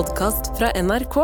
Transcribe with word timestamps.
podkast 0.00 0.52
fra 0.58 0.70
NRK. 0.80 1.16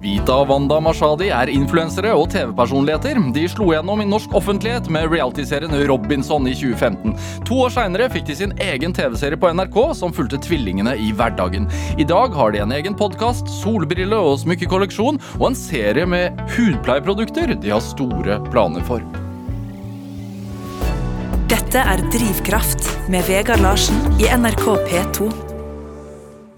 Vita 0.00 0.32
og 0.40 0.48
Wanda 0.48 0.78
Mashadi 0.80 1.28
er 1.34 1.50
influensere 1.52 2.12
og 2.16 2.28
TV-personligheter. 2.32 3.18
De 3.34 3.42
slo 3.50 3.66
gjennom 3.74 4.00
i 4.00 4.06
norsk 4.08 4.32
offentlighet 4.38 4.86
med 4.92 5.10
realityserien 5.10 5.74
Robinson 5.90 6.46
i 6.48 6.54
2015. 6.56 7.16
To 7.48 7.58
år 7.66 7.74
seinere 7.74 8.06
fikk 8.12 8.28
de 8.30 8.36
sin 8.38 8.54
egen 8.64 8.94
TV-serie 8.96 9.40
på 9.40 9.50
NRK 9.58 9.80
som 9.98 10.14
fulgte 10.16 10.40
tvillingene 10.46 10.94
i 10.94 11.10
hverdagen. 11.16 11.66
I 11.98 12.06
dag 12.08 12.38
har 12.38 12.54
de 12.54 12.62
en 12.62 12.76
egen 12.78 12.96
podkast, 12.96 13.50
solbrille 13.58 14.22
og 14.30 14.38
smykkekolleksjon 14.44 15.20
og 15.40 15.46
en 15.50 15.58
serie 15.58 16.06
med 16.08 16.40
hudpleieprodukter 16.54 17.56
de 17.58 17.74
har 17.74 17.84
store 17.84 18.40
planer 18.48 18.86
for. 18.88 19.04
Dette 21.50 21.82
er 21.82 22.08
Drivkraft 22.14 22.94
med 23.10 23.26
Vegard 23.28 23.66
Larsen 23.66 24.00
i 24.22 24.30
NRK 24.30 24.68
P2. 24.88 25.49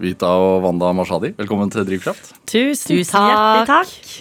Vita 0.03 0.27
og 0.35 0.65
Wanda 0.65 0.89
Mashadi, 0.91 1.29
velkommen 1.37 1.69
til 1.71 1.85
Drivkraft. 1.87 2.33
Tusen, 2.49 2.97
Tusen 2.97 3.27
hjertelig 3.29 3.67
takk. 3.69 4.15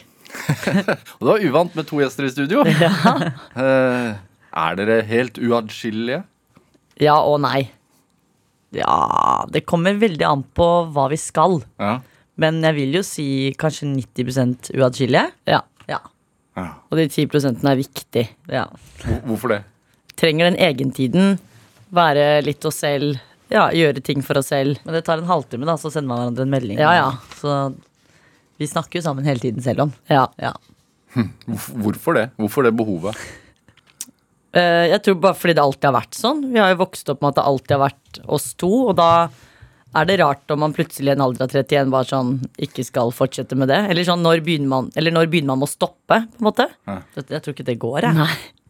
Og 1.19 1.25
det 1.27 1.31
var 1.33 1.47
uvant 1.49 1.75
med 1.77 1.89
to 1.89 1.99
gjester 1.99 2.29
i 2.29 2.31
studio. 2.33 2.63
Ja. 2.83 4.13
er 4.69 4.77
dere 4.79 5.01
helt 5.09 5.41
uatskillelige? 5.43 6.23
Ja 7.03 7.17
og 7.25 7.41
nei. 7.43 7.65
Ja, 8.77 9.43
det 9.53 9.65
kommer 9.69 9.97
veldig 9.99 10.27
an 10.29 10.45
på 10.57 10.69
hva 10.93 11.09
vi 11.11 11.19
skal. 11.21 11.59
Ja. 11.81 11.97
Men 12.41 12.63
jeg 12.65 12.77
vil 12.79 12.99
jo 13.01 13.03
si 13.05 13.27
kanskje 13.61 13.91
90 13.91 14.77
uatskillelige. 14.79 15.33
Ja. 15.51 15.61
ja. 15.91 15.99
ja. 16.61 16.69
Og 16.93 17.01
de 17.01 17.09
ti 17.13 17.27
prosentene 17.27 17.75
er 17.75 17.83
viktig. 17.83 18.29
ja. 18.53 18.69
Hvorfor 19.27 19.57
det? 19.57 19.63
Trenger 20.21 20.53
den 20.53 20.61
egentiden. 20.63 21.39
Være 21.93 22.39
litt 22.47 22.65
oss 22.69 22.85
selv. 22.85 23.19
Ja, 23.53 23.67
gjøre 23.77 24.03
ting 24.05 24.23
for 24.25 24.41
oss 24.41 24.51
selv. 24.53 24.81
Men 24.87 24.97
det 24.97 25.05
tar 25.07 25.21
en 25.21 25.29
halvtime, 25.29 25.69
da, 25.69 25.77
så 25.81 25.93
sender 25.93 26.09
man 26.11 26.23
hverandre 26.23 26.47
en 26.47 26.55
melding. 26.55 26.81
Ja, 26.81 26.95
ja. 26.97 27.09
Så 27.39 27.57
vi 28.61 28.69
snakker 28.71 29.01
jo 29.01 29.05
sammen 29.05 29.29
hele 29.29 29.43
tiden 29.43 29.65
selv 29.65 29.87
om. 29.87 29.95
Ja. 30.11 30.27
Ja. 30.41 30.55
Hvorfor 31.85 32.17
det? 32.17 32.31
Hvorfor 32.41 32.65
det 32.65 32.73
behovet? 32.79 33.19
Eh, 34.57 34.89
jeg 34.93 35.01
tror 35.05 35.21
bare 35.21 35.37
fordi 35.39 35.57
det 35.57 35.65
alltid 35.65 35.89
har 35.89 35.97
vært 35.97 36.19
sånn. 36.19 36.43
Vi 36.53 36.61
har 36.61 36.73
jo 36.73 36.83
vokst 36.83 37.09
opp 37.13 37.23
med 37.23 37.33
at 37.33 37.41
det 37.41 37.47
alltid 37.51 37.75
har 37.77 37.83
vært 37.87 38.23
oss 38.37 38.53
to, 38.61 38.71
og 38.93 38.97
da 39.01 39.11
er 39.93 40.09
det 40.09 40.19
rart 40.23 40.53
om 40.53 40.63
man 40.65 40.73
plutselig 40.77 41.11
i 41.11 41.15
en 41.15 41.25
alder 41.25 41.45
av 41.45 41.53
31 41.53 41.93
bare 41.93 42.09
sånn 42.09 42.35
ikke 42.65 42.85
skal 42.87 43.13
fortsette 43.13 43.57
med 43.61 43.69
det. 43.73 43.81
Eller 43.93 44.09
sånn, 44.09 44.25
når 44.25 44.41
begynner 44.45 44.71
man, 44.73 44.91
eller 44.97 45.13
når 45.13 45.29
begynner 45.33 45.53
man 45.53 45.63
med 45.65 45.69
å 45.69 45.73
stoppe, 45.75 46.23
på 46.33 46.41
en 46.41 46.49
måte? 46.49 46.69
Ja. 46.89 46.99
jeg 47.21 47.45
tror 47.45 47.57
ikke 47.57 47.69
det 47.69 47.79
går, 47.83 48.09
jeg. 48.09 48.17
Nei. 48.23 48.62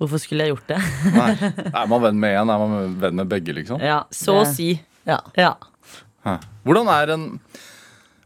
Hvorfor 0.00 0.22
skulle 0.22 0.46
jeg 0.46 0.54
gjort 0.54 0.70
det? 0.72 0.78
Nei. 1.14 1.32
Er 1.82 1.90
man 1.90 2.02
venn 2.02 2.22
med 2.22 2.38
én, 2.38 2.50
er 2.50 2.62
man 2.62 2.96
venn 3.02 3.20
med 3.20 3.28
begge, 3.30 3.54
liksom? 3.58 3.82
Ja, 3.82 4.02
Så 4.14 4.40
å 4.40 4.46
si. 4.48 4.74
Ja. 5.08 5.20
Ja. 5.38 5.54
Hvordan 6.64 6.90
er 6.92 7.14
en 7.16 7.28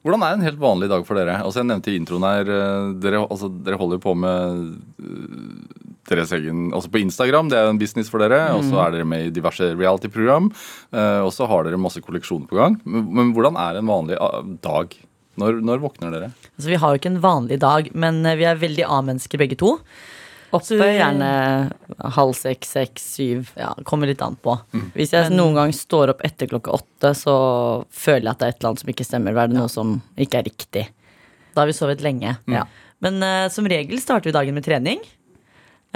hvordan 0.06 0.23
er 0.23 0.36
en 0.36 0.45
helt 0.47 0.61
vanlig 0.62 0.86
dag 0.86 1.03
for 1.03 1.19
dere? 1.19 1.41
Altså 1.42 1.64
Jeg 1.64 1.67
nevnte 1.67 1.91
i 1.91 1.97
introen 1.98 2.23
her 2.23 2.47
eh, 2.47 2.91
Dere, 3.03 3.25
altså, 3.25 3.48
dere 3.50 3.78
holder 3.81 3.98
jo 3.98 4.05
på 4.05 4.12
med 4.23 4.61
eh, 5.03 5.89
deres 6.06 6.31
egen 6.36 6.69
Altså 6.70 6.92
på 6.95 7.00
Instagram, 7.03 7.48
det 7.50 7.58
er 7.58 7.67
jo 7.67 7.73
en 7.75 7.80
business 7.80 8.12
for 8.12 8.23
dere. 8.23 8.39
Og 8.55 8.62
så 8.69 8.78
er 8.84 8.95
dere 8.95 9.08
med 9.08 9.25
i 9.27 9.33
diverse 9.34 9.73
reality-program. 9.75 10.53
eh, 10.95 11.25
og 11.27 11.33
så 11.34 11.48
har 11.51 11.67
dere 11.67 11.80
masse 11.83 11.98
kolleksjoner 12.05 12.47
på 12.47 12.61
gang. 12.61 12.78
Men, 12.86 13.08
men 13.19 13.33
hvordan 13.34 13.58
er 13.58 13.80
en 13.80 13.91
vanlig 13.91 14.20
ah, 14.23 14.45
dag? 14.62 14.95
Når, 15.42 15.58
når 15.67 15.83
våkner 15.83 16.14
dere? 16.14 16.30
Altså, 16.55 16.70
vi 16.70 16.78
har 16.84 16.95
jo 16.95 17.01
ikke 17.03 17.11
en 17.11 17.25
vanlig 17.27 17.58
dag, 17.67 17.91
men 17.98 18.23
vi 18.39 18.47
er 18.47 18.62
veldig 18.62 18.86
A-mennesker 18.86 19.42
begge 19.42 19.58
to. 19.58 19.75
Oppe 20.55 20.77
gjerne 20.78 21.30
halv 22.14 22.34
seks, 22.39 22.69
seks, 22.77 23.06
syv. 23.16 23.50
Ja, 23.58 23.72
Kommer 23.84 24.06
litt 24.06 24.22
an 24.22 24.36
på. 24.42 24.55
Hvis 24.94 25.12
jeg 25.12 25.30
Men- 25.30 25.39
noen 25.41 25.55
gang 25.55 25.72
står 25.72 26.11
opp 26.14 26.22
etter 26.25 26.47
klokka 26.47 26.70
åtte, 26.78 27.14
så 27.14 27.84
føler 27.91 28.22
jeg 28.22 28.30
at 28.30 28.39
det 28.39 28.47
er 28.47 28.48
et 28.55 28.61
eller 28.61 28.70
annet 28.70 28.80
som 28.84 28.92
ikke 28.94 29.06
stemmer. 29.08 29.36
Er 29.36 29.48
det 29.48 29.56
noe 29.58 29.69
som 29.69 30.02
ikke 30.17 30.39
er 30.39 30.48
riktig? 30.50 30.89
Da 31.55 31.62
har 31.62 31.67
vi 31.67 31.72
sovet 31.72 32.00
lenge. 32.00 32.36
Ja. 32.47 32.64
Men 33.00 33.22
uh, 33.22 33.48
som 33.48 33.67
regel 33.67 33.98
starter 34.00 34.30
vi 34.30 34.33
dagen 34.33 34.55
med 34.55 34.64
trening. 34.64 35.00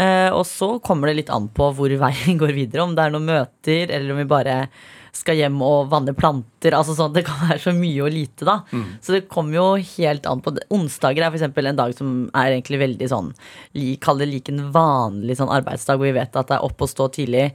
Uh, 0.01 0.31
og 0.33 0.47
så 0.49 0.81
kommer 0.83 1.09
det 1.09 1.17
litt 1.17 1.31
an 1.31 1.49
på 1.49 1.73
hvor 1.77 1.89
veien 1.89 2.39
går 2.43 2.53
videre. 2.57 2.83
Om 2.83 2.95
det 2.97 3.05
er 3.05 3.11
noen 3.15 3.29
møter, 3.29 3.91
eller 3.91 4.13
om 4.13 4.19
vi 4.19 4.25
bare 4.25 4.69
skal 5.17 5.37
hjem 5.39 5.61
og 5.63 5.89
vanne 5.91 6.15
planter. 6.17 6.75
Altså 6.77 6.95
sånn, 6.95 7.13
Det 7.17 7.25
kan 7.27 7.41
være 7.49 7.59
så 7.63 7.73
mye 7.75 8.03
og 8.07 8.13
lite, 8.15 8.45
da. 8.47 8.59
Så 9.03 9.13
det 9.17 9.29
kommer 9.29 9.57
jo 9.57 9.67
helt 9.97 10.27
an 10.31 10.41
på 10.45 10.53
det. 10.55 10.67
Onsdager 10.71 11.27
er 11.27 11.31
f.eks. 11.35 11.43
en 11.67 11.77
dag 11.81 11.95
som 11.97 12.31
er 12.35 12.53
egentlig 12.57 12.79
veldig 12.81 13.09
sånn 13.11 13.33
Kall 14.01 14.19
det 14.21 14.29
like 14.31 14.53
en 14.53 14.71
vanlig 14.73 15.37
sånn 15.39 15.51
arbeidsdag, 15.53 15.99
hvor 15.99 16.07
vi 16.09 16.17
vet 16.19 16.37
at 16.37 16.49
det 16.49 16.57
er 16.59 16.65
opp 16.67 16.81
og 16.83 16.89
stå 16.91 17.09
tidlig. 17.17 17.51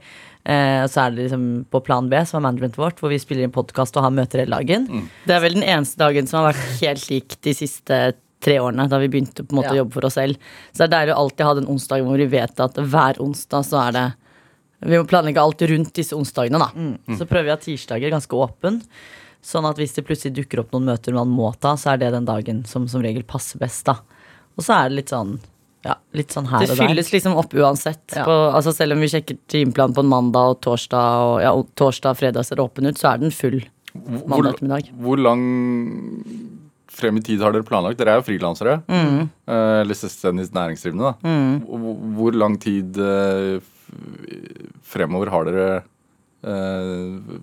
Eh, 0.46 0.84
så 0.86 1.06
er 1.06 1.10
det 1.14 1.24
liksom 1.26 1.46
på 1.70 1.80
plan 1.86 2.08
B, 2.08 2.20
som 2.26 2.38
er 2.38 2.46
managementet 2.48 2.78
vårt, 2.78 3.00
hvor 3.00 3.10
vi 3.10 3.18
spiller 3.18 3.46
inn 3.46 3.54
podkast 3.54 3.96
og 3.98 4.04
har 4.06 4.14
møter 4.14 4.44
hele 4.44 4.56
dagen. 4.60 4.86
Det 5.26 5.34
er 5.34 5.42
vel 5.42 5.58
den 5.58 5.66
eneste 5.66 5.98
dagen 5.98 6.26
som 6.30 6.42
har 6.42 6.52
vært 6.52 6.80
helt 6.84 7.08
lik 7.10 7.38
de 7.42 7.54
siste 7.56 7.98
tre 8.44 8.58
årene, 8.60 8.84
da 8.88 8.98
vi 9.02 9.08
begynte 9.10 9.42
på 9.42 9.54
en 9.54 9.58
måte 9.62 9.72
å 9.74 9.80
jobbe 9.80 9.96
for 9.96 10.06
oss 10.06 10.18
selv. 10.20 10.36
Så 10.70 10.84
det 10.84 10.86
er 10.90 10.94
deilig 10.94 11.14
å 11.16 11.22
alltid 11.24 11.46
ha 11.48 11.54
den 11.58 11.68
onsdagen 11.72 12.06
hvor 12.06 12.20
vi 12.20 12.28
vet 12.30 12.60
at 12.62 12.78
hver 12.78 13.18
onsdag 13.24 13.64
så 13.66 13.80
er 13.88 13.96
det 13.96 14.04
Vi 14.86 14.98
må 15.00 15.06
planlegge 15.08 15.42
alt 15.42 15.62
rundt 15.70 15.92
disse 15.98 16.16
onsdagene, 16.16 16.60
da. 16.62 17.16
Så 17.18 17.26
prøver 17.26 17.48
vi 17.48 17.52
å 17.52 17.56
ha 17.56 17.62
tirsdager 17.62 18.12
ganske 18.14 18.38
åpen. 18.38 18.80
Sånn 19.46 19.66
at 19.68 19.78
hvis 19.78 19.94
det 19.94 20.06
plutselig 20.06 20.34
dukker 20.40 20.62
opp 20.62 20.72
noen 20.74 20.88
møter 20.90 21.14
man 21.14 21.30
må 21.30 21.52
ta, 21.62 21.76
så 21.78 21.92
er 21.92 22.00
det 22.02 22.12
den 22.16 22.26
dagen 22.26 22.64
som 22.66 22.88
som 22.90 23.02
regel 23.04 23.22
passer 23.26 23.60
best, 23.62 23.84
da. 23.86 23.98
Og 24.56 24.64
så 24.64 24.74
er 24.78 24.90
det 24.90 25.02
litt 25.02 25.12
sånn 25.12 25.36
ja, 25.86 25.94
litt 26.18 26.32
sånn 26.34 26.48
her 26.50 26.64
Det 26.64 26.72
og 26.72 26.72
der. 26.72 26.82
Det 26.82 26.88
fylles 26.90 27.12
liksom 27.14 27.36
opp 27.38 27.52
uansett. 27.54 28.02
Ja. 28.16 28.24
På, 28.26 28.34
altså 28.58 28.72
selv 28.74 28.96
om 28.96 29.04
vi 29.04 29.10
sjekker 29.12 29.38
timeplanen 29.52 29.94
på 29.94 30.02
en 30.02 30.10
mandag 30.10 30.56
og 30.56 30.60
torsdag, 30.66 31.20
og 31.28 31.36
ja, 31.44 31.52
og 31.54 31.68
torsdag 31.78 32.16
og 32.16 32.18
fredag 32.18 32.46
ser 32.48 32.62
åpen 32.64 32.88
ut, 32.90 32.98
så 32.98 33.12
er 33.12 33.22
den 33.22 33.34
full 33.34 33.60
Hvor, 33.92 34.24
mandag 34.32 34.56
ettermiddag. 34.56 34.90
hvor 35.04 35.20
lang 35.20 35.44
frem 36.96 37.20
i 37.20 37.22
tid 37.22 37.44
har 37.44 37.52
dere 37.54 37.66
planlagt? 37.68 38.00
Dere 38.00 38.16
er 38.16 38.20
jo 38.22 38.26
frilansere. 38.26 38.80
Mm. 38.88 39.28
Eller 39.52 39.98
selvstendig 39.98 40.48
næringsdrivende. 40.56 41.12
da. 41.12 41.36
Hvor, 41.68 41.96
hvor 42.18 42.38
lang 42.40 42.56
tid 42.62 42.96
eh, 42.98 43.60
fremover 44.86 45.30
har 45.34 45.48
dere 45.48 45.68
eh, 46.46 47.38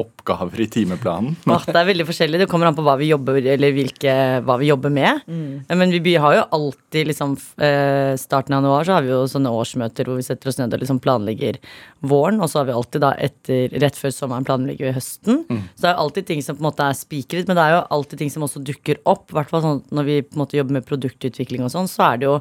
oppgaver 0.00 0.60
i 0.62 0.66
timeplanen? 0.70 1.34
Åh, 1.50 1.64
det 1.66 1.76
er 1.76 1.88
veldig 1.88 2.04
forskjellig. 2.08 2.38
Det 2.40 2.46
kommer 2.48 2.68
an 2.70 2.76
på 2.78 2.84
hva 2.86 2.94
vi 3.00 3.08
jobber, 3.10 3.40
eller 3.52 3.72
hvilke, 3.74 4.12
hva 4.46 4.54
vi 4.60 4.68
jobber 4.70 4.92
med. 4.94 5.24
Men 5.26 5.90
vi 5.92 5.98
by- 6.04 6.14
har 6.22 6.36
jo 6.38 6.44
alltid 6.56 7.10
liksom 7.10 7.34
eh, 7.58 8.14
Starten 8.20 8.54
av 8.56 8.62
januar 8.62 8.86
så 8.86 8.94
har 8.96 9.04
vi 9.04 9.10
jo 9.12 9.18
sånne 9.28 9.50
årsmøter 9.52 10.08
hvor 10.08 10.16
vi 10.20 10.24
setter 10.24 10.52
oss 10.52 10.60
ned 10.62 10.72
og 10.78 10.80
liksom 10.84 11.02
planlegger 11.02 11.58
våren. 12.06 12.38
Og 12.40 12.48
så 12.52 12.62
har 12.62 12.70
vi 12.70 12.76
alltid 12.78 13.04
da 13.04 13.12
etter, 13.18 13.76
rett 13.82 13.98
før 13.98 14.14
sommeren 14.14 14.46
planlegger 14.48 14.88
vi 14.88 14.96
høsten. 14.96 15.42
Så 15.50 15.82
det 15.84 15.90
er 15.90 15.96
jo 15.98 16.06
alltid 16.06 16.30
ting 16.30 16.42
som 16.46 16.56
på 16.56 16.64
en 16.64 16.70
måte 16.70 16.86
er 16.86 16.96
spikret, 17.02 17.50
men 17.50 17.58
det 17.58 17.66
er 17.66 17.76
jo 17.80 17.84
alltid 17.98 18.22
ting 18.24 18.32
som 18.32 18.46
også 18.46 18.62
dukker 18.70 19.02
opp. 19.10 19.26
I 19.34 19.40
hvert 19.40 19.52
fall 19.52 19.66
sånn 19.66 19.82
når 19.90 20.08
vi 20.12 20.20
på 20.22 20.38
en 20.38 20.44
måte 20.46 20.60
jobber 20.62 20.78
med 20.78 20.88
produktutvikling 20.88 21.66
og 21.66 21.74
sånn, 21.74 21.90
så 21.90 22.12
er 22.12 22.22
det 22.22 22.30
jo 22.30 22.38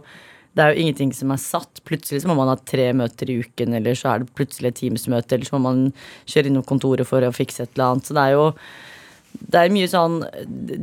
det 0.57 0.63
er 0.63 0.73
jo 0.73 0.83
ingenting 0.83 1.11
som 1.15 1.31
er 1.33 1.41
satt. 1.41 1.81
Plutselig 1.87 2.23
så 2.23 2.29
må 2.31 2.35
man 2.39 2.51
ha 2.51 2.57
tre 2.57 2.89
møter 2.97 3.29
i 3.29 3.39
uken, 3.43 3.75
eller 3.77 3.97
så 3.97 4.13
er 4.13 4.23
det 4.23 4.33
plutselig 4.37 4.73
et 4.73 4.79
Teams-møte, 4.81 5.35
eller 5.35 5.49
så 5.49 5.57
må 5.57 5.65
man 5.67 5.83
kjøre 6.29 6.49
innom 6.51 6.65
kontoret 6.67 7.07
for 7.07 7.25
å 7.25 7.35
fikse 7.35 7.65
et 7.65 7.75
eller 7.75 7.93
annet. 7.93 8.09
Så 8.09 8.17
det 8.17 8.25
er 8.25 8.37
jo 8.37 8.47
det 9.29 9.59
er 9.59 9.69
mye 9.71 9.85
sånn 9.85 10.15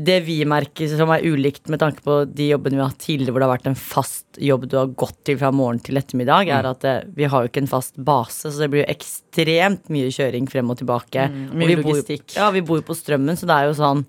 Det 0.07 0.21
vi 0.23 0.37
merker 0.49 0.87
som 0.93 1.11
er 1.11 1.25
ulikt 1.27 1.67
med 1.73 1.81
tanke 1.83 2.05
på 2.07 2.21
de 2.31 2.47
jobbene 2.53 2.79
vi 2.79 2.83
har 2.85 2.93
hatt 2.93 3.03
tidligere, 3.03 3.35
hvor 3.35 3.43
det 3.43 3.49
har 3.49 3.55
vært 3.57 3.69
en 3.73 3.79
fast 3.81 4.39
jobb 4.39 4.69
du 4.71 4.77
har 4.79 4.95
gått 5.03 5.19
til 5.27 5.39
fra 5.41 5.51
morgen 5.55 5.81
til 5.83 5.99
ettermiddag, 5.99 6.53
er 6.55 6.69
at 6.71 6.81
det, 6.85 6.95
vi 7.19 7.27
har 7.33 7.43
jo 7.43 7.51
ikke 7.51 7.65
en 7.65 7.71
fast 7.71 7.99
base, 7.99 8.47
så 8.47 8.63
det 8.63 8.71
blir 8.73 8.85
jo 8.85 8.93
ekstremt 8.95 9.91
mye 9.93 10.15
kjøring 10.15 10.49
frem 10.53 10.73
og 10.73 10.79
tilbake. 10.81 11.27
Og 11.27 11.59
mye 11.59 11.73
vi 11.73 11.79
bor. 11.83 12.01
Ja, 12.37 12.51
vi 12.55 12.63
bor 12.67 12.81
jo 12.81 12.87
på 12.87 12.97
Strømmen, 12.97 13.39
så 13.39 13.51
det 13.51 13.59
er 13.59 13.71
jo 13.71 13.79
sånn 13.81 14.07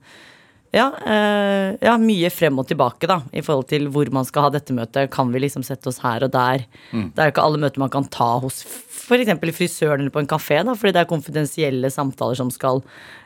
ja, 0.76 0.92
eh, 1.06 1.78
ja, 1.82 1.94
mye 1.98 2.30
frem 2.34 2.58
og 2.60 2.68
tilbake, 2.68 3.08
da. 3.08 3.22
I 3.32 3.42
forhold 3.42 3.68
til 3.70 3.88
hvor 3.94 4.10
man 4.14 4.26
skal 4.28 4.48
ha 4.48 4.50
dette 4.54 4.74
møtet. 4.76 5.10
Kan 5.14 5.32
vi 5.32 5.40
liksom 5.40 5.64
sette 5.64 5.88
oss 5.88 6.00
her 6.04 6.24
og 6.28 6.32
der? 6.34 6.66
Det 6.92 7.18
er 7.18 7.30
jo 7.30 7.34
ikke 7.36 7.46
alle 7.46 7.62
møter 7.64 7.80
man 7.80 7.90
kan 7.94 8.06
ta 8.12 8.38
hos 8.44 8.64
f.eks. 8.68 9.32
frisøren 9.56 10.02
eller 10.04 10.12
på 10.12 10.20
en 10.20 10.28
kafé, 10.28 10.60
da, 10.68 10.74
fordi 10.76 10.92
det 10.98 11.04
er 11.06 11.12
konfidensielle 11.12 11.90
samtaler 11.94 12.36
som 12.36 12.52
skal 12.52 12.84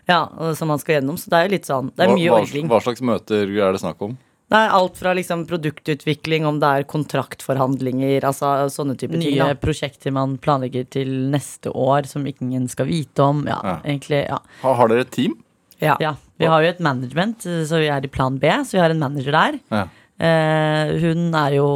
Ja, 0.08 0.28
som 0.58 0.68
man 0.70 0.80
skal 0.82 1.00
gjennom. 1.00 1.18
Så 1.18 1.30
det 1.32 1.38
er 1.40 1.48
jo 1.48 1.54
litt 1.56 1.66
sånn 1.70 1.92
Det 1.96 2.04
er 2.06 2.12
Hva, 2.12 2.18
mye 2.20 2.30
hva, 2.30 2.42
orgling. 2.44 2.68
hva 2.70 2.82
slags 2.86 3.02
møter 3.02 3.50
er 3.50 3.72
det 3.74 3.82
snakk 3.82 4.02
om? 4.06 4.18
Det 4.52 4.60
er 4.60 4.74
alt 4.76 4.98
fra 5.00 5.14
liksom 5.16 5.46
produktutvikling, 5.48 6.44
om 6.46 6.58
det 6.60 6.68
er 6.68 6.84
kontraktforhandlinger, 6.92 8.26
altså 8.28 8.68
sånne 8.74 8.98
type 9.00 9.16
ting. 9.16 9.38
Nye 9.40 9.56
prosjekter 9.56 10.12
man 10.12 10.38
planlegger 10.44 10.90
til 10.92 11.08
neste 11.32 11.72
år 11.72 12.06
som 12.10 12.26
ingen 12.28 12.68
skal 12.72 12.90
vite 12.90 13.24
om. 13.24 13.46
Ja, 13.48 13.60
Ja. 13.64 13.78
egentlig, 13.86 14.26
ja. 14.28 14.40
Har, 14.62 14.76
har 14.76 14.88
dere 14.92 15.06
et 15.08 15.12
team? 15.12 15.38
Ja. 15.80 15.96
ja. 16.00 16.16
Vi 16.42 16.50
har 16.52 16.66
jo 16.66 16.74
et 16.74 16.84
management, 16.84 17.46
så 17.70 17.80
vi 17.82 17.90
er 17.94 18.06
i 18.06 18.12
plan 18.12 18.38
B, 18.42 18.50
så 18.66 18.78
vi 18.80 18.84
har 18.84 18.94
en 18.94 19.00
manager 19.02 19.32
der. 19.38 19.60
Ja. 19.72 19.88
Eh, 20.22 20.92
hun 21.02 21.32
er 21.34 21.56
jo 21.56 21.68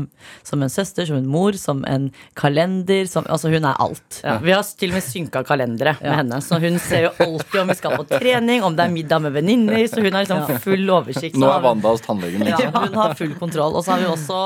som 0.48 0.62
en 0.64 0.70
søster, 0.72 1.04
som 1.04 1.18
en 1.18 1.26
mor, 1.28 1.52
som 1.60 1.82
en 1.84 2.06
kalender. 2.40 3.04
Som, 3.10 3.26
altså 3.28 3.50
hun 3.52 3.66
er 3.68 3.76
alt. 3.84 4.20
Ja, 4.24 4.38
vi 4.40 4.54
har 4.54 4.64
til 4.64 4.94
og 4.94 4.96
med 4.96 5.04
synka 5.04 5.42
kalendere 5.44 5.92
med 6.00 6.14
henne, 6.22 6.38
så 6.40 6.56
hun 6.62 6.78
ser 6.80 7.04
jo 7.08 7.10
alltid 7.20 7.58
om 7.60 7.68
vi 7.72 7.76
skal 7.76 7.98
på 8.00 8.06
trening, 8.14 8.64
om 8.64 8.78
det 8.78 8.86
er 8.86 8.94
middag 8.94 9.20
med 9.26 9.36
venninner, 9.36 9.82
så 9.92 10.00
hun 10.00 10.08
har 10.16 10.24
liksom 10.24 10.62
full 10.64 10.88
oversikt. 10.96 11.36
Nå 11.36 11.50
er 11.52 11.66
Wanda 11.66 11.92
hos 11.92 12.00
tannlegen. 12.06 12.46
Ja, 12.48 12.56
Liksom. 12.62 12.80
hun 12.86 12.96
har 13.02 13.14
full 13.18 13.34
kontroll. 13.42 13.76
Og 13.76 13.84
så 13.84 13.92
har 13.92 14.00
vi 14.06 14.08
også 14.14 14.40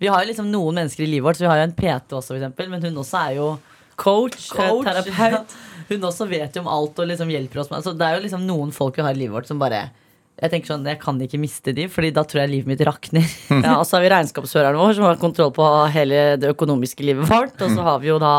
Vi 0.00 0.08
har 0.08 0.24
jo 0.24 0.30
liksom 0.32 0.48
noen 0.48 0.80
mennesker 0.80 1.04
i 1.04 1.10
livet 1.18 1.28
vårt, 1.28 1.36
så 1.36 1.44
vi 1.44 1.52
har 1.52 1.60
jo 1.60 1.68
en 1.68 1.76
PT 1.76 2.16
også, 2.16 2.32
for 2.32 2.40
eksempel, 2.40 2.72
men 2.72 2.88
hun 2.88 2.96
også 3.04 3.26
er 3.26 3.36
jo 3.42 3.50
coach, 4.00 4.48
coach. 4.56 4.86
terapeut. 4.88 5.52
Hun 5.90 6.04
også 6.06 6.26
vet 6.30 6.54
jo 6.54 6.62
om 6.62 6.70
alt 6.70 7.00
og 7.02 7.08
liksom 7.10 7.30
hjelper 7.32 7.62
oss 7.62 7.70
med 7.70 7.80
altså, 7.80 7.96
Det 7.98 8.06
er 8.06 8.16
jo 8.16 8.22
liksom 8.26 8.46
noen 8.46 8.70
folk 8.74 8.96
vi 8.98 9.02
har 9.02 9.16
i 9.16 9.18
livet 9.18 9.34
vårt 9.34 9.50
som 9.50 9.58
bare 9.60 9.80
Jeg 10.40 10.52
tenker 10.52 10.70
sånn, 10.72 10.86
jeg 10.86 11.00
kan 11.02 11.18
ikke 11.20 11.40
miste 11.42 11.74
de, 11.76 11.88
Fordi 11.90 12.12
da 12.16 12.22
tror 12.24 12.44
jeg 12.44 12.52
livet 12.52 12.70
mitt 12.70 12.84
rakner. 12.86 13.26
Ja, 13.66 13.74
og 13.78 13.86
så 13.88 13.98
har 13.98 14.04
vi 14.06 14.12
regnskapsføreren 14.14 14.78
vår 14.80 14.94
som 14.96 15.08
har 15.08 15.18
kontroll 15.20 15.50
på 15.56 15.66
hele 15.92 16.20
det 16.40 16.52
økonomiske 16.54 17.04
livet 17.04 17.28
vårt. 17.28 17.58
Og 17.60 17.74
så 17.74 17.84
har 17.84 17.98
vi 18.00 18.08
jo 18.12 18.20
da 18.22 18.34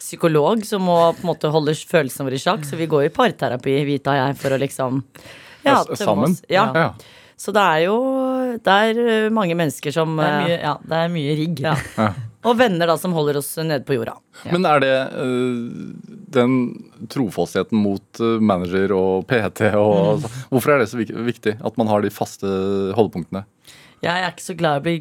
psykolog 0.00 0.64
som 0.66 0.82
må 0.88 0.96
på 1.16 1.22
en 1.22 1.30
måte 1.30 1.52
holde 1.52 1.76
følelsene 1.76 2.26
våre 2.26 2.40
i 2.40 2.42
sjakk. 2.42 2.64
Så 2.66 2.80
vi 2.80 2.88
går 2.90 3.06
i 3.06 3.12
parterapi, 3.14 3.76
Vita 3.86 4.16
og 4.16 4.18
jeg, 4.22 4.40
for 4.42 4.56
å 4.56 4.62
liksom 4.64 5.04
Ja, 5.66 5.82
sammen? 5.94 6.32
oss. 6.34 6.42
Ja. 6.50 6.66
Ja. 6.74 6.88
Så 7.36 7.52
det 7.52 7.60
er 7.60 7.80
jo 7.84 7.96
Det 8.64 8.72
er 8.72 8.98
uh, 9.28 9.34
mange 9.34 9.52
mennesker 9.58 9.92
som 9.92 10.16
Det 10.16 10.24
er 10.24 10.38
mye, 10.40 10.56
ja, 10.56 10.74
det 10.80 11.00
er 11.02 11.12
mye 11.12 11.34
rigg. 11.36 11.60
Ja. 11.60 12.08
Og 12.46 12.54
venner 12.58 12.88
da 12.88 12.94
som 13.00 13.14
holder 13.16 13.40
oss 13.40 13.50
nede 13.58 13.82
på 13.86 13.96
jorda. 13.96 14.14
Men 14.52 14.66
er 14.70 14.82
det 14.84 14.92
øh, 15.18 15.56
den 16.36 16.56
trofastheten 17.12 17.80
mot 17.80 18.22
øh, 18.22 18.38
manager 18.40 18.94
og 18.96 19.26
PT 19.30 19.72
og 19.72 19.96
altså, 20.16 20.32
Hvorfor 20.52 20.74
er 20.74 20.82
det 20.82 20.90
så 20.92 21.00
viktig 21.00 21.56
at 21.58 21.80
man 21.80 21.90
har 21.90 22.04
de 22.04 22.12
faste 22.14 22.46
holdepunktene? 22.96 23.46
Jeg 24.04 24.12
er 24.22 24.30
ikke 24.30 24.44
så 24.44 24.56
glad 24.58 24.78
i 24.78 24.82
å 24.82 24.86
bli 24.86 24.96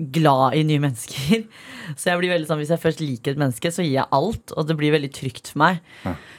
glad 0.00 0.54
i 0.56 0.64
nye 0.64 0.80
mennesker. 0.80 1.42
Så 1.98 2.10
jeg 2.10 2.20
blir 2.20 2.32
veldig 2.32 2.48
sånn, 2.48 2.60
Hvis 2.62 2.72
jeg 2.72 2.82
først 2.82 3.02
liker 3.02 3.34
et 3.34 3.40
menneske, 3.40 3.72
så 3.74 3.84
gir 3.84 3.98
jeg 3.98 4.08
alt. 4.16 4.54
Og 4.56 4.68
det 4.68 4.76
blir 4.78 4.94
veldig 4.94 5.10
trygt 5.12 5.52
for 5.52 5.60
meg. 5.62 5.82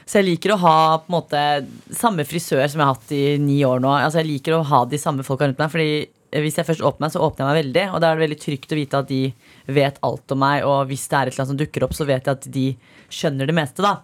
Så 0.10 0.20
jeg 0.20 0.32
liker 0.32 0.56
å 0.56 0.62
ha 0.64 0.78
på 1.04 1.12
en 1.12 1.18
måte 1.18 1.44
samme 1.96 2.26
frisør 2.28 2.64
som 2.66 2.82
jeg 2.82 2.88
har 2.88 2.96
hatt 2.96 3.14
i 3.16 3.38
ni 3.42 3.60
år 3.68 3.84
nå. 3.84 3.92
Altså 3.94 4.22
Jeg 4.22 4.32
liker 4.32 4.58
å 4.58 4.66
ha 4.66 4.84
de 4.90 5.00
samme 5.02 5.26
folka 5.28 5.48
rundt 5.48 5.62
meg. 5.62 5.74
Fordi 5.74 6.42
hvis 6.42 6.58
jeg 6.58 6.68
først 6.68 6.86
åpner 6.88 7.06
meg, 7.06 7.14
så 7.14 7.24
åpner 7.26 7.44
jeg 7.44 7.52
meg 7.52 7.60
veldig. 7.62 7.86
Og 7.92 8.02
da 8.02 8.10
er 8.10 8.18
det 8.18 8.26
veldig 8.26 8.40
trygt 8.46 8.74
å 8.74 8.80
vite 8.80 9.04
at 9.04 9.12
de 9.12 9.22
vet 9.78 10.00
alt 10.08 10.36
om 10.36 10.42
meg. 10.42 10.66
Og 10.68 10.80
hvis 10.92 11.06
det 11.12 11.18
er 11.18 11.28
et 11.28 11.36
eller 11.36 11.44
annet 11.44 11.54
som 11.54 11.62
dukker 11.62 11.88
opp, 11.88 11.98
så 11.98 12.08
vet 12.10 12.30
jeg 12.30 12.40
at 12.40 12.50
de 12.56 12.68
skjønner 13.12 13.52
det 13.52 13.58
meste, 13.58 13.84
da. 13.86 14.00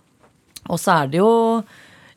Og 0.68 0.82
så 0.82 1.04
er 1.04 1.12
det 1.14 1.22
jo 1.22 1.32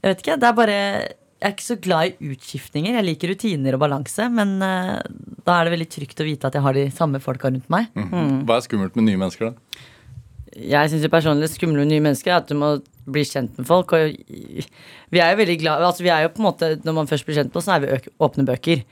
Jeg 0.00 0.08
vet 0.08 0.23
ikke, 0.25 0.38
det 0.41 0.49
er 0.49 0.56
bare 0.56 0.79
Jeg 0.81 1.47
er 1.49 1.55
ikke 1.55 1.69
så 1.69 1.79
glad 1.81 2.11
i 2.11 2.32
utskiftninger. 2.35 2.99
Jeg 2.99 3.06
liker 3.06 3.32
rutiner 3.32 3.76
og 3.76 3.85
balanse, 3.85 4.26
men 4.32 4.58
uh, 4.61 4.99
da 5.47 5.56
er 5.56 5.67
det 5.67 5.75
veldig 5.76 5.91
trygt 5.94 6.20
å 6.20 6.26
vite 6.26 6.50
at 6.50 6.58
jeg 6.58 6.64
har 6.67 6.76
de 6.76 6.91
samme 6.93 7.20
folka 7.25 7.49
rundt 7.49 7.70
meg. 7.73 7.88
Hva 8.44 8.58
er 8.58 8.67
skummelt 8.67 8.99
med 8.99 9.08
nye 9.08 9.20
mennesker, 9.20 9.49
da? 9.50 9.87
Jeg 10.50 10.91
syns 10.91 11.55
skumle 11.55 11.79
med 11.79 11.93
nye 11.93 12.02
mennesker 12.02 12.32
er 12.32 12.41
at 12.43 12.49
du 12.50 12.56
må 12.58 12.75
bli 13.06 13.23
kjent 13.25 13.56
med 13.58 13.69
folk. 13.69 13.94
Og 13.94 14.17
vi 15.14 15.23
er 15.23 15.32
jo 15.32 15.38
veldig 15.41 15.56
glad 15.62 15.85
altså 15.87 16.05
vi 16.05 16.11
er 16.12 16.26
jo 16.26 16.32
på 16.35 16.43
en 16.43 16.49
måte 16.49 16.73
Når 16.85 16.96
man 16.96 17.08
først 17.11 17.26
blir 17.26 17.38
kjent 17.38 17.53
med 17.53 17.61
oss, 17.61 17.69
så 17.69 17.76
er 17.76 17.85
vi 17.85 18.12
åpne 18.19 18.46
bøker. 18.49 18.82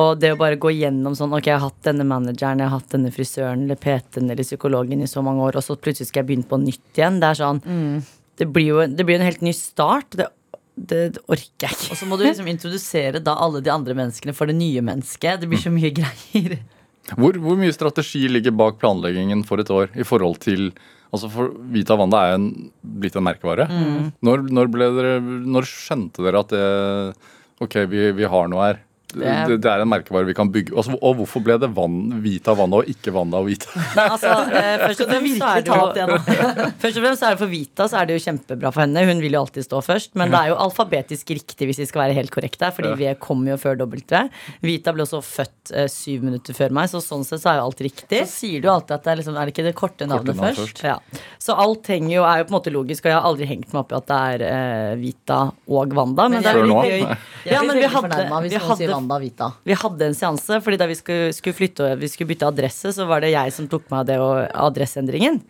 Og 0.00 0.18
det 0.18 0.32
å 0.34 0.38
bare 0.38 0.58
gå 0.60 0.72
gjennom 0.74 1.14
sånn 1.14 1.34
Ok, 1.36 1.48
jeg 1.48 1.58
har 1.58 1.68
hatt 1.68 1.86
denne 1.86 2.06
manageren, 2.08 2.62
jeg 2.62 2.70
har 2.70 2.80
hatt 2.80 2.96
denne 2.96 3.12
frisøren 3.14 3.64
eller 3.66 3.78
PT-en 3.78 4.26
eller 4.26 4.46
psykologen 4.46 5.04
i 5.04 5.10
så 5.10 5.22
mange 5.22 5.44
år, 5.46 5.60
og 5.60 5.66
så 5.66 5.78
plutselig 5.78 6.10
skal 6.10 6.24
jeg 6.24 6.30
begynne 6.32 6.50
på 6.50 6.58
nytt 6.62 6.98
igjen. 6.98 7.20
Det 7.22 7.30
er 7.30 7.40
sånn 7.40 7.62
Det 8.40 8.48
blir 8.50 8.70
jo 8.72 8.86
det 8.90 9.06
blir 9.06 9.20
en 9.20 9.26
helt 9.28 9.44
ny 9.44 9.52
start. 9.56 10.16
Det, 10.18 10.28
det, 10.74 11.02
det 11.16 11.22
orker 11.26 11.68
jeg 11.68 11.76
ikke. 11.76 11.92
Og 11.94 12.00
så 12.00 12.08
må 12.10 12.18
du 12.18 12.24
liksom 12.26 12.48
introdusere 12.50 13.22
da 13.22 13.36
alle 13.40 13.62
de 13.64 13.72
andre 13.72 13.96
menneskene 13.98 14.34
for 14.36 14.50
det 14.50 14.56
nye 14.58 14.82
mennesket. 14.84 15.42
Det 15.42 15.50
blir 15.50 15.62
så 15.62 15.72
mye 15.74 15.92
greier. 15.94 16.58
Hvor, 17.12 17.36
hvor 17.36 17.58
mye 17.60 17.74
strategi 17.74 18.24
ligger 18.30 18.54
bak 18.56 18.78
planleggingen 18.80 19.44
for 19.46 19.60
et 19.60 19.70
år 19.70 19.90
i 19.92 20.06
forhold 20.08 20.40
til 20.44 20.70
Altså 21.14 21.28
for 21.30 21.52
Vita 21.70 21.94
Wanda 21.94 22.24
er 22.26 22.32
en, 22.34 22.48
blitt 22.82 23.14
en 23.14 23.22
merkevare. 23.22 23.68
Når, 24.26 24.48
når, 24.50 24.70
ble 24.72 24.88
dere, 24.96 25.12
når 25.22 25.68
skjønte 25.70 26.24
dere 26.26 26.40
at 26.42 26.50
det 26.50 26.64
Ok, 27.62 27.76
vi, 27.86 28.08
vi 28.18 28.26
har 28.26 28.48
noe 28.50 28.64
her. 28.66 28.80
Det, 29.14 29.26
er- 29.30 29.56
det, 29.56 29.70
er 29.70 29.82
en 29.84 29.90
merkevare 29.90 30.26
vi 30.28 30.34
kan 30.36 30.50
bygge. 30.52 30.74
Altså, 30.76 30.94
og 31.00 31.16
hvorfor 31.20 31.42
ble 31.46 31.56
det 31.62 31.70
vann, 31.76 31.98
Vita 32.24 32.54
Wanda 32.58 32.80
og 32.82 32.90
ikke 32.90 33.12
Wanda 33.14 33.40
og 33.42 33.48
Vita? 33.48 33.70
Nei, 33.98 34.06
altså, 34.08 34.32
eh, 34.50 34.84
først 34.84 35.04
og 35.04 35.12
fremst 35.12 35.44
er 35.48 35.60
det 35.60 35.68
ta 35.68 35.78
opp 35.84 35.94
det 35.94 36.04
jo? 36.04 36.18
Først 36.84 36.98
og 37.00 37.04
fremst 37.06 37.24
er 37.24 37.34
det 37.36 37.40
for 37.44 37.52
Vita 37.52 37.86
så 37.90 38.00
er 38.00 38.08
det 38.10 38.18
jo 38.18 38.24
kjempebra 38.26 38.72
for 38.74 38.84
henne. 38.84 39.04
Hun 39.08 39.22
vil 39.24 39.36
jo 39.36 39.42
alltid 39.44 39.66
stå 39.66 39.80
først. 39.84 40.12
Men 40.18 40.32
det 40.34 40.40
er 40.40 40.52
jo 40.52 40.58
alfabetisk 40.64 41.30
riktig 41.36 41.68
hvis 41.70 41.80
vi 41.82 41.86
skal 41.90 42.04
være 42.06 42.16
helt 42.18 42.32
korrekte. 42.34 42.70
Fordi 42.74 42.94
vi 43.00 43.12
kom 43.22 43.44
jo 43.48 43.56
før 43.60 43.78
W. 43.84 44.00
Vita 44.64 44.92
ble 44.96 45.04
også 45.06 45.20
født 45.24 45.72
eh, 45.74 45.88
syv 45.92 46.24
minutter 46.26 46.56
før 46.56 46.74
meg, 46.76 46.90
så 46.92 47.00
sånn 47.04 47.24
sett 47.26 47.42
så 47.44 47.52
er 47.54 47.60
jo 47.60 47.68
alt 47.70 47.82
riktig. 47.86 48.24
Så 48.26 48.44
sier 48.44 48.64
du 48.64 48.68
alltid 48.72 48.96
at 48.98 49.06
det 49.06 49.12
er 49.14 49.20
liksom 49.22 49.38
Er 49.40 49.48
det 49.48 49.54
ikke 49.54 49.66
det 49.68 49.74
korte 49.78 50.08
navnet 50.10 50.34
navn 50.36 50.50
først? 50.50 50.80
først. 50.80 50.84
Ja. 50.84 50.98
Så 51.44 51.52
alt 51.60 51.88
henger 51.92 52.14
jo, 52.14 52.22
er 52.24 52.38
jo 52.40 52.46
på 52.48 52.54
en 52.54 52.56
måte 52.56 52.72
logisk, 52.72 53.04
og 53.04 53.10
jeg 53.10 53.18
har 53.18 53.26
aldri 53.28 53.46
hengt 53.50 53.68
meg 53.68 53.82
opp 53.82 53.90
i 53.92 53.96
at 53.98 54.06
det 54.08 54.20
er 54.32 54.44
eh, 54.48 54.92
Vita 54.96 55.40
og 55.68 55.92
Wanda. 55.92 56.24
Men, 56.32 56.38
Men 56.38 56.46
det 56.46 56.52
er 56.54 56.60
veldig 56.62 56.78
gøy. 56.88 57.18
Ja, 57.50 57.60
men 57.60 57.76
vi 57.76 57.90
hadde, 57.92 58.20
vi 58.46 58.60
hadde 58.64 58.88
Wanda 58.88 59.18
Vita. 59.20 59.50
vi 59.68 59.76
hadde 59.76 60.08
en 60.08 60.16
seanse, 60.16 60.62
fordi 60.64 60.78
da 60.80 60.88
vi 60.88 60.96
skulle, 60.96 61.34
skulle 61.36 61.58
flytte 61.58 61.90
og 61.90 62.00
vi 62.00 62.08
skulle 62.08 62.30
bytte 62.32 62.48
adresse, 62.48 62.94
så 62.96 63.04
var 63.10 63.20
det 63.20 63.34
jeg 63.34 63.52
som 63.52 63.68
tok 63.68 63.90
meg 63.90 63.98
av 64.00 64.08
det 64.08 64.16
og 64.24 64.38
adresseendringen. 64.70 65.42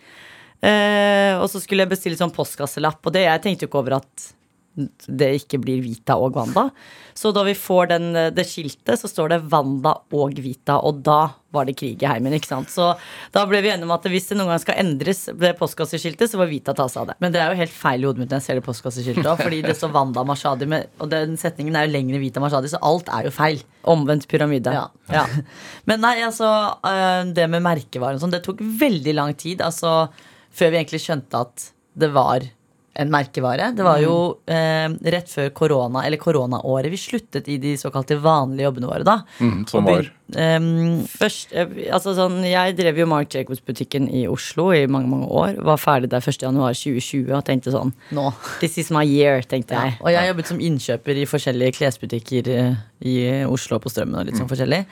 Eh, 0.64 1.38
og 1.38 1.46
så 1.52 1.62
skulle 1.62 1.84
jeg 1.86 1.92
bestille 1.94 2.18
sånn 2.18 2.34
postkasselapp, 2.34 2.98
og 3.04 3.14
det 3.14 3.28
jeg 3.28 3.44
tenkte 3.46 3.68
jo 3.68 3.70
ikke 3.70 3.82
over 3.84 4.00
at 4.00 4.32
det 4.74 5.30
ikke 5.38 5.60
blir 5.62 5.82
Vita 5.84 6.16
og 6.18 6.34
Wanda. 6.34 6.68
Så 7.14 7.30
da 7.34 7.44
vi 7.46 7.54
får 7.54 7.92
den, 7.92 8.08
det 8.34 8.44
skiltet, 8.48 8.98
så 8.98 9.10
står 9.10 9.30
det 9.30 9.42
Wanda 9.52 9.92
og 10.14 10.34
Vita, 10.42 10.80
og 10.82 11.04
da 11.06 11.28
var 11.54 11.68
det 11.68 11.76
krig 11.78 12.02
i 12.02 12.08
heimen. 12.10 12.34
ikke 12.34 12.50
sant? 12.50 12.72
Så 12.72 12.88
da 13.34 13.44
ble 13.46 13.60
vi 13.62 13.70
enige 13.70 13.86
om 13.86 13.94
at 13.94 14.08
hvis 14.10 14.26
det 14.30 14.38
noen 14.40 14.50
gang 14.50 14.62
skal 14.62 14.80
endres, 14.82 15.28
det 15.38 15.52
postkasseskiltet, 15.60 16.32
så 16.32 16.40
får 16.40 16.50
Vita 16.50 16.74
ta 16.74 16.88
seg 16.90 17.04
av 17.04 17.12
det. 17.12 17.16
Men 17.22 17.36
det 17.36 17.42
er 17.44 17.54
jo 17.54 17.60
helt 17.62 17.76
feil 17.76 18.02
i 18.02 18.08
hodet 18.08 18.24
mitt 18.24 18.34
når 18.34 18.42
jeg 18.42 18.46
ser 18.48 18.58
det 18.58 18.66
postkasseskiltet 18.66 19.30
òg. 19.30 19.44
Fordi 19.44 19.62
det 19.62 19.76
står 19.78 19.94
Wanda 19.94 20.26
Mashadi, 20.26 20.68
med, 20.70 20.90
og 20.98 21.12
den 21.14 21.38
setningen 21.40 21.78
er 21.78 21.86
jo 21.86 21.94
lengre 21.94 22.18
enn 22.18 22.24
Vita 22.24 22.42
Mashadi, 22.42 22.72
så 22.74 22.82
alt 22.82 23.12
er 23.14 23.30
jo 23.30 23.34
feil. 23.34 23.62
Omvendt 23.94 24.26
pyramide. 24.30 24.74
Ja. 24.74 24.88
Ja. 25.14 25.24
Men 25.88 26.02
nei, 26.02 26.16
altså 26.24 26.48
øh, 26.80 27.32
Det 27.36 27.44
med 27.52 27.62
merkevaren 27.62 28.18
og 28.18 28.24
sånn, 28.24 28.34
det 28.34 28.42
tok 28.46 28.64
veldig 28.82 29.14
lang 29.14 29.34
tid. 29.38 29.62
Altså 29.62 30.08
før 30.54 30.70
vi 30.72 30.80
egentlig 30.80 31.02
skjønte 31.02 31.46
at 31.46 31.70
det 31.98 32.10
var 32.14 32.46
en 32.94 33.10
merkevare. 33.10 33.72
Det 33.74 33.82
var 33.82 33.98
jo 33.98 34.12
eh, 34.46 34.86
rett 35.10 35.30
før 35.32 35.48
korona, 35.56 36.04
eller 36.06 36.20
koronaåret, 36.22 36.92
vi 36.92 36.98
sluttet 37.00 37.48
i 37.50 37.56
de 37.58 37.72
såkalte 37.80 38.14
vanlige 38.22 38.68
jobbene 38.68 38.90
våre 38.90 39.06
da. 39.08 39.16
Mm, 39.42 39.64
som 39.66 39.88
var 39.88 40.06
ehm, 40.38 41.00
Først, 41.10 41.50
eh, 41.58 41.72
altså 41.94 42.14
sånn, 42.14 42.38
jeg 42.46 42.76
drev 42.78 43.00
jo 43.02 43.06
Mark 43.10 43.34
Jacobs-butikken 43.34 44.06
i 44.14 44.22
Oslo 44.30 44.68
i 44.76 44.84
mange 44.86 45.10
mange 45.10 45.26
år. 45.26 45.58
Var 45.66 45.82
ferdig 45.82 46.12
der 46.12 46.22
1.1.2020 46.22 47.34
og 47.34 47.42
tenkte 47.48 47.74
sånn 47.74 47.90
nå. 48.14 48.28
This 48.60 48.78
is 48.78 48.92
my 48.94 49.02
year, 49.02 49.42
tenkte 49.42 49.74
Ja. 49.74 49.88
jeg. 49.90 49.98
Og 50.00 50.12
jeg 50.14 50.30
jobbet 50.30 50.52
som 50.52 50.62
innkjøper 50.62 51.18
i 51.18 51.26
forskjellige 51.26 51.76
klesbutikker 51.80 52.52
eh, 52.54 52.80
i 53.02 53.16
Oslo 53.50 53.80
på 53.82 53.90
Strømmen. 53.90 54.20
og 54.22 54.26
litt 54.30 54.38
sånn 54.38 54.50
forskjellig. 54.50 54.84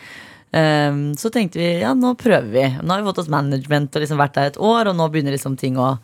Um, 0.52 1.14
så 1.16 1.30
tenkte 1.32 1.56
vi 1.62 1.68
ja, 1.80 1.94
nå 1.96 2.10
prøver 2.20 2.50
vi. 2.52 2.64
Nå 2.82 2.92
har 2.92 3.00
vi 3.00 3.06
fått 3.08 3.22
oss 3.22 3.30
management 3.32 3.94
og 3.96 4.02
liksom 4.04 4.18
vært 4.20 4.34
der 4.36 4.50
et 4.50 4.58
år, 4.60 4.90
og 4.90 4.98
nå 4.98 5.06
begynner 5.08 5.32
liksom 5.32 5.54
ting 5.56 5.78
å 5.80 5.94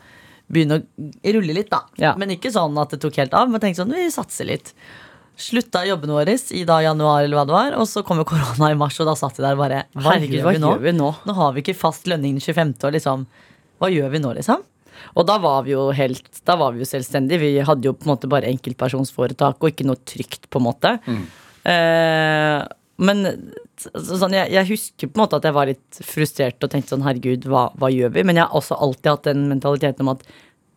begynne 0.52 0.80
å 0.80 1.34
rulle 1.36 1.56
litt, 1.56 1.70
da. 1.72 1.82
Ja. 2.00 2.14
Men 2.18 2.32
ikke 2.34 2.52
sånn 2.54 2.76
at 2.80 2.94
det 2.94 3.00
tok 3.02 3.18
helt 3.20 3.36
av, 3.36 3.50
men 3.52 3.60
tenkte 3.62 3.82
sånn 3.84 3.94
vi 3.96 4.08
satser 4.12 4.48
litt. 4.48 4.72
Slutta 5.38 5.84
jobben 5.86 6.10
vår 6.10 6.32
i 6.56 6.64
da 6.66 6.80
januar, 6.82 7.22
eller 7.22 7.38
hva 7.38 7.44
det 7.46 7.54
var, 7.54 7.76
og 7.78 7.86
så 7.86 8.02
kom 8.06 8.18
jo 8.18 8.26
korona 8.26 8.72
i 8.72 8.78
mars, 8.78 8.96
og 8.98 9.06
da 9.06 9.14
satt 9.18 9.36
vi 9.38 9.44
der 9.44 9.58
bare 9.60 9.84
Hva 9.94 10.16
Herregud, 10.16 10.34
gjør 10.40 10.48
hva 10.48 10.54
vi 10.56 10.62
nå? 10.64 10.72
gjør 10.72 10.86
vi 10.88 10.94
nå? 10.96 11.10
Nå 11.28 11.36
har 11.38 11.52
vi 11.54 11.62
ikke 11.62 11.76
fast 11.78 12.08
lønning 12.10 12.40
den 12.40 12.42
25., 12.42 12.74
og 12.88 12.96
liksom 12.96 13.26
Hva 13.78 13.92
gjør 13.94 14.10
vi 14.16 14.22
nå, 14.24 14.32
liksom? 14.40 14.64
Og 15.14 15.26
da 15.28 15.36
var 15.38 15.62
vi 15.62 15.76
jo 15.76 15.84
helt 15.94 16.40
Da 16.42 16.56
var 16.58 16.72
vi 16.74 16.82
jo 16.82 16.88
selvstendige. 16.90 17.38
Vi 17.38 17.52
hadde 17.68 17.86
jo 17.86 17.94
på 17.94 18.08
en 18.08 18.10
måte 18.16 18.30
bare 18.30 18.50
enkeltpersonsforetak 18.50 19.62
og 19.62 19.70
ikke 19.70 19.86
noe 19.86 20.00
trygt, 20.02 20.48
på 20.50 20.58
en 20.58 20.66
måte. 20.66 20.96
Eh, 21.68 22.58
men 22.98 23.24
sånn, 23.78 24.34
jeg, 24.34 24.50
jeg 24.50 24.68
husker 24.72 25.10
på 25.10 25.18
en 25.18 25.22
måte 25.22 25.38
at 25.38 25.46
jeg 25.46 25.54
var 25.54 25.70
litt 25.70 26.00
frustrert 26.02 26.64
og 26.66 26.72
tenkte 26.72 26.96
sånn 26.96 27.06
herregud, 27.06 27.46
hva, 27.50 27.68
hva 27.78 27.90
gjør 27.94 28.10
vi? 28.16 28.24
Men 28.26 28.40
jeg 28.40 28.48
har 28.48 28.58
også 28.58 28.78
alltid 28.78 29.10
hatt 29.12 29.28
den 29.30 29.44
mentaliteten 29.52 30.06
om 30.06 30.16
at 30.16 30.24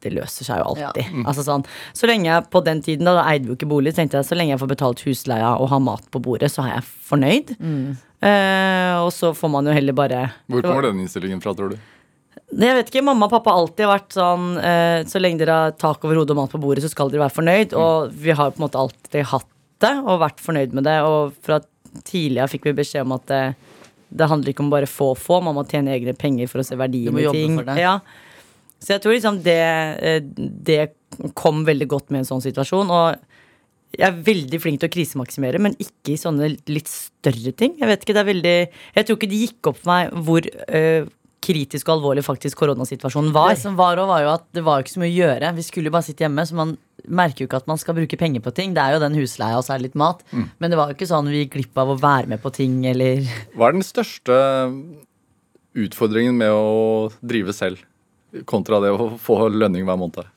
det 0.01 0.11
løser 0.15 0.47
seg 0.47 0.61
jo 0.61 0.67
alltid. 0.71 1.09
Altså 1.29 1.43
sånn, 1.45 1.65
så 1.97 2.09
lenge 2.09 2.29
jeg 2.29 2.45
på 2.53 2.61
den 2.65 2.81
tiden, 2.85 3.05
da, 3.05 3.15
da 3.19 3.25
eide 3.29 3.45
vi 3.45 3.53
jo 3.53 3.57
ikke 3.59 3.69
bolig, 3.69 3.93
tenkte 3.97 4.17
jeg 4.19 4.29
så 4.29 4.37
lenge 4.37 4.55
jeg 4.55 4.61
får 4.61 4.71
betalt 4.73 5.03
husleia 5.05 5.51
og 5.61 5.69
har 5.73 5.83
mat 5.85 6.07
på 6.13 6.21
bordet, 6.25 6.49
så 6.53 6.65
er 6.65 6.75
jeg 6.75 6.87
fornøyd. 7.09 7.55
Eh, 7.61 8.95
og 9.01 9.09
så 9.13 9.31
får 9.37 9.49
man 9.49 9.65
jo 9.65 9.73
heller 9.73 9.97
bare 9.97 10.27
Hvor 10.45 10.61
kommer 10.61 10.85
den 10.85 10.99
innstillingen 11.01 11.41
fra, 11.41 11.55
tror 11.57 11.73
du? 11.73 11.79
jeg 12.51 12.75
vet 12.75 12.89
ikke, 12.91 13.03
Mamma 13.05 13.25
og 13.27 13.31
pappa 13.31 13.53
har 13.53 13.63
alltid 13.63 13.87
vært 13.87 14.13
sånn 14.13 14.45
eh, 14.59 15.01
Så 15.07 15.21
lenge 15.21 15.39
dere 15.41 15.55
har 15.55 15.73
tak 15.79 16.03
over 16.03 16.19
hodet 16.19 16.35
og 16.35 16.41
mat 16.41 16.53
på 16.53 16.59
bordet, 16.61 16.83
så 16.83 16.91
skal 16.91 17.11
dere 17.11 17.23
være 17.25 17.35
fornøyd. 17.37 17.75
Og 17.79 18.11
vi 18.11 18.35
har 18.35 18.51
på 18.51 18.59
en 18.61 18.65
måte 18.65 18.81
alltid 18.81 19.29
hatt 19.31 19.47
det 19.81 19.93
og 20.03 20.21
vært 20.21 20.43
fornøyd 20.43 20.75
med 20.77 20.85
det. 20.85 20.97
Og 21.07 21.33
fra 21.45 21.61
tidligere 22.07 22.49
fikk 22.51 22.69
vi 22.69 22.77
beskjed 22.81 23.05
om 23.05 23.15
at 23.17 23.27
det, 23.31 23.43
det 24.09 24.29
handler 24.31 24.53
ikke 24.53 24.65
om 24.65 24.71
bare 24.73 24.89
få 24.89 25.11
få, 25.17 25.41
man 25.45 25.57
må 25.57 25.65
tjene 25.69 25.93
egne 25.95 26.15
penger 26.17 26.51
for 26.51 26.63
å 26.63 26.67
se 26.67 26.77
verdien 26.79 27.17
i 27.19 27.27
ting. 27.33 27.59
Ja. 27.79 27.99
Så 28.81 28.95
jeg 28.95 29.03
tror 29.03 29.13
liksom 29.13 29.41
det, 29.45 29.61
eh, 30.01 30.21
det 30.25 30.81
kom 31.37 31.65
veldig 31.67 31.87
godt 31.91 32.09
med 32.09 32.23
en 32.23 32.31
sånn 32.31 32.43
situasjon. 32.43 32.89
Og 32.89 33.97
jeg 33.97 34.07
er 34.07 34.21
veldig 34.25 34.59
flink 34.63 34.81
til 34.81 34.89
å 34.89 34.93
krisemaksimere, 34.93 35.61
men 35.61 35.75
ikke 35.81 36.13
i 36.13 36.19
sånne 36.19 36.49
litt 36.71 36.89
større 36.89 37.53
ting. 37.57 37.75
Jeg 37.79 37.89
vet 37.89 38.05
ikke, 38.05 38.15
det 38.15 38.23
er 38.23 38.31
veldig 38.31 38.57
Jeg 38.95 39.07
tror 39.07 39.19
ikke 39.19 39.31
det 39.31 39.41
gikk 39.45 39.71
opp 39.71 39.81
for 39.81 39.91
meg 39.91 40.13
hvor 40.25 40.47
øh, 40.47 41.09
kritisk 41.41 41.89
og 41.89 41.97
alvorlig 41.97 42.23
faktisk 42.25 42.59
koronasituasjonen 42.61 43.33
var. 43.35 43.55
Det 43.55 43.63
som 43.63 43.77
var 43.77 43.99
også 43.99 44.13
var 44.13 44.23
jo 44.23 44.31
at 44.35 44.47
det 44.55 44.63
var 44.65 44.81
ikke 44.81 44.95
så 44.95 45.03
mye 45.03 45.11
å 45.11 45.19
gjøre. 45.19 45.53
Vi 45.57 45.67
skulle 45.67 45.91
jo 45.91 45.95
bare 45.97 46.07
sitte 46.07 46.25
hjemme, 46.25 46.45
så 46.47 46.57
man 46.57 46.75
merker 47.07 47.43
jo 47.43 47.49
ikke 47.49 47.61
at 47.61 47.69
man 47.69 47.79
skal 47.81 47.95
bruke 47.97 48.19
penger 48.19 48.43
på 48.43 48.53
ting. 48.57 48.75
Det 48.75 48.83
er 48.83 48.95
jo 48.95 49.03
den 49.03 49.15
husleia, 49.17 49.59
og 49.59 49.65
så 49.65 49.75
er 49.75 49.81
det 49.81 49.89
litt 49.89 50.01
mat. 50.01 50.25
Men 50.31 50.71
det 50.71 50.79
var 50.79 50.91
jo 50.91 50.97
ikke 50.97 51.09
sånn 51.09 51.29
vi 51.31 51.45
gikk 51.45 51.55
glipp 51.57 51.81
av 51.81 51.93
å 51.93 51.99
være 52.01 52.31
med 52.33 52.43
på 52.43 52.51
ting, 52.55 52.81
eller 52.89 53.23
Hva 53.55 53.69
er 53.69 53.79
den 53.79 53.85
største 53.85 54.37
utfordringen 55.77 56.35
med 56.37 56.51
å 56.51 57.09
drive 57.23 57.55
selv, 57.55 57.81
kontra 58.47 58.81
det 58.83 58.91
å 58.93 59.13
få 59.21 59.45
lønning 59.51 59.87
hver 59.87 59.99
måned? 59.99 60.29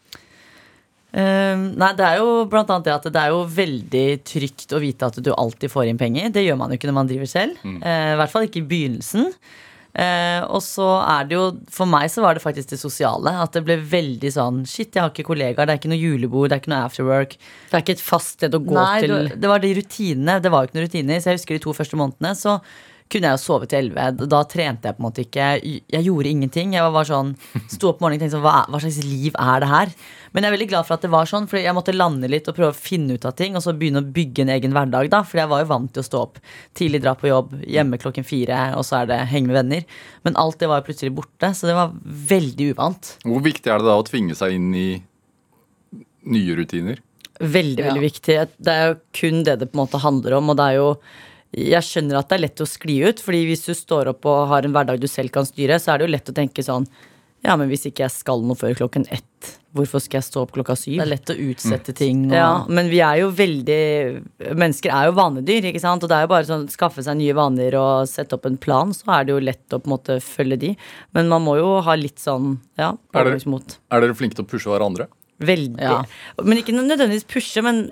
Uh, 1.14 1.70
nei, 1.78 1.92
det 1.94 2.02
er 2.02 2.16
jo 2.18 2.30
blant 2.50 2.70
annet 2.74 2.88
det 2.88 2.94
at 2.96 3.04
det 3.14 3.20
er 3.20 3.30
jo 3.30 3.44
veldig 3.46 4.06
trygt 4.26 4.72
å 4.74 4.80
vite 4.82 5.06
at 5.06 5.20
du 5.22 5.30
alltid 5.30 5.70
får 5.70 5.86
inn 5.90 6.00
penger. 6.00 6.32
Det 6.34 6.42
gjør 6.42 6.58
man 6.58 6.72
jo 6.72 6.78
ikke 6.80 6.90
når 6.90 6.96
man 6.96 7.10
driver 7.10 7.30
selv. 7.30 7.60
Eh, 7.62 8.14
I 8.14 8.18
hvert 8.18 8.32
fall 8.32 8.48
ikke 8.48 8.64
i 8.64 8.66
begynnelsen. 8.72 9.28
Eh, 9.94 10.42
og 10.50 10.58
så 10.58 10.88
er 11.06 11.28
det 11.30 11.36
jo 11.36 11.42
For 11.70 11.86
meg 11.86 12.08
så 12.10 12.24
var 12.24 12.34
det 12.34 12.42
faktisk 12.42 12.72
det 12.72 12.80
sosiale. 12.80 13.30
At 13.44 13.54
det 13.54 13.62
ble 13.66 13.76
veldig 13.78 14.32
sånn 14.34 14.64
Shit, 14.66 14.96
jeg 14.96 15.04
har 15.04 15.12
ikke 15.12 15.28
kollegaer, 15.28 15.68
det 15.68 15.76
er 15.76 15.78
ikke 15.78 15.92
noe 15.92 16.00
julebord, 16.00 16.48
det 16.50 16.56
er 16.56 16.64
ikke 16.64 16.72
noe 16.72 16.80
afterwork. 16.88 17.36
Det 17.38 17.78
er 17.78 17.84
ikke 17.84 17.96
et 17.98 18.02
fast 18.02 18.34
sted 18.40 18.56
å 18.58 18.62
gå 18.64 18.74
Nei, 18.74 18.96
til. 19.04 19.14
det, 19.14 19.38
det 19.44 19.52
var 19.52 19.62
de 19.62 19.70
rutinene. 19.78 20.40
Det 20.42 20.50
var 20.50 20.64
jo 20.64 20.70
ikke 20.70 20.80
noen 20.80 20.88
rutiner. 20.88 21.22
Så 21.22 21.30
jeg 21.30 21.40
husker 21.40 21.58
de 21.58 21.64
to 21.68 21.76
første 21.76 22.00
månedene 22.00 22.34
så 22.38 22.58
kunne 23.14 23.30
jeg 23.30 23.38
jo 23.38 23.42
sove 23.44 23.68
til 23.70 23.78
elleve. 23.84 24.26
Da 24.34 24.40
trente 24.50 24.90
jeg 24.90 24.96
på 24.98 25.02
en 25.02 25.06
måte 25.06 25.22
ikke. 25.24 25.46
Jeg 25.94 26.04
gjorde 26.08 26.30
ingenting. 26.34 26.74
Jeg 26.74 26.92
var 26.98 27.06
sånn 27.08 27.30
Sto 27.70 27.92
opp 27.92 28.02
morgenen 28.02 28.18
og 28.18 28.24
tenkte 28.26 28.36
sånn 28.36 28.44
hva, 28.44 28.54
er- 28.64 28.70
hva 28.74 28.80
slags 28.82 28.98
liv 29.06 29.38
er 29.38 29.60
det 29.64 29.68
her? 29.70 29.94
Men 30.34 30.42
jeg 30.42 30.50
er 30.50 30.56
veldig 30.56 30.68
glad 30.72 30.86
for 30.88 30.94
at 30.98 31.02
det 31.06 31.10
var 31.14 31.28
sånn, 31.30 31.46
for 31.48 31.56
jeg 31.62 31.74
måtte 31.76 31.94
lande 31.94 32.26
litt 32.28 32.48
og 32.50 32.56
prøve 32.58 32.74
å 32.74 32.76
finne 32.76 33.14
ut 33.14 33.24
av 33.24 33.36
ting. 33.38 33.54
Og 33.54 33.62
så 33.62 33.72
begynne 33.78 34.02
å 34.02 34.12
bygge 34.12 34.42
en 34.42 34.50
egen 34.56 34.72
hverdag, 34.74 35.08
da. 35.14 35.22
For 35.22 35.38
jeg 35.38 35.48
var 35.48 35.62
jo 35.62 35.70
vant 35.70 35.92
til 35.94 36.02
å 36.02 36.08
stå 36.10 36.20
opp 36.26 36.38
tidlig, 36.74 37.00
dra 37.06 37.14
på 37.14 37.30
jobb, 37.30 37.54
hjemme 37.70 38.00
klokken 38.02 38.26
fire, 38.26 38.74
og 38.74 38.82
så 38.84 39.02
er 39.02 39.06
det 39.12 39.20
henge 39.30 39.46
med 39.46 39.60
venner. 39.62 39.84
Men 40.26 40.34
alt 40.36 40.58
det 40.58 40.66
var 40.68 40.82
jo 40.82 40.88
plutselig 40.90 41.14
borte, 41.14 41.52
så 41.54 41.70
det 41.70 41.74
var 41.78 41.94
veldig 42.34 42.72
uvant. 42.74 43.14
Hvor 43.22 43.40
viktig 43.46 43.70
er 43.70 43.78
det 43.78 43.86
da 43.86 43.94
å 44.00 44.04
tvinge 44.10 44.34
seg 44.34 44.58
inn 44.58 44.72
i 44.74 44.88
nye 46.26 46.56
rutiner? 46.58 46.98
Veldig, 47.40 47.78
Ja. 47.82 47.90
veldig 47.92 48.02
viktig. 48.02 48.36
Det 48.62 48.72
er 48.72 48.88
jo 48.88 49.00
kun 49.12 49.42
det 49.44 49.58
det 49.58 49.72
på 49.72 49.78
en 49.78 49.86
måte 49.86 50.00
handler 50.00 50.34
om. 50.38 50.50
Og 50.50 50.56
det 50.56 50.64
er 50.70 50.74
jo 50.76 50.98
Jeg 51.54 51.86
skjønner 51.86 52.18
at 52.18 52.30
det 52.30 52.38
er 52.38 52.44
lett 52.48 52.62
å 52.64 52.68
skli 52.68 53.00
ut, 53.06 53.20
Fordi 53.22 53.44
hvis 53.48 53.66
du 53.68 53.74
står 53.78 54.10
opp 54.14 54.26
og 54.30 54.48
har 54.50 54.66
en 54.66 54.74
hverdag 54.74 55.02
du 55.02 55.08
selv 55.10 55.32
kan 55.34 55.46
styre, 55.46 55.78
så 55.80 55.94
er 55.94 56.00
det 56.00 56.08
jo 56.08 56.14
lett 56.16 56.32
å 56.32 56.36
tenke 56.36 56.64
sånn 56.66 56.88
Ja, 57.44 57.54
men 57.60 57.68
hvis 57.68 57.86
ikke 57.90 58.06
jeg 58.06 58.14
skal 58.14 58.40
noe 58.42 58.56
før 58.56 58.72
klokken 58.78 59.04
ett, 59.12 59.50
hvorfor 59.76 60.00
skal 60.00 60.22
jeg 60.22 60.26
stå 60.30 60.44
opp 60.46 60.54
klokka 60.56 60.76
syv? 60.80 60.96
Det 60.96 61.04
er 61.04 61.10
lett 61.10 61.32
å 61.34 61.36
utsette 61.50 61.92
ting. 61.96 62.22
Og, 62.30 62.36
Ja, 62.38 62.50
men 62.72 62.88
vi 62.88 63.02
er 63.04 63.20
jo 63.20 63.28
veldig 63.36 63.80
Mennesker 64.56 64.94
er 64.94 65.10
jo 65.10 65.16
vanedyr, 65.18 65.68
ikke 65.68 65.82
sant? 65.82 66.02
Og 66.02 66.08
det 66.08 66.16
er 66.16 66.24
jo 66.24 66.32
bare 66.32 66.48
sånn 66.48 66.64
skaffe 66.72 67.04
seg 67.04 67.18
nye 67.20 67.36
vaner 67.36 67.76
og 67.78 68.08
sette 68.08 68.38
opp 68.38 68.48
en 68.48 68.56
plan, 68.56 68.94
så 68.96 69.18
er 69.18 69.28
det 69.28 69.36
jo 69.36 69.42
lett 69.44 69.76
å 69.76 69.82
på 69.82 69.90
en 69.90 69.96
måte 69.98 70.18
følge 70.24 70.60
de. 70.64 70.72
Men 71.12 71.28
man 71.28 71.44
må 71.44 71.58
jo 71.60 71.76
ha 71.84 71.98
litt 72.00 72.22
sånn, 72.22 72.56
ja, 72.80 72.94
Er 73.12 73.28
dere. 73.28 73.60
Er 73.92 74.06
dere 74.06 74.16
flinke 74.16 74.40
til 74.40 74.46
å 74.46 74.48
pushe 74.48 74.72
hverandre? 74.72 75.10
Veldig. 75.42 75.82
Ja. 75.82 76.02
Men 76.46 76.60
ikke 76.60 76.74
nødvendigvis 76.76 77.26
pushe, 77.26 77.62
men 77.64 77.88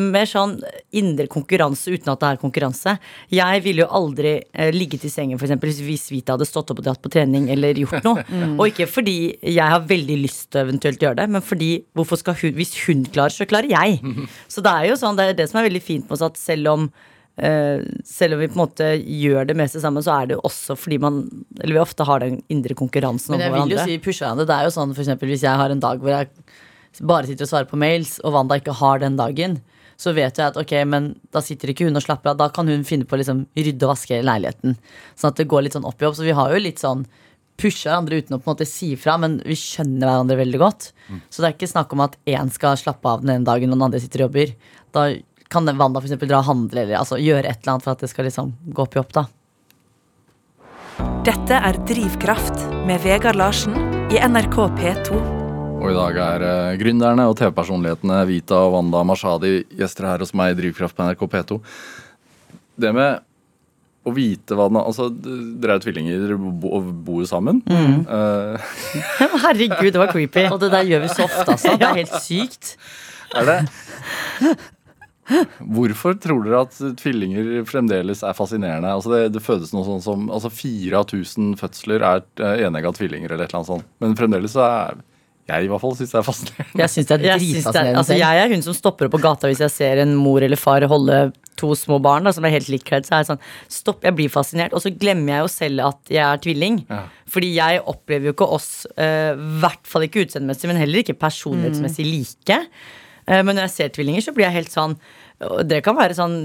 mer 0.00 0.26
sånn 0.28 0.56
indre 0.96 1.26
konkurranse 1.30 1.92
uten 1.92 2.08
at 2.12 2.22
det 2.22 2.30
er 2.30 2.40
konkurranse. 2.40 2.96
Jeg 3.32 3.62
ville 3.66 3.84
jo 3.84 3.88
aldri 3.98 4.32
eh, 4.40 4.70
ligget 4.74 5.04
i 5.06 5.10
sengen 5.12 5.38
for 5.38 5.46
eksempel, 5.48 5.72
hvis 5.86 6.08
Vita 6.12 6.34
hadde 6.34 6.48
stått 6.48 6.72
opp 6.72 6.80
og 6.80 6.86
dratt 6.88 7.02
på 7.04 7.12
trening 7.12 7.50
eller 7.52 7.78
gjort 7.82 8.06
noe. 8.06 8.24
Og 8.58 8.70
ikke 8.70 8.88
fordi 8.90 9.18
jeg 9.42 9.74
har 9.74 9.84
veldig 9.86 10.16
lyst 10.22 10.48
til 10.50 10.62
å 10.62 10.66
eventuelt 10.66 11.02
gjøre 11.02 11.20
det, 11.20 11.28
men 11.36 11.44
fordi 11.44 11.70
hun, 11.96 12.56
hvis 12.56 12.72
hun 12.86 13.04
klarer, 13.12 13.34
så 13.34 13.48
klarer 13.48 13.70
jeg. 13.70 14.00
Så 14.52 14.64
det 14.64 14.72
er 14.72 14.90
jo 14.90 14.96
sånn, 15.00 15.18
det 15.18 15.30
er 15.30 15.38
det 15.42 15.50
som 15.50 15.60
er 15.60 15.68
veldig 15.68 15.84
fint 15.84 16.08
med 16.08 16.16
oss, 16.16 16.24
at 16.24 16.40
selv 16.40 16.72
om 16.72 16.88
eh, 17.36 17.84
selv 18.06 18.36
om 18.36 18.42
vi 18.42 18.48
på 18.50 18.56
en 18.56 18.62
måte 18.64 18.90
gjør 18.96 19.50
det 19.50 19.58
meste 19.58 19.82
sammen, 19.82 20.04
så 20.04 20.16
er 20.16 20.30
det 20.30 20.38
jo 20.38 20.44
også 20.48 20.76
fordi 20.78 20.98
man 21.02 21.24
Eller 21.60 21.76
vi 21.76 21.82
ofte 21.82 22.06
har 22.08 22.24
den 22.24 22.40
indre 22.52 22.76
konkurransen 22.78 23.36
Men 23.36 23.44
jeg 23.44 23.54
vil 23.54 23.76
jo 23.76 23.88
si 23.90 23.98
pushe 24.02 24.24
hverandre. 24.24 24.48
Det 24.48 24.56
er 24.56 24.68
jo 24.68 24.76
sånn 24.78 24.94
for 24.94 25.04
eksempel, 25.04 25.30
hvis 25.32 25.44
jeg 25.46 25.60
har 25.60 25.74
en 25.74 25.82
dag 25.82 26.00
hvor 26.00 26.14
jeg 26.14 26.32
bare 27.00 27.28
sitter 27.28 27.46
og 27.46 27.52
svarer 27.52 27.70
på 27.70 27.80
mails, 27.80 28.16
og 28.24 28.36
Wanda 28.36 28.58
ikke 28.60 28.76
har 28.78 29.02
den 29.02 29.18
dagen, 29.18 29.60
så 29.96 30.12
vet 30.16 30.36
jeg 30.36 30.52
at 30.52 30.58
ok, 30.60 30.72
men 30.88 31.14
da 31.32 31.40
sitter 31.44 31.72
ikke 31.72 31.86
hun 31.88 31.96
og 31.96 32.04
slapper 32.04 32.32
av. 32.32 32.40
Da 32.40 32.50
kan 32.52 32.68
hun 32.68 32.84
finne 32.84 33.08
på 33.08 33.16
å 33.16 33.20
liksom 33.20 33.46
rydde 33.56 33.86
og 33.86 33.94
vaske 33.94 34.18
leiligheten. 34.24 34.76
Sånn 35.16 35.32
at 35.32 35.38
det 35.40 35.48
går 35.48 35.64
litt 35.64 35.76
sånn 35.76 35.88
opp 35.88 36.02
i 36.02 36.08
opp. 36.08 36.18
Så 36.18 36.26
vi 36.26 36.34
har 36.36 36.52
jo 36.52 36.60
litt 36.60 36.82
sånn 36.82 37.06
pusher 37.56 37.88
hverandre 37.88 38.18
uten 38.20 38.36
å 38.36 38.40
på 38.40 38.50
en 38.50 38.54
måte 38.54 38.68
si 38.68 38.90
fra, 39.00 39.16
men 39.20 39.38
vi 39.46 39.56
skjønner 39.56 40.04
hverandre 40.04 40.36
veldig 40.42 40.60
godt. 40.60 40.90
Så 41.32 41.40
det 41.40 41.48
er 41.48 41.56
ikke 41.56 41.70
snakk 41.70 41.94
om 41.96 42.04
at 42.04 42.18
én 42.28 42.52
skal 42.52 42.76
slappe 42.80 43.08
av 43.08 43.24
den 43.24 43.32
ene 43.38 43.48
dagen, 43.48 43.72
og 43.72 43.78
den 43.78 43.86
andre 43.88 44.02
sitter 44.02 44.24
og 44.24 44.28
jobber. 44.28 44.52
Da 44.92 45.06
kan 45.48 45.70
Wanda 45.78 46.02
for 46.02 46.08
eksempel 46.08 46.28
dra 46.28 46.42
og 46.42 46.50
handle 46.50 46.82
eller 46.82 47.00
altså, 47.00 47.20
gjøre 47.22 47.46
et 47.46 47.62
eller 47.62 47.76
annet 47.76 47.86
for 47.86 47.94
at 47.94 48.04
det 48.04 48.10
skal 48.12 48.28
liksom 48.28 48.52
gå 48.66 48.84
opp 48.84 48.98
i 48.98 49.00
opp. 49.00 49.14
da 49.16 49.24
Dette 51.26 51.62
er 51.70 51.80
Drivkraft 51.88 52.68
med 52.86 53.00
Vegard 53.06 53.38
Larsen 53.40 53.78
i 54.12 54.20
NRK 54.20 54.60
P2. 54.76 55.35
Og 55.86 55.92
i 55.92 55.94
dag 55.94 56.16
er 56.18 56.42
uh, 56.42 56.72
gründerne 56.80 57.28
og 57.30 57.36
TV-personlighetene 57.38 58.16
Vita 58.26 58.56
og 58.66 58.72
Wanda 58.74 59.04
Mashadi 59.06 59.60
gjester 59.78 60.08
her 60.08 60.24
hos 60.24 60.32
meg 60.34 60.56
i 60.56 60.58
Drivkraft 60.58 60.96
på 60.98 61.06
NRK 61.06 61.22
P2. 61.30 61.58
Det 62.82 62.90
med 62.96 63.22
å 64.06 64.12
vite 64.14 64.58
hva 64.58 64.66
den 64.70 64.80
Altså, 64.80 65.06
dere 65.14 65.76
er 65.76 65.78
jo 65.78 65.84
tvillinger, 65.86 66.34
og 66.34 66.48
bo- 66.62 66.82
bor 67.06 67.22
jo 67.22 67.28
sammen. 67.30 67.62
Eh, 67.70 68.66
Herregud, 69.46 69.92
det 69.94 70.02
var 70.02 70.10
creepy. 70.10 70.48
Og 70.50 70.58
det 70.62 70.72
der 70.74 70.90
gjør 70.90 71.06
vi 71.06 71.14
så 71.14 71.24
ofte, 71.26 71.46
altså. 71.54 71.78
Det 71.78 71.86
er 71.88 72.00
helt 72.02 72.18
sykt. 72.22 72.74
er 73.38 73.50
det 73.52 73.58
Hvorfor 75.58 76.14
tror 76.22 76.44
dere 76.46 76.64
at 76.66 76.76
tvillinger 77.00 77.64
fremdeles 77.66 78.22
er 78.26 78.34
fascinerende? 78.38 78.90
Altså 78.94 79.10
det, 79.14 79.24
det 79.38 79.42
fødes 79.42 79.72
noe 79.74 79.86
sånn 79.86 80.02
som 80.02 80.28
altså 80.30 80.50
Fire 80.54 81.00
av 81.02 81.08
tusen 81.10 81.54
fødsler 81.58 82.02
er 82.06 82.22
uh, 82.42 82.54
enegga 82.66 82.94
tvillinger, 82.94 83.30
eller 83.34 83.46
et 83.46 83.50
eller 83.54 83.62
annet 83.62 83.74
sånt. 83.76 83.92
Men 84.02 84.18
fremdeles 84.18 84.54
så 84.54 84.66
er 84.66 85.02
jeg 85.46 85.66
i 85.66 85.68
hvert 85.70 85.82
fall 85.82 85.94
synes 85.94 86.12
det 86.12 86.18
er 86.18 86.24
fascinerende. 86.26 86.80
Jeg 86.80 86.90
synes 86.90 87.08
det 87.08 87.16
er, 87.16 87.24
dritfascinerende 87.38 88.00
altså 88.00 88.16
jeg 88.18 88.40
er 88.42 88.50
hun 88.50 88.64
som 88.66 88.74
stopper 88.74 89.06
opp 89.06 89.14
på 89.14 89.20
gata 89.22 89.50
hvis 89.50 89.62
jeg 89.62 89.74
ser 89.74 90.00
en 90.02 90.14
mor 90.18 90.42
eller 90.42 90.58
far 90.58 90.82
holde 90.90 91.20
to 91.56 91.70
små 91.78 91.98
barn 92.02 92.26
da, 92.26 92.32
som 92.34 92.44
er 92.44 92.54
helt 92.56 92.68
likkledd. 92.72 93.06
Så 93.06 93.14
er 93.14 93.22
jeg 93.22 93.30
sånn, 93.30 93.44
stopp, 93.72 94.02
jeg 94.04 94.16
blir 94.18 94.32
fascinert. 94.32 94.74
Og 94.76 94.82
så 94.84 94.92
glemmer 94.92 95.36
jeg 95.36 95.44
jo 95.44 95.52
selv 95.54 95.84
at 95.86 96.12
jeg 96.12 96.22
er 96.24 96.42
tvilling. 96.44 96.82
Ja. 96.90 97.04
Fordi 97.32 97.52
jeg 97.54 97.82
opplever 97.92 98.30
jo 98.30 98.34
ikke 98.36 98.50
oss, 98.58 98.70
i 98.92 99.06
i 99.06 99.50
hvert 99.62 99.88
fall 99.88 100.04
ikke 100.06 100.26
utseendemessig, 100.26 100.68
men 100.70 100.80
heller 100.82 101.02
ikke 101.02 101.16
personlighetsmessig 101.18 102.06
like. 102.06 102.58
Uh, 103.26 103.40
men 103.40 103.56
når 103.56 103.66
jeg 103.66 103.74
ser 103.76 103.94
tvillinger, 103.96 104.26
så 104.26 104.34
blir 104.36 104.48
jeg 104.48 104.58
helt 104.60 104.74
sånn 104.74 104.98
det 105.36 105.82
kan 105.84 105.96
være 105.98 106.14
sånn 106.16 106.36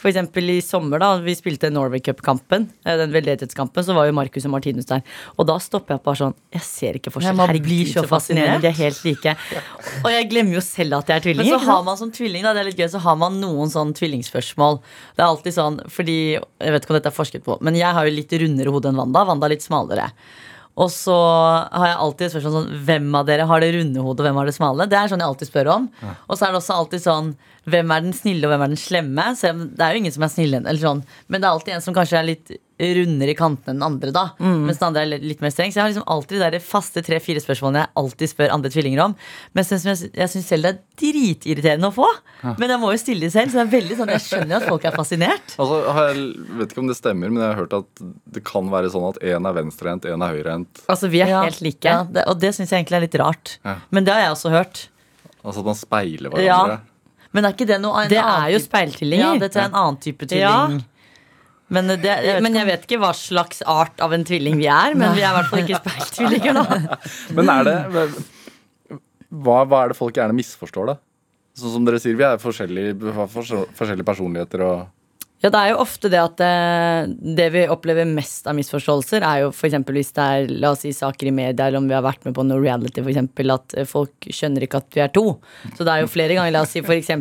For 0.00 0.10
eksempel 0.10 0.50
i 0.50 0.56
sommer, 0.64 0.98
da 0.98 1.12
vi 1.22 1.36
spilte 1.38 1.70
Norway 1.70 2.02
Cup-kampen, 2.02 2.66
eh, 2.82 2.96
den 2.98 3.12
veldedighetskampen, 3.14 3.84
så 3.86 3.94
var 3.94 4.08
jo 4.08 4.16
Marcus 4.16 4.46
og 4.48 4.56
Martinus 4.56 4.88
der. 4.90 5.04
Og 5.36 5.46
da 5.46 5.54
stopper 5.62 5.94
jeg 5.94 6.02
bare 6.06 6.20
sånn 6.22 6.34
Jeg 6.56 6.64
ser 6.66 6.98
ikke 6.98 7.12
forskjell. 7.14 7.38
Man 7.38 7.54
blir 7.62 7.86
så 7.92 8.02
fascinert. 8.10 8.64
De 8.64 8.70
er 8.72 8.76
helt 8.80 9.04
like. 9.06 9.36
Og 10.02 10.10
jeg 10.10 10.30
glemmer 10.32 10.58
jo 10.58 10.64
selv 10.64 10.98
at 10.98 11.12
jeg 11.12 11.22
er 11.22 11.26
tvilling. 11.28 11.46
Men 11.46 11.60
så 11.60 11.70
har 11.70 11.86
man 11.86 12.00
som 12.00 12.10
tvilling 12.14 12.42
da, 12.46 12.56
det 12.56 12.64
er 12.64 12.70
litt 12.72 12.82
gøy, 12.82 12.88
så 12.96 13.04
har 13.06 13.20
man 13.22 13.38
noen 13.42 13.70
sånn 13.70 13.94
tvillingspørsmål. 13.94 14.80
Det 15.14 15.22
er 15.22 15.28
alltid 15.28 15.58
sånn, 15.60 15.80
fordi 15.86 16.18
Jeg 16.18 16.74
vet 16.74 16.84
ikke 16.84 16.90
om 16.90 16.98
dette 16.98 17.12
er 17.12 17.14
forsket 17.14 17.44
på, 17.46 17.54
men 17.62 17.76
jeg 17.78 17.94
har 17.94 18.06
jo 18.06 18.12
litt 18.12 18.32
rundere 18.42 18.72
hode 18.74 18.90
enn 18.90 18.98
Wanda. 18.98 19.22
Wanda 19.28 19.46
er 19.46 19.54
litt 19.54 19.62
smalere. 19.62 20.10
Og 20.78 20.90
så 20.94 21.14
har 21.74 21.88
jeg 21.90 21.96
alltid 22.04 22.30
spørsmål 22.32 22.52
sånn 22.54 22.82
Hvem 22.86 23.08
av 23.18 23.26
dere 23.26 23.46
har 23.50 23.60
det 23.64 23.72
runde 23.74 24.04
hodet, 24.04 24.20
og 24.22 24.26
hvem 24.28 24.36
har 24.38 24.46
det 24.46 24.54
smale? 24.54 24.86
Det 24.86 24.98
er 25.00 25.10
sånn 25.10 25.18
jeg 25.24 25.26
alltid 25.32 25.50
spør 25.50 25.70
om. 25.74 25.88
Og 26.28 26.38
så 26.38 26.46
er 26.46 26.52
det 26.54 26.60
også 26.62 26.76
alltid 26.78 27.02
sånn 27.02 27.32
Hvem 27.68 27.90
er 27.96 28.00
den 28.06 28.14
snille, 28.16 28.46
og 28.46 28.52
hvem 28.54 28.62
er 28.64 28.72
den 28.74 28.80
slemme? 28.80 29.24
Så 29.34 29.48
jeg- 29.50 29.74
det 29.76 29.82
er 29.84 29.92
jo 29.92 29.98
ingen 30.04 30.12
som 30.14 30.22
er 30.22 30.32
snille, 30.32 30.60
eller 30.62 30.80
sånn. 30.80 31.02
Men 31.28 31.40
det 31.40 31.46
er 31.48 31.52
alltid 31.56 31.74
en 31.74 31.80
som 31.82 31.94
kanskje 31.94 32.18
er 32.20 32.28
litt 32.30 32.52
rundere 32.78 33.32
i 33.32 33.34
kantene 33.34 33.74
enn 33.74 33.82
andre, 33.82 34.12
da. 34.14 34.22
Mens 34.38 34.78
den 34.78 34.86
andre 34.88 35.02
er 35.02 35.18
litt- 35.18 35.40
mer 35.42 35.50
streng. 35.50 35.72
Så 35.72 35.80
jeg 35.80 35.82
har 35.82 35.90
liksom 35.90 36.06
alltid 36.06 36.44
de 36.52 36.60
faste 36.62 37.02
tre-fire 37.02 37.40
spørsmålene 37.42 37.82
jeg 37.82 37.90
alltid 37.96 38.28
spør 38.30 38.52
andre 38.54 38.70
tvillinger 38.70 39.02
om. 39.04 39.16
Men 39.54 39.64
jeg 39.64 40.10
jeg 40.14 40.28
syns 40.30 40.46
selv 40.46 40.62
det 40.62 40.70
er 40.74 40.78
dritirriterende 41.02 41.90
å 41.90 41.94
få. 41.94 42.06
Men 42.58 42.70
jeg 42.70 42.78
må 42.80 42.92
jo 42.92 42.98
stille 43.02 43.20
de 43.26 43.30
selv, 43.34 43.50
så 43.50 43.58
det 43.58 43.66
er 43.66 43.80
veldig 43.80 43.96
sånn 43.98 44.12
jeg 44.14 44.24
skjønner 44.26 44.56
at 44.62 44.68
folk 44.68 44.84
er 44.84 44.94
fascinert. 44.96 45.54
Altså, 45.58 45.78
har 45.92 46.12
jeg 46.14 46.34
vet 46.60 46.68
ikke 46.74 46.82
om 46.84 46.90
det 46.92 46.96
stemmer, 46.98 47.30
men 47.32 47.42
jeg 47.42 47.50
har 47.54 47.60
hørt 47.64 47.72
at 47.80 48.04
det 48.38 48.44
kan 48.44 48.70
være 48.70 48.90
sånn 48.94 49.08
at 49.10 49.18
én 49.22 49.48
er 49.50 49.56
venstrehendt, 49.58 50.04
én 50.06 50.22
er 50.22 50.34
høyrehendt. 50.36 50.84
Altså, 50.88 51.10
vi 51.10 51.20
er 51.24 51.28
Ja, 51.34 51.42
helt 51.42 51.60
like. 51.60 51.84
Ja, 51.84 52.04
det, 52.04 52.24
og 52.28 52.38
det 52.40 52.54
syns 52.54 52.70
jeg 52.70 52.84
egentlig 52.84 52.96
er 52.96 53.00
litt 53.08 53.18
rart. 53.18 53.58
Ja. 53.64 53.76
Men 53.90 54.04
det 54.04 54.14
har 54.14 54.20
jeg 54.22 54.30
også 54.36 54.50
hørt. 54.54 54.88
Altså 55.44 55.60
at 55.60 55.64
man 55.66 55.74
speiler 55.74 56.30
Ja. 56.42 56.58
hverandre. 56.62 56.80
Men 57.32 57.44
er 57.44 57.52
ikke 57.52 57.66
det 57.66 57.80
noe 57.82 57.92
annet? 57.92 58.08
Det 58.10 58.18
er 58.18 58.50
jo 58.54 58.58
speiltilling. 58.58 59.20
Ja, 59.20 59.36
dette 59.38 59.56
er 59.60 59.64
en 59.68 59.74
annen 59.76 59.98
type 60.00 60.24
Ja. 60.32 60.66
tvilling. 60.66 60.84
Men, 61.74 61.90
det, 62.00 62.08
jeg 62.08 62.38
vet 62.38 62.44
men 62.44 62.56
jeg 62.56 62.68
vet 62.68 62.84
ikke 62.86 63.00
hva 63.02 63.10
slags 63.16 63.60
art 63.68 64.00
av 64.00 64.14
en 64.16 64.24
tvilling 64.24 64.56
vi 64.60 64.68
er. 64.72 64.96
Men 64.96 65.12
vi 65.16 65.24
er 65.24 65.30
i 65.30 65.36
hvert 65.36 65.50
fall 65.50 65.64
ikke 65.64 65.80
speiltvillinger, 65.82 66.56
da. 66.56 66.98
Men 67.36 67.52
er 67.52 67.68
det 67.68 67.76
hva, 69.28 69.58
hva 69.68 69.82
er 69.82 69.92
det 69.92 69.98
folk 69.98 70.16
gjerne 70.16 70.36
misforstår, 70.36 70.94
da? 70.94 70.96
Sånn 71.58 71.74
som 71.74 71.84
dere 71.84 71.98
sier, 72.00 72.16
vi 72.16 72.24
er 72.24 72.38
forskjellige, 72.40 72.94
forskjellige 73.34 74.06
personligheter 74.06 74.62
og 74.64 74.86
Ja, 75.38 75.52
det 75.54 75.58
er 75.58 75.70
jo 75.70 75.82
ofte 75.84 76.10
det 76.10 76.18
at 76.18 76.40
det, 76.40 76.54
det 77.38 77.46
vi 77.54 77.60
opplever 77.70 78.08
mest 78.10 78.48
av 78.50 78.56
misforståelser, 78.58 79.22
er 79.22 79.44
jo 79.44 79.52
f.eks. 79.52 79.76
hvis 79.86 80.10
det 80.16 80.24
er 80.24 80.48
la 80.64 80.72
oss 80.74 80.82
si, 80.82 80.90
saker 80.96 81.30
i 81.30 81.34
media, 81.34 81.68
eller 81.68 81.78
om 81.78 81.86
vi 81.86 81.94
har 81.94 82.02
vært 82.02 82.26
med 82.26 82.34
på 82.34 82.42
noe 82.46 82.58
reality, 82.62 83.04
eksempel, 83.04 83.54
at 83.54 83.76
eh, 83.78 83.86
folk 83.86 84.26
skjønner 84.34 84.66
ikke 84.66 84.82
at 84.82 84.98
vi 84.98 85.04
er 85.04 85.12
to. 85.14 85.28
Så 85.76 85.86
det 85.86 85.94
er 85.94 86.02
jo 86.02 86.10
flere 86.10 86.34
ganger, 86.34 86.56
la 86.56 86.64
oss 86.66 86.74
si 86.74 86.82
f.eks. 86.82 87.12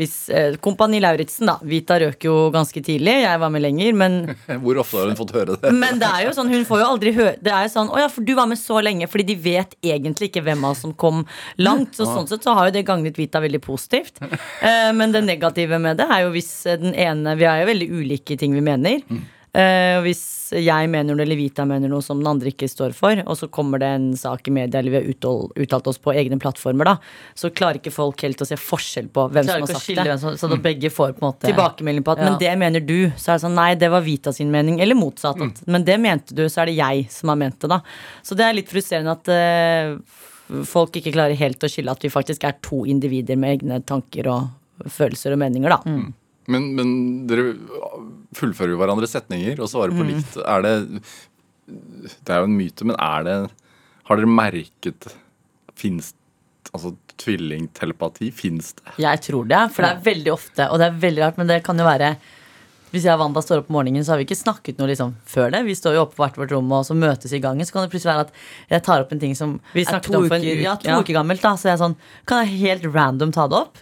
hvis 0.00 0.16
eh, 0.34 0.56
Kompani 0.64 0.98
Lauritzen, 1.02 1.46
da. 1.52 1.60
Vita 1.70 2.00
røk 2.02 2.26
jo 2.26 2.34
ganske 2.54 2.82
tidlig, 2.82 3.20
jeg 3.22 3.42
var 3.44 3.54
med 3.54 3.62
lenger, 3.62 3.94
men 4.00 4.18
Hvor 4.64 4.82
ofte 4.82 4.98
har 4.98 5.10
hun 5.12 5.18
fått 5.18 5.34
høre 5.36 5.54
det? 5.60 5.70
Men 5.76 6.00
det 6.02 6.08
er 6.10 6.26
jo 6.26 6.34
sånn, 6.34 6.50
hun 6.50 6.66
får 6.66 6.82
jo 6.82 6.88
aldri 6.88 7.12
høre 7.14 7.36
Det 7.38 7.52
er 7.52 7.66
jo 7.66 7.72
sånn, 7.76 7.90
å 7.92 8.00
ja, 8.00 8.08
for 8.10 8.26
du 8.26 8.32
var 8.38 8.48
med 8.50 8.58
så 8.58 8.80
lenge 8.82 9.08
Fordi 9.10 9.26
de 9.28 9.36
vet 9.40 9.74
egentlig 9.84 10.30
ikke 10.30 10.42
hvem 10.46 10.64
av 10.64 10.74
oss 10.74 10.82
som 10.86 10.94
kom 10.98 11.22
langt 11.60 11.96
Så 11.98 12.08
sånn 12.08 12.28
sett 12.30 12.46
så 12.46 12.54
har 12.56 12.68
jo 12.68 12.74
det 12.74 12.84
gagnet 12.88 13.18
Vita 13.20 13.42
veldig 13.42 13.60
positivt 13.64 14.20
eh, 14.24 14.90
Men 14.96 15.14
det 15.14 15.22
negative 15.26 15.78
med 15.82 16.00
det 16.00 16.08
er 16.08 16.24
jo 16.24 16.32
hvis 16.34 16.50
eh, 16.66 16.78
den 16.80 16.96
ene 16.96 17.19
Vi 17.24 17.44
er 17.44 17.60
jo 17.64 17.70
veldig 17.72 17.90
ulike 18.00 18.34
i 18.36 18.40
ting 18.40 18.54
vi 18.56 18.60
mener 18.64 19.02
Mm. 19.10 19.22
og 19.98 20.04
hvis 20.06 20.20
jeg 20.54 20.88
mener 20.90 21.14
noe, 21.14 21.24
eller 21.24 21.34
Vita 21.38 21.64
mener 21.66 21.90
noe 21.90 22.02
som 22.02 22.20
den 22.20 22.28
andre 22.30 22.52
ikke 22.52 22.68
står 22.70 22.92
for, 22.94 23.18
og 23.26 23.34
så 23.38 23.48
kommer 23.50 23.80
det 23.82 23.88
en 23.96 24.12
sak 24.18 24.46
i 24.46 24.52
media, 24.54 24.78
eller 24.78 24.94
vi 24.94 24.98
har 25.00 25.08
uttalt, 25.10 25.56
uttalt 25.58 25.88
oss 25.90 25.98
på 25.98 26.14
egne 26.14 26.38
plattformer, 26.38 26.84
da, 26.86 26.94
så 27.34 27.50
klarer 27.50 27.80
ikke 27.80 27.90
folk 27.94 28.22
helt 28.22 28.38
å 28.44 28.46
se 28.46 28.54
forskjell 28.54 29.08
på 29.10 29.26
hvem 29.30 29.48
Klarer 29.48 29.66
som 29.66 29.74
har 29.74 29.82
sagt 29.82 30.04
det. 30.06 30.18
som, 30.22 30.36
så 30.38 30.50
da 30.52 30.58
begge 30.62 30.90
får 30.94 31.16
på 31.18 31.24
en 31.24 31.32
måte 31.32 31.50
Tilbakemelding 31.50 32.06
på 32.06 32.12
at 32.12 32.18
Ja. 32.18 32.30
'men 32.30 32.38
det 32.38 32.58
mener 32.58 32.80
du', 32.80 33.12
så 33.16 33.32
er 33.32 33.38
det 33.38 33.44
sånn 33.46 33.58
'nei, 33.58 33.74
det 33.78 33.90
var 33.90 34.02
Vita 34.02 34.32
sin 34.32 34.52
mening', 34.52 34.80
eller 34.80 34.94
motsatt. 34.94 35.40
At, 35.42 35.66
'Men 35.66 35.84
det 35.84 35.98
mente 36.00 36.34
du', 36.34 36.46
så 36.46 36.62
er 36.62 36.66
det 36.66 36.76
jeg 36.76 37.10
som 37.10 37.28
har 37.28 37.36
ment 37.36 37.58
det, 37.58 37.68
da. 37.68 37.80
Så 38.22 38.36
det 38.36 38.46
er 38.46 38.54
litt 38.54 38.68
frustrerende 38.68 39.10
at 39.18 39.26
uh, 39.26 40.64
folk 40.64 40.92
ikke 40.92 41.12
klarer 41.12 41.34
helt 41.36 41.58
å 41.58 41.68
skille 41.68 41.90
at 41.90 42.00
vi 42.02 42.08
faktisk 42.08 42.44
er 42.44 42.54
to 42.62 42.84
individer 42.84 43.36
med 43.36 43.60
egne 43.62 43.84
tanker 43.84 44.26
og 44.28 44.48
følelser 44.86 45.32
og 45.32 45.38
meninger, 45.38 45.68
da. 45.68 45.82
Men, 46.50 46.70
men 46.78 46.92
dere 47.30 47.52
fullfører 48.36 48.72
jo 48.74 48.80
hverandre 48.80 49.08
setninger 49.10 49.60
og 49.60 49.68
svarer 49.70 49.94
på 49.94 50.06
likt. 50.08 50.38
Er 50.40 50.64
det 50.64 50.74
Det 51.66 52.32
er 52.32 52.40
jo 52.42 52.48
en 52.48 52.56
myte, 52.56 52.86
men 52.88 52.96
er 52.98 53.26
det 53.26 53.36
Har 54.08 54.18
dere 54.18 54.30
merket 54.30 55.12
Fins 55.78 56.14
Altså 56.70 56.94
tvillingtelepati? 57.20 58.30
Fins 58.32 58.72
det? 58.78 58.92
Jeg 59.02 59.20
tror 59.26 59.48
det, 59.50 59.62
for 59.74 59.84
det 59.84 59.90
er 59.90 60.04
veldig 60.04 60.32
ofte, 60.32 60.68
og 60.70 60.78
det 60.78 60.86
er 60.86 61.00
veldig 61.02 61.22
rart, 61.24 61.40
men 61.40 61.48
det 61.50 61.56
kan 61.66 61.78
jo 61.78 61.86
være 61.86 62.14
hvis 62.90 63.04
jeg 63.06 63.14
og 63.14 63.20
Wanda 63.22 63.42
står 63.42 63.60
opp 63.62 63.68
om 63.70 63.76
morgenen, 63.78 64.02
så 64.02 64.14
har 64.14 64.18
vi 64.20 64.24
ikke 64.26 64.38
snakket 64.38 64.80
noe 64.80 64.88
liksom 64.90 65.12
før 65.30 65.52
det. 65.54 65.60
Vi 65.68 65.76
står 65.78 65.94
jo 65.94 66.04
oppe 66.04 66.16
på 66.16 66.24
hvert 66.24 66.38
vårt 66.40 66.54
rom 66.54 66.72
og 66.74 66.82
så 66.88 66.96
møtes 66.98 67.30
i 67.36 67.38
gangen. 67.42 67.66
Så 67.66 67.76
kan 67.76 67.86
det 67.86 67.92
plutselig 67.92 68.10
være 68.10 68.24
at 68.26 68.72
jeg 68.72 68.84
tar 68.88 69.04
opp 69.04 69.12
en 69.14 69.22
ting 69.22 69.36
som 69.38 69.52
Vi 69.76 69.84
er 69.84 70.02
to 70.02 70.24
uker, 70.24 70.42
uke, 70.42 70.56
ja, 70.58 70.74
to 70.80 70.90
ja. 70.90 70.96
uker 70.98 71.18
gammelt. 71.20 71.44
da 71.44 71.54
Så 71.54 71.70
jeg 71.70 71.76
er 71.76 71.84
sånn, 71.84 71.94
kan 72.26 72.42
jeg 72.42 72.58
helt 72.64 72.88
random 72.90 73.34
ta 73.36 73.46
det 73.50 73.60
opp? 73.60 73.78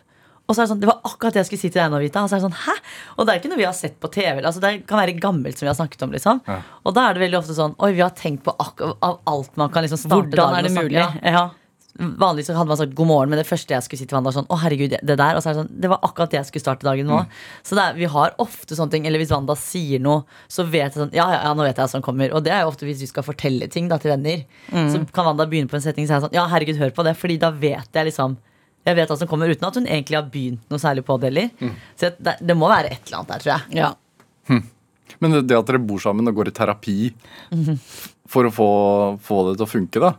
Og 0.49 0.57
så 0.57 0.62
er 0.62 0.64
det 0.64 0.71
sånn, 0.73 0.81
det 0.81 0.88
var 0.88 1.02
akkurat 1.05 1.35
det 1.37 1.43
jeg 1.43 1.49
skulle 1.50 1.61
si 1.61 1.69
til 1.69 1.83
deg 1.83 1.90
nå, 1.93 1.99
Vita. 2.00 2.23
Og 2.25 2.31
så 2.31 2.38
er 2.38 2.40
det 2.40 2.49
sånn, 2.49 2.61
hæ? 2.64 2.75
Og 3.19 3.26
det 3.28 3.33
er 3.35 3.40
ikke 3.43 3.50
noe 3.52 3.61
vi 3.61 3.69
har 3.69 3.76
sett 3.76 3.99
på 4.00 4.09
TV. 4.14 4.38
Altså 4.40 4.62
Det 4.64 4.71
kan 4.88 5.02
være 5.02 5.19
gammelt 5.21 5.61
som 5.61 5.67
vi 5.67 5.71
har 5.71 5.76
snakket 5.76 6.05
om. 6.07 6.14
liksom 6.17 6.40
Ja. 6.49 6.62
Og 6.88 6.95
da 6.97 7.09
er 7.09 7.19
det 7.19 7.25
veldig 7.26 7.38
ofte 7.43 7.57
sånn 7.57 7.75
Oi, 7.76 7.93
vi 7.93 8.00
har 8.00 8.14
tenkt 8.17 8.47
på 8.47 8.55
av 8.57 9.21
alt 9.28 9.57
man 9.61 9.69
kan 9.69 9.85
liksom 9.85 10.00
starte 10.00 10.33
Hvordan 10.33 10.57
er 10.57 10.62
det 10.64 10.73
mulig? 10.73 10.97
Ja. 10.97 11.12
Ja. 11.23 11.50
Vanligvis 11.99 12.47
så 12.47 12.55
hadde 12.55 12.71
man 12.71 12.78
sagt 12.78 12.95
god 12.95 13.09
morgen, 13.11 13.31
men 13.33 13.40
det 13.40 13.47
første 13.49 13.75
jeg 13.75 13.83
skulle 13.83 13.99
si 13.99 14.07
til 14.07 14.14
Wanda, 14.14 14.31
var 14.31 14.37
sånn 14.38 14.49
Å, 14.49 14.59
herregud, 14.62 14.97
det 15.02 15.17
der. 15.19 15.37
Og 15.37 15.43
så 15.43 15.50
er 15.50 15.57
det 15.57 15.62
sånn 15.64 15.81
Det 15.85 15.90
var 15.93 16.00
akkurat 16.07 16.31
det 16.31 16.38
jeg 16.38 16.49
skulle 16.49 16.64
starte 16.64 16.87
dagen 16.87 17.11
nå. 17.11 17.21
Mm. 17.26 17.38
Så 17.67 17.76
det 17.76 17.85
er, 17.85 17.97
vi 17.99 18.11
har 18.17 18.37
ofte 18.40 18.78
sånne 18.78 18.95
ting. 18.95 19.09
Eller 19.11 19.21
hvis 19.21 19.33
Wanda 19.35 19.57
sier 19.59 20.00
noe, 20.00 20.25
så 20.49 20.64
vet 20.64 20.95
jeg 20.95 21.02
sånn 21.02 21.12
Ja, 21.12 21.28
ja, 21.35 21.40
ja 21.45 21.55
nå 21.59 21.67
vet 21.67 21.75
jeg 21.75 21.83
hva 21.83 21.93
som 21.93 22.05
kommer. 22.07 22.33
Og 22.33 22.47
det 22.47 22.55
er 22.55 22.62
jo 22.62 22.73
ofte 22.73 22.87
hvis 22.88 23.02
vi 23.02 23.11
skal 23.11 23.26
fortelle 23.26 23.69
ting 23.69 23.90
da 23.90 23.99
til 24.00 24.14
venner. 24.14 24.47
Så 24.71 25.02
kan 25.12 25.28
Wanda 25.28 25.45
begynne 25.50 25.69
på 25.69 25.76
en 25.76 25.85
setning, 25.85 26.09
så 26.09 26.17
er 26.17 26.23
jeg 26.23 26.31
sånn 26.31 26.38
Ja, 26.38 26.47
herregud, 26.49 26.78
hør 26.81 26.95
på 26.95 27.05
det. 27.05 27.19
Fordi 27.19 27.37
da 27.43 27.50
vet 27.52 28.00
jeg 28.00 28.12
liksom 28.14 28.38
jeg 28.88 28.99
vet 28.99 29.12
hva 29.12 29.18
som 29.21 29.30
kommer 29.30 29.52
uten 29.52 29.68
at 29.68 29.78
hun 29.78 29.87
egentlig 29.87 30.18
har 30.18 30.28
begynt 30.33 30.73
noe 30.73 30.83
særlig 30.83 31.04
på 31.07 31.16
det 31.21 31.30
heller. 31.30 31.73
Så 31.99 32.12
det, 32.16 32.38
det 32.40 32.57
må 32.59 32.71
være 32.73 32.92
et 32.92 33.02
eller 33.07 33.21
annet 33.21 33.33
der, 33.35 33.45
tror 33.45 33.54
jeg. 33.54 33.78
Ja. 33.78 34.61
Men 35.18 35.35
det, 35.35 35.47
det 35.50 35.57
at 35.59 35.71
dere 35.71 35.80
bor 35.83 36.00
sammen 36.02 36.30
og 36.30 36.37
går 36.37 36.50
i 36.50 36.54
terapi 36.57 36.99
for 38.28 38.49
å 38.49 38.52
få, 38.54 38.71
få 39.25 39.42
det 39.49 39.59
til 39.59 39.66
å 39.66 39.73
funke, 39.73 40.04
da. 40.04 40.14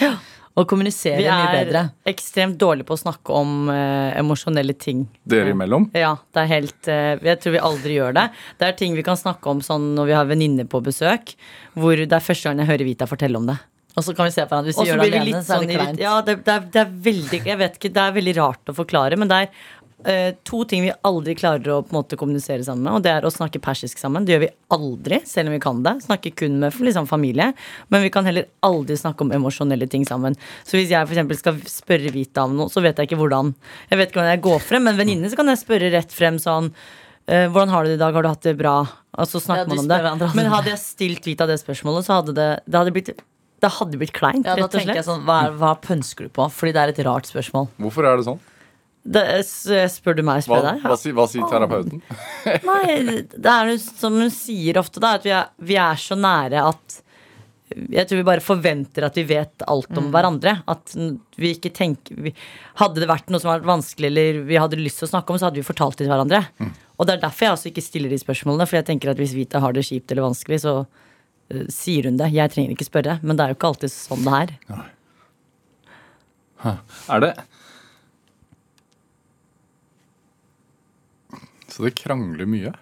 Ja, 0.00 0.16
Og 0.58 0.66
kommunisere 0.66 1.22
mye 1.22 1.50
bedre. 1.54 1.82
Vi 2.02 2.10
er 2.10 2.14
ekstremt 2.16 2.58
dårlige 2.58 2.88
på 2.88 2.96
å 2.96 2.98
snakke 2.98 3.34
om 3.36 3.68
uh, 3.70 4.10
emosjonelle 4.18 4.74
ting. 4.74 5.04
Dere 5.28 5.52
imellom. 5.54 5.86
Ja, 5.94 6.16
det 6.34 6.42
er 6.42 6.50
helt 6.50 6.90
uh, 6.90 7.14
Jeg 7.22 7.38
tror 7.42 7.54
vi 7.54 7.62
aldri 7.68 7.98
gjør 7.98 8.16
det. 8.16 8.24
Det 8.58 8.66
er 8.66 8.78
ting 8.80 8.96
vi 8.98 9.04
kan 9.06 9.18
snakke 9.18 9.52
om 9.52 9.62
sånn 9.64 9.92
når 9.94 10.10
vi 10.10 10.16
har 10.18 10.26
venninner 10.26 10.66
på 10.66 10.82
besøk, 10.84 11.36
hvor 11.78 12.00
det 12.00 12.10
er 12.10 12.24
første 12.24 12.50
gang 12.50 12.64
jeg 12.64 12.72
hører 12.72 12.88
Vita 12.88 13.06
fortelle 13.10 13.38
om 13.38 13.46
det. 13.46 13.58
Og 13.96 14.04
så 14.04 14.14
kan 14.14 14.28
vi 14.28 14.34
se 14.34 14.44
på 14.44 14.52
hverandre. 14.52 14.70
Hvis 14.70 14.78
vi 14.78 14.90
gjør 14.90 15.00
det 15.02 15.08
alene, 15.08 15.40
så 15.42 15.56
er 15.56 15.56
sånn 15.56 15.66
det 15.66 15.74
irrit- 15.74 15.88
kleint. 15.88 16.04
Ja, 16.04 16.20
det, 16.22 16.36
det, 16.46 16.54
er, 16.54 16.68
det 16.74 16.80
er 16.84 16.94
veldig 17.08 17.40
Jeg 17.46 17.58
vet 17.58 17.78
ikke, 17.80 17.90
det 17.96 18.02
er 18.04 18.12
veldig 18.20 18.34
rart 18.38 18.70
å 18.70 18.74
forklare, 18.76 19.18
men 19.18 19.30
det 19.32 19.38
er 19.42 19.48
uh, 20.06 20.36
to 20.46 20.60
ting 20.70 20.84
vi 20.84 20.92
aldri 21.08 21.34
klarer 21.34 21.72
å 21.74 21.78
på 21.82 21.90
en 21.90 21.98
måte 21.98 22.18
kommunisere 22.20 22.62
sammen 22.62 22.84
med, 22.86 22.92
og 22.98 23.02
det 23.02 23.10
er 23.16 23.26
å 23.26 23.32
snakke 23.34 23.58
persisk 23.64 23.98
sammen. 23.98 24.26
Det 24.28 24.36
gjør 24.36 24.44
vi 24.44 24.50
aldri, 24.76 25.18
selv 25.26 25.50
om 25.50 25.56
vi 25.56 25.62
kan 25.64 25.80
det. 25.82 25.96
Snakker 26.04 26.36
kun 26.38 26.60
med 26.62 26.78
liksom, 26.84 27.08
familie. 27.10 27.48
Men 27.88 28.04
vi 28.04 28.12
kan 28.14 28.28
heller 28.28 28.46
aldri 28.68 28.94
snakke 29.00 29.26
om 29.26 29.32
emosjonelle 29.34 29.88
ting 29.90 30.06
sammen. 30.06 30.36
Så 30.68 30.78
hvis 30.78 30.92
jeg 30.94 31.08
eksempel 31.08 31.40
skal 31.40 31.58
spørre 31.66 32.12
Vita 32.14 32.44
om 32.46 32.54
noe, 32.60 32.70
så 32.70 32.84
vet 32.84 33.00
jeg 33.00 33.10
ikke 33.10 33.18
hvordan 33.24 33.50
Jeg 33.90 33.98
vet 33.98 34.12
ikke 34.12 34.20
hvordan 34.20 34.34
jeg 34.36 34.44
går 34.46 34.62
frem, 34.68 34.86
men 34.86 35.00
venninne 35.00 35.32
så 35.32 35.40
kan 35.40 35.50
jeg 35.50 35.62
spørre 35.64 35.90
rett 35.96 36.14
frem 36.14 36.38
sånn 36.38 36.70
eh, 37.26 37.48
hvordan 37.50 37.74
har 37.74 37.82
du 37.88 37.90
det 37.90 37.98
i 37.98 38.02
dag? 38.04 38.14
Har 38.14 38.22
du 38.22 38.30
hatt 38.30 38.46
det 38.46 38.54
bra? 38.60 38.76
Og 39.18 39.26
så 39.26 39.40
Ja, 39.40 39.46
snakker 39.48 39.72
de 39.72 39.80
man 39.80 40.14
om 40.14 40.22
det. 40.22 40.30
Men 40.38 40.52
hadde 40.52 40.70
jeg 40.76 40.80
stilt 40.84 41.26
Vita 41.26 41.48
det 41.50 41.58
spørsmålet, 41.64 42.06
så 42.06 42.20
hadde 42.20 42.36
det, 42.38 42.48
det 42.68 42.78
hadde 42.78 42.94
blitt 42.94 43.10
det 43.60 43.70
hadde 43.78 43.98
blitt 43.98 44.12
kleint, 44.14 44.44
Ja, 44.46 44.54
da 44.54 44.62
rett 44.62 44.68
og 44.68 44.76
tenker 44.76 44.94
jeg 44.94 45.04
slett. 45.04 45.08
sånn, 45.10 45.24
hva, 45.26 45.38
hva 45.58 45.72
pønsker 45.82 46.28
du 46.28 46.32
på? 46.34 46.46
Fordi 46.54 46.72
det 46.76 46.82
er 46.84 46.92
et 46.94 47.00
rart 47.06 47.26
spørsmål. 47.30 47.68
Hvorfor 47.82 48.06
er 48.06 48.16
det 48.20 48.28
sånn? 48.28 48.38
Det, 49.08 49.22
spør 49.88 50.18
du 50.18 50.22
meg, 50.26 50.42
spør 50.44 50.58
jeg 50.60 50.66
deg? 50.68 50.82
hva, 50.84 50.96
sier- 51.00 51.14
hva 51.16 51.24
sier 51.30 51.46
terapeuten? 51.48 52.02
Nei, 52.68 53.22
det 53.32 53.52
er 53.54 53.70
som 53.80 54.18
hun 54.20 54.30
sier 54.34 54.76
ofte, 54.82 55.00
da, 55.00 55.14
at 55.16 55.24
vi 55.24 55.32
er, 55.32 55.46
vi 55.64 55.78
er 55.80 55.96
så 56.02 56.18
nære 56.18 56.64
at 56.68 56.98
jeg 57.68 58.08
tror 58.08 58.16
vi 58.22 58.24
bare 58.24 58.40
forventer 58.40 59.04
at 59.04 59.16
vi 59.18 59.24
vet 59.28 59.64
alt 59.68 59.90
om 60.00 60.06
hverandre. 60.12 60.54
At 60.72 60.94
vi 61.36 61.50
ikke 61.52 61.68
tenker 61.76 62.16
vi, 62.16 62.32
Hadde 62.80 63.02
det 63.02 63.08
vært 63.10 63.28
noe 63.28 63.42
som 63.42 63.50
var 63.52 63.60
vanskelig, 63.68 64.08
eller 64.08 64.38
vi 64.48 64.56
hadde 64.56 64.78
lyst 64.80 65.02
til 65.02 65.08
å 65.08 65.10
snakke 65.10 65.34
om, 65.34 65.38
så 65.40 65.48
hadde 65.50 65.60
vi 65.60 65.66
fortalt 65.68 65.98
det 65.98 66.06
til 66.06 66.12
hverandre. 66.14 66.40
Og 66.96 67.04
det 67.06 67.18
er 67.18 67.20
derfor 67.26 67.44
jeg 67.44 67.52
altså 67.56 67.68
ikke 67.68 67.84
stiller 67.84 68.08
de 68.14 68.18
spørsmålene. 68.22 68.64
For 68.70 68.80
jeg 68.80 68.86
tenker 68.88 69.12
at 69.12 69.20
hvis 69.20 69.36
Vita 69.36 69.60
har 69.60 69.76
det 69.76 69.84
kjipt 69.84 70.10
eller 70.16 70.24
vanskelig, 70.30 70.62
så 70.64 70.72
eh, 70.80 70.86
sier 71.72 72.08
hun 72.08 72.18
det. 72.20 72.30
Jeg 72.34 72.52
trenger 72.54 72.74
ikke 72.74 72.88
spørre. 72.88 73.18
Men 73.22 73.38
det 73.38 73.44
er 73.44 73.52
jo 73.52 73.58
ikke 73.58 73.70
alltid 73.72 73.94
sånn 73.94 74.26
det 74.26 74.40
er. 74.42 74.56
Er 77.08 77.22
det 77.22 77.32
Så 81.68 81.84
det 81.84 81.94
krangler 81.94 82.48
mye? 82.50 82.72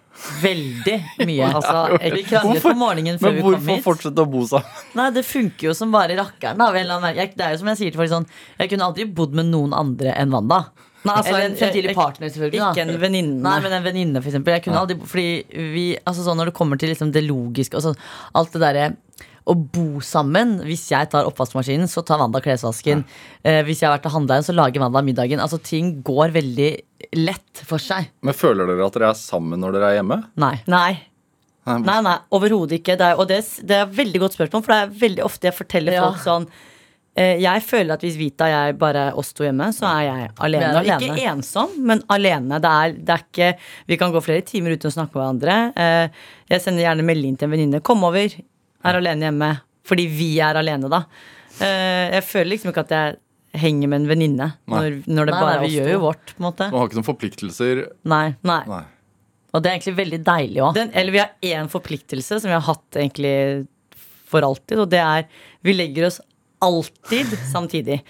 Veldig 0.40 0.94
mye. 1.28 1.48
Altså, 1.50 1.98
vi 2.14 2.22
kranglet 2.24 2.62
på 2.64 2.72
morgenen 2.78 3.18
før 3.20 3.34
vi 3.36 3.42
kom 3.44 3.56
hvorfor 3.58 3.82
fortsette 3.90 4.24
å 4.24 4.30
bo 4.30 4.44
sammen? 4.48 4.78
Nei, 4.96 5.10
Det 5.12 5.24
funker 5.28 5.68
jo 5.68 5.74
som 5.76 5.92
bare 5.92 6.16
rakkeren. 6.16 6.56
da, 6.56 6.70
Det 6.72 7.44
er 7.44 7.52
jo 7.52 7.60
som 7.60 7.68
jeg 7.74 7.80
sier 7.82 7.92
til 7.92 8.00
folk 8.00 8.12
sånn 8.14 8.28
Jeg 8.56 8.72
kunne 8.72 8.88
aldri 8.88 9.04
bodd 9.04 9.36
med 9.36 9.50
noen 9.50 9.76
andre 9.76 10.14
enn 10.16 10.32
Wanda. 10.32 10.62
Nei, 11.06 11.16
altså, 11.20 11.32
eller 11.32 11.46
en 11.48 11.56
fremtidig 11.60 11.94
partner, 11.96 12.28
selvfølgelig. 12.34 12.60
da. 12.62 12.68
Ikke 12.74 12.84
en 12.86 13.00
venninne. 13.02 13.40
Nei, 13.46 13.56
men 13.64 13.72
en 13.78 13.84
venninne, 13.86 14.22
for 14.22 14.32
eksempel. 14.32 14.56
Jeg 14.58 14.64
kunne 14.66 14.82
aldri, 14.82 14.96
fordi 15.06 15.26
vi, 15.74 15.86
altså 16.04 16.26
sånn 16.26 16.38
Når 16.40 16.50
det 16.50 16.56
kommer 16.58 16.78
til 16.82 16.90
liksom 16.92 17.12
det 17.14 17.22
logiske 17.26 17.78
og 17.78 17.84
sånn, 17.88 17.98
Alt 18.36 18.52
det 18.56 18.62
derre 18.66 18.86
å 19.46 19.54
bo 19.54 20.00
sammen. 20.02 20.56
Hvis 20.66 20.88
jeg 20.90 21.06
tar 21.12 21.28
oppvaskmaskinen, 21.28 21.86
så 21.86 22.02
tar 22.02 22.18
Wanda 22.18 22.40
klesvasken. 22.42 23.04
Eh, 23.46 23.60
hvis 23.62 23.78
jeg 23.78 23.86
har 23.86 23.94
vært 23.94 24.08
og 24.10 24.16
handla 24.16 24.40
igjen 24.40 24.46
så 24.48 24.54
lager 24.58 24.82
Wanda 24.82 25.02
middagen. 25.06 25.38
Altså 25.38 25.60
Ting 25.62 26.00
går 26.02 26.32
veldig 26.34 26.70
lett 27.14 27.62
for 27.68 27.78
seg. 27.78 28.08
Men 28.26 28.34
Føler 28.34 28.66
dere 28.66 28.88
at 28.88 28.96
dere 28.98 29.12
er 29.12 29.20
sammen 29.20 29.62
når 29.62 29.76
dere 29.78 29.92
er 29.92 30.00
hjemme? 30.00 30.18
Nei. 30.42 30.56
Nei. 30.66 30.88
Nei, 31.66 31.78
Nei, 31.82 32.00
nei, 32.06 32.16
overhodet 32.34 32.80
ikke. 32.80 32.94
Det 32.98 33.06
er, 33.12 33.18
og 33.22 33.26
det, 33.30 33.38
det 33.66 33.74
er 33.78 33.86
et 33.86 33.94
veldig 33.96 34.20
godt 34.22 34.34
spørsmål, 34.36 34.62
for 34.66 34.74
det 34.74 34.82
er 34.84 34.92
veldig 35.06 35.24
ofte 35.26 35.48
jeg 35.48 35.54
forteller 35.56 35.96
Ja. 35.96 36.04
folk 36.10 36.22
sånn 36.26 36.48
Jeg 37.16 37.62
føler 37.64 37.96
at 37.96 38.02
hvis 38.04 38.18
Vita 38.20 38.44
og 38.44 38.52
jeg 38.52 38.74
bare 38.80 39.04
er 39.08 39.20
oss 39.20 39.30
to 39.32 39.46
hjemme, 39.46 39.70
så 39.72 39.86
er 39.88 40.02
jeg 40.04 40.32
alene. 40.44 40.66
Er 40.68 40.80
alene. 40.82 41.06
Ikke 41.08 41.30
ensom, 41.32 41.72
men 41.88 42.02
alene. 42.12 42.58
Det 42.60 42.72
er, 42.72 42.96
det 42.96 43.14
er 43.14 43.22
ikke 43.24 43.48
Vi 43.88 43.96
kan 44.00 44.12
gå 44.12 44.20
flere 44.24 44.44
timer 44.44 44.74
uten 44.76 44.90
å 44.90 44.96
snakke 44.98 45.16
med 45.16 45.22
hverandre. 45.22 45.56
Eh, 45.80 46.26
jeg 46.52 46.64
sender 46.64 46.84
gjerne 46.84 47.06
melding 47.08 47.38
til 47.40 47.48
en 47.48 47.54
venninne. 47.56 47.80
'Kom 47.80 48.04
over. 48.04 48.36
Er 48.84 49.00
alene 49.00 49.30
hjemme.' 49.30 49.54
Fordi 49.86 50.06
vi 50.10 50.32
er 50.42 50.58
alene, 50.58 50.90
da. 50.90 51.04
Eh, 51.62 52.16
jeg 52.18 52.24
føler 52.26 52.50
liksom 52.52 52.72
ikke 52.72 52.84
at 52.84 52.92
jeg 52.96 53.16
henger 53.56 53.88
med 53.88 54.02
en 54.02 54.08
venninne 54.10 54.48
når, 54.68 54.98
når 55.06 55.28
det 55.30 55.32
Nei, 55.32 55.40
bare 55.40 55.52
nei, 55.52 55.54
er 55.56 55.62
vi 55.62 55.76
gjør 55.78 55.92
jo 55.94 56.00
vårt, 56.02 56.34
på 56.34 56.42
en 56.42 56.46
måte. 56.48 56.68
Man 56.72 56.82
har 56.82 56.90
ikke 56.90 56.98
noen 56.98 57.06
forpliktelser. 57.06 57.82
Nei. 58.12 58.26
Nei. 58.46 58.60
Nei. 58.68 58.82
Og 59.54 59.62
det 59.62 59.70
er 59.70 59.78
egentlig 59.78 59.96
veldig 60.02 60.20
deilig 60.26 60.62
òg. 60.66 60.80
Eller 60.90 61.14
vi 61.14 61.22
har 61.22 61.32
én 61.54 61.70
forpliktelse 61.72 62.42
som 62.42 62.50
vi 62.50 62.56
har 62.56 62.66
hatt 62.66 62.98
egentlig 63.00 63.36
for 64.26 64.44
alltid, 64.44 64.82
og 64.82 64.90
det 64.92 65.00
er 65.00 65.28
vi 65.64 65.74
legger 65.76 66.08
oss 66.08 66.18
alltid 66.64 67.36
samtidig. 67.52 68.00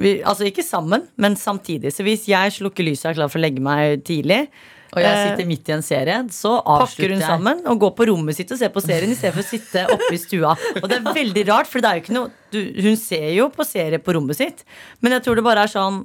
Vi, 0.00 0.16
altså 0.26 0.46
ikke 0.48 0.64
sammen, 0.66 1.04
men 1.16 1.36
samtidig. 1.38 1.92
Så 1.94 2.02
hvis 2.06 2.26
jeg 2.30 2.54
slukker 2.56 2.86
lyset 2.86 3.06
og 3.06 3.12
er 3.12 3.18
klar 3.20 3.30
for 3.30 3.40
å 3.40 3.44
legge 3.44 3.62
meg 3.62 4.02
tidlig, 4.06 4.46
Og 4.94 5.00
jeg 5.02 5.10
eh, 5.10 5.24
sitter 5.26 5.46
midt 5.50 5.68
i 5.70 5.72
en 5.74 5.82
serie, 5.82 6.16
så 6.30 6.52
pakker 6.62 6.84
avslutter 6.84 7.12
hun 7.16 7.22
sammen 7.22 7.62
og 7.66 7.80
går 7.82 7.92
på 7.98 8.06
rommet 8.12 8.36
sitt 8.36 8.52
og 8.54 8.60
ser 8.60 8.70
på 8.70 8.82
serien 8.82 9.10
istedenfor 9.10 9.42
å 9.42 9.46
sitte 9.48 9.82
oppe 9.90 10.10
i 10.14 10.20
stua. 10.22 10.52
Og 10.78 10.86
det 10.86 11.00
er 11.00 11.16
veldig 11.16 11.42
rart, 11.48 11.70
for 11.70 11.82
det 11.82 11.90
er 11.90 11.98
jo 11.98 12.04
ikke 12.04 12.14
noe 12.14 12.30
du, 12.54 12.60
Hun 12.84 12.98
ser 13.00 13.26
jo 13.34 13.48
på 13.50 13.66
serie 13.66 13.98
på 13.98 14.14
rommet 14.14 14.38
sitt, 14.38 14.62
men 15.02 15.16
jeg 15.16 15.24
tror 15.26 15.40
det 15.40 15.46
bare 15.46 15.66
er 15.66 15.72
sånn 15.72 16.04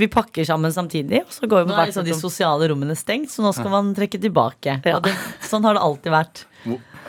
vi 0.00 0.08
pakker 0.08 0.46
sammen 0.48 0.72
samtidig, 0.72 1.20
og 1.26 1.34
så 1.34 1.48
går 1.50 1.66
vi 1.66 1.72
Nå 1.74 1.76
er 1.76 1.90
liksom 1.90 2.06
de 2.06 2.16
sosiale 2.16 2.70
rommene 2.70 2.96
stengt, 2.96 3.28
så 3.32 3.44
nå 3.44 3.52
skal 3.52 3.72
man 3.72 3.90
trekke 3.96 4.20
tilbake. 4.22 4.78
Ja. 4.86 4.96
Og 4.96 5.04
det, 5.04 5.12
sånn 5.44 5.66
har 5.66 5.76
det 5.76 5.82
alltid 5.84 6.14
vært. 6.14 6.44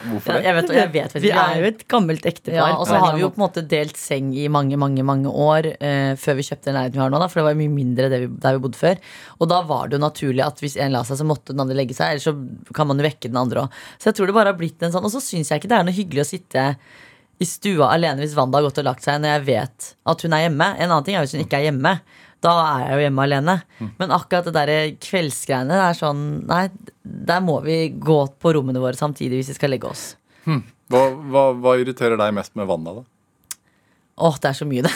Hvor- 0.01 0.11
Hvorfor 0.17 0.33
det? 0.33 0.43
jeg 0.43 0.55
vet, 0.55 0.69
jeg 0.75 0.91
vet, 0.93 1.13
vet 1.13 1.21
Vi 1.23 1.29
er 1.31 1.59
jo 1.61 1.65
et 1.69 1.83
gammelt 1.87 2.25
ektepar. 2.25 2.55
ja, 2.57 2.75
Og 2.77 2.87
så 2.87 2.97
har 2.99 3.13
vi 3.15 3.21
jo 3.21 3.29
på 3.29 3.37
en 3.41 3.43
måte 3.47 3.63
delt 3.67 3.97
seng 3.97 4.33
i 4.35 4.47
mange 4.49 4.77
mange, 4.77 5.03
mange 5.03 5.29
år 5.29 5.69
eh, 5.79 6.15
før 6.17 6.35
vi 6.39 6.41
kjøpte 6.47 6.65
den 6.71 6.75
leiligheten 6.75 6.97
vi 6.99 7.03
har 7.05 7.09
nå. 7.13 7.19
Da, 7.19 7.27
for 7.27 7.39
det 7.41 7.45
var 7.45 7.53
jo 7.53 7.61
mye 7.61 7.75
mindre 7.75 8.09
vi, 8.09 8.27
der 8.41 8.57
vi 8.57 8.63
bodde 8.65 8.79
før. 8.81 8.97
Og 9.39 9.47
da 9.49 9.61
var 9.61 9.87
det 9.87 9.99
jo 9.99 10.03
naturlig 10.05 10.45
at 10.45 10.59
hvis 10.59 10.77
en 10.81 10.91
la 10.91 11.03
seg, 11.03 11.17
så 11.21 11.25
måtte 11.27 11.53
den 11.53 11.59
andre 11.61 11.75
legge 11.77 11.93
seg. 11.93 12.15
Ellers 12.17 12.27
så 12.27 12.35
kan 12.73 12.87
man 12.87 12.97
jo 12.97 13.03
vekke 13.07 13.29
den 13.29 13.37
andre 13.37 13.67
òg. 13.67 13.69
Så 13.99 14.09
jeg 14.11 14.15
tror 14.15 14.27
det 14.27 14.33
bare 14.35 14.53
har 14.53 14.59
blitt 14.59 14.81
en 14.83 14.91
sånn. 14.91 15.05
Og 15.05 15.11
så 15.13 15.21
syns 15.21 15.49
jeg 15.53 15.61
ikke 15.61 15.69
det 15.69 15.77
er 15.79 15.83
noe 15.87 15.93
hyggelig 15.95 16.25
å 16.25 16.31
sitte 16.33 16.65
i 17.41 17.45
stua 17.45 17.87
alene 17.95 18.21
hvis 18.21 18.35
Wanda 18.37 18.59
har 18.59 18.67
gått 18.69 18.77
og 18.77 18.85
lagt 18.85 19.01
seg 19.01 19.17
når 19.21 19.31
jeg 19.39 19.45
vet 19.47 19.93
at 20.05 20.21
hun 20.21 20.33
er 20.33 20.43
hjemme. 20.49 20.67
En 20.77 20.89
annen 20.91 21.03
ting 21.07 21.15
er 21.15 21.23
hvis 21.25 21.33
hun 21.37 21.41
ikke 21.45 21.57
er 21.57 21.71
hjemme. 21.71 21.95
Da 22.41 22.51
er 22.65 22.83
jeg 22.87 22.97
jo 22.97 23.03
hjemme 23.05 23.25
alene. 23.27 23.55
Men 23.99 24.13
akkurat 24.15 24.47
det 24.49 24.53
der 24.57 24.71
kveldsgreiene 25.03 25.75
det 25.77 25.83
er 25.91 25.97
sånn 25.99 26.21
Nei, 26.49 26.63
der 27.03 27.41
må 27.45 27.59
vi 27.65 27.79
gå 27.93 28.19
på 28.41 28.53
rommene 28.57 28.81
våre 28.81 28.97
samtidig 28.97 29.41
hvis 29.41 29.53
vi 29.53 29.57
skal 29.59 29.73
legge 29.75 29.89
oss. 29.91 30.05
Hva, 30.91 31.03
hva, 31.31 31.43
hva 31.55 31.75
irriterer 31.79 32.17
deg 32.19 32.33
mest 32.35 32.55
med 32.59 32.67
vannet, 32.67 33.01
da? 33.01 33.07
Åh, 34.21 34.35
det 34.43 34.49
er 34.51 34.57
så 34.57 34.65
mye, 34.69 34.83
det. 34.85 34.91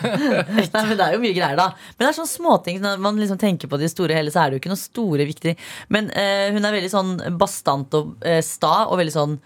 Nei, 0.74 0.82
men 0.84 0.92
Det 0.98 1.04
er 1.06 1.14
jo 1.16 1.22
mye 1.22 1.34
greier, 1.34 1.56
da. 1.58 1.70
Men 1.96 2.04
det 2.04 2.10
er 2.10 2.16
sånne 2.20 2.30
småting. 2.30 2.78
Når 2.84 3.00
man 3.02 3.16
liksom 3.18 3.38
tenker 3.40 3.70
på 3.70 3.78
det 3.80 3.88
store 3.90 4.14
hele, 4.14 4.30
så 4.30 4.42
er 4.44 4.50
det 4.50 4.58
jo 4.58 4.62
ikke 4.62 4.70
noe 4.70 4.82
store 4.82 5.26
viktig. 5.26 5.54
Men 5.94 6.10
eh, 6.14 6.50
hun 6.54 6.66
er 6.66 6.76
veldig 6.76 6.92
sånn 6.92 7.12
bastant 7.40 7.96
og 7.98 8.12
eh, 8.26 8.38
sta, 8.46 8.84
og 8.90 9.00
veldig 9.00 9.14
sånn 9.16 9.36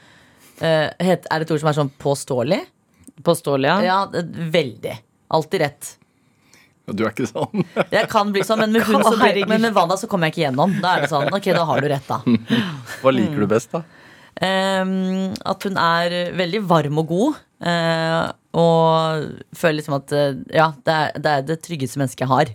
eh, 0.60 0.90
het, 0.98 1.28
Er 1.30 1.40
det 1.40 1.46
et 1.48 1.54
ord 1.54 1.62
som 1.62 1.70
er 1.72 1.78
sånn 1.78 1.92
påståelig? 2.04 2.60
Påståelig, 3.24 3.70
ja. 3.70 3.78
Ja, 3.86 4.24
veldig. 4.58 4.96
Alltid 5.38 5.62
rett. 5.62 5.94
Du 6.92 7.04
er 7.04 7.12
ikke 7.14 7.28
sånn. 7.28 7.64
Jeg 7.94 8.08
kan 8.12 8.32
bli 8.34 8.44
sånn, 8.44 8.60
men 8.60 8.74
med, 8.74 8.84
hun, 8.84 9.00
så 9.04 9.16
blir, 9.16 9.46
men 9.48 9.62
med 9.64 9.76
Wanda 9.76 9.96
så 10.00 10.08
kommer 10.10 10.28
jeg 10.28 10.34
ikke 10.34 10.42
gjennom. 10.44 10.74
Da 10.82 10.96
er 10.96 11.04
det 11.04 11.12
sånn, 11.12 11.30
ok, 11.32 11.46
da 11.56 11.62
har 11.70 11.80
du 11.80 11.88
rett, 11.94 12.10
da. 12.10 12.18
Hva 13.00 13.12
liker 13.14 13.44
du 13.44 13.48
best, 13.48 13.72
da? 13.72 13.84
Um, 14.34 15.30
at 15.46 15.64
hun 15.64 15.78
er 15.78 16.16
veldig 16.36 16.60
varm 16.68 17.00
og 17.00 17.08
god. 17.12 17.38
Uh, 17.64 18.34
og 18.60 19.54
føler 19.56 19.78
liksom 19.78 19.96
at 19.96 20.12
uh, 20.12 20.34
ja, 20.52 20.68
det 20.84 20.96
er, 20.98 21.16
det 21.16 21.32
er 21.32 21.46
det 21.48 21.58
tryggeste 21.64 22.02
mennesket 22.02 22.26
jeg 22.26 22.32
har. 22.34 22.52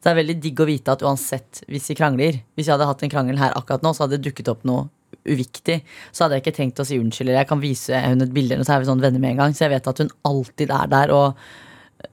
Så 0.00 0.06
det 0.06 0.12
er 0.12 0.20
veldig 0.20 0.38
digg 0.40 0.62
å 0.62 0.68
vite 0.68 0.92
at 0.94 1.02
uansett 1.04 1.58
hvis 1.68 1.90
vi 1.90 1.96
krangler 1.98 2.38
Hvis 2.56 2.70
jeg 2.70 2.72
hadde 2.72 2.86
hatt 2.88 3.02
en 3.04 3.10
krangel 3.12 3.36
her 3.36 3.52
akkurat 3.58 3.82
nå, 3.84 3.92
så 3.92 4.06
hadde 4.06 4.16
det 4.16 4.30
dukket 4.30 4.48
opp 4.48 4.62
noe 4.68 4.86
uviktig. 5.28 5.80
Så 6.12 6.24
hadde 6.24 6.38
jeg 6.38 6.46
ikke 6.46 6.56
tenkt 6.56 6.80
å 6.80 6.86
si 6.88 7.00
unnskyld. 7.00 7.28
Eller 7.28 7.42
jeg 7.42 7.50
kan 7.50 7.60
vise 7.60 7.98
henne 7.98 8.24
et 8.24 8.32
bilde, 8.32 8.56
eller 8.56 8.68
så 8.68 8.76
er 8.76 8.84
vi 8.84 8.88
sånn 8.88 9.02
venner 9.02 9.20
med 9.20 9.34
en 9.34 9.42
gang. 9.42 9.56
Så 9.56 9.66
jeg 9.66 9.74
vet 9.74 9.90
at 9.90 10.00
hun 10.00 10.12
alltid 10.30 10.72
er 10.76 10.94
der 10.94 11.12
og 11.16 11.42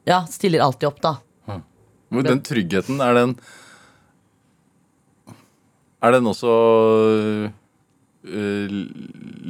ja, 0.08 0.24
stiller 0.28 0.66
alltid 0.66 0.90
opp, 0.90 1.00
da. 1.04 1.14
Hvor 2.14 2.24
Den 2.24 2.40
tryggheten, 2.46 3.02
er 3.04 3.14
den 3.18 3.34
Er 6.02 6.14
den 6.16 6.30
også 6.30 6.52
øh, 8.28 8.78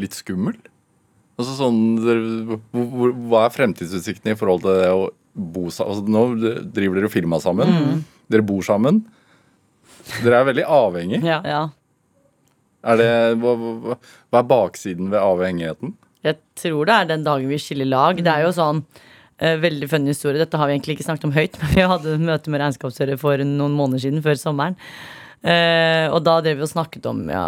litt 0.02 0.16
skummel? 0.18 0.56
Altså 1.38 1.54
sånn 1.60 1.80
Hva 2.74 3.44
er 3.46 3.54
fremtidsutsiktene 3.54 4.34
i 4.34 4.40
forhold 4.40 4.64
til 4.66 4.80
det 4.80 4.90
å 4.94 5.04
bo 5.38 5.68
sammen? 5.70 5.92
Altså, 5.94 6.04
nå 6.10 6.24
driver 6.74 6.98
dere 7.02 7.12
firma 7.14 7.38
sammen. 7.44 8.02
Dere 8.32 8.46
bor 8.48 8.64
sammen. 8.66 9.04
Dere 10.24 10.40
er 10.40 10.48
veldig 10.54 10.66
avhengig. 10.66 11.22
ja. 11.26 11.42
Ja. 11.46 11.66
Er 12.88 12.96
det, 13.02 13.08
hva, 13.42 13.52
hva, 13.58 13.96
hva 14.32 14.40
er 14.40 14.46
baksiden 14.48 15.10
ved 15.12 15.20
avhengigheten? 15.20 15.96
Jeg 16.24 16.38
tror 16.56 16.88
det 16.88 16.94
er 16.96 17.08
den 17.10 17.24
dagen 17.26 17.50
vi 17.52 17.58
skiller 17.60 17.90
lag. 17.90 18.20
Det 18.24 18.32
er 18.32 18.46
jo 18.46 18.52
sånn 18.56 18.84
Veldig 19.38 19.90
funny 19.92 20.10
historie. 20.10 20.42
Dette 20.42 20.58
har 20.58 20.70
vi 20.70 20.74
egentlig 20.74 20.98
ikke 20.98 21.06
snakket 21.06 21.28
om 21.30 21.36
høyt, 21.36 21.58
men 21.62 21.76
vi 21.76 21.86
hadde 21.92 22.18
møte 22.24 22.54
med 22.54 22.64
regnskapsfører 22.64 23.22
for 23.22 23.44
noen 23.46 23.78
måneder 23.78 24.08
siden, 24.08 24.26
før 24.26 24.40
sommeren. 24.42 24.78
Uh, 25.46 26.10
og 26.10 26.24
da 26.26 26.40
drev 26.42 26.58
vi 26.58 26.66
og 26.66 26.72
snakket 26.72 27.06
om 27.08 27.20
ja, 27.30 27.46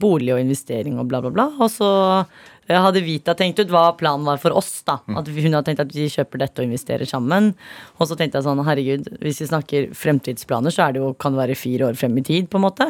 bolig 0.00 0.30
og 0.30 0.38
investering 0.40 0.94
og 1.00 1.08
bla, 1.10 1.18
bla, 1.24 1.32
bla. 1.34 1.46
Og 1.58 1.68
så 1.74 1.88
eh, 2.22 2.78
hadde 2.78 3.02
Vita 3.02 3.34
tenkt 3.36 3.58
ut 3.58 3.72
hva 3.72 3.88
planen 3.98 4.24
var 4.28 4.38
for 4.40 4.54
oss. 4.56 4.70
da 4.86 5.00
At 5.18 5.28
Hun 5.28 5.50
hadde 5.50 5.64
tenkt 5.66 5.82
at 5.82 5.92
vi 5.92 6.06
kjøper 6.12 6.44
dette 6.44 6.62
og 6.62 6.68
investerer 6.68 7.08
sammen. 7.08 7.50
Og 7.98 8.08
så 8.08 8.16
tenkte 8.18 8.38
jeg 8.38 8.46
sånn, 8.46 8.62
herregud, 8.66 9.10
hvis 9.24 9.42
vi 9.42 9.50
snakker 9.50 9.90
fremtidsplaner, 9.98 10.72
så 10.72 10.86
er 10.86 10.94
det 10.94 11.02
jo, 11.02 11.10
kan 11.18 11.34
det 11.34 11.42
være 11.42 11.58
fire 11.58 11.90
år 11.90 11.98
frem 11.98 12.14
i 12.22 12.24
tid, 12.30 12.48
på 12.52 12.60
en 12.60 12.66
måte. 12.68 12.88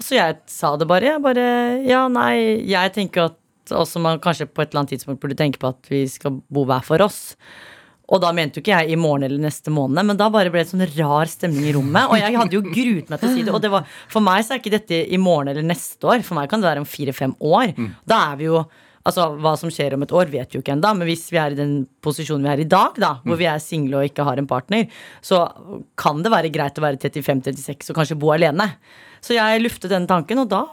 Og 0.00 0.06
så 0.06 0.16
jeg 0.16 0.40
sa 0.50 0.72
det 0.80 0.88
bare. 0.90 1.12
Jeg 1.12 1.24
bare 1.26 1.46
Ja, 1.84 2.06
nei, 2.10 2.64
jeg 2.70 2.96
tenker 2.96 3.28
at 3.28 3.36
også 3.76 4.00
man 4.02 4.18
kanskje 4.22 4.48
på 4.48 4.64
et 4.64 4.72
eller 4.72 4.82
annet 4.82 4.96
tidspunkt 4.96 5.20
burde 5.22 5.36
tenke 5.38 5.60
på 5.60 5.70
at 5.70 5.92
vi 5.92 6.06
skal 6.10 6.40
bo 6.50 6.64
hver 6.66 6.82
for 6.88 7.04
oss. 7.04 7.36
Og 8.10 8.20
da 8.22 8.32
mente 8.34 8.58
jo 8.58 8.64
ikke 8.64 8.74
jeg 8.74 8.92
i 8.94 8.98
morgen 8.98 9.24
eller 9.28 9.38
neste 9.42 9.70
måned, 9.70 10.02
men 10.08 10.18
da 10.18 10.26
bare 10.34 10.50
ble 10.50 10.64
det 10.64 10.72
sånn 10.72 10.82
rar 10.98 11.30
stemning 11.30 11.68
i 11.70 11.74
rommet. 11.76 12.10
Og 12.10 12.18
jeg 12.18 12.34
hadde 12.36 12.56
jo 12.58 12.62
gruet 12.66 13.10
meg 13.12 13.22
til 13.22 13.30
å 13.30 13.34
si 13.36 13.44
det. 13.46 13.54
Og 13.54 13.62
det 13.62 13.70
var, 13.70 13.86
for 14.10 14.24
meg 14.26 14.42
så 14.44 14.56
er 14.56 14.62
ikke 14.62 14.74
dette 14.74 15.00
i 15.06 15.20
morgen 15.20 15.52
eller 15.52 15.66
neste 15.66 16.10
år. 16.10 16.24
For 16.26 16.38
meg 16.38 16.50
kan 16.50 16.62
det 16.62 16.70
være 16.72 16.82
om 16.82 16.88
fire-fem 16.90 17.36
år. 17.38 17.74
Da 18.10 18.22
er 18.32 18.40
vi 18.42 18.48
jo 18.50 18.64
Altså, 19.00 19.30
Hva 19.40 19.54
som 19.56 19.70
skjer 19.72 19.94
om 19.96 20.02
et 20.04 20.12
år, 20.12 20.28
vet 20.28 20.50
vi 20.52 20.58
jo 20.58 20.60
ikke 20.60 20.74
ennå. 20.74 20.90
Men 20.98 21.08
hvis 21.08 21.22
vi 21.32 21.38
er 21.40 21.54
i 21.54 21.56
den 21.56 21.86
posisjonen 22.04 22.44
vi 22.44 22.50
er 22.52 22.60
i 22.60 22.68
dag, 22.68 22.98
da, 23.00 23.14
hvor 23.24 23.38
vi 23.40 23.46
er 23.48 23.62
single 23.64 24.02
og 24.02 24.10
ikke 24.10 24.26
har 24.28 24.36
en 24.36 24.48
partner, 24.50 24.90
så 25.24 25.38
kan 25.96 26.20
det 26.20 26.28
være 26.34 26.50
greit 26.52 26.76
å 26.76 26.84
være 26.84 27.00
35-36 27.00 27.88
og 27.94 27.96
kanskje 27.96 28.18
bo 28.20 28.34
alene. 28.34 28.66
Så 29.24 29.38
jeg 29.38 29.62
luftet 29.64 29.94
den 29.94 30.04
tanken, 30.10 30.42
og 30.44 30.50
da 30.52 30.66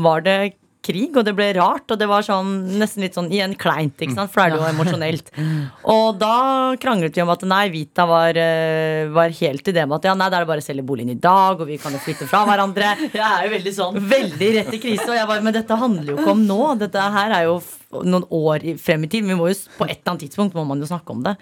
var 0.00 0.24
det 0.24 0.38
krig, 0.84 1.16
og 1.16 1.26
det 1.26 1.34
ble 1.36 1.50
rart. 1.56 1.86
Og 1.90 1.98
det 2.00 2.08
var 2.10 2.24
sånn, 2.26 2.52
nesten 2.80 3.04
litt 3.04 3.16
sånn 3.18 3.30
igjen 3.32 3.56
kleint, 3.60 3.96
ikke 4.00 4.16
sant? 4.16 4.32
for 4.32 4.42
det 4.42 4.56
er 4.56 4.60
jo 4.60 4.68
emosjonelt. 4.70 5.32
Og 5.94 6.18
da 6.20 6.34
kranglet 6.80 7.16
vi 7.16 7.24
om 7.24 7.32
at 7.32 7.42
nei, 7.48 7.64
Vita 7.72 8.06
var, 8.08 8.36
eh, 8.38 9.08
var 9.12 9.34
helt 9.40 9.68
i 9.68 9.74
det 9.76 9.86
med 9.86 9.98
at 9.98 10.10
ja, 10.10 10.14
nei, 10.18 10.28
da 10.30 10.38
er 10.38 10.46
det 10.46 10.50
bare 10.52 10.64
å 10.64 10.66
selge 10.66 10.86
boligen 10.86 11.12
i 11.14 11.18
dag, 11.20 11.60
og 11.60 11.68
vi 11.68 11.78
kan 11.80 11.94
jo 11.94 12.02
flytte 12.02 12.28
fra 12.30 12.44
hverandre. 12.48 12.94
Jeg 13.20 13.26
er 13.26 13.46
jo 13.46 13.54
veldig 13.56 13.74
sånn. 13.76 14.00
Veldig 14.10 14.50
rett 14.58 14.74
i 14.76 14.82
krise. 14.82 15.08
Og 15.10 15.16
jeg 15.16 15.28
bare, 15.28 15.44
men 15.44 15.56
dette 15.56 15.76
handler 15.78 16.12
jo 16.12 16.18
ikke 16.20 16.34
om 16.34 16.42
nå. 16.46 16.60
Dette 16.80 17.10
her 17.16 17.36
er 17.40 17.48
jo 17.48 17.58
noen 17.90 18.24
år 18.30 18.64
frem 18.78 19.04
i 19.04 19.08
tid. 19.10 19.26
Vi 19.26 19.36
må 19.38 19.48
jo, 19.50 19.56
på 19.78 19.86
et 19.88 19.96
eller 19.98 20.12
annet 20.12 20.24
tidspunkt 20.26 20.54
må 20.54 20.64
man 20.68 20.82
jo 20.82 20.88
snakke 20.88 21.14
om 21.14 21.24
det. 21.26 21.34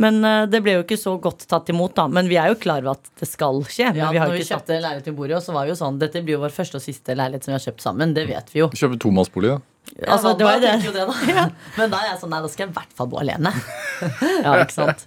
Men 0.00 0.20
eh, 0.24 0.44
det 0.50 0.62
ble 0.64 0.78
jo 0.78 0.84
ikke 0.84 0.98
så 1.00 1.16
godt 1.20 1.44
tatt 1.50 1.68
imot, 1.72 1.94
da. 1.98 2.06
Men 2.08 2.30
vi 2.30 2.38
er 2.40 2.52
jo 2.52 2.58
klar 2.60 2.80
over 2.84 2.96
at 2.96 3.10
det 3.20 3.28
skal 3.28 3.60
skje. 3.68 3.90
Men 3.92 4.02
Ja, 4.06 4.12
vi 4.14 4.22
har 4.22 4.30
når 4.32 4.38
vi 4.40 4.46
kjøpte 4.46 4.72
satt 4.72 4.72
leilighet 4.76 5.10
til 5.10 5.18
bordet, 5.18 5.42
så 5.44 5.56
var 5.56 5.68
det 5.68 5.74
jo 5.74 5.80
sånn 5.82 6.00
Dette 6.00 6.22
blir 6.24 6.38
jo 6.38 6.44
vår 6.46 6.54
første 6.56 6.80
og 6.80 6.84
siste 6.84 7.16
leilighet 7.18 7.44
som 7.46 7.52
vi 7.52 7.58
har 7.58 7.66
kjøpt 7.68 7.84
sammen. 7.84 8.16
Det 8.16 8.24
vet 8.30 8.54
vi 8.54 8.62
jo. 8.64 8.70
Kjøpe 8.72 9.00
tomannsbolig, 9.04 9.56
da. 9.56 9.60
Altså, 10.06 10.34
det 10.38 10.46
var 10.46 10.56
jo 10.56 10.60
det. 10.64 10.74
jo 10.86 10.92
det 10.94 11.06
da. 11.08 11.46
Men 11.78 11.90
da 11.92 12.00
er 12.04 12.12
jeg 12.12 12.20
sånn 12.20 12.30
Nei, 12.30 12.40
da 12.44 12.50
skal 12.52 12.64
jeg 12.66 12.70
i 12.70 12.76
hvert 12.78 12.92
fall 12.96 13.08
bo 13.10 13.20
alene. 13.20 13.52
Ja, 14.44 14.54
ikke 14.62 14.72
sant. 14.72 15.02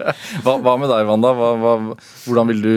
Hva, 0.45 0.59
hva 0.61 0.75
med 0.77 0.91
deg, 0.91 1.07
Wanda? 1.09 1.31
Hva, 1.33 1.47
hva, 1.57 1.71
hvordan 2.27 2.51
vil 2.51 2.59
du 2.61 2.73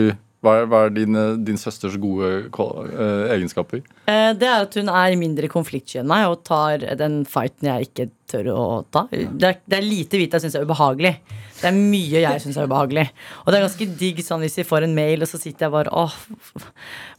hva 0.47 0.53
er, 0.61 0.67
hva 0.71 0.81
er 0.87 0.93
din, 0.95 1.17
din 1.45 1.59
søsters 1.59 1.97
gode 2.01 2.29
eh, 2.47 3.23
egenskaper? 3.35 3.83
Eh, 4.07 4.31
Det 4.39 4.47
er 4.47 4.63
at 4.65 4.77
hun 4.79 4.89
er 4.89 5.17
mindre 5.19 5.49
konfliktsky 5.51 5.99
enn 6.01 6.07
meg 6.09 6.27
og 6.31 6.45
tar 6.47 6.85
den 6.99 7.21
fighten 7.27 7.67
jeg 7.69 7.89
ikke 7.91 8.07
tør 8.31 8.49
å 8.55 8.63
ta. 8.91 9.05
Det 9.11 9.43
er, 9.51 9.59
det 9.67 9.77
er 9.77 9.85
lite 9.85 10.19
hvitt 10.19 10.33
jeg 10.35 10.43
syns 10.47 10.57
er 10.59 10.65
ubehagelig. 10.67 11.13
Det 11.57 11.69
er 11.69 11.77
mye 11.77 12.21
jeg 12.21 12.41
syns 12.43 12.57
er 12.59 12.67
ubehagelig. 12.67 13.05
Og 13.43 13.51
det 13.51 13.57
er 13.59 13.65
ganske 13.65 13.87
digg 13.99 14.19
sånn 14.25 14.43
hvis 14.43 14.57
vi 14.59 14.65
får 14.67 14.85
en 14.87 14.95
mail, 14.97 15.23
og 15.23 15.29
så 15.31 15.39
sitter 15.41 15.67
jeg 15.67 15.73
bare 15.73 15.93
åh, 15.95 16.15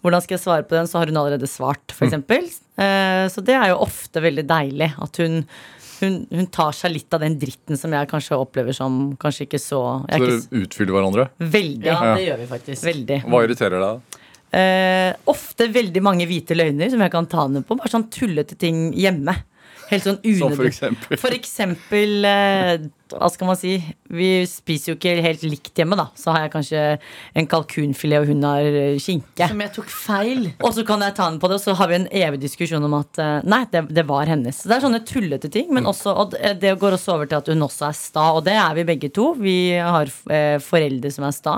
hvordan 0.05 0.23
skal 0.25 0.37
jeg 0.37 0.45
svare 0.45 0.67
på 0.69 0.77
den? 0.77 0.89
Så 0.91 1.01
har 1.01 1.11
hun 1.11 1.21
allerede 1.21 1.49
svart, 1.51 1.85
f.eks. 1.93 2.09
eksempel 2.13 2.49
Eh, 2.79 3.25
Så 3.35 3.43
det 3.43 3.57
er 3.59 3.73
jo 3.73 3.81
ofte 3.83 4.21
veldig 4.23 4.45
deilig 4.47 4.93
at 5.03 5.17
hun 5.19 5.41
hun, 6.03 6.21
hun 6.31 6.47
tar 6.55 6.77
seg 6.77 6.95
litt 6.95 7.15
av 7.15 7.23
den 7.25 7.37
dritten 7.41 7.79
som 7.81 7.93
jeg 7.95 8.09
kanskje 8.11 8.39
opplever 8.39 8.77
som 8.77 9.01
kanskje 9.21 9.47
ikke 9.49 9.61
så 9.63 9.83
jeg 10.09 10.19
Så 10.21 10.23
er 10.23 10.25
dere 10.25 10.39
ikke, 10.39 10.63
utfyller 10.65 10.97
hverandre? 10.97 11.29
Veldig. 11.39 11.89
Ja, 11.89 11.99
det 12.15 12.25
gjør 12.27 12.41
vi 12.43 12.49
faktisk. 12.53 12.87
Veldig. 12.89 13.21
Hva 13.27 13.43
irriterer 13.47 13.85
deg? 13.85 14.19
Eh, 14.59 15.11
ofte 15.29 15.67
veldig 15.73 16.03
mange 16.05 16.27
hvite 16.29 16.57
løgner 16.57 16.89
som 16.93 17.03
jeg 17.05 17.13
kan 17.13 17.29
ta 17.29 17.47
ned 17.53 17.67
på. 17.69 17.77
Bare 17.79 17.93
sånn 17.93 18.09
tullete 18.13 18.57
ting 18.61 18.89
hjemme. 18.97 19.35
Helt 19.89 20.05
sånn 20.05 20.19
Som 20.39 20.55
for 20.57 20.69
eksempel? 20.69 21.19
For 21.21 21.35
eksempel 21.35 22.27
eh, 22.29 22.87
Hva 23.15 23.29
skal 23.33 23.49
man 23.49 23.57
si? 23.57 23.79
Vi 24.13 24.29
spiser 24.49 24.93
jo 24.93 24.97
ikke 24.99 25.15
helt 25.25 25.45
likt 25.47 25.81
hjemme, 25.81 25.97
da. 25.97 26.09
Så 26.19 26.33
har 26.35 26.45
jeg 26.45 26.53
kanskje 26.53 26.83
en 27.39 27.49
kalkunfilet, 27.49 28.21
og 28.21 28.33
hun 28.33 28.45
har 28.45 28.69
eh, 28.69 28.99
skinke. 29.01 29.49
Som 29.49 29.63
jeg 29.65 29.73
tok 29.79 29.93
feil. 29.93 30.51
Og 30.61 30.75
så 30.77 30.85
kan 30.89 31.05
jeg 31.05 31.17
ta 31.17 31.31
den 31.31 31.39
på 31.41 31.49
det, 31.49 31.57
og 31.57 31.65
så 31.65 31.77
har 31.79 31.89
vi 31.89 31.99
en 32.03 32.09
evig 32.21 32.43
diskusjon 32.43 32.85
om 32.85 32.99
at 33.01 33.21
eh, 33.25 33.49
nei, 33.49 33.63
det, 33.73 33.87
det 33.97 34.05
var 34.09 34.29
hennes. 34.29 34.61
Så 34.61 34.69
det 34.69 34.77
er 34.77 34.85
sånne 34.85 35.01
tullete 35.09 35.49
ting. 35.53 35.71
Men 35.73 35.89
også, 35.89 36.13
og 36.21 36.37
det 36.37 36.75
går 36.81 36.99
også 36.99 37.17
over 37.17 37.31
til 37.31 37.41
at 37.41 37.49
hun 37.53 37.65
også 37.69 37.89
er 37.89 37.97
sta, 37.97 38.27
og 38.37 38.45
det 38.49 38.59
er 38.61 38.77
vi 38.77 38.87
begge 38.93 39.13
to. 39.17 39.31
Vi 39.41 39.57
har 39.81 40.13
eh, 40.29 40.59
foreldre 40.65 41.13
som 41.15 41.29
er 41.29 41.37
sta. 41.37 41.57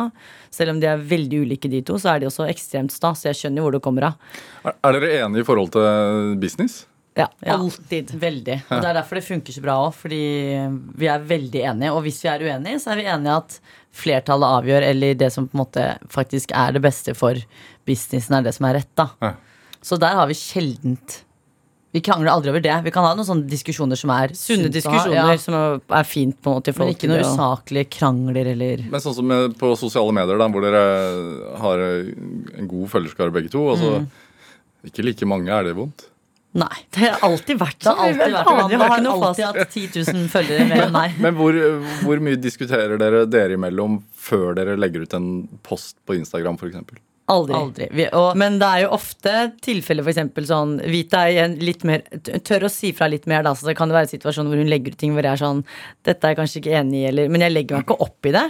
Selv 0.55 0.75
om 0.75 0.83
de 0.83 0.87
er 0.91 1.03
veldig 1.11 1.43
ulike, 1.47 1.71
de 1.71 1.83
to, 1.87 1.99
så 1.99 2.15
er 2.15 2.23
de 2.23 2.31
også 2.31 2.47
ekstremt 2.51 2.95
sta. 2.95 3.11
Så 3.15 3.31
jeg 3.31 3.39
skjønner 3.43 3.63
jo 3.63 3.67
hvor 3.69 3.79
det 3.79 3.83
kommer 3.85 4.11
av. 4.13 4.39
Er 4.71 4.99
dere 4.99 5.13
enige 5.25 5.43
i 5.43 5.51
forhold 5.51 5.75
til 5.75 6.39
business? 6.43 6.85
Ja, 7.21 7.29
Ja. 7.47 7.59
Alltid. 7.59 8.15
Veldig. 8.21 8.57
Og 8.69 8.81
det 8.81 8.89
er 8.91 8.97
derfor 9.01 9.21
det 9.21 9.27
funker 9.27 9.57
så 9.57 9.63
bra 9.65 9.77
òg, 9.87 9.95
fordi 9.97 10.23
vi 11.01 11.11
er 11.11 11.29
veldig 11.31 11.63
enige. 11.75 11.93
Og 11.95 12.03
hvis 12.07 12.21
vi 12.25 12.33
er 12.33 12.47
uenige, 12.49 12.81
så 12.83 12.95
er 12.95 13.01
vi 13.03 13.09
enige 13.11 13.37
at 13.43 13.61
flertallet 13.93 14.59
avgjør, 14.61 14.87
eller 14.93 15.17
det 15.19 15.33
som 15.35 15.49
på 15.49 15.57
en 15.57 15.65
måte 15.65 15.87
faktisk 16.13 16.53
er 16.57 16.77
det 16.77 16.83
beste 16.85 17.15
for 17.19 17.39
businessen, 17.89 18.37
er 18.39 18.47
det 18.47 18.55
som 18.57 18.69
er 18.69 18.81
rett, 18.81 18.93
da. 18.99 19.11
Ja. 19.23 19.35
Så 19.83 19.97
der 20.01 20.17
har 20.19 20.29
vi 20.29 20.37
sjeldent 20.37 21.23
Vi 21.91 22.03
krangler 22.05 22.31
aldri 22.31 22.53
over 22.53 22.63
det. 22.63 22.75
Vi 22.85 22.93
kan 22.95 23.03
ha 23.03 23.15
noen 23.17 23.27
sånne 23.27 23.49
diskusjoner 23.51 23.99
som 23.99 24.13
er 24.15 24.31
Sunne 24.39 24.69
sunt 24.69 24.77
diskusjoner 24.77 25.33
ja. 25.33 25.39
som 25.43 25.57
er 25.57 26.05
fint 26.07 26.37
på 26.39 26.53
en 26.53 26.61
måte 26.61 26.75
Men 26.77 26.93
ikke 26.93 27.09
noen 27.11 27.25
usaklige 27.25 27.89
krangler 27.97 28.53
eller 28.53 28.85
Men 28.93 29.03
sånn 29.03 29.17
som 29.17 29.33
på 29.59 29.73
sosiale 29.81 30.15
medier, 30.15 30.39
da, 30.39 30.47
hvor 30.53 30.63
dere 30.63 30.85
har 31.65 31.83
en 31.83 32.71
god 32.71 32.93
følgerskare 32.93 33.35
begge 33.35 33.51
to. 33.51 33.65
Altså, 33.73 34.05
Ikke 34.87 35.03
like 35.03 35.27
mange, 35.27 35.51
er 35.51 35.67
det 35.67 35.75
vondt? 35.81 36.07
Nei. 36.59 36.81
Det 36.91 37.05
har 37.07 37.21
alltid 37.29 37.59
vært 37.61 37.79
Det 37.85 37.93
har 37.95 38.01
alltid 38.09 38.19
vært 38.33 38.49
sånn. 38.49 38.71
jeg 38.71 38.79
Nå 38.79 38.83
har 38.83 38.89
har 38.91 38.99
ikke 38.99 39.13
alltid 39.29 39.45
fast. 39.45 39.59
hatt 39.59 39.77
10 39.77 40.15
000 40.17 40.29
følgere 40.33 40.65
mer 40.71 40.83
enn 40.89 40.93
meg. 40.97 41.21
Men 41.23 41.37
hvor, 41.39 41.59
hvor 42.03 42.23
mye 42.27 42.41
diskuterer 42.43 42.99
dere 42.99 43.21
dere 43.31 43.55
imellom 43.55 44.01
før 44.19 44.57
dere 44.59 44.75
legger 44.81 45.05
ut 45.07 45.15
en 45.15 45.29
post 45.63 45.97
på 46.07 46.17
Instagram, 46.19 46.59
f.eks.? 46.59 46.99
Aldri. 47.31 47.55
Aldri. 47.55 47.87
Vi, 47.95 48.07
og, 48.17 48.33
Men 48.41 48.59
det 48.59 48.67
er 48.69 48.83
jo 48.85 48.91
ofte 48.97 49.35
tilfeller 49.63 50.07
eksempel 50.11 50.47
sånn 50.49 50.73
Vita 50.91 51.23
er 51.31 51.53
litt 51.61 51.85
mer 51.87 52.03
tør 52.47 52.67
å 52.67 52.71
si 52.73 52.91
fra 52.97 53.07
litt 53.13 53.29
mer, 53.31 53.45
da. 53.47 53.53
Så 53.55 53.69
det 53.69 53.77
kan 53.79 53.89
det 53.91 53.97
være 53.99 54.11
situasjoner 54.11 54.51
hvor 54.51 54.63
hun 54.63 54.71
legger 54.73 54.95
ut 54.97 54.99
ting 55.01 55.15
hvor 55.15 55.23
jeg 55.29 55.37
er 55.37 55.43
sånn 55.45 55.63
Dette 56.07 56.27
er 56.27 56.35
jeg 56.35 56.41
kanskje 56.41 56.63
ikke 56.63 56.75
enig 56.81 57.03
i, 57.03 57.05
eller 57.13 57.29
Men 57.31 57.45
jeg 57.47 57.55
legger 57.55 57.79
meg 57.79 57.87
ikke 57.87 57.99
opp 58.07 58.27
i 58.31 58.35
det. 58.35 58.45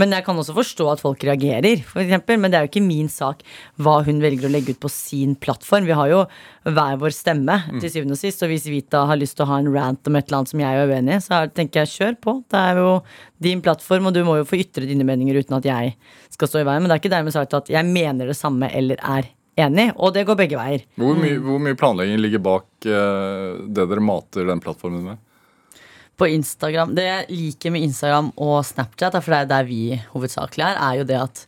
Men 0.00 0.16
jeg 0.16 0.24
kan 0.24 0.38
også 0.40 0.54
forstå 0.56 0.88
at 0.94 1.02
folk 1.04 1.22
reagerer, 1.28 1.82
eksempel. 1.84 2.38
Men 2.40 2.50
det 2.50 2.58
er 2.58 2.64
jo 2.66 2.70
ikke 2.72 2.84
min 2.86 3.08
sak 3.12 3.42
hva 3.82 3.98
hun 4.06 4.22
velger 4.24 4.48
å 4.48 4.52
legge 4.54 4.72
ut 4.76 4.80
på 4.80 4.90
sin 4.90 5.34
plattform. 5.36 5.84
Vi 5.90 5.92
har 5.98 6.08
jo 6.12 6.22
hver 6.64 6.96
vår 7.02 7.12
stemme 7.12 7.58
til 7.82 7.90
syvende 7.90 8.16
og 8.16 8.22
sist. 8.22 8.42
Og 8.46 8.48
hvis 8.54 8.64
Vita 8.70 9.04
har 9.10 9.18
lyst 9.20 9.36
til 9.36 9.44
å 9.44 9.50
ha 9.52 9.58
en 9.60 9.68
rant 9.74 10.08
om 10.08 10.16
et 10.16 10.24
eller 10.28 10.38
annet 10.42 10.52
som 10.54 10.62
jeg 10.64 10.78
er 10.80 10.88
uenig 10.88 11.18
i, 11.18 11.20
så 11.26 11.42
er- 11.42 11.52
tenker 11.52 11.82
jeg 11.84 11.92
kjør 11.98 12.16
på. 12.22 12.36
Det 12.48 12.58
er 12.58 12.80
jo 12.80 13.02
din 13.42 13.60
plattform, 13.60 14.06
og 14.06 14.14
du 14.14 14.22
må 14.24 14.36
jo 14.38 14.44
få 14.48 14.60
ytre 14.62 14.86
dine 14.86 15.04
meninger 15.04 15.34
uten 15.42 15.56
at 15.58 15.64
jeg 15.66 15.96
skal 16.42 16.52
stå 16.52 16.62
i 16.62 16.68
veien. 16.68 16.82
Men 16.84 16.90
det 16.90 16.98
er 16.98 17.04
ikke 17.04 17.14
dermed 17.16 17.38
sagt 17.38 17.56
at 17.56 17.72
jeg 17.72 17.88
mener 17.88 18.28
det 18.28 18.38
samme 18.38 18.68
eller 18.74 19.00
er 19.00 19.32
enig, 19.62 19.90
og 19.96 20.14
det 20.16 20.26
går 20.28 20.38
begge 20.42 20.60
veier. 20.60 20.84
Hvor, 21.00 21.18
mye, 21.18 21.40
hvor 21.40 21.60
mye 21.62 21.78
planlegging 21.78 22.20
ligger 22.20 22.42
bak 22.44 22.68
uh, 22.88 23.60
det 23.68 23.86
dere 23.88 24.04
mater 24.04 24.48
den 24.48 24.62
plattformen 24.64 25.12
med? 25.12 25.28
på 26.22 26.28
Instagram 26.28 26.94
Det 26.94 27.04
jeg 27.06 27.26
liker 27.34 27.72
med 27.74 27.82
Instagram 27.88 28.28
og 28.36 28.60
Snapchat, 28.66 29.16
er 29.16 29.24
for 29.24 29.34
det 29.34 29.40
er 29.42 29.50
der 29.50 29.66
vi 29.66 29.82
hovedsakelig 30.12 30.66
er, 30.68 30.78
er 30.78 31.00
jo 31.00 31.06
det 31.08 31.18
at 31.18 31.44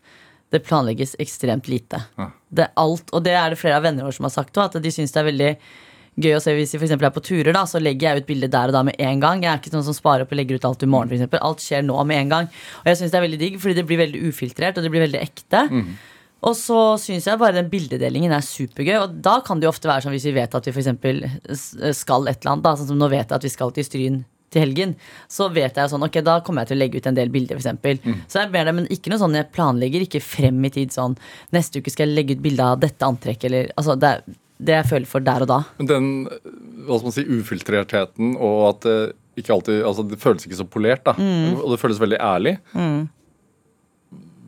det 0.54 0.62
planlegges 0.66 1.16
ekstremt 1.22 1.68
lite. 1.70 2.00
Ja. 2.18 2.28
Det 2.48 2.64
er 2.66 2.72
alt, 2.78 3.10
og 3.14 3.24
det 3.26 3.34
er 3.38 3.50
det 3.50 3.58
flere 3.58 3.80
av 3.80 3.86
vennene 3.86 4.06
våre 4.06 4.16
som 4.16 4.28
har 4.28 4.34
sagt 4.34 4.58
òg, 4.58 4.70
at 4.70 4.82
de 4.82 4.92
syns 4.94 5.14
det 5.14 5.20
er 5.20 5.28
veldig 5.28 5.50
gøy 6.20 6.36
å 6.36 6.40
se 6.42 6.52
hvis 6.54 6.72
vi 6.76 6.78
for 6.86 6.94
er 6.94 7.10
på 7.14 7.22
turer, 7.26 7.52
da, 7.56 7.64
så 7.66 7.80
legger 7.82 8.12
jeg 8.14 8.22
ut 8.22 8.26
bilde 8.28 8.48
der 8.52 8.70
og 8.70 8.76
da 8.76 8.82
med 8.86 8.94
en 9.02 9.20
gang. 9.22 9.42
Jeg 9.42 9.50
er 9.52 9.58
ikke 9.62 9.72
sånn 9.74 9.86
som 9.88 9.96
sparer 9.96 10.22
opp 10.26 10.32
og 10.34 10.38
legger 10.38 10.60
ut 10.60 10.66
alt 10.68 10.82
i 10.86 10.90
morgen, 10.90 11.10
eksempel. 11.16 11.40
Alt 11.42 11.62
skjer 11.64 11.82
nå 11.82 11.96
med 12.06 12.20
en 12.24 12.34
gang. 12.36 12.50
Og 12.84 12.90
jeg 12.92 13.00
syns 13.00 13.10
det 13.14 13.18
er 13.18 13.24
veldig 13.28 13.40
digg, 13.40 13.56
fordi 13.62 13.74
det 13.80 13.86
blir 13.88 13.98
veldig 14.04 14.20
ufiltrert, 14.30 14.78
og 14.78 14.84
det 14.86 14.92
blir 14.94 15.06
veldig 15.08 15.22
ekte. 15.24 15.64
Og 16.44 16.52
så 16.60 16.78
syns 17.00 17.24
jeg 17.26 17.40
bare 17.40 17.56
den 17.56 17.70
bildedelingen 17.72 18.32
er 18.36 18.44
supergøy. 18.44 18.98
Og 19.00 19.14
da 19.24 19.38
kan 19.46 19.58
det 19.58 19.64
jo 19.66 19.72
ofte 19.72 19.88
være 19.88 20.04
sånn 20.04 20.12
hvis 20.14 20.26
vi 20.28 20.36
vet 20.36 20.54
at 20.54 20.66
vi 20.68 20.74
for 20.76 20.82
eksempel 20.84 21.22
skal 21.96 22.28
et 22.28 22.38
eller 22.42 22.52
annet, 22.54 22.64
da, 22.66 22.74
sånn 22.76 22.90
som 22.92 22.98
nå 23.00 23.08
vet 23.10 23.26
jeg 23.30 23.36
at 23.38 23.46
vi 23.48 23.52
skal 23.54 23.72
til 23.74 23.86
Stryn 23.88 24.22
til 24.54 24.62
helgen, 24.62 24.92
så 25.26 25.48
vet 25.50 25.74
jeg 25.80 25.90
sånn, 25.90 26.04
ok, 26.06 26.20
da 26.22 26.36
kommer 26.46 26.62
jeg 26.62 26.68
til 26.70 26.76
å 26.76 26.82
legge 26.84 27.00
ut 27.00 27.06
en 27.10 27.16
del 27.16 27.32
bilder, 27.34 27.56
for 27.58 27.64
eksempel. 27.64 27.98
Så 28.30 28.38
jeg 28.44 28.52
ber 28.54 28.68
det, 28.68 28.74
men 28.76 28.86
ikke 28.92 29.10
noe 29.10 29.18
sånn 29.18 29.34
jeg 29.34 29.48
planlegger, 29.56 30.04
ikke 30.06 30.20
frem 30.22 30.60
i 30.68 30.70
tid 30.76 30.92
sånn, 30.94 31.16
neste 31.56 31.80
uke 31.82 31.90
skal 31.90 32.06
jeg 32.06 32.14
legge 32.20 32.36
ut 32.36 32.44
bilde 32.44 32.62
av 32.62 32.78
dette 32.84 33.02
antrekket, 33.08 33.48
eller, 33.50 33.72
altså 33.80 33.96
det, 33.98 34.12
er- 34.12 34.36
det 34.62 34.76
jeg 34.78 34.88
føler 34.90 35.10
for 35.10 35.24
der 35.24 35.44
og 35.44 35.50
da. 35.50 35.60
Men 35.80 35.90
den 35.90 36.08
hva 36.84 36.98
skal 36.98 37.08
man 37.08 37.16
si, 37.16 37.26
ufiltrertheten 37.40 38.34
og 38.36 38.58
at 38.68 38.86
det 38.86 38.98
ikke 39.40 39.50
alltid 39.50 39.80
altså 39.82 40.04
Det 40.06 40.20
føles 40.22 40.44
ikke 40.46 40.60
så 40.60 40.66
polert, 40.70 41.02
da. 41.08 41.14
Og 41.58 41.72
det 41.72 41.80
føles 41.82 41.98
veldig 41.98 42.20
ærlig. 42.22 42.56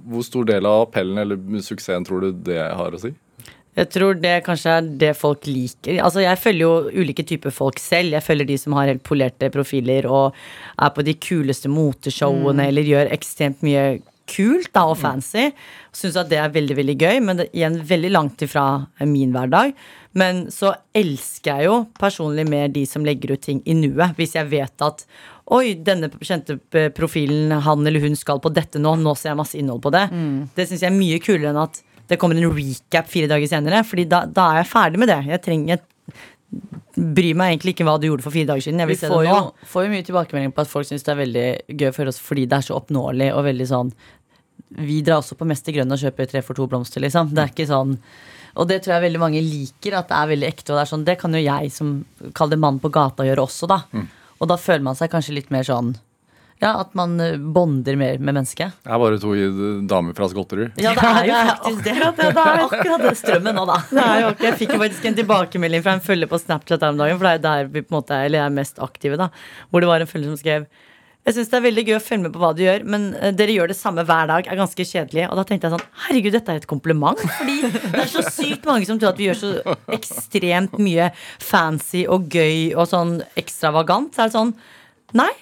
Hvor 0.06 0.22
stor 0.22 0.46
del 0.46 0.68
av 0.68 0.84
appellen 0.84 1.18
eller 1.18 1.62
suksessen 1.66 2.06
tror 2.06 2.22
du 2.22 2.42
det 2.46 2.60
har 2.62 2.94
å 2.94 3.00
si? 3.02 3.10
Jeg 3.76 3.90
tror 3.92 4.16
det 4.16 4.36
kanskje 4.46 4.72
er 4.78 4.86
det 5.02 5.10
folk 5.18 5.44
liker. 5.50 5.98
Altså 6.00 6.22
Jeg 6.24 6.40
følger 6.40 6.62
jo 6.62 7.02
ulike 7.02 7.26
typer 7.28 7.52
folk 7.52 7.80
selv. 7.82 8.14
Jeg 8.14 8.24
følger 8.24 8.48
de 8.48 8.56
som 8.62 8.76
har 8.78 8.88
helt 8.88 9.04
polerte 9.04 9.50
profiler 9.52 10.06
og 10.08 10.38
er 10.80 10.94
på 10.96 11.04
de 11.04 11.16
kuleste 11.20 11.68
moteshowene 11.68 12.70
eller 12.70 12.88
gjør 12.88 13.12
ekstremt 13.12 13.66
mye 13.66 13.98
kult 14.30 14.72
da, 14.74 14.86
og 14.90 14.98
fancy. 15.00 15.50
Syns 15.96 16.18
at 16.20 16.30
det 16.30 16.40
er 16.42 16.52
veldig 16.54 16.76
veldig 16.78 16.96
gøy, 16.98 17.20
men 17.24 17.40
det 17.40 17.48
igjen 17.52 17.78
veldig 17.86 18.10
langt 18.14 18.42
ifra 18.46 18.66
min 19.06 19.32
hverdag. 19.34 19.72
Men 20.16 20.46
så 20.52 20.74
elsker 20.96 21.60
jeg 21.60 21.68
jo 21.68 21.78
personlig 22.00 22.46
mer 22.48 22.68
de 22.72 22.86
som 22.88 23.04
legger 23.04 23.34
ut 23.36 23.42
ting 23.44 23.62
i 23.68 23.76
nuet. 23.76 24.16
Hvis 24.18 24.36
jeg 24.38 24.48
vet 24.52 24.86
at 24.86 25.06
Oi, 25.54 25.76
denne 25.78 26.08
kjente 26.26 26.56
profilen, 26.96 27.52
han 27.62 27.86
eller 27.86 28.02
hun 28.02 28.16
skal 28.18 28.40
på 28.42 28.50
dette 28.50 28.80
nå. 28.82 28.96
Nå 28.98 29.12
ser 29.14 29.30
jeg 29.30 29.38
masse 29.38 29.54
innhold 29.54 29.84
på 29.84 29.92
det. 29.94 30.08
Det 30.56 30.64
syns 30.66 30.82
jeg 30.82 30.90
er 30.90 30.96
mye 30.96 31.20
kulere 31.22 31.52
enn 31.52 31.60
at 31.62 31.78
det 32.10 32.18
kommer 32.18 32.34
en 32.38 32.50
recap 32.50 33.06
fire 33.10 33.28
dager 33.30 33.46
senere. 33.46 33.84
Fordi 33.86 34.08
da, 34.10 34.24
da 34.26 34.48
er 34.56 34.64
jeg 34.64 34.72
ferdig 34.72 34.98
med 35.04 35.12
det. 35.12 35.20
Jeg 35.30 35.44
trenger 35.44 35.76
jeg 35.76 35.84
bryr 36.96 37.36
meg 37.36 37.54
egentlig 37.54 37.74
ikke 37.76 37.86
hva 37.88 37.96
du 38.00 38.08
gjorde 38.08 38.24
for 38.24 38.34
fire 38.34 38.48
dager 38.50 38.64
siden. 38.64 38.82
Jeg 38.82 38.90
Vi 38.92 38.98
se 39.00 39.10
får 39.12 39.24
det 39.24 39.32
jo, 39.32 39.40
får 39.72 39.86
jo 39.86 39.92
mye 39.92 40.06
tilbakemelding 40.06 40.54
på 40.56 40.64
at 40.64 40.70
folk 40.70 40.88
syns 40.88 41.04
det 41.06 41.12
er 41.12 41.20
veldig 41.20 41.48
gøy 41.82 41.90
for 41.96 42.12
oss 42.12 42.20
fordi 42.22 42.46
det 42.48 42.56
er 42.58 42.68
så 42.68 42.78
oppnåelig 42.78 43.28
og 43.34 43.44
veldig 43.46 43.66
sånn 43.68 43.90
Vi 44.80 44.96
drar 45.04 45.20
også 45.20 45.36
på 45.38 45.46
Mester 45.46 45.76
Grønn 45.76 45.92
og 45.92 46.00
kjøper 46.00 46.30
tre 46.30 46.42
for 46.42 46.58
to 46.58 46.66
blomster, 46.66 47.04
liksom. 47.04 47.30
Det 47.36 47.42
er 47.44 47.52
ikke 47.52 47.68
sånn 47.70 47.98
og 48.56 48.70
det 48.70 48.78
tror 48.82 48.94
jeg 48.94 49.04
veldig 49.10 49.20
mange 49.20 49.40
liker, 49.44 49.98
at 49.98 50.08
det 50.08 50.16
er 50.16 50.28
veldig 50.30 50.46
ekte. 50.48 50.70
Og 50.72 50.78
det 50.78 50.82
er 50.86 50.88
sånn, 50.88 51.04
det 51.04 51.18
kan 51.20 51.34
jo 51.36 51.42
jeg 51.42 51.72
som 51.74 51.90
kaller 52.32 52.56
det 52.56 52.62
mann 52.62 52.78
på 52.80 52.88
gata 52.88 53.26
gjøre 53.28 53.42
også, 53.44 53.68
da. 53.68 53.82
Og 54.40 54.48
da 54.48 54.56
føler 54.56 54.84
man 54.86 54.96
seg 54.96 55.10
kanskje 55.12 55.34
litt 55.36 55.50
mer 55.52 55.66
sånn 55.68 55.90
Ja, 56.62 56.70
at 56.80 56.94
man 56.96 57.18
eh, 57.20 57.36
bonder 57.36 57.98
mer 58.00 58.16
med 58.16 58.32
mennesket. 58.38 58.72
Jeg 58.80 58.94
er 58.96 59.02
bare 59.02 59.20
to 59.20 59.34
damer 59.90 60.16
fra 60.16 60.28
Skotterud. 60.32 60.80
Ja, 60.80 60.94
det 60.96 61.12
er 61.12 61.28
jo 61.28 61.36
faktisk 61.52 61.84
det. 61.84 61.96
Det 62.16 62.30
er 62.32 62.64
akkurat 62.64 63.04
det 63.04 63.14
strømmen 63.20 63.58
nå, 63.60 63.66
da. 63.68 63.78
Det 63.90 64.06
er 64.06 64.22
jo 64.22 64.32
jeg 64.46 64.58
fikk 64.62 64.74
jo 64.76 64.80
faktisk 64.86 65.10
en 65.10 65.20
tilbakemelding 65.20 65.84
fra 65.84 65.96
en 65.98 66.04
følger 66.04 66.30
på 66.30 66.40
Snapchat 66.40 66.80
her 66.80 66.96
om 66.96 67.00
dagen, 67.04 67.20
for 67.20 67.28
det 67.28 67.36
er 67.36 67.46
der 67.46 67.72
vi 67.72 67.84
på 67.84 67.92
en 67.92 67.98
måte 68.00 68.24
eller 68.28 68.46
er 68.46 68.58
mest 68.62 68.80
aktive, 68.82 69.20
da. 69.20 69.28
Hvor 69.68 69.84
det 69.84 69.90
var 69.92 70.04
en 70.04 70.10
følger 70.10 70.32
som 70.32 70.40
skrev 70.40 70.68
jeg 71.26 71.34
syns 71.34 71.48
det 71.50 71.56
er 71.58 71.62
veldig 71.64 71.82
gøy 71.88 71.94
å 71.96 72.02
følge 72.04 72.22
med 72.22 72.34
på 72.36 72.38
hva 72.38 72.52
du 72.54 72.60
gjør, 72.62 72.84
men 72.86 73.06
eh, 73.18 73.32
dere 73.34 73.54
gjør 73.56 73.72
det 73.72 73.76
samme 73.76 74.04
hver 74.06 74.28
dag. 74.30 74.46
er 74.46 74.58
ganske 74.60 74.84
kjedelig 74.86 75.24
Og 75.26 75.34
da 75.34 75.44
tenkte 75.48 75.66
jeg 75.66 75.74
sånn 75.74 75.88
Herregud, 76.04 76.36
dette 76.36 76.54
er 76.54 76.60
et 76.60 76.68
kompliment. 76.70 77.22
Fordi 77.40 77.56
det 77.66 78.02
er 78.04 78.12
så 78.12 78.22
sykt 78.30 78.68
mange 78.68 78.86
som 78.86 79.00
tror 79.02 79.10
at 79.10 79.18
vi 79.18 79.26
gjør 79.26 79.40
så 79.40 79.74
ekstremt 79.96 80.78
mye 80.78 81.08
fancy 81.42 82.04
og 82.06 82.30
gøy 82.30 82.76
og 82.76 82.86
sånn 82.92 83.16
ekstravagant. 83.42 84.14
Så 84.14 84.22
er 84.22 84.30
det 84.30 84.36
sånn 84.38 84.54
Nei, 85.16 85.32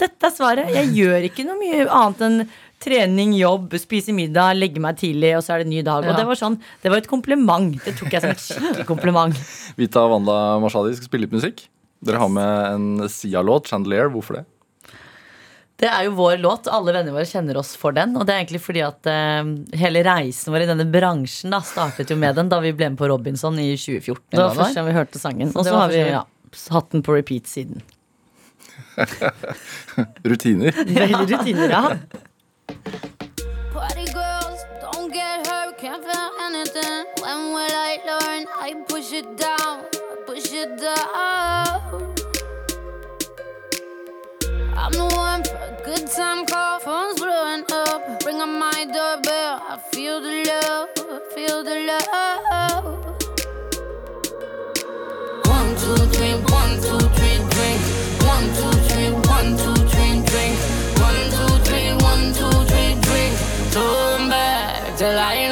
dette 0.00 0.28
er 0.28 0.34
svaret. 0.34 0.70
Jeg 0.74 0.92
gjør 0.96 1.26
ikke 1.28 1.46
noe 1.46 1.58
mye 1.60 1.86
annet 1.86 2.22
enn 2.26 2.38
trening, 2.82 3.34
jobb, 3.38 3.76
spise 3.78 4.14
middag, 4.14 4.56
legge 4.58 4.82
meg 4.82 4.96
tidlig, 4.98 5.36
og 5.38 5.44
så 5.46 5.54
er 5.54 5.62
det 5.62 5.68
en 5.68 5.74
ny 5.76 5.82
dag. 5.86 6.02
Og 6.02 6.10
Ja. 6.10 6.16
det 6.18 6.26
var 6.26 6.38
sånn, 6.40 6.58
det 6.82 6.90
var 6.90 6.98
et 6.98 7.10
kompliment. 7.10 7.76
Det 7.84 7.94
tok 7.98 8.10
jeg 8.10 8.24
som 8.24 8.30
et 8.30 8.42
skikkelig 8.42 8.86
kompliment. 8.88 9.36
Vita 9.78 10.02
og 10.02 10.16
Wanda 10.16 10.58
Mashadi 10.58 10.96
skal 10.96 11.06
spille 11.06 11.28
litt 11.28 11.36
musikk. 11.36 11.68
Dere 12.02 12.18
har 12.18 12.28
med 12.28 12.72
en 12.72 13.08
Sia-låt, 13.08 13.70
'Chandelier'. 13.70 14.10
Hvorfor 14.10 14.40
det? 14.40 14.44
Det 15.82 15.88
er 15.90 16.04
jo 16.06 16.12
vår 16.14 16.38
låt. 16.38 16.68
Alle 16.70 16.92
vennene 16.94 17.14
våre 17.14 17.26
kjenner 17.26 17.56
oss 17.58 17.74
for 17.78 17.94
den. 17.94 18.16
Og 18.16 18.26
det 18.26 18.34
er 18.34 18.42
egentlig 18.42 18.62
fordi 18.62 18.82
at 18.86 19.06
uh, 19.06 19.78
hele 19.78 20.02
reisen 20.06 20.54
vår 20.54 20.66
i 20.66 20.68
denne 20.70 20.86
bransjen 20.90 21.50
da 21.50 21.58
startet 21.66 22.10
jo 22.10 22.18
med 22.18 22.36
den 22.38 22.50
da 22.50 22.60
vi 22.62 22.70
ble 22.74 22.92
med 22.92 22.98
på 23.00 23.08
Robinson 23.10 23.58
i 23.58 23.72
2014. 23.74 24.22
Det 24.30 24.42
var 24.42 24.54
første 24.54 24.78
gang 24.78 24.90
vi 24.90 24.98
hørte 24.98 25.22
sangen. 25.22 25.50
Og 25.54 25.66
så 25.66 25.74
har 25.74 25.90
vi 25.90 26.04
ja, 26.04 26.22
hatt 26.70 26.90
den 26.94 27.02
på 27.02 27.16
repeat 27.16 27.50
siden. 27.50 27.82
Rutiner. 30.28 30.72
Veldig 30.72 31.30
rutiner, 31.30 31.70
ja. 31.70 31.98
Party 33.72 34.04
girls, 34.12 34.60
don't 34.80 35.12
get 35.12 35.46
hurt, 35.46 35.78
can't 35.78 36.02
feel 36.04 36.30
anything. 36.46 37.04
When 37.22 37.52
will 37.54 37.74
I 37.74 37.98
learn? 38.06 38.46
I 38.60 38.74
push 38.88 39.12
it 39.12 39.36
down, 39.36 39.84
I 40.12 40.16
push 40.26 40.52
it 40.52 40.80
down. 40.80 42.12
I'm 44.76 44.92
the 44.92 45.04
one 45.16 45.44
for 45.44 45.56
a 45.56 45.72
good 45.84 46.06
time 46.10 46.44
call, 46.46 46.80
phone's 46.80 47.20
blowing 47.20 47.64
up. 47.72 48.22
Ring 48.26 48.40
on 48.40 48.58
my 48.58 48.84
doorbell, 48.84 49.62
I 49.68 49.78
feel 49.92 50.20
the 50.20 50.44
love, 50.48 50.88
feel 51.34 51.62
the 51.64 51.76
love. 51.86 52.84
One, 55.46 55.70
two, 55.76 55.96
three, 56.14 56.34
one, 56.50 56.74
two, 56.80 56.98
three, 57.16 57.38
drink. 57.54 57.80
One, 58.26 58.46
two, 58.56 58.70
three, 58.70 58.71
one, 59.42 59.56
two, 59.56 59.74
three, 59.90 60.22
drink. 60.30 60.56
One, 61.08 61.22
two, 61.34 61.52
three, 61.66 61.90
one, 62.10 62.24
two, 62.38 62.54
three, 62.70 62.94
drink. 63.06 63.34
Back 64.30 64.96
till 64.96 65.18
I 65.18 65.51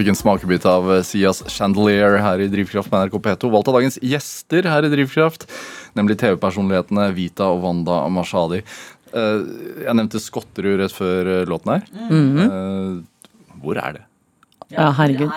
fikk 0.00 0.10
en 0.12 0.18
smakebit 0.18 0.66
av 0.68 0.88
eh, 0.94 1.02
Sias 1.06 1.42
Chandelier 1.52 2.18
her 2.24 2.42
i 2.42 2.48
Drivkraft 2.52 2.90
med 2.92 3.06
NRK 3.06 3.18
P2. 3.26 3.50
Valgt 3.52 3.70
av 3.70 3.76
dagens 3.78 3.98
gjester 4.02 4.68
her 4.70 4.86
i 4.86 4.92
Drivkraft, 4.92 5.46
nemlig 5.98 6.18
TV-personlighetene 6.22 7.10
Vita 7.16 7.50
og 7.52 7.64
Wanda 7.66 8.02
Mashadi. 8.12 8.62
Eh, 9.12 9.42
Jeg 9.86 9.96
nevnte 9.98 10.22
Skotterud 10.22 10.80
rett 10.80 10.94
før 10.96 11.34
eh, 11.38 11.44
låten 11.50 11.74
her. 11.76 11.84
Eh, 12.00 13.52
Hvor 13.60 13.80
er 13.82 13.98
det? 13.98 14.06
Ja, 14.70 14.88
herregud. 14.94 15.30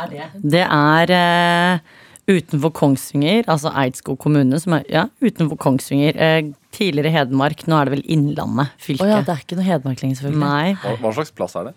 Det 0.45 0.61
er 0.63 1.13
eh, 1.17 1.93
utenfor 2.29 2.71
Kongsvinger, 2.77 3.43
altså 3.51 3.71
Eidskog 3.83 4.19
kommune, 4.21 4.59
som 4.61 4.77
er 4.77 4.85
ja, 4.91 5.07
utenfor 5.23 5.57
Kongsvinger. 5.59 6.15
Uh, 6.15 6.53
tidligere 6.73 7.11
Hedmark, 7.13 7.65
nå 7.69 7.77
er 7.77 7.89
det 7.89 7.97
vel 7.97 8.05
Innlandet 8.15 8.71
fylke. 8.81 9.03
Oh, 9.05 9.09
ja, 9.11 9.19
det 9.25 9.33
er 9.33 9.41
ikke 9.43 9.57
noe 9.59 9.67
Hedmark 9.67 10.03
lenger, 10.05 10.21
selvfølgelig. 10.21 10.45
Nei, 10.45 10.77
Hva, 10.81 10.93
hva 11.03 11.11
slags 11.17 11.33
plass 11.35 11.57
er 11.59 11.67
det? 11.69 11.73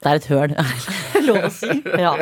Det 0.00 0.08
er 0.08 0.16
et 0.20 0.26
høl. 0.32 0.52
Lov 1.28 1.42
å 1.44 1.50
si. 1.52 1.74
ja. 2.04 2.14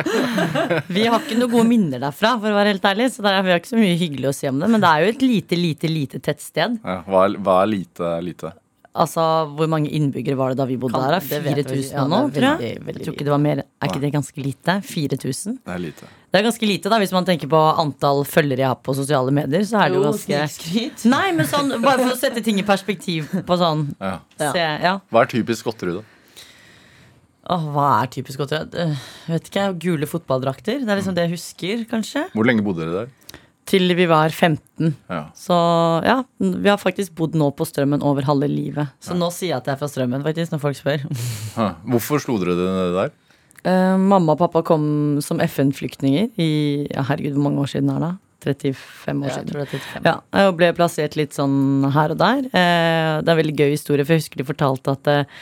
Vi 0.91 1.05
har 1.07 1.21
ikke 1.23 1.37
noen 1.39 1.51
gode 1.53 1.67
minner 1.69 2.01
derfra, 2.03 2.33
for 2.41 2.51
å 2.51 2.57
være 2.57 2.73
helt 2.75 2.87
ærlig. 2.89 3.09
Så 3.13 3.23
det 3.23 3.31
er, 3.31 3.43
vi 3.47 3.53
har 3.55 3.61
ikke 3.61 3.71
så 3.71 3.79
mye 3.79 3.99
hyggelig 3.99 4.31
å 4.31 4.35
si 4.35 4.49
om 4.51 4.59
det. 4.59 4.67
Men 4.73 4.83
det 4.83 4.89
er 4.89 5.05
jo 5.05 5.13
et 5.13 5.23
lite, 5.23 5.59
lite, 5.59 5.91
lite 5.91 6.19
tettsted. 6.25 6.81
Ja, 6.83 6.97
hva, 7.07 7.27
er, 7.29 7.37
hva 7.39 7.61
er 7.63 7.71
lite 7.77 8.17
lite? 8.25 8.51
Altså, 8.99 9.21
Hvor 9.55 9.69
mange 9.71 9.87
innbyggere 9.95 10.35
var 10.35 10.51
det 10.51 10.57
da 10.59 10.65
vi 10.67 10.75
bodde 10.81 10.97
Kan- 10.97 11.13
der? 11.13 11.19
det 11.23 11.39
vet 11.45 11.59
jeg 11.61 11.65
4000. 11.69 11.93
Ja, 11.93 12.03
og 12.03 12.09
noe, 12.11 12.31
tror 12.33 12.47
jeg. 12.49 12.57
veldig, 12.59 12.85
veldig 12.87 12.99
jeg 12.99 13.05
tror 13.05 13.15
ikke 13.15 13.27
det 13.29 13.33
var 13.35 13.43
mer. 13.45 13.61
Er 13.63 13.91
ikke 13.93 14.01
det 14.03 14.11
ganske 14.17 14.43
lite? 14.43 14.75
4000? 14.89 15.57
Det 15.63 15.75
er 15.75 15.83
lite. 15.85 16.09
Det 16.29 16.39
er 16.41 16.45
ganske 16.49 16.67
lite, 16.67 16.91
da, 16.91 16.99
hvis 16.99 17.13
man 17.15 17.25
tenker 17.29 17.47
på 17.53 17.61
antall 17.85 18.25
følgere 18.27 18.65
jeg 18.65 18.71
har 18.73 18.79
på 18.83 18.97
sosiale 18.97 19.31
medier. 19.39 19.63
Så 19.69 19.79
er 19.79 19.93
det 19.93 20.01
jo 20.01 20.03
ganske 20.09 20.41
snikskryt. 20.57 21.05
Nei, 21.13 21.25
men 21.37 21.47
sånn, 21.47 21.71
bare 21.85 22.01
for 22.03 22.17
å 22.17 22.19
sette 22.19 22.43
ting 22.43 22.59
i 22.59 22.65
perspektiv 22.67 23.29
på 23.47 23.57
sånn 23.61 23.87
Ja. 24.01 24.17
Ja. 24.41 24.51
se, 24.51 24.65
ja. 24.89 24.95
Hva 25.13 25.23
er 25.23 25.31
typisk 25.37 25.63
Skotterud, 25.63 26.01
da? 26.01 26.18
Åh, 27.49 27.63
hva 27.73 27.85
er 28.03 28.09
typisk 28.13 28.41
godt? 28.43 28.51
Jeg 28.75 28.97
vet 29.29 29.47
ikke, 29.49 29.63
Gule 29.81 30.05
fotballdrakter. 30.09 30.83
Det 30.83 30.89
er 30.93 30.99
liksom 30.99 31.15
det 31.17 31.25
jeg 31.27 31.33
husker, 31.37 31.85
kanskje. 31.89 32.27
Hvor 32.35 32.45
lenge 32.45 32.61
bodde 32.65 32.85
dere 32.85 33.05
der? 33.07 33.39
Til 33.69 33.91
vi 33.93 34.05
var 34.09 34.29
15. 34.33 34.93
Ja. 35.09 35.23
Så 35.37 35.55
ja, 36.05 36.19
vi 36.41 36.69
har 36.69 36.79
faktisk 36.81 37.13
bodd 37.17 37.35
nå 37.37 37.51
på 37.57 37.65
Strømmen 37.69 38.01
over 38.05 38.25
halve 38.25 38.47
livet. 38.49 38.89
Så 39.01 39.17
nå 39.17 39.27
sier 39.33 39.51
jeg 39.55 39.59
at 39.59 39.69
jeg 39.69 39.75
er 39.75 39.81
fra 39.81 39.89
Strømmen, 39.91 40.23
faktisk, 40.25 40.53
når 40.55 40.61
folk 40.63 40.77
spør. 40.79 41.03
Hvorfor 41.91 42.21
slo 42.23 42.37
dere 42.41 42.55
dere 42.57 42.77
ned 42.79 42.97
der? 42.97 43.13
Eh, 43.69 43.97
mamma 43.99 44.33
og 44.37 44.39
pappa 44.41 44.61
kom 44.65 44.83
som 45.25 45.41
FN-flyktninger 45.43 46.29
i 46.39 46.49
ja, 46.87 47.03
herregud, 47.09 47.35
hvor 47.37 47.45
mange 47.49 47.65
år 47.65 47.71
siden 47.75 47.91
er 47.93 48.05
det? 48.05 48.11
35 48.39 49.19
år 49.19 49.27
Ja, 49.27 49.27
jeg 49.27 49.33
siden. 49.35 49.49
tror 49.49 49.59
det 49.59 49.65
er 49.67 49.71
35. 49.73 50.05
Ja, 50.07 50.45
og 50.47 50.53
ble 50.61 50.69
plassert 50.77 51.17
litt 51.19 51.35
sånn 51.35 51.89
her 51.91 52.13
og 52.15 52.21
der. 52.21 52.45
Eh, 52.47 53.15
det 53.19 53.27
er 53.27 53.33
en 53.35 53.41
veldig 53.41 53.57
gøy 53.59 53.73
historie, 53.75 54.05
for 54.07 54.15
jeg 54.15 54.23
husker 54.23 54.39
de 54.39 54.47
fortalte 54.47 54.93
at 54.95 55.09
eh, 55.11 55.41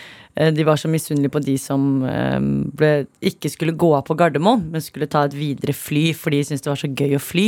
de 0.53 0.65
var 0.67 0.77
så 0.77 0.89
misunnelige 0.91 1.33
på 1.33 1.41
de 1.41 1.55
som 1.61 1.83
eh, 2.05 2.37
ble, 2.77 2.91
ikke 3.25 3.49
skulle 3.49 3.75
gå 3.79 3.89
av 3.97 4.03
på 4.07 4.17
Gardermoen, 4.19 4.67
men 4.73 4.83
skulle 4.85 5.09
ta 5.09 5.23
et 5.25 5.35
videre 5.37 5.73
fly 5.73 6.11
fordi 6.17 6.41
de 6.41 6.49
syntes 6.49 6.65
det 6.65 6.71
var 6.71 6.81
så 6.83 6.91
gøy 6.91 7.17
å 7.17 7.21
fly. 7.23 7.45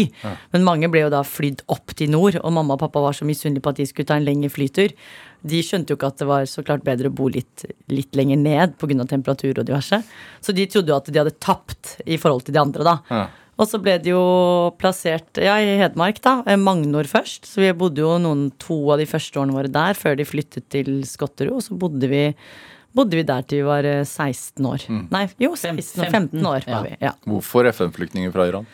Men 0.56 0.66
mange 0.68 0.90
ble 0.92 1.04
jo 1.06 1.12
da 1.14 1.24
flydd 1.28 1.66
opp 1.70 1.94
til 2.00 2.12
nord, 2.14 2.40
og 2.42 2.56
mamma 2.56 2.78
og 2.78 2.84
pappa 2.84 3.04
var 3.04 3.18
så 3.18 3.28
misunnelige 3.30 3.66
på 3.66 3.74
at 3.74 3.82
de 3.82 3.90
skulle 3.90 4.10
ta 4.10 4.18
en 4.18 4.26
lengre 4.26 4.52
flytur. 4.54 4.96
De 5.40 5.62
skjønte 5.64 5.94
jo 5.94 6.00
ikke 6.00 6.10
at 6.12 6.20
det 6.20 6.28
var 6.28 6.48
så 6.52 6.64
klart 6.68 6.84
bedre 6.88 7.12
å 7.12 7.16
bo 7.16 7.30
litt, 7.32 7.68
litt 7.94 8.18
lenger 8.18 8.42
ned 8.42 8.80
pga. 8.82 9.06
temperatur 9.08 9.62
og 9.62 9.68
diverse. 9.70 10.02
Så 10.44 10.56
de 10.56 10.66
trodde 10.68 10.92
jo 10.92 10.98
at 10.98 11.08
de 11.08 11.22
hadde 11.22 11.38
tapt 11.40 12.00
i 12.06 12.18
forhold 12.20 12.48
til 12.48 12.58
de 12.58 12.64
andre, 12.64 12.84
da. 12.84 12.98
Ja. 13.14 13.28
Og 13.60 13.68
så 13.68 13.80
ble 13.84 13.98
de 14.00 14.14
jo 14.14 14.24
plassert 14.80 15.40
ja, 15.44 15.58
i 15.60 15.76
Hedmark, 15.82 16.22
da. 16.24 16.38
eh, 16.48 16.60
Magnor 16.60 17.08
først. 17.12 17.44
Så 17.48 17.60
vi 17.60 17.74
bodde 17.76 18.00
jo 18.00 18.14
noen 18.22 18.46
to 18.62 18.78
av 18.94 19.02
de 19.02 19.08
første 19.10 19.36
årene 19.36 19.56
våre 19.56 19.72
der, 19.72 19.98
før 20.00 20.16
de 20.16 20.28
flyttet 20.28 20.70
til 20.72 21.02
Skotterud. 21.08 21.58
Og 21.58 21.66
så 21.66 21.76
bodde 21.80 22.08
vi, 22.08 22.24
bodde 22.96 23.18
vi 23.20 23.24
der 23.28 23.42
til 23.48 23.62
vi 23.64 23.68
var 23.70 23.86
eh, 23.86 24.04
16 24.04 24.66
år. 24.66 24.86
Nei, 25.12 25.26
jo, 25.42 25.52
16 25.56 26.04
og 26.04 26.12
15 26.12 26.40
år 26.46 26.66
var 26.66 26.74
Ja. 26.74 26.82
vi. 26.86 26.96
Ja. 27.06 27.12
Hvorfor 27.28 27.70
FN-flyktninger 27.74 28.32
fra 28.34 28.48
Iran? 28.50 28.68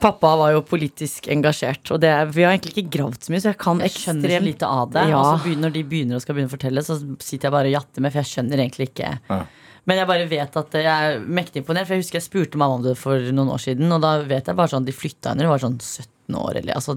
Pappa 0.00 0.30
var 0.40 0.54
jo 0.54 0.62
politisk 0.64 1.26
engasjert, 1.28 1.90
og 1.92 2.00
det, 2.00 2.08
vi 2.32 2.46
har 2.46 2.54
egentlig 2.54 2.72
ikke 2.78 2.94
gravd 2.96 3.26
så 3.26 3.32
mye, 3.34 3.42
så 3.44 3.50
jeg 3.52 3.58
kan 3.60 3.82
Jeg 3.84 3.92
skjønner 3.92 4.24
ekstremt 4.30 4.48
lite 4.48 4.66
av 4.72 4.90
det. 4.94 5.02
Ja. 5.10 5.18
Og 5.20 5.26
så 5.26 5.44
begynner, 5.44 5.66
når 5.68 5.74
de 5.74 5.82
begynner 5.84 6.16
å 6.16 6.22
skal 6.24 6.34
begynne 6.38 6.48
å 6.48 6.54
fortelle, 6.56 6.84
så 6.86 6.96
sitter 7.20 7.50
jeg 7.50 7.52
bare 7.52 7.68
og 7.68 7.76
jatter 7.76 8.00
med, 8.06 8.14
for 8.14 8.22
jeg 8.22 8.30
skjønner 8.32 8.62
egentlig 8.64 8.88
ikke. 8.88 9.10
Ja. 9.28 9.40
Men 9.86 10.00
jeg 10.00 10.08
bare 10.10 10.26
vet 10.26 10.56
at 10.58 10.72
jeg 10.80 10.86
er 11.12 11.20
mektig 11.20 11.60
imponert, 11.62 11.86
for 11.86 11.94
jeg 11.94 12.02
husker 12.02 12.18
jeg 12.18 12.24
spurte 12.24 12.58
mamma 12.58 12.80
om 12.80 12.82
det 12.88 12.96
for 12.98 13.20
noen 13.36 13.52
år 13.52 13.60
siden, 13.62 13.92
og 13.92 14.00
da 14.02 14.16
vet 14.26 14.48
jeg 14.48 14.56
bare 14.58 14.72
sånn, 14.72 14.88
de 14.88 14.96
flytta 14.96 15.30
henne, 15.34 15.44
de 15.44 15.52
var 15.52 15.62
sånn 15.62 15.76
17 15.78 16.40
år, 16.40 16.56
eller 16.62 16.74
altså, 16.80 16.96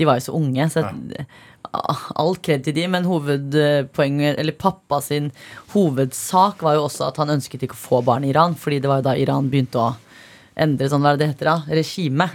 de 0.00 0.08
var 0.08 0.18
jo 0.18 0.24
så 0.26 0.34
unge, 0.40 0.66
så 0.72 0.82
jeg, 0.82 1.26
all 1.72 2.36
kred 2.44 2.64
til 2.66 2.74
de, 2.76 2.84
men 2.90 3.06
hovedpoenget, 3.08 4.38
eller 4.38 4.52
pappa 4.60 5.00
sin 5.02 5.30
hovedsak 5.74 6.62
var 6.62 6.76
jo 6.78 6.86
også 6.86 7.08
at 7.08 7.18
han 7.22 7.32
ønsket 7.36 7.66
ikke 7.66 7.76
å 7.76 7.82
få 7.82 8.02
barn 8.06 8.26
i 8.26 8.30
Iran, 8.34 8.54
fordi 8.58 8.80
det 8.84 8.90
var 8.90 9.00
jo 9.00 9.08
da 9.08 9.16
Iran 9.18 9.50
begynte 9.52 9.80
å 9.80 9.90
endre 10.60 10.88
sånn, 10.90 11.02
hva 11.02 11.14
er 11.14 11.18
det 11.18 11.24
det 11.24 11.32
heter 11.32 11.50
da, 11.50 11.56
regime. 11.80 12.28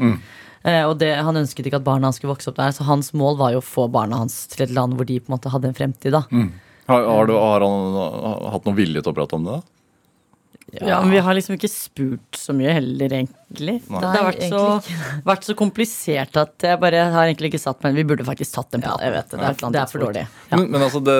Eh, 0.67 0.83
og 0.83 0.97
det, 0.99 1.13
Han 1.23 1.39
ønsket 1.39 1.69
ikke 1.69 1.79
at 1.79 1.85
barna 1.85 2.09
hans 2.09 2.17
skulle 2.19 2.33
vokse 2.33 2.49
opp 2.51 2.57
der, 2.57 2.73
så 2.75 2.83
hans 2.83 3.13
mål 3.15 3.37
var 3.39 3.53
jo 3.55 3.61
å 3.61 3.65
få 3.65 3.87
barna 3.87 4.19
hans 4.19 4.41
til 4.51 4.65
et 4.65 4.73
land 4.75 4.97
hvor 4.97 5.07
de 5.07 5.19
på 5.21 5.31
en 5.31 5.37
måte 5.37 5.51
hadde 5.53 5.69
en 5.71 5.77
fremtid. 5.77 6.11
da 6.11 6.25
Har, 6.89 7.03
har, 7.05 7.27
du, 7.29 7.33
har 7.37 7.61
han 7.61 8.51
hatt 8.51 8.65
noe 8.65 8.75
vilje 8.75 9.03
til 9.05 9.13
å 9.13 9.15
prate 9.15 9.37
om 9.37 9.45
det? 9.45 9.59
da? 9.59 9.78
Ja, 10.77 10.99
men 11.01 11.11
vi 11.13 11.21
har 11.23 11.35
liksom 11.35 11.55
ikke 11.55 11.69
spurt 11.71 12.37
så 12.37 12.53
mye 12.55 12.73
heller, 12.77 13.13
egentlig. 13.19 13.75
Nei. 13.89 14.01
Det 14.03 14.09
har 14.13 14.27
vært 14.27 14.43
så, 14.51 14.61
vært 15.31 15.47
så 15.47 15.55
komplisert 15.57 16.39
at 16.39 16.65
jeg 16.67 16.79
bare 16.81 17.07
har 17.13 17.29
egentlig 17.29 17.49
ikke 17.49 17.61
satt 17.63 17.81
Men 17.81 17.95
Vi 17.97 18.03
burde 18.05 18.25
faktisk 18.27 18.53
tatt 18.53 18.77
en 18.77 18.83
Ja, 18.85 18.93
prat. 18.93 19.05
jeg 19.07 19.15
vet 19.15 19.31
det. 19.31 19.39
Det 19.39 19.47
et 19.49 19.63
er, 19.63 19.73
det 19.73 19.81
er 19.81 19.91
for 19.91 20.05
dårlig. 20.05 20.25
Ja. 20.51 20.59
Men, 20.59 20.67
men 20.75 20.85
altså, 20.85 21.01
det, 21.03 21.17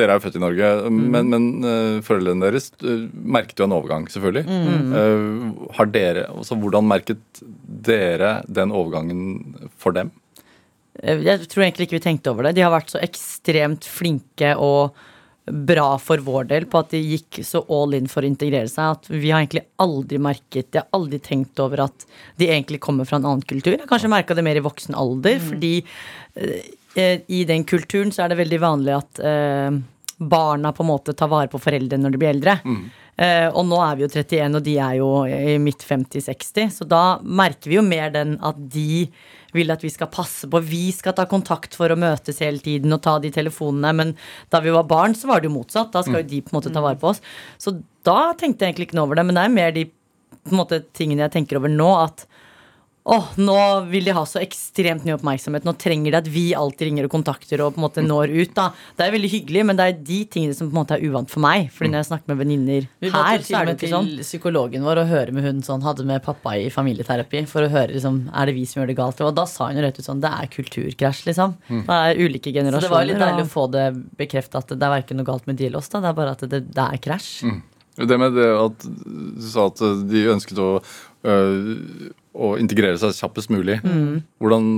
dere 0.00 0.14
er 0.14 0.20
jo 0.20 0.24
født 0.26 0.38
i 0.40 0.44
Norge, 0.44 0.70
men, 0.90 1.32
men 1.32 1.48
uh, 1.64 2.00
foreldrene 2.06 2.46
deres 2.46 2.70
uh, 2.84 3.06
merket 3.10 3.60
jo 3.60 3.68
en 3.68 3.76
overgang, 3.76 4.08
selvfølgelig. 4.12 4.58
Eh, 5.00 5.68
har 5.76 5.90
dere, 5.92 6.26
altså, 6.34 6.56
hvordan 6.60 6.88
merket 6.88 7.42
dere 7.90 8.40
den 8.48 8.74
overgangen 8.74 9.70
for 9.80 9.96
dem? 9.96 10.12
Jeg 11.00 11.46
tror 11.48 11.64
egentlig 11.64 11.88
ikke 11.88 11.96
vi 11.96 12.04
tenkte 12.04 12.32
over 12.32 12.48
det. 12.48 12.56
De 12.58 12.64
har 12.64 12.72
vært 12.74 12.92
så 12.92 13.00
ekstremt 13.00 13.86
flinke 13.88 14.52
og 14.60 14.98
bra 15.46 15.98
for 15.98 16.20
vår 16.22 16.48
del 16.50 16.66
på 16.70 16.80
at 16.82 16.92
de 16.92 17.00
gikk 17.00 17.40
så 17.46 17.62
all 17.72 17.94
in 17.96 18.08
for 18.10 18.22
å 18.22 18.28
integrere 18.28 18.68
seg 18.70 18.96
at 18.96 19.08
vi 19.10 19.30
har 19.32 19.40
egentlig 19.40 19.64
aldri 19.82 20.20
merket 20.22 20.68
Jeg 20.76 20.82
har 20.82 20.96
aldri 20.96 21.20
tenkt 21.24 21.62
over 21.62 21.86
at 21.86 22.04
de 22.38 22.50
egentlig 22.50 22.80
kommer 22.84 23.08
fra 23.08 23.18
en 23.18 23.26
annen 23.26 23.46
kultur. 23.46 23.72
Jeg 23.72 23.82
har 23.82 23.90
kanskje 23.90 24.12
merka 24.12 24.36
det 24.36 24.44
mer 24.46 24.60
i 24.60 24.64
voksen 24.64 24.96
alder, 24.98 25.40
fordi 25.42 25.72
eh, 26.36 27.24
i 27.26 27.44
den 27.48 27.64
kulturen 27.68 28.12
så 28.14 28.24
er 28.24 28.32
det 28.32 28.40
veldig 28.42 28.60
vanlig 28.62 28.96
at 28.98 29.22
eh, 29.24 29.80
barna 30.20 30.74
på 30.76 30.84
en 30.84 30.92
måte 30.92 31.16
tar 31.16 31.32
vare 31.32 31.50
på 31.50 31.60
foreldrene 31.62 32.04
når 32.04 32.14
de 32.14 32.20
blir 32.20 32.34
eldre. 32.34 32.58
Eh, 33.20 33.48
og 33.48 33.66
nå 33.68 33.80
er 33.84 33.98
vi 33.98 34.06
jo 34.06 34.12
31, 34.12 34.56
og 34.56 34.64
de 34.64 34.76
er 34.80 34.94
jo 35.00 35.10
i 35.26 35.58
midt 35.60 35.84
50-60, 35.84 36.70
så 36.78 36.88
da 36.88 37.04
merker 37.20 37.72
vi 37.72 37.80
jo 37.80 37.84
mer 37.84 38.12
den 38.14 38.36
at 38.44 38.60
de 38.72 39.08
vil 39.56 39.72
at 39.74 39.84
vi 39.84 39.90
skal 39.92 40.10
passe 40.12 40.48
på. 40.50 40.62
Vi 40.66 40.88
skal 40.94 41.16
ta 41.18 41.26
kontakt 41.30 41.76
for 41.78 41.92
å 41.92 41.98
møtes 41.98 42.42
hele 42.44 42.62
tiden 42.62 42.94
og 42.96 43.02
ta 43.06 43.18
de 43.22 43.32
telefonene. 43.34 43.92
Men 43.96 44.12
da 44.52 44.62
vi 44.64 44.74
var 44.74 44.88
barn, 44.90 45.16
så 45.18 45.30
var 45.30 45.40
det 45.40 45.50
jo 45.50 45.56
motsatt. 45.58 45.92
Da 45.94 46.04
skal 46.06 46.22
jo 46.22 46.30
de 46.30 46.42
på 46.44 46.52
en 46.52 46.60
måte 46.60 46.74
ta 46.74 46.84
vare 46.84 47.00
på 47.00 47.12
oss. 47.12 47.22
Så 47.60 47.74
da 48.06 48.32
tenkte 48.38 48.64
jeg 48.64 48.74
egentlig 48.74 48.90
ikke 48.90 49.00
noe 49.00 49.08
over 49.10 49.20
det. 49.20 49.26
Men 49.28 49.38
det 49.38 49.46
er 49.46 49.56
mer 49.56 49.74
de 49.76 49.86
måte, 50.54 50.82
tingene 50.96 51.26
jeg 51.26 51.36
tenker 51.38 51.60
over 51.60 51.72
nå. 51.72 51.90
At 52.06 52.26
åh, 53.10 53.26
nå 53.42 53.56
vil 53.90 54.06
de 54.06 54.14
ha 54.14 54.22
så 54.28 54.38
ekstremt 54.42 55.02
mye 55.06 55.16
oppmerksomhet. 55.16 55.64
Nå 55.66 55.74
trenger 55.80 56.14
de 56.14 56.18
at 56.20 56.28
vi 56.30 56.44
alltid 56.54 56.86
ringer 56.90 57.08
og 57.08 57.14
kontakter 57.16 57.62
og 57.64 57.74
på 57.74 57.80
en 57.80 57.86
måte 57.86 58.04
når 58.06 58.30
ut. 58.36 58.52
da. 58.54 58.68
Det 58.96 59.06
er 59.06 59.14
veldig 59.16 59.30
hyggelig, 59.32 59.64
men 59.66 59.78
det 59.80 59.86
er 59.88 59.96
de 60.10 60.18
tingene 60.30 60.54
som 60.56 60.68
på 60.70 60.74
en 60.76 60.80
måte 60.80 60.96
er 60.96 61.02
uvant 61.06 61.30
for 61.30 61.42
meg. 61.42 61.70
Fordi 61.74 61.90
når 61.90 62.04
jeg 62.04 62.08
snakker 62.10 62.30
med 62.32 62.40
venninner 62.44 62.86
her, 63.02 63.42
så 63.42 63.60
er 63.60 63.70
det 63.70 63.76
ikke 63.76 63.90
sånn. 63.90 64.06
Vi 64.06 64.14
ikke 64.14 64.22
til 64.22 64.28
psykologen 64.28 64.86
vår 64.86 65.02
og 65.02 65.10
høre 65.10 65.34
med 65.34 65.48
hun 65.48 65.62
sånn, 65.66 65.82
hadde 65.86 66.06
med 66.06 66.22
pappa 66.22 66.54
i 66.60 66.68
familieterapi 66.70 67.42
for 67.50 67.66
å 67.66 67.72
høre 67.72 67.96
liksom, 67.96 68.20
er 68.30 68.46
det 68.50 68.54
vi 68.58 68.66
som 68.70 68.80
gjør 68.82 68.92
det 68.92 68.98
galt. 69.00 69.24
Og 69.26 69.34
da 69.40 69.46
sa 69.50 69.70
hun 69.72 69.82
rett 69.82 69.98
ut 69.98 70.06
sånn 70.06 70.22
det 70.22 70.30
er 70.30 70.52
kulturkrasj, 70.54 71.24
liksom. 71.30 71.56
Det 71.88 71.98
er 71.98 72.22
ulike 72.22 72.54
generasjoner. 72.54 72.86
Så 72.86 72.88
det 72.88 72.94
var 72.94 73.10
litt 73.10 73.20
deilig 73.22 73.48
å 73.48 73.52
få 73.56 73.66
det 73.74 73.88
bekrefta 74.20 74.62
at 74.62 74.70
det 74.70 74.86
er 74.86 74.94
verken 75.00 75.20
noe 75.20 75.26
galt 75.26 75.50
med 75.50 75.58
de 75.58 75.66
eller 75.66 75.82
oss, 75.82 75.90
da. 75.90 76.00
Det 76.04 76.12
er 76.12 76.18
bare 76.22 76.38
at 76.38 76.46
det, 76.46 76.62
det 76.70 76.86
er 76.86 77.02
krasj. 77.02 77.32
Det 77.98 78.18
med 78.20 78.36
det 78.38 78.48
at 78.54 78.86
du 78.86 79.46
sa 79.50 79.66
at 79.70 79.82
de 80.10 80.26
ønsket 80.32 80.60
å, 80.62 80.70
øh, 81.26 82.12
å 82.34 82.54
integrere 82.60 83.00
seg 83.00 83.16
kjappest 83.18 83.50
mulig. 83.52 83.80
Hvordan 84.40 84.70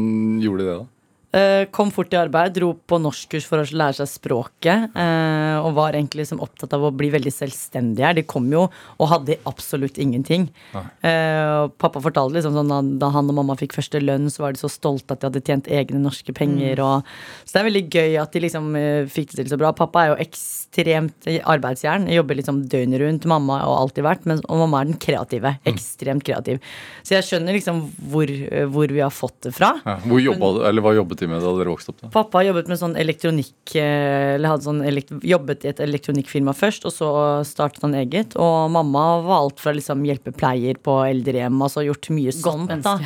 gjorde 0.43 0.65
de 0.65 0.71
det, 0.71 0.79
da? 0.81 0.87
Eh, 1.33 1.65
kom 1.73 1.89
fort 1.89 2.13
i 2.13 2.19
arbeid, 2.21 2.53
dro 2.59 2.75
på 2.77 2.99
norskkurs 3.01 3.47
for 3.49 3.63
å 3.63 3.65
lære 3.65 3.97
seg 4.03 4.09
språket. 4.11 4.91
eh, 4.95 5.57
og 5.63 5.75
var 5.75 5.93
egentlig 5.95 6.27
liksom 6.27 6.43
opptatt 6.45 6.75
av 6.75 6.83
å 6.85 6.91
bli 6.93 7.09
veldig 7.09 7.33
selvstendig 7.33 8.05
her. 8.05 8.15
De 8.15 8.23
kom 8.23 8.51
jo 8.53 8.67
og 8.99 9.09
hadde 9.09 9.39
absolutt 9.47 9.97
ingenting. 9.97 10.51
Nei. 10.75 10.83
og 11.03 11.73
pappa 11.79 12.01
fortalte 12.01 12.35
liksom 12.37 12.55
sånn 12.57 12.99
da 12.99 13.09
han 13.11 13.29
og 13.29 13.35
mamma 13.35 13.57
fikk 13.57 13.75
første 13.77 14.01
lønn, 14.01 14.29
så 14.31 14.43
var 14.45 14.53
de 14.53 14.61
så 14.61 14.69
stolte 14.71 15.13
at 15.13 15.21
de 15.21 15.29
hadde 15.29 15.43
tjent 15.45 15.69
egne 15.69 16.01
norske 16.03 16.33
penger. 16.35 16.81
Og, 16.85 17.09
så 17.45 17.55
det 17.55 17.61
er 17.61 17.69
veldig 17.69 17.85
gøy 17.89 18.17
at 18.21 18.33
de 18.33 18.43
liksom 18.45 18.77
eh, 18.77 19.07
fikk 19.07 19.33
det 19.33 19.43
til 19.43 19.53
så 19.53 19.59
bra. 19.61 19.73
Pappa 19.77 20.05
er 20.05 20.13
jo 20.13 20.21
ekstremt 20.25 21.29
arbeidsjern. 21.45 22.09
Jobber 22.13 22.39
liksom 22.41 22.63
døgnet 22.69 23.01
rundt. 23.01 23.29
Mamma 23.31 23.61
har 23.63 23.81
alltid 23.81 24.05
vært, 24.05 24.29
men, 24.29 24.43
og 24.49 24.65
mamma 24.65 24.83
er 24.83 24.93
den 24.93 25.01
kreative. 25.01 25.57
Ekstremt 25.69 26.27
kreativ. 26.27 26.61
Så 27.03 27.17
jeg 27.17 27.29
skjønner 27.29 27.57
liksom 27.57 27.85
hvor, 28.13 28.29
eh, 28.29 28.67
hvor 28.69 28.93
vi 28.93 29.01
har 29.01 29.13
fått 29.15 29.49
det 29.49 29.55
fra. 29.57 29.75
Ja, 29.87 29.99
hvor 30.05 30.21
jobba, 30.23 30.55
eller 30.69 30.83
Hva 30.83 30.97
jobbet 30.97 31.22
de 31.23 31.31
med 31.31 31.41
da 31.43 31.53
dere 31.57 31.73
vokste 31.73 31.93
opp? 31.95 32.03
da? 32.03 32.11
Pappa 32.15 32.43
jobbet 32.45 32.69
med 32.71 32.81
sånn 32.81 32.97
elektronikk 33.01 33.75
eh, 33.81 34.35
Eller 34.37 34.53
hadde 34.53 34.67
sånn 34.67 34.83
elekt 34.87 35.13
jobbet 35.27 35.65
i 35.65 35.71
et 35.73 35.83
elektronikkfirma 35.85 36.55
først, 36.59 36.87
og 36.91 36.95
så 36.95 37.09
startet 37.49 37.83
han 37.87 37.97
eget. 37.99 38.37
Og 38.37 38.69
mamma 38.75 39.07
var 39.25 39.45
alt 39.47 39.63
fra 39.63 39.75
liksom 39.77 40.05
hjelpepleier 40.09 40.79
på 40.83 40.99
eldrehjem, 41.09 41.59
altså 41.65 41.87
gjort 41.87 42.11
mye 42.15 42.35
sånt. 42.37 42.73
da 42.85 42.97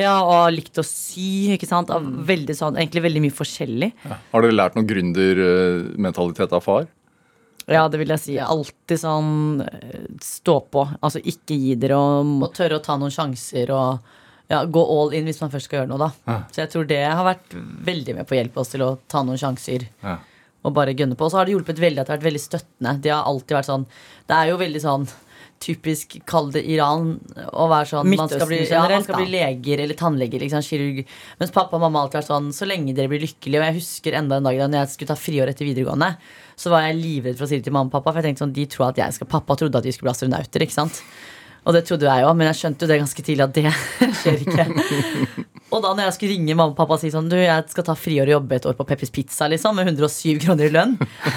Ja, 0.00 0.16
Og 0.22 0.52
likt 0.54 0.78
å 0.80 0.86
sy, 0.86 1.54
ikke 1.56 1.68
sant. 1.70 1.90
Veldig 2.32 2.56
sånn, 2.58 2.78
egentlig 2.80 3.06
veldig 3.08 3.26
mye 3.26 3.38
forskjellig. 3.42 3.92
Har 4.32 4.44
dere 4.44 4.56
lært 4.56 4.78
noen 4.78 4.88
gründermentalitet 4.88 6.52
av 6.52 6.64
far? 6.64 6.90
Ja, 7.70 7.84
det 7.88 8.00
vil 8.00 8.10
jeg 8.10 8.22
si. 8.22 8.34
Alltid 8.42 8.98
sånn 8.98 9.62
eh, 9.62 10.08
stå 10.22 10.56
på. 10.72 10.82
Altså 11.00 11.22
ikke 11.22 11.54
gi 11.54 11.76
dere 11.78 11.98
og 12.00 12.32
Og 12.42 12.50
tørre 12.56 12.80
å 12.80 12.82
ta 12.84 12.96
noen 12.98 13.14
sjanser 13.14 13.70
og 13.74 14.18
ja, 14.50 14.64
gå 14.64 14.82
all 14.94 15.14
in 15.16 15.28
hvis 15.28 15.40
man 15.42 15.52
først 15.52 15.68
skal 15.68 15.82
gjøre 15.82 15.90
noe, 15.92 16.02
da. 16.02 16.10
Ja. 16.28 16.38
Så 16.52 16.62
jeg 16.64 16.72
tror 16.74 16.86
det 16.90 17.00
har 17.06 17.24
vært 17.26 17.56
veldig 17.88 18.18
med 18.18 18.28
på 18.28 18.36
å 18.36 18.40
hjelpe 18.40 18.62
oss 18.62 18.72
til 18.74 18.84
å 18.84 18.94
ta 19.10 19.22
noen 19.26 19.40
sjanser. 19.40 19.86
Ja. 20.04 20.18
Og 20.62 20.74
bare 20.76 20.94
gønne 20.94 21.16
på. 21.18 21.26
Og 21.26 21.32
så 21.32 21.40
har 21.40 21.48
det 21.48 21.56
hjulpet 21.56 21.80
veldig 21.82 22.02
at 22.02 22.08
det 22.08 22.14
har 22.14 22.20
vært 22.20 22.30
veldig 22.30 22.42
støttende. 22.42 22.96
De 23.02 23.10
har 23.10 23.26
alltid 23.26 23.56
vært 23.56 23.70
sånn 23.70 23.86
Det 24.28 24.36
er 24.36 24.50
jo 24.52 24.58
veldig 24.60 24.82
sånn 24.82 25.06
typisk 25.62 26.16
kall 26.26 26.48
det 26.54 26.64
Iran 26.74 27.12
å 27.54 27.68
være 27.70 27.86
sånn 27.92 28.08
man 28.10 28.30
skal, 28.30 28.46
bli, 28.50 28.60
ja, 28.66 28.80
man 28.90 29.04
skal 29.04 29.20
bli 29.20 29.28
leger 29.30 29.82
eller 29.84 29.98
tannleger, 29.98 30.42
liksom, 30.42 30.64
kirurg. 30.66 31.02
Mens 31.38 31.52
pappa 31.54 31.78
og 31.78 31.84
mamma 31.84 32.00
har 32.00 32.08
alltid 32.08 32.18
vært 32.18 32.30
sånn 32.30 32.48
så 32.56 32.66
lenge 32.66 32.94
dere 32.96 33.10
blir 33.12 33.22
lykkelige. 33.22 33.60
Og 33.60 33.68
jeg 33.68 33.78
husker 33.78 34.18
enda 34.18 34.40
en 34.40 34.48
dag 34.48 34.58
da 34.58 34.70
når 34.70 34.82
jeg 34.82 34.94
skulle 34.96 35.12
ta 35.12 35.18
friår 35.18 35.52
etter 35.52 35.68
videregående, 35.68 36.10
så 36.58 36.72
var 36.72 36.88
jeg 36.88 36.98
livredd 36.98 37.38
for 37.38 37.46
å 37.46 37.50
si 37.50 37.60
det 37.60 37.68
til 37.68 37.76
mamma 37.76 37.90
og 37.90 37.94
pappa. 37.94 38.10
For 38.10 38.22
jeg 38.22 38.32
tenkte 38.32 38.44
sånn, 38.44 38.56
de 38.58 38.66
tror 38.74 38.88
at 38.90 39.00
jeg 39.02 39.18
skal 39.18 39.30
Pappa 39.32 39.56
trodde 39.58 39.78
at 39.78 39.86
vi 39.86 39.94
skulle 39.94 40.10
bli 40.10 40.16
astronauter, 40.16 40.66
ikke 40.66 40.78
sant. 40.80 41.02
Og 41.62 41.76
det 41.76 41.84
trodde 41.86 42.08
jeg 42.08 42.26
òg, 42.26 42.34
men 42.36 42.48
jeg 42.50 42.58
skjønte 42.58 42.84
jo 42.84 42.90
det 42.90 43.00
ganske 43.02 43.24
tidlig 43.26 43.44
at 43.44 43.58
det 43.58 43.72
skjer 44.20 44.40
ikke. 44.42 44.64
Og 45.72 45.80
da 45.80 45.92
når 45.94 46.08
jeg 46.08 46.16
skulle 46.16 46.34
ringe 46.34 46.56
mamma 46.56 46.74
og 46.74 46.76
pappa 46.76 46.98
og 46.98 47.00
si 47.00 47.08
sånn 47.12 47.30
Du, 47.32 47.36
jeg 47.38 47.68
skal 47.72 47.86
ta 47.86 47.94
friår 47.96 48.28
og 48.28 48.34
jobbe 48.34 48.58
et 48.58 48.66
år 48.68 48.74
på 48.76 48.86
Peppers 48.88 49.12
Pizza 49.14 49.46
liksom, 49.48 49.78
med 49.78 49.88
107 49.88 50.42
kroner 50.42 50.68
i 50.68 50.72
lønn. 50.74 50.96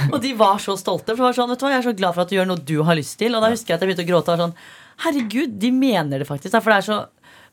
Og 0.10 0.18
de 0.24 0.34
var 0.36 0.60
så 0.64 0.76
stolte. 0.80 1.14
For 1.14 1.22
det 1.22 1.28
var 1.30 1.38
sånn, 1.38 1.54
vet 1.54 1.62
du 1.62 1.68
hva, 1.68 1.72
Jeg 1.72 1.84
er 1.84 1.88
så 1.88 1.96
glad 2.02 2.18
for 2.18 2.26
at 2.26 2.34
du 2.34 2.36
gjør 2.36 2.50
noe 2.50 2.66
du 2.72 2.78
har 2.88 3.00
lyst 3.00 3.16
til. 3.22 3.38
Og 3.38 3.46
da 3.46 3.54
husker 3.54 3.72
jeg 3.72 3.78
at 3.78 3.86
jeg 3.86 3.94
begynte 3.94 4.08
å 4.08 4.12
gråte. 4.12 4.34
Og 4.34 4.36
var 4.36 4.44
sånn, 4.48 4.58
Herregud, 5.06 5.56
de 5.62 5.72
mener 5.76 6.24
det 6.24 6.28
faktisk. 6.28 6.58
For 6.58 6.74
det 6.74 6.82
er 6.82 6.90
så 6.90 7.00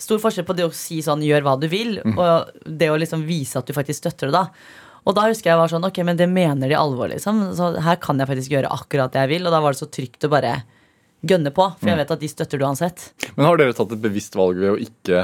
stor 0.02 0.22
forskjell 0.24 0.48
på 0.48 0.56
det 0.58 0.66
å 0.66 0.74
si 0.74 0.98
sånn 1.04 1.22
gjør 1.22 1.44
hva 1.46 1.54
du 1.62 1.68
vil, 1.70 2.00
og 2.16 2.48
det 2.66 2.88
å 2.90 2.96
liksom 2.98 3.22
vise 3.22 3.60
at 3.60 3.68
du 3.68 3.76
faktisk 3.76 4.00
støtter 4.02 4.32
det. 4.32 4.40
da 4.40 4.88
og 5.02 5.16
da 5.18 5.26
husker 5.26 5.50
jeg 5.50 5.58
var 5.58 5.70
sånn, 5.70 5.86
ok, 5.86 5.98
men 6.06 6.18
det 6.18 6.28
mener 6.30 6.70
de 6.70 6.78
alvor, 6.78 7.10
liksom. 7.10 7.40
Så 7.58 7.72
her 7.82 7.98
kan 8.02 8.20
jeg 8.22 8.28
faktisk 8.30 8.54
gjøre 8.54 8.70
akkurat 8.70 9.14
det 9.14 9.24
jeg 9.24 9.32
vil. 9.32 9.48
Og 9.48 9.54
da 9.54 9.58
var 9.62 9.74
det 9.74 9.80
så 9.80 9.88
trygt 9.90 10.26
å 10.26 10.30
bare 10.30 10.60
gønne 11.26 11.52
på, 11.54 11.66
for 11.78 11.88
jeg 11.88 11.96
vet 12.00 12.10
at 12.10 12.20
de 12.20 12.28
støtter 12.28 12.58
du 12.58 12.64
uansett. 12.66 13.12
Men 13.36 13.46
har 13.46 13.56
dere 13.60 13.72
tatt 13.78 13.92
et 13.94 14.02
bevisst 14.02 14.34
valg 14.34 14.58
ved 14.58 14.72
å 14.74 14.78
ikke 14.82 15.20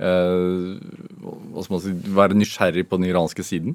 eh, 0.00 1.82
si, 1.82 1.92
være 2.16 2.38
nysgjerrig 2.38 2.86
på 2.88 2.98
den 3.00 3.10
iranske 3.10 3.44
siden? 3.44 3.74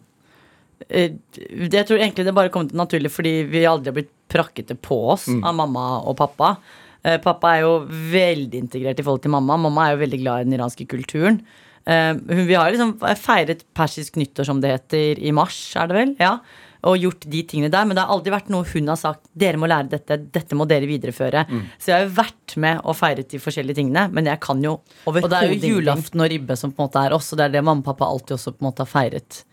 Eh, 0.89 1.11
det- 1.33 1.71
Jeg 1.73 1.85
tror 1.87 1.97
egentlig 1.99 2.25
det 2.25 2.33
bare 2.35 2.49
kom 2.49 2.67
til 2.67 2.77
naturlig 2.77 3.11
fordi 3.11 3.43
vi 3.49 3.63
aldri 3.65 3.85
har 3.91 3.93
blitt 4.01 4.11
prakkete 4.29 4.75
på 4.79 4.97
oss 5.13 5.27
av 5.29 5.53
mamma 5.55 6.01
og 6.05 6.17
pappa. 6.17 6.57
Eh, 7.03 7.17
Pappa 7.19 7.55
er 7.55 7.61
jo 7.61 7.85
veldig 7.87 8.53
integrert 8.59 8.99
i 8.99 9.03
forhold 9.03 9.21
til 9.21 9.31
mamma. 9.31 9.57
Mamma 9.57 9.87
er 9.87 9.95
jo 9.97 10.05
veldig 10.05 10.19
glad 10.21 10.41
i 10.41 10.43
den 10.49 10.59
iranske 10.59 10.87
kulturen. 10.87 11.41
Eh, 11.85 12.13
Vi 12.13 12.53
har 12.53 12.71
liksom 12.71 12.97
feiret 13.15 13.63
persisk 13.73 14.13
nyttår, 14.17 14.45
som 14.45 14.59
det 14.59 14.71
heter, 14.89 15.19
i 15.23 15.31
mars, 15.31 15.75
er 15.77 15.87
det 15.87 15.95
vel? 15.95 16.15
Ja. 16.19 16.39
Og 16.87 16.97
gjort 17.01 17.25
de 17.27 17.41
tingene 17.43 17.69
der. 17.73 17.85
Men 17.85 17.97
det 17.97 18.03
har 18.05 18.13
aldri 18.15 18.31
vært 18.31 18.51
noe 18.53 18.67
hun 18.69 18.87
har 18.91 18.99
sagt 18.99 19.25
dere 19.37 19.59
må 19.59 19.67
lære 19.69 19.89
dette, 19.91 20.17
dette 20.33 20.55
må 20.55 20.65
dere 20.69 20.87
videreføre. 20.89 21.43
Så 21.77 21.91
jeg 21.91 21.97
har 21.97 22.05
jo 22.05 22.13
vært 22.17 22.55
med 22.63 22.79
og 22.83 22.95
feiret 22.95 23.29
de 23.33 23.41
forskjellige 23.43 23.75
tingene, 23.81 24.05
men 24.13 24.29
jeg 24.29 24.39
kan 24.43 24.61
jo 24.63 24.77
overhodet 25.05 25.25
Og 25.27 25.33
det 25.33 25.41
er 25.41 25.51
jo 25.51 25.75
julaften 25.75 26.23
og 26.23 26.31
ribbe 26.31 26.55
som 26.59 26.71
på 26.71 26.81
en 26.81 26.87
måte 26.87 27.03
er 27.03 27.15
oss, 27.17 27.33
og 27.33 27.41
det 27.41 27.45
er 27.49 27.55
det 27.57 27.63
mamma 27.67 27.83
og 27.83 27.89
pappa 27.91 28.07
alltid 28.07 28.37
også 28.37 28.55
på 28.55 28.63
en 28.63 28.69
måte 28.69 28.85
har 28.85 28.91
feiret 28.91 29.43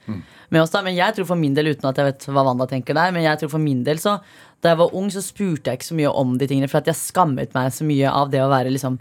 med 0.51 0.63
oss. 0.63 0.71
da 0.71 0.83
Men 0.83 0.95
jeg 0.95 1.17
tror 1.17 1.27
for 1.27 1.37
min 1.41 1.55
del, 1.55 1.73
uten 1.75 1.89
at 1.91 1.99
jeg 1.99 2.07
vet 2.13 2.27
hva 2.31 2.45
Wanda 2.47 2.67
tenker 2.71 2.95
der, 2.95 3.11
men 3.13 3.27
jeg 3.27 3.41
tror 3.43 3.51
for 3.57 3.59
min 3.63 3.83
del 3.85 3.99
så 3.99 4.19
da 4.65 4.73
jeg 4.73 4.81
var 4.81 4.95
ung, 4.97 5.11
så 5.13 5.21
spurte 5.21 5.69
jeg 5.69 5.77
ikke 5.81 5.91
så 5.91 5.99
mye 5.99 6.15
om 6.23 6.39
de 6.41 6.47
tingene, 6.49 6.71
for 6.73 6.81
at 6.81 6.87
jeg 6.89 6.97
skammet 6.97 7.53
meg 7.53 7.73
så 7.75 7.85
mye 7.85 8.09
av 8.09 8.31
det 8.33 8.41
å 8.41 8.49
være 8.49 8.73
liksom 8.73 8.97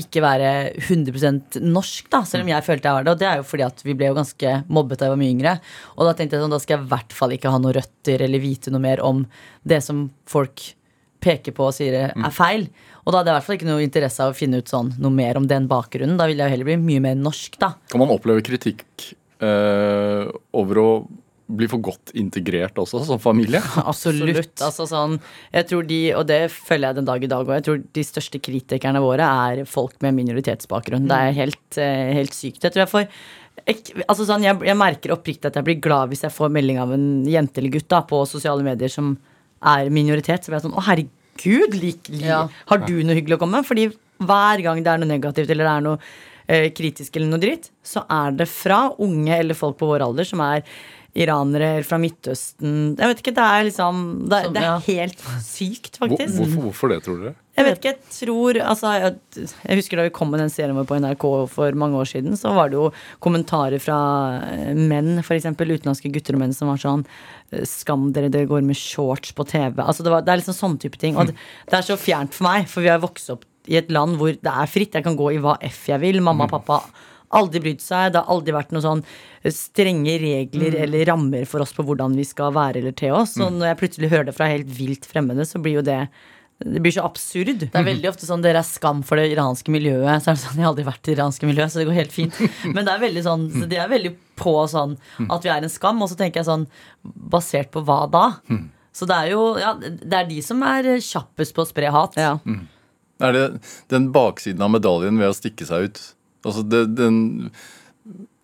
ikke 0.00 0.22
være 0.24 0.50
100 0.80 1.62
norsk, 1.64 2.10
da, 2.12 2.22
selv 2.28 2.46
om 2.46 2.50
jeg 2.52 2.66
følte 2.66 2.90
jeg 2.90 2.98
var 2.98 3.06
det. 3.06 3.14
Og 3.14 3.22
det 3.22 3.28
er 3.28 3.40
jo 3.40 3.46
fordi 3.46 3.66
at 3.66 3.84
vi 3.86 3.94
ble 3.98 4.10
jo 4.10 4.18
ganske 4.18 4.56
mobbet 4.72 5.00
da 5.00 5.08
jeg 5.08 5.14
var 5.14 5.22
mye 5.22 5.34
yngre. 5.36 5.54
Og 5.96 6.08
da 6.08 6.16
tenkte 6.16 6.36
jeg 6.36 6.44
sånn, 6.44 6.56
da 6.56 6.60
skal 6.62 6.76
jeg 6.76 6.84
i 6.86 6.92
hvert 6.94 7.16
fall 7.20 7.36
ikke 7.36 7.54
ha 7.54 7.62
noen 7.62 7.76
røtter 7.78 8.26
eller 8.26 8.42
vite 8.42 8.74
noe 8.74 8.84
mer 8.84 9.02
om 9.06 9.24
det 9.68 9.80
som 9.86 10.08
folk 10.30 10.70
peker 11.20 11.52
på 11.56 11.66
og 11.68 11.76
sier 11.76 11.96
er 12.08 12.34
feil. 12.34 12.66
Og 13.04 13.12
da 13.12 13.20
hadde 13.20 13.30
jeg 13.30 13.34
i 13.34 13.38
hvert 13.38 13.48
fall 13.48 13.58
ikke 13.58 13.70
noe 13.70 13.84
interesse 13.84 14.24
av 14.24 14.32
å 14.32 14.36
finne 14.36 14.60
ut 14.60 14.70
sånn 14.70 14.92
noe 15.00 15.12
mer 15.14 15.40
om 15.40 15.48
den 15.48 15.68
bakgrunnen. 15.70 16.18
Da 16.20 16.28
ville 16.30 16.44
jeg 16.44 16.50
jo 16.50 16.56
heller 16.56 16.70
bli 16.70 16.78
mye 16.80 17.04
mer 17.10 17.18
norsk, 17.20 17.58
da. 17.60 17.74
Kan 17.92 18.02
man 18.02 18.12
oppleve 18.14 18.44
kritikk 18.46 19.10
eh, 19.44 20.30
over 20.56 20.80
å 20.80 20.88
bli 21.56 21.68
for 21.70 21.82
godt 21.90 22.12
integrert 22.18 22.78
også 22.80 23.02
som 23.08 23.20
familie? 23.22 23.62
Absolutt. 23.90 24.54
Altså 24.62 24.86
sånn, 24.88 25.18
jeg 25.54 25.68
tror 25.70 25.88
de, 25.88 26.00
og 26.18 26.24
det 26.30 26.40
følger 26.54 26.90
jeg 26.90 27.00
den 27.00 27.10
dag 27.10 27.26
i 27.26 27.30
dag 27.30 27.44
òg, 27.44 27.56
jeg 27.58 27.66
tror 27.68 27.82
de 27.98 28.06
største 28.06 28.40
kritikerne 28.42 29.02
våre 29.04 29.26
er 29.50 29.62
folk 29.68 29.98
med 30.04 30.16
minoritetsbakgrunn. 30.18 31.08
Det 31.10 31.20
er 31.26 31.36
helt, 31.40 31.62
eh, 31.80 32.14
helt 32.20 32.36
sykt. 32.36 32.64
Jeg 32.64 32.74
tror 32.74 32.84
jeg 32.86 32.92
får 32.94 33.06
jeg, 33.66 34.04
altså 34.06 34.24
sånn, 34.28 34.44
jeg, 34.46 34.56
jeg 34.64 34.78
merker 34.78 35.14
oppriktig 35.14 35.50
at 35.50 35.58
jeg 35.58 35.66
blir 35.66 35.80
glad 35.82 36.10
hvis 36.12 36.24
jeg 36.24 36.34
får 36.34 36.52
melding 36.54 36.80
av 36.80 36.94
en 36.94 37.08
jente 37.28 37.60
eller 37.60 37.74
gutt 37.74 37.90
da, 37.92 38.02
på 38.08 38.22
sosiale 38.28 38.64
medier 38.66 38.92
som 38.92 39.14
er 39.60 39.90
minoritet. 39.92 40.44
Så 40.44 40.50
blir 40.50 40.60
jeg 40.60 40.68
sånn 40.68 40.78
Å, 40.78 40.86
herregud, 40.88 41.76
lik, 41.76 42.08
lik. 42.08 42.24
Ja. 42.24 42.46
har 42.70 42.84
du 42.86 42.94
noe 43.04 43.18
hyggelig 43.18 43.38
å 43.38 43.42
komme 43.42 43.60
med? 43.60 43.68
Fordi 43.68 43.90
hver 44.20 44.64
gang 44.64 44.82
det 44.84 44.92
er 44.92 45.02
noe 45.02 45.10
negativt 45.10 45.52
eller 45.52 45.66
det 45.66 45.74
er 45.74 45.86
noe 45.86 45.98
eh, 46.50 46.68
kritisk 46.76 47.16
eller 47.16 47.30
noe 47.32 47.42
dritt, 47.42 47.70
så 47.86 48.04
er 48.10 48.36
det 48.36 48.48
fra 48.50 48.86
unge 49.00 49.36
eller 49.36 49.58
folk 49.58 49.78
på 49.80 49.88
vår 49.90 50.06
alder 50.08 50.28
som 50.28 50.42
er 50.44 50.64
iranere 51.18 51.72
eller 51.76 51.86
fra 51.88 51.98
Midtøsten 51.98 52.96
Jeg 52.98 53.08
vet 53.10 53.20
ikke, 53.22 53.32
det 53.34 53.44
er 53.44 53.64
liksom 53.66 54.02
Det, 54.30 54.38
er- 54.44 54.52
det 54.54 54.62
er 54.62 54.84
helt 54.86 55.22
sykt, 55.42 55.96
Hvor, 55.98 56.08
faktisk. 56.12 56.36
hvorfor, 56.38 56.62
hvorfor 56.68 56.92
det, 56.92 56.98
tror 57.06 57.16
dere? 57.24 57.34
Jeg 57.58 57.66
vet 57.66 57.80
ikke, 57.80 57.90
jeg 57.90 58.14
tror 58.14 58.58
altså, 58.62 58.92
jeg, 58.94 59.48
jeg 59.66 59.76
husker 59.80 59.98
da 59.98 60.04
vi 60.06 60.12
kom 60.16 60.30
med 60.32 60.40
den 60.40 60.48
serien 60.54 60.76
vår 60.78 60.86
på 60.88 60.96
NRK 61.02 61.24
for 61.52 61.76
mange 61.76 61.98
år 61.98 62.06
siden, 62.08 62.38
så 62.38 62.54
var 62.56 62.70
det 62.72 62.78
jo 62.78 62.86
kommentarer 63.20 63.82
fra 63.82 63.98
eh, 64.46 64.70
menn, 64.78 65.18
f.eks. 65.20 65.44
utenlandske 65.58 66.12
gutter 66.14 66.38
og 66.38 66.40
menn, 66.44 66.54
som 66.56 66.70
var 66.72 66.80
sånn 66.80 67.02
eh, 67.50 67.66
Skam 67.68 68.12
dere, 68.16 68.30
dere 68.32 68.48
går 68.48 68.62
med 68.64 68.78
shorts 68.78 69.34
på 69.36 69.44
TV. 69.50 69.76
Altså, 69.82 70.06
det, 70.06 70.14
var, 70.14 70.22
det 70.24 70.32
er 70.32 70.40
liksom 70.40 70.56
sånn 70.56 70.78
type 70.80 70.96
ting. 71.02 71.18
Og 71.20 71.28
det, 71.28 71.36
det 71.68 71.76
er 71.82 71.84
så 71.90 71.98
fjernt 72.00 72.32
for 72.38 72.48
meg, 72.48 72.70
for 72.70 72.86
vi 72.86 72.94
har 72.94 73.02
vokst 73.02 73.34
opp 73.34 73.44
i 73.68 73.76
et 73.82 73.90
land 73.92 74.16
hvor 74.16 74.32
det 74.32 74.54
er 74.56 74.70
fritt. 74.70 74.94
Jeg 74.96 75.04
kan 75.04 75.18
gå 75.18 75.34
i 75.34 75.42
hva 75.42 75.58
f 75.68 75.88
jeg 75.90 76.00
vil. 76.00 76.22
Mamma 76.24 76.46
og 76.48 76.54
pappa 76.54 76.78
har 76.80 77.09
aldri 77.36 77.62
brydd 77.62 77.84
seg. 77.84 78.12
Det 78.12 78.22
har 78.22 78.32
aldri 78.34 78.54
vært 78.56 78.74
noen 78.74 78.86
sånn 78.86 79.04
strenge 79.54 80.16
regler 80.20 80.76
eller 80.84 81.06
rammer 81.12 81.46
for 81.48 81.64
oss 81.64 81.72
på 81.76 81.84
hvordan 81.86 82.16
vi 82.18 82.26
skal 82.28 82.52
være 82.56 82.82
eller 82.82 82.96
te 82.96 83.12
oss. 83.14 83.36
Så 83.38 83.48
når 83.52 83.72
jeg 83.72 83.80
plutselig 83.84 84.12
hører 84.12 84.28
det 84.30 84.36
fra 84.36 84.50
helt 84.50 84.70
vilt 84.74 85.08
fremmede, 85.08 85.46
så 85.48 85.62
blir 85.62 85.80
jo 85.80 85.86
det 85.86 86.02
det 86.60 86.80
blir 86.84 86.92
så 86.92 87.06
absurd. 87.08 87.62
Det 87.62 87.72
er 87.72 87.86
veldig 87.86 88.10
ofte 88.10 88.26
sånn 88.28 88.42
dere 88.44 88.60
er 88.60 88.68
skam 88.68 88.98
for 89.06 89.16
det 89.16 89.30
iranske 89.32 89.72
miljøet. 89.72 90.20
Så 90.20 90.28
er 90.28 90.36
det 90.36 90.42
sånn, 90.42 90.58
Jeg 90.58 90.66
har 90.66 90.72
aldri 90.74 90.84
vært 90.84 91.00
i 91.00 91.06
det 91.08 91.14
iranske 91.16 91.48
miljøet, 91.48 91.72
så 91.72 91.80
det 91.80 91.86
går 91.88 91.96
helt 91.96 92.12
fint. 92.12 92.40
Men 92.74 92.84
det 92.84 92.92
er 92.92 93.00
veldig 93.00 93.22
sånn, 93.24 93.46
så 93.54 93.68
de 93.70 93.78
er 93.80 93.88
veldig 93.88 94.12
på 94.36 94.52
sånn 94.68 94.92
at 95.24 95.46
vi 95.46 95.52
er 95.54 95.64
en 95.64 95.72
skam. 95.72 96.02
Og 96.04 96.12
så 96.12 96.18
tenker 96.20 96.42
jeg 96.42 96.50
sånn 96.50 96.66
Basert 97.00 97.72
på 97.72 97.80
hva 97.88 98.02
da? 98.12 98.26
Så 98.92 99.08
det 99.08 99.16
er 99.16 99.32
jo 99.32 99.46
ja, 99.56 99.72
det 99.80 100.18
er 100.18 100.28
de 100.28 100.42
som 100.44 100.60
er 100.66 100.90
kjappest 101.00 101.56
på 101.56 101.64
å 101.64 101.70
spre 101.70 101.94
hat. 101.94 102.20
Ja. 102.20 102.34
Er 103.24 103.36
det 103.36 103.46
den 103.92 104.10
baksiden 104.12 104.60
av 104.64 104.74
medaljen 104.74 105.16
ved 105.20 105.32
å 105.32 105.36
stikke 105.36 105.64
seg 105.68 105.88
ut? 105.88 106.02
Altså 106.44 106.64
det, 106.64 106.86
den 106.96 107.50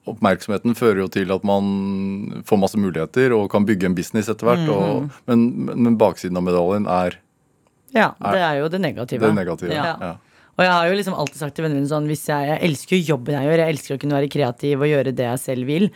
Oppmerksomheten 0.07 0.77
fører 0.79 1.01
jo 1.03 1.09
til 1.11 1.33
at 1.35 1.43
man 1.47 2.43
får 2.47 2.61
masse 2.63 2.79
muligheter 2.79 3.33
og 3.35 3.49
kan 3.51 3.67
bygge 3.67 3.89
en 3.89 3.97
business 3.99 4.31
etter 4.31 4.47
hvert. 4.47 4.69
og, 4.71 5.09
men, 5.27 5.47
men 5.75 5.97
baksiden 5.99 6.39
av 6.39 6.47
medaljen 6.47 6.87
er 6.87 7.19
ja, 7.97 8.11
det 8.21 8.41
er 8.43 8.59
jo 8.61 8.69
det 8.69 8.81
negative. 8.83 9.23
det 9.25 9.35
negative. 9.35 9.73
Ja. 9.73 9.95
Ja. 10.01 10.13
Og 10.57 10.63
jeg 10.65 10.73
har 10.73 10.87
jo 10.89 10.97
liksom 10.97 11.17
alltid 11.21 11.41
sagt 11.41 11.57
til 11.57 11.67
vennene 11.67 11.83
mine 11.83 11.91
sånn 11.91 12.07
jeg, 12.09 12.21
jeg 12.49 12.61
elsker 12.65 12.97
jo 12.97 13.09
jobben 13.13 13.37
jeg 13.37 13.49
gjør, 13.49 13.63
jeg 13.63 13.75
elsker 13.75 13.97
å 13.97 14.01
kunne 14.01 14.17
være 14.17 14.31
kreativ 14.33 14.85
og 14.85 14.89
gjøre 14.89 15.13
det 15.17 15.27
jeg 15.27 15.43
selv 15.43 15.69
vil, 15.69 15.89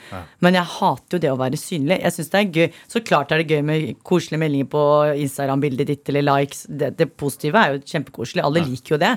men 0.45 0.59
jeg 0.59 0.73
hater 0.75 1.17
jo 1.17 1.23
det 1.25 1.31
å 1.33 1.39
være 1.41 1.61
synlig. 1.61 2.01
Jeg 2.03 2.17
synes 2.17 2.31
det 2.33 2.41
er 2.41 2.53
gøy. 2.59 2.79
Så 2.93 3.03
klart 3.07 3.33
er 3.33 3.41
det 3.41 3.57
gøy 3.57 3.65
med 3.65 4.03
koselige 4.07 4.43
meldinger 4.45 4.69
på 4.75 4.85
Instagram-bildet 5.25 5.93
ditt 5.93 6.13
eller 6.13 6.27
likes. 6.29 6.67
Det, 6.69 6.93
det 7.01 7.09
positive 7.21 7.61
er 7.61 7.75
jo 7.75 7.83
kjempekoselig. 7.95 8.45
Alle 8.45 8.65
liker 8.67 8.97
jo 8.97 9.01
det. 9.01 9.15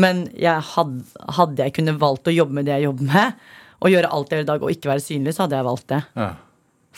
Men 0.00 0.26
jeg 0.34 0.68
had, 0.74 0.94
hadde 1.38 1.66
jeg 1.66 1.76
kunne 1.78 1.98
valgt 2.00 2.30
å 2.30 2.34
jobbe 2.34 2.58
med 2.58 2.66
det 2.66 2.78
jeg 2.78 2.88
jobber 2.88 3.10
med, 3.14 3.50
og 3.80 3.94
gjøre 3.94 4.10
alt 4.12 4.32
jeg 4.32 4.40
gjør 4.40 4.46
i 4.46 4.50
dag 4.50 4.64
og 4.64 4.72
ikke 4.74 4.90
være 4.90 5.04
synlig, 5.04 5.34
så 5.36 5.46
hadde 5.46 5.60
jeg 5.60 5.70
valgt 5.70 5.92
det. 5.92 6.00
Ja. 6.18 6.32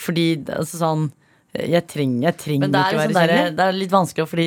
Fordi 0.02 0.26
altså 0.48 0.80
sånn 0.80 1.10
jeg 1.52 1.84
trenger, 1.84 2.22
jeg 2.30 2.36
trenger 2.40 2.68
er, 2.70 2.72
ikke 2.72 2.96
liksom 2.96 3.16
være 3.18 3.34
synlig. 3.36 3.56
det 3.58 3.64
er 3.64 3.74
litt 3.76 3.90
vanskelig, 3.92 4.24
fordi 4.30 4.46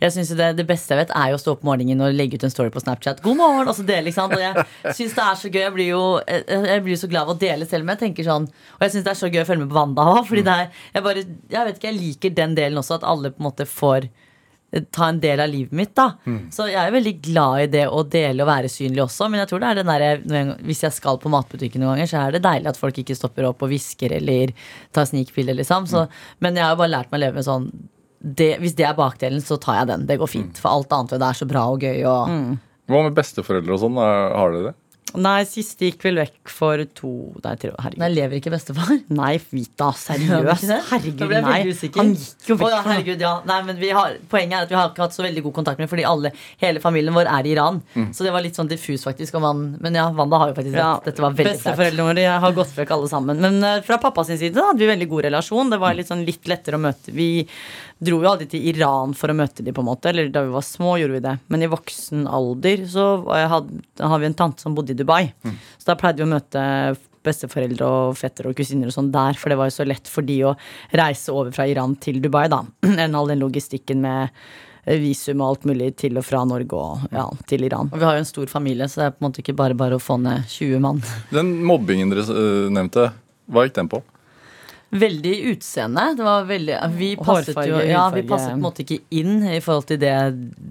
jeg 0.00 0.14
synes 0.14 0.30
det, 0.38 0.46
det 0.56 0.64
beste 0.70 0.94
jeg 0.94 1.00
vet, 1.02 1.12
er 1.20 1.32
jo 1.32 1.36
å 1.36 1.42
stå 1.42 1.52
opp 1.52 1.66
om 1.66 1.68
morgenen 1.68 2.00
og 2.00 2.16
legge 2.16 2.38
ut 2.40 2.46
en 2.48 2.54
story 2.54 2.72
på 2.72 2.80
Snapchat. 2.80 3.20
God 3.24 3.36
morgen! 3.36 3.68
Og 3.68 3.76
så 3.76 3.84
dele, 3.84 4.08
ikke 4.08 4.22
sant? 4.22 4.32
Og 4.32 4.40
jeg 4.40 4.94
syns 4.96 5.16
det 5.18 5.26
er 5.26 5.40
så 5.42 5.50
gøy. 5.52 5.60
Jeg 5.66 5.74
blir 5.76 5.90
jo 5.90 6.02
jeg, 6.24 6.80
blir 6.86 7.00
så 7.00 7.10
glad 7.12 7.28
av 7.28 7.34
å 7.34 7.38
dele 7.44 7.68
selv, 7.68 7.84
men 7.84 7.98
jeg 7.98 8.06
tenker 8.06 8.28
sånn 8.28 8.48
Og 8.48 8.86
jeg 8.86 8.94
syns 8.94 9.04
det 9.04 9.12
er 9.12 9.20
så 9.20 9.28
gøy 9.28 9.42
å 9.42 9.48
følge 9.50 9.66
med 9.66 9.72
på 9.74 9.78
Wanda 9.78 10.06
òg, 10.14 10.22
fordi 10.30 10.46
det 10.46 10.54
er 10.62 10.82
jeg 10.94 11.04
bare 11.04 11.24
Jeg 11.26 11.68
vet 11.68 11.78
ikke, 11.78 11.90
jeg 11.90 12.00
liker 12.00 12.36
den 12.40 12.56
delen 12.56 12.80
også, 12.80 12.98
at 12.98 13.08
alle 13.12 13.34
på 13.34 13.42
en 13.42 13.48
måte 13.50 13.68
får 13.68 14.08
ta 14.94 15.08
en 15.08 15.20
del 15.22 15.40
av 15.40 15.48
livet 15.48 15.72
mitt. 15.72 15.94
da 15.94 16.10
Så 16.50 16.66
jeg 16.70 16.80
er 16.80 16.92
veldig 16.94 17.14
glad 17.22 17.62
i 17.62 17.70
det 17.72 17.84
å 17.88 18.02
dele 18.08 18.42
og 18.44 18.50
være 18.50 18.70
synlig 18.72 19.04
også. 19.04 19.28
Men 19.30 19.42
jeg 19.42 19.50
tror 19.52 19.60
det 19.62 19.70
er 19.70 19.80
den 19.80 19.92
der, 19.92 20.54
hvis 20.64 20.82
jeg 20.86 20.92
skal 20.96 21.18
på 21.22 21.32
matbutikken 21.32 21.80
noen 21.82 21.94
ganger, 21.96 22.10
så 22.10 22.22
er 22.24 22.36
det 22.36 22.44
deilig 22.44 22.72
at 22.72 22.80
folk 22.80 22.98
ikke 22.98 23.16
stopper 23.18 23.48
opp 23.50 23.62
og 23.62 23.72
hvisker 23.72 24.16
eller 24.18 24.52
tar 24.92 25.08
snikpiller. 25.10 25.54
Liksom. 25.58 25.86
Så, 25.90 26.06
men 26.44 26.56
jeg 26.58 26.66
har 26.66 26.74
jo 26.74 26.82
bare 26.82 26.94
lært 26.96 27.10
meg 27.12 27.20
å 27.20 27.24
leve 27.26 27.40
med 27.40 27.48
sånn 27.48 27.70
det, 28.24 28.54
Hvis 28.62 28.72
det 28.78 28.86
er 28.88 28.94
bakdelen, 28.96 29.42
så 29.44 29.58
tar 29.60 29.82
jeg 29.82 29.90
den. 29.90 30.06
Det 30.08 30.16
går 30.16 30.30
fint. 30.32 30.56
For 30.56 30.72
alt 30.72 30.92
annet 30.96 31.12
ved 31.12 31.20
det 31.20 31.26
er 31.28 31.38
så 31.42 31.48
bra 31.50 31.66
og 31.68 31.82
gøy. 31.84 31.98
Og, 32.08 32.30
Hva 32.88 33.02
med 33.04 33.16
besteforeldre 33.18 33.74
og 33.76 33.82
sånn? 33.82 33.98
Har 34.00 34.54
dere 34.54 34.70
det? 34.70 34.74
Nei, 35.14 35.44
siste 35.46 35.86
gikk 35.86 36.02
vel 36.08 36.18
vekk 36.18 36.50
for 36.50 36.80
to 36.98 37.10
Nei, 37.44 37.52
tre 37.60 37.70
år. 37.70 37.78
Herregud. 37.84 38.00
Nei, 38.02 38.08
lever 38.16 38.38
ikke 38.40 38.52
bestefar? 38.54 38.90
Nei, 39.20 39.32
Vita, 39.54 39.90
seriøst. 39.94 40.72
Herregud, 40.90 41.22
ble 41.30 41.38
jeg 41.38 41.46
nei. 41.46 41.58
Han 42.00 42.14
gikk 42.18 42.48
jo 42.50 42.56
vekk. 42.58 42.66
Oh, 42.66 42.72
ja, 42.72 42.80
herregud, 42.88 43.22
ja. 43.22 43.34
Nei, 43.46 43.58
men 43.68 43.78
vi 43.78 43.92
har, 43.94 44.16
Poenget 44.32 44.58
er 44.58 44.66
at 44.66 44.72
vi 44.72 44.78
har 44.78 44.90
ikke 44.90 45.04
hatt 45.04 45.16
så 45.16 45.22
veldig 45.26 45.44
god 45.46 45.56
kontakt 45.60 45.82
med 45.82 45.90
fordi 45.92 46.06
alle, 46.08 46.32
hele 46.62 46.82
familien 46.82 47.14
vår 47.14 47.30
er 47.30 47.46
i 47.46 47.54
Iran. 47.54 47.80
Så 48.16 48.26
det 48.26 48.34
var 48.34 48.44
litt 48.44 48.58
sånn 48.58 48.70
diffus, 48.70 49.06
faktisk. 49.06 49.38
Om 49.38 49.46
han, 49.48 49.64
men 49.84 50.00
ja, 50.00 50.08
Wanda 50.16 50.40
har 50.42 50.50
jo 50.50 50.58
faktisk 50.58 50.74
rett. 50.74 50.82
Ja, 50.82 50.92
Dette 51.04 51.24
var 51.24 51.36
veldig. 51.38 51.54
Besteforeldrene 51.60 52.08
våre 52.10 52.36
har 52.44 52.58
gått 52.58 52.74
vekk 52.74 52.94
alle 52.98 53.10
sammen. 53.10 53.42
Men 53.44 53.60
uh, 53.62 53.78
fra 53.86 54.00
pappas 54.02 54.32
side 54.32 54.54
da 54.56 54.70
hadde 54.70 54.82
vi 54.82 54.90
veldig 54.90 55.10
god 55.10 55.28
relasjon. 55.28 55.70
Det 55.72 55.80
var 55.82 55.96
litt, 55.98 56.10
sånn, 56.10 56.26
litt 56.26 56.50
lettere 56.50 56.80
å 56.80 56.82
møte. 56.82 57.14
Vi 57.14 57.30
dro 57.98 58.18
jo 58.22 58.28
aldri 58.30 58.48
til 58.50 58.66
Iran 58.72 59.14
for 59.16 59.30
å 59.30 59.36
møte 59.38 59.64
dem, 59.64 59.74
på 59.76 59.84
en 59.84 59.88
måte. 59.88 60.10
Eller 60.10 60.30
da 60.32 60.44
vi 60.44 60.54
var 60.54 60.66
små, 60.66 60.96
gjorde 61.00 61.18
vi 61.18 61.24
det. 61.24 61.34
Men 61.52 61.64
i 61.64 61.70
voksen 61.70 62.26
alder 62.26 62.84
så 62.90 63.08
hadde, 63.54 63.80
har 64.00 64.22
vi 64.22 64.30
en 64.30 64.38
tante 64.38 64.64
som 64.64 64.76
bodde 64.76 64.94
i 64.94 64.98
Dubai. 64.98 65.24
Så 65.78 65.90
da 65.90 65.98
pleide 66.00 66.22
vi 66.22 66.28
å 66.28 66.34
møte 66.34 66.64
besteforeldre 67.24 67.88
og 67.88 68.18
fettere 68.20 68.50
og 68.50 68.58
kusiner 68.58 68.90
og 68.90 68.96
sånn 68.96 69.08
der, 69.14 69.38
for 69.40 69.48
det 69.48 69.56
var 69.56 69.70
jo 69.70 69.78
så 69.78 69.86
lett 69.88 70.10
for 70.10 70.26
de 70.26 70.42
å 70.44 70.52
reise 70.92 71.32
over 71.32 71.54
fra 71.56 71.66
Iran 71.70 71.96
til 72.02 72.20
Dubai, 72.24 72.46
da. 72.52 72.62
Enn 73.06 73.16
all 73.16 73.32
den 73.32 73.40
logistikken 73.40 74.02
med 74.04 74.34
visum 75.00 75.40
og 75.40 75.54
alt 75.54 75.68
mulig 75.70 75.94
til 76.00 76.18
og 76.20 76.26
fra 76.26 76.42
Norge 76.44 76.76
og 76.76 77.06
ja, 77.14 77.24
til 77.48 77.64
Iran. 77.64 77.88
Og 77.92 78.00
vi 78.00 78.04
har 78.04 78.18
jo 78.18 78.24
en 78.24 78.28
stor 78.28 78.50
familie, 78.52 78.88
så 78.90 79.00
det 79.00 79.06
er 79.06 79.14
på 79.14 79.22
en 79.22 79.28
måte 79.30 79.40
ikke 79.44 79.56
bare 79.56 79.78
bare 79.78 79.96
å 79.96 80.02
få 80.02 80.18
ned 80.20 80.44
20 80.52 80.82
mann. 80.84 81.00
Den 81.32 81.54
mobbingen 81.64 82.12
dere 82.12 82.26
eh, 82.28 82.66
nevnte, 82.74 83.08
hva 83.48 83.64
gikk 83.64 83.78
den 83.78 83.88
på? 83.92 84.02
Veldig 84.94 85.32
utseende. 85.50 86.04
Det 86.16 86.22
var 86.26 86.44
veldig 86.46 86.76
Vi 86.94 87.08
passet 87.18 87.50
Hårfarge, 87.50 87.70
jo 87.72 87.80
Ja, 87.90 88.04
vi 88.14 88.22
passet 88.28 88.52
på 88.52 88.58
en 88.58 88.62
måte 88.62 88.84
ikke 88.84 89.00
inn 89.18 89.42
i 89.50 89.58
forhold 89.64 89.88
til 89.90 89.98
det 89.98 90.12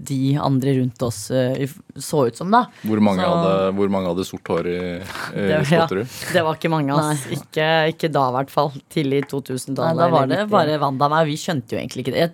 de 0.08 0.20
andre 0.40 0.72
rundt 0.78 1.02
oss 1.04 1.18
eh, 1.30 1.68
så 1.94 2.24
ut 2.26 2.36
som, 2.40 2.50
da. 2.50 2.64
Hvor 2.82 3.00
mange, 3.04 3.20
Så- 3.22 3.28
hadde, 3.34 3.72
hvor 3.76 3.90
mange 3.92 4.08
hadde 4.08 4.24
sort 4.26 4.48
hår 4.48 4.66
i, 4.72 4.78
i 4.78 5.44
Det, 5.44 5.60
ja, 5.70 5.86
det 5.88 6.42
var 6.44 6.56
ikke 6.56 6.70
mange, 6.72 6.96
ass. 6.96 7.26
Ikke, 7.36 7.68
ikke 7.92 8.10
da, 8.12 8.24
i 8.30 8.36
hvert 8.38 8.50
fall. 8.54 8.72
Tidlig 8.90 9.20
i 9.22 9.26
2000-tallet. 9.30 10.00
da 10.00 10.08
var 10.08 10.26
det 10.30 10.40
bare 10.50 10.78
Wanda 10.80 11.04
og 11.06 11.14
meg. 11.14 11.28
Vi 11.28 11.36
skjønte 11.40 11.76
jo 11.76 11.80
egentlig 11.82 12.06
ikke 12.06 12.16
det. 12.16 12.26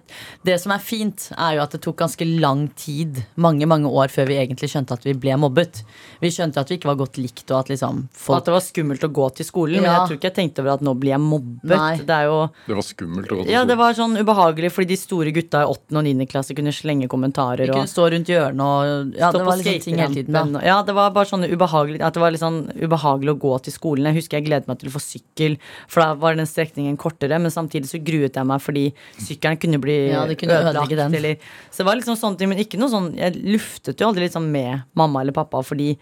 Det 0.46 0.56
som 0.62 0.72
er 0.76 0.82
fint, 0.84 1.26
er 1.36 1.58
jo 1.58 1.64
at 1.66 1.74
det 1.76 1.82
tok 1.84 1.98
ganske 2.04 2.28
lang 2.40 2.68
tid, 2.78 3.20
mange 3.36 3.66
mange 3.66 3.90
år, 3.90 4.08
før 4.14 4.30
vi 4.30 4.38
egentlig 4.40 4.70
skjønte 4.72 4.96
at 4.96 5.04
vi 5.04 5.16
ble 5.18 5.36
mobbet. 5.42 5.82
Vi 6.22 6.30
skjønte 6.32 6.62
at 6.62 6.70
vi 6.70 6.78
ikke 6.78 6.92
var 6.92 7.00
godt 7.02 7.18
likt, 7.20 7.44
og 7.50 7.64
at 7.64 7.72
liksom 7.74 8.06
folk 8.14 8.40
at 8.40 8.48
det 8.48 8.54
var 8.56 8.64
skummelt 8.64 9.04
å 9.04 9.12
gå 9.20 9.28
til 9.40 9.48
skolen. 9.48 9.82
Men 9.82 9.90
jeg 9.90 10.06
tror 10.08 10.18
ikke 10.20 10.30
jeg 10.30 10.38
tenkte 10.38 10.64
over 10.64 10.76
at 10.78 10.86
nå 10.86 10.94
blir 11.00 11.16
jeg 11.16 11.24
mobbet. 11.24 11.76
Nei. 11.76 11.79
Det 12.06 12.14
er 12.16 12.26
jo 12.28 12.36
Det 12.66 12.76
var 12.78 12.86
skummelt 12.86 13.30
å 13.32 13.38
gå 13.40 13.44
til 13.46 13.52
Ja, 13.54 13.64
det 13.68 13.76
var 13.80 13.96
sånn 13.98 14.16
ubehagelig 14.20 14.70
fordi 14.74 14.88
de 14.92 14.98
store 15.00 15.32
gutta 15.36 15.62
i 15.64 15.68
8. 15.72 15.96
og 16.00 16.04
9. 16.06 16.26
klasse 16.30 16.54
kunne 16.58 16.72
slenge 16.76 17.08
kommentarer. 17.10 17.66
De 17.66 17.72
kunne 17.72 17.88
og 17.88 17.92
stå 17.92 18.06
rundt 18.14 18.30
hjørnet 18.30 18.60
og 18.60 19.16
Ja, 19.18 19.30
stå 19.30 19.38
det 19.38 19.44
på 19.44 19.50
var 19.50 19.56
liksom 19.62 19.80
ting 19.86 19.98
hele 19.98 20.14
tiden. 20.14 20.32
da 20.32 20.42
skaterampen. 20.44 20.66
Ja, 20.70 20.78
det 20.82 20.94
var 20.94 21.10
bare 21.16 21.30
sånn 21.32 21.46
ubehagelig 21.50 22.00
At 22.06 22.14
det 22.14 22.20
var 22.24 22.30
litt 22.36 22.40
sånn 22.44 22.60
ubehagelig 22.76 23.34
å 23.34 23.38
gå 23.46 23.52
til 23.62 23.72
skolen. 23.72 24.04
Jeg 24.10 24.20
husker 24.20 24.38
jeg 24.38 24.46
gledet 24.50 24.68
meg 24.68 24.78
til 24.78 24.88
å 24.90 24.94
få 24.96 25.02
sykkel, 25.04 25.58
for 25.88 26.00
da 26.04 26.14
var 26.14 26.34
den 26.38 26.46
strekningen 26.46 26.96
kortere, 27.00 27.38
men 27.40 27.50
samtidig 27.50 27.88
så 27.90 27.98
gruet 28.02 28.34
jeg 28.36 28.46
meg 28.46 28.60
fordi 28.60 28.86
sykkelen 29.18 29.60
kunne 29.60 29.80
bli 29.82 29.98
Ja, 30.10 30.26
det 30.26 30.38
kunne 30.38 30.60
ødelagt. 30.60 30.92
Eller, 31.20 31.36
så 31.70 31.82
det 31.82 31.86
var 31.86 31.96
liksom 31.96 32.16
sånne 32.16 32.38
ting, 32.38 32.48
men 32.48 32.58
ikke 32.58 32.78
noe 32.78 32.88
sånn 32.92 33.14
Jeg 33.16 33.36
luftet 33.42 34.00
jo 34.00 34.08
aldri 34.08 34.28
liksom 34.28 34.50
med 34.50 34.82
mamma 34.94 35.20
eller 35.22 35.32
pappa 35.32 35.62
fordi 35.64 35.96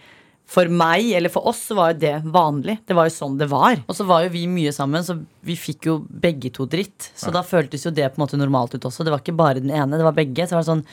for 0.49 0.71
meg, 0.73 1.11
eller 1.13 1.29
for 1.29 1.45
oss, 1.51 1.61
så 1.69 1.77
var 1.77 1.93
jo 1.93 1.99
det 2.01 2.15
vanlig. 2.33 2.79
Det 2.89 2.97
var 2.97 3.09
jo 3.09 3.13
sånn 3.13 3.37
det 3.41 3.51
var. 3.51 3.83
Og 3.85 3.97
så 3.97 4.07
var 4.09 4.25
jo 4.25 4.33
vi 4.33 4.47
mye 4.49 4.73
sammen, 4.73 5.05
så 5.05 5.19
vi 5.45 5.59
fikk 5.61 5.91
jo 5.91 5.99
begge 6.09 6.49
to 6.57 6.65
dritt. 6.65 7.11
Så 7.13 7.29
da 7.35 7.43
føltes 7.45 7.85
jo 7.85 7.93
det 7.93 8.07
på 8.09 8.17
en 8.17 8.25
måte 8.25 8.41
normalt 8.41 8.73
ut 8.73 8.87
også. 8.89 9.05
Det 9.05 9.13
var 9.13 9.21
ikke 9.21 9.37
bare 9.37 9.61
den 9.61 9.75
ene, 9.75 9.99
det 10.01 10.07
var 10.07 10.17
begge. 10.17 10.47
Så 10.49 10.57
var 10.57 10.65
det 10.65 10.71
sånn 10.71 10.87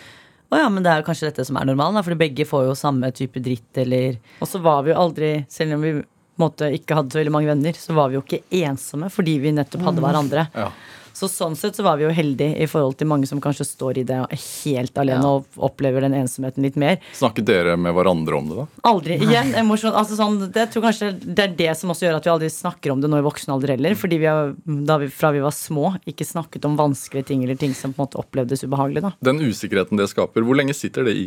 Å 0.53 0.59
ja, 0.59 0.65
men 0.69 0.83
det 0.85 0.91
er 0.91 0.99
jo 0.99 1.07
kanskje 1.07 1.29
dette 1.31 1.45
som 1.47 1.57
er 1.57 1.65
normalen, 1.65 1.95
da, 1.97 2.03
fordi 2.05 2.19
begge 2.19 2.45
får 2.45 2.67
jo 2.67 2.75
samme 2.77 3.09
type 3.15 3.41
dritt, 3.41 3.71
eller 3.81 4.19
Og 4.43 4.51
så 4.51 4.59
var 4.61 4.83
vi 4.85 4.91
jo 4.91 4.99
aldri, 5.01 5.31
selv 5.49 5.77
om 5.77 5.87
vi 5.87 5.95
på 5.95 6.03
en 6.03 6.43
måte, 6.43 6.67
ikke 6.75 6.99
hadde 6.99 7.15
så 7.15 7.21
veldig 7.21 7.33
mange 7.33 7.49
venner, 7.49 7.79
så 7.79 7.95
var 7.95 8.11
vi 8.11 8.19
jo 8.19 8.21
ikke 8.25 8.43
ensomme 8.67 9.07
fordi 9.09 9.37
vi 9.39 9.55
nettopp 9.55 9.87
hadde 9.87 10.03
hverandre. 10.03 10.45
Ja. 10.51 10.67
Så 11.15 11.29
sånn 11.31 11.53
sett 11.55 11.77
så 11.79 11.83
var 11.85 11.95
vi 11.95 12.03
jo 12.03 12.09
heldige 12.11 12.57
i 12.59 12.67
forhold 12.67 12.97
til 12.99 13.07
mange 13.07 13.27
som 13.29 13.39
kanskje 13.39 13.63
står 13.69 14.01
i 14.01 14.03
det 14.03 14.17
helt 14.35 14.97
alene 14.99 15.23
Ja. 15.23 15.29
og 15.37 15.45
opplever 15.63 16.03
den 16.03 16.11
ensomheten 16.17 16.65
litt 16.65 16.75
mer. 16.75 16.97
Snakket 17.15 17.45
dere 17.47 17.77
med 17.79 17.95
hverandre 17.95 18.35
om 18.35 18.49
det, 18.49 18.57
da? 18.59 18.65
Aldri 18.91 19.15
igjen 19.23 19.53
emosjon. 19.55 19.95
Altså 19.95 20.17
sånn, 20.19 20.51
det, 20.51 20.65
tror 20.73 20.83
kanskje 20.89 21.13
det 21.23 21.45
er 21.45 21.55
det 21.55 21.69
som 21.79 21.93
også 21.93 22.09
gjør 22.09 22.17
at 22.19 22.27
vi 22.27 22.33
aldri 22.33 22.49
snakker 22.51 22.91
om 22.91 22.99
det 22.99 23.07
nå 23.13 23.21
i 23.21 23.25
voksen 23.29 23.53
alder 23.55 23.71
heller. 23.77 23.95
Fordi 23.95 24.19
vi 24.19 24.27
har, 24.27 24.51
da 24.91 24.97
vi, 24.99 25.07
fra 25.07 25.31
vi 25.31 25.39
var 25.45 25.55
små, 25.55 25.93
ikke 26.05 26.27
snakket 26.27 26.67
om 26.67 26.75
vanskelige 26.75 27.31
ting 27.31 27.43
eller 27.47 27.55
ting 27.55 27.71
som 27.73 27.93
på 27.95 28.01
en 28.03 28.09
måte 28.09 28.19
opplevdes 28.19 28.65
ubehagelig. 28.67 29.05
da 29.07 29.13
Den 29.23 29.39
usikkerheten 29.39 29.95
det 29.97 30.09
skaper, 30.11 30.43
hvor 30.43 30.59
lenge 30.59 30.75
sitter 30.75 31.07
det 31.07 31.15
i? 31.15 31.25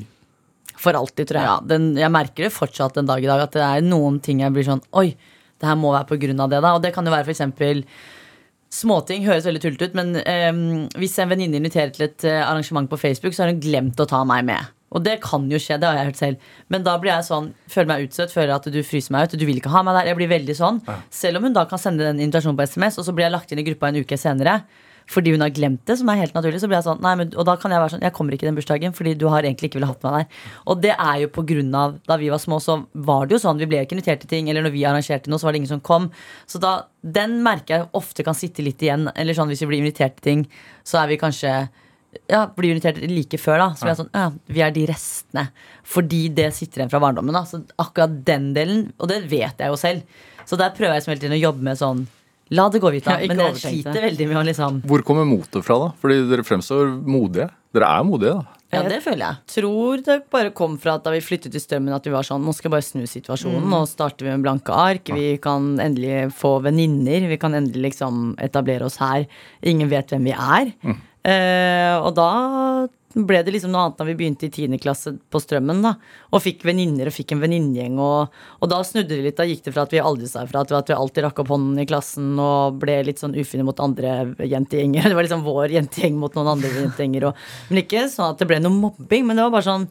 For 0.79 0.93
alltid, 0.95 1.27
tror 1.33 1.41
jeg. 1.41 1.49
Ja, 1.49 1.57
den, 1.65 1.89
jeg 1.97 2.13
merker 2.13 2.45
det 2.45 2.53
fortsatt 2.55 3.01
en 3.01 3.09
dag 3.09 3.25
i 3.25 3.27
dag, 3.27 3.41
at 3.49 3.57
det 3.57 3.65
er 3.65 3.81
noen 3.89 4.21
ting 4.21 4.45
jeg 4.45 4.53
blir 4.53 4.69
sånn 4.69 4.85
Oi, 4.93 5.09
det 5.59 5.67
her 5.67 5.75
må 5.81 5.91
være 5.97 6.07
på 6.13 6.21
grunn 6.21 6.45
av 6.45 6.53
det, 6.53 6.61
da. 6.63 6.77
Og 6.77 6.85
det 6.85 6.93
kan 6.95 7.09
jo 7.09 7.11
være 7.17 7.25
for 7.27 7.33
eksempel 7.35 7.81
Småting 8.69 9.25
høres 9.25 9.47
veldig 9.49 9.63
tullete 9.63 9.89
ut, 9.89 9.95
men 9.97 10.19
ehm, 10.29 10.89
hvis 11.01 11.17
en 11.23 11.31
venninne 11.31 11.57
inviterer 11.57 11.95
til 11.95 12.05
et 12.05 12.27
eh, 12.29 12.43
arrangement 12.45 12.91
på 12.91 12.99
Facebook, 13.01 13.33
så 13.33 13.47
har 13.47 13.55
hun 13.55 13.63
glemt 13.65 14.01
å 14.01 14.07
ta 14.09 14.21
meg 14.29 14.45
med. 14.49 14.75
Og 14.93 15.05
det 15.05 15.19
kan 15.25 15.45
jo 15.53 15.61
skje, 15.61 15.77
det 15.81 15.89
har 15.89 15.99
jeg 15.99 16.09
hørt 16.11 16.21
selv. 16.21 16.51
Men 16.73 16.85
da 16.85 16.95
blir 17.01 17.13
jeg 17.13 17.27
sånn, 17.27 17.51
føler 17.69 17.89
meg 17.91 18.07
utstøtt, 18.07 18.33
føler 18.33 18.55
at 18.55 18.69
du 18.73 18.79
fryser 18.85 19.13
meg 19.13 19.29
ut. 19.29 19.37
Du 19.41 19.45
vil 19.49 19.61
ikke 19.61 19.73
ha 19.73 19.83
meg 19.85 19.99
der. 19.99 20.11
Jeg 20.11 20.19
blir 20.21 20.31
veldig 20.33 20.57
sånn. 20.57 20.81
Selv 21.13 21.41
om 21.41 21.49
hun 21.49 21.57
da 21.57 21.65
kan 21.69 21.81
sende 21.81 22.07
den 22.07 22.23
invitasjonen 22.25 22.57
på 22.57 22.65
SMS, 22.69 22.97
og 23.01 23.09
så 23.09 23.13
blir 23.17 23.29
jeg 23.29 23.35
lagt 23.37 23.53
inn 23.53 23.61
i 23.61 23.67
gruppa 23.69 23.91
en 23.91 24.01
uke 24.01 24.21
senere. 24.21 24.63
Fordi 25.09 25.33
hun 25.33 25.41
har 25.41 25.53
glemt 25.57 25.81
det, 25.89 25.97
som 26.01 26.11
er 26.13 26.21
helt 26.21 26.35
naturlig. 26.37 26.61
Så 26.61 26.69
blir 26.69 26.79
jeg 26.79 26.87
sånn, 26.87 27.01
nei, 27.05 27.15
men, 27.17 27.31
Og 27.41 27.47
da 27.49 27.55
kan 27.61 27.73
jeg 27.73 27.81
være 27.81 27.95
sånn, 27.95 28.05
jeg 28.05 28.15
kommer 28.17 28.37
ikke 28.37 28.49
den 28.49 28.59
bursdagen, 28.59 28.95
fordi 28.97 29.15
du 29.17 29.27
har 29.33 29.47
egentlig 29.47 29.71
ikke 29.71 29.81
ville 29.81 29.89
hatt 29.89 30.05
meg 30.05 30.19
der. 30.19 30.45
Og 30.69 30.83
det 30.85 30.93
er 30.95 31.23
jo 31.23 31.31
på 31.33 31.45
grunn 31.49 31.73
av 31.79 31.97
Da 32.09 32.19
vi 32.21 32.29
var 32.33 32.43
små, 32.43 32.61
så 32.61 32.79
var 32.93 33.27
det 33.27 33.39
jo 33.39 33.43
sånn. 33.47 33.61
Vi 33.63 33.69
ble 33.71 33.81
ikke 33.85 33.97
invitert 33.97 34.21
til 34.25 34.33
ting, 34.35 34.51
eller 34.53 34.67
når 34.67 34.77
vi 34.77 34.85
arrangerte 34.85 35.33
noe, 35.33 35.41
så 35.41 35.49
var 35.49 35.57
det 35.57 35.63
ingen 35.63 35.73
som 35.73 35.85
kom. 35.85 36.11
Så 36.47 36.61
da, 36.61 36.75
den 37.03 37.41
merker 37.47 37.75
jeg 37.75 37.91
ofte 37.97 38.27
kan 38.27 38.37
sitte 38.37 38.65
litt 38.65 38.85
igjen. 38.85 39.09
Eller 39.17 39.37
sånn 39.37 39.49
hvis 39.49 39.65
vi 39.65 39.71
blir 39.73 39.83
invitert 39.85 40.19
til 40.21 40.27
ting, 40.29 40.47
så 40.85 41.03
er 41.03 41.13
vi 41.15 41.21
kanskje 41.21 41.55
ja, 42.29 42.45
blir 42.57 42.73
invitert 42.75 43.01
like 43.09 43.41
før, 43.41 43.59
da. 43.63 43.71
Så 43.77 43.87
vi 43.87 43.93
er 43.93 43.99
sånn, 43.99 44.13
ja, 44.13 44.29
vi 44.53 44.63
er 44.65 44.77
de 44.77 44.85
restene. 44.89 45.49
Fordi 45.89 46.23
det 46.37 46.51
sitter 46.57 46.83
igjen 46.83 46.93
fra 46.93 47.01
barndommen. 47.03 47.37
da 47.37 47.45
Så 47.49 47.63
akkurat 47.81 48.21
den 48.29 48.53
delen, 48.57 48.91
og 48.99 49.09
det 49.13 49.23
vet 49.31 49.61
jeg 49.61 49.73
jo 49.73 49.81
selv. 49.81 50.21
Så 50.49 50.57
der 50.61 50.73
prøver 50.77 50.97
jeg 50.97 51.05
som 51.05 51.13
hele 51.13 51.25
tiden 51.25 51.37
å 51.37 51.43
jobbe 51.43 51.65
med 51.65 51.81
sånn 51.81 52.07
La 52.57 52.69
det 52.73 52.81
gå, 52.81 52.91
Vita. 52.95 53.19
Ja, 53.21 53.29
Men 53.29 53.43
jeg 53.43 53.57
det. 53.59 53.63
sliter 53.63 54.05
veldig 54.09 54.29
med 54.31 54.39
å 54.41 54.45
liksom 54.49 54.79
Hvor 54.89 55.03
kommer 55.05 55.27
motet 55.29 55.65
fra, 55.67 55.77
da? 55.83 55.89
Fordi 56.01 56.23
dere 56.31 56.45
fremstår 56.47 56.95
modige. 57.05 57.51
Dere 57.77 57.91
er 57.99 58.07
modige, 58.09 58.39
da. 58.39 58.55
Ja, 58.69 58.83
det 58.85 58.99
føler 59.01 59.23
jeg. 59.25 59.37
tror 59.49 60.03
det 60.05 60.17
bare 60.33 60.51
kom 60.53 60.75
fra 60.81 60.99
at 60.99 61.05
da 61.07 61.13
vi 61.15 61.23
flyttet 61.25 61.55
til 61.55 61.61
Strømmen, 61.63 61.95
at 61.97 62.05
vi 62.05 62.13
var 62.13 62.27
sånn 62.27 62.43
Nå 62.45 62.53
skal 62.53 62.69
jeg 62.69 62.75
bare 62.75 62.85
snu 62.85 63.07
situasjonen. 63.09 63.65
Mm. 63.65 63.71
Nå 63.73 63.81
starter 63.89 64.27
vi 64.27 64.35
med 64.35 64.45
blanke 64.45 64.75
ark. 64.77 65.09
Vi 65.17 65.39
kan 65.41 65.79
endelig 65.81 66.29
få 66.37 66.59
venninner. 66.65 67.29
Vi 67.31 67.39
kan 67.41 67.57
endelig 67.57 67.91
liksom 67.95 68.35
etablere 68.45 68.85
oss 68.89 68.99
her. 69.01 69.25
Ingen 69.65 69.89
vet 69.89 70.13
hvem 70.13 70.29
vi 70.29 70.37
er. 70.37 70.73
Mm. 70.85 70.99
Eh, 71.29 71.97
og 71.99 72.13
da 72.17 72.29
ble 73.27 73.41
det 73.43 73.55
liksom 73.55 73.73
noe 73.73 73.87
annet 73.87 73.99
da 73.99 74.07
vi 74.07 74.15
begynte 74.19 74.47
i 74.47 74.51
10. 74.53 74.79
klasse 74.83 75.15
på 75.31 75.41
Strømmen. 75.43 75.81
da 75.83 75.95
Og 76.37 76.43
fikk 76.45 76.65
venninner 76.69 77.11
og 77.11 77.15
fikk 77.17 77.33
en 77.35 77.43
venninnegjeng. 77.43 77.99
Og, 78.03 78.35
og 78.61 78.71
da 78.71 78.81
snudde 78.87 79.15
det 79.15 79.25
litt. 79.25 79.39
Da 79.39 79.47
gikk 79.49 79.65
det 79.67 79.75
fra 79.75 79.87
at 79.89 79.95
vi 79.95 80.03
aldri 80.03 80.29
sa 80.31 80.45
ifra, 80.47 80.63
at 80.63 80.91
vi 80.91 80.97
alltid 80.97 81.27
rakk 81.27 81.43
opp 81.43 81.55
hånden 81.55 81.81
i 81.83 81.87
klassen 81.89 82.35
og 82.43 82.79
ble 82.83 83.01
litt 83.09 83.23
sånn 83.23 83.37
ufine 83.39 83.67
mot 83.67 83.81
andre 83.83 84.35
jentegjenger. 84.45 85.09
Det 85.09 85.17
var 85.17 85.27
liksom 85.27 85.47
vår 85.47 85.75
jentegjeng 85.79 86.21
mot 86.21 86.37
noen 86.37 86.53
andre 86.57 86.71
jentegjenger. 86.77 87.31
Og, 87.31 87.49
men 87.71 87.83
ikke 87.83 88.07
sånn 88.13 88.35
at 88.35 88.43
det 88.43 88.49
ble 88.51 88.61
noe 88.63 88.75
mobbing, 88.75 89.27
men 89.27 89.39
det 89.39 89.47
var 89.47 89.57
bare 89.57 89.67
sånn 89.67 89.89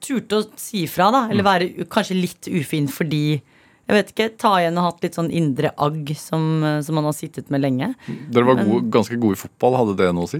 turte 0.00 0.40
å 0.40 0.44
si 0.58 0.86
fra, 0.90 1.10
da. 1.14 1.24
Eller 1.30 1.46
være 1.46 1.88
kanskje 1.92 2.18
litt 2.18 2.50
ufin 2.50 2.88
fordi 2.90 3.24
jeg 3.90 3.96
vet 3.96 4.10
ikke, 4.12 4.28
ta 4.38 4.52
igjen 4.60 4.76
og 4.78 4.84
hatt 4.86 5.02
litt 5.02 5.16
sånn 5.18 5.32
indre 5.34 5.72
agg 5.82 6.12
som, 6.14 6.44
som 6.84 6.94
man 6.94 7.08
har 7.08 7.14
sittet 7.16 7.48
med 7.50 7.64
lenge. 7.64 7.88
Dere 8.30 8.46
var 8.46 8.60
gode, 8.62 8.84
ganske 8.94 9.18
gode 9.18 9.34
i 9.34 9.40
fotball. 9.40 9.80
Hadde 9.80 9.96
det 9.98 10.12
noe 10.14 10.28
å 10.28 10.30
si? 10.30 10.38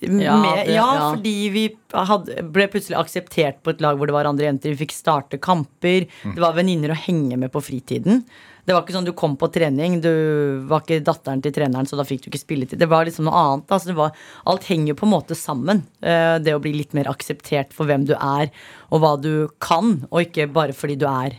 Ja, 0.00 0.34
det- 0.42 0.74
ja, 0.74 0.94
ja. 0.94 1.10
fordi 1.14 1.50
vi 1.54 1.62
hadde, 1.92 2.42
ble 2.52 2.66
plutselig 2.68 2.98
akseptert 3.00 3.62
på 3.64 3.70
et 3.72 3.80
lag 3.80 3.96
hvor 3.96 4.06
det 4.06 4.12
var 4.16 4.24
andre 4.28 4.44
jenter. 4.50 4.74
Vi 4.74 4.84
fikk 4.86 4.92
starte 4.92 5.38
kamper. 5.40 6.06
Det 6.22 6.36
var 6.42 6.52
venninner 6.52 6.90
å 6.92 6.98
henge 7.06 7.38
med 7.38 7.50
på 7.52 7.62
fritiden. 7.64 8.24
Det 8.66 8.74
var 8.74 8.82
ikke 8.82 8.92
sånn 8.96 9.04
du 9.06 9.12
kom 9.14 9.36
på 9.38 9.46
trening, 9.54 10.00
du 10.02 10.66
var 10.66 10.80
ikke 10.82 10.98
datteren 11.06 11.40
til 11.40 11.52
treneren, 11.54 11.86
så 11.86 11.96
da 11.96 12.02
fikk 12.02 12.24
du 12.24 12.30
ikke 12.32 12.40
spilletid. 12.42 12.78
Det 12.82 12.88
var 12.90 13.04
liksom 13.06 13.24
noe 13.28 13.38
annet. 13.38 13.66
Altså 13.70 13.86
det 13.92 13.94
var, 13.96 14.10
alt 14.44 14.64
henger 14.66 14.88
jo 14.90 14.94
på 14.98 15.06
en 15.06 15.12
måte 15.14 15.36
sammen. 15.38 15.84
Eh, 16.02 16.38
Det 16.42 16.52
å 16.52 16.60
bli 16.60 16.72
litt 16.74 16.92
mer 16.92 17.04
akseptert 17.06 17.72
for 17.72 17.86
hvem 17.86 18.04
du 18.04 18.14
er, 18.18 18.50
og 18.90 19.00
hva 19.00 19.14
du 19.22 19.46
kan, 19.60 20.06
og 20.10 20.18
ikke 20.26 20.52
bare 20.52 20.74
fordi 20.74 20.98
du 20.98 21.06
er 21.06 21.38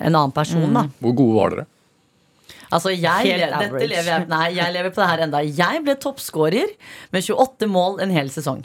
en 0.00 0.14
annen 0.16 0.32
person, 0.32 0.72
da. 0.72 0.86
Hvor 1.02 1.14
gode 1.14 1.34
var 1.36 1.50
dere? 1.50 1.66
Altså, 2.74 2.90
jeg, 2.90 3.36
lever 3.36 4.08
jeg, 4.10 4.26
nei, 4.30 4.46
jeg 4.56 4.74
lever 4.74 4.94
på 4.94 5.02
det 5.02 5.10
her 5.10 5.26
enda. 5.26 5.42
Jeg 5.44 5.82
ble 5.86 5.94
toppskårer 6.02 6.72
med 7.14 7.22
28 7.22 7.68
mål 7.70 8.00
en 8.04 8.14
hel 8.14 8.32
sesong. 8.34 8.64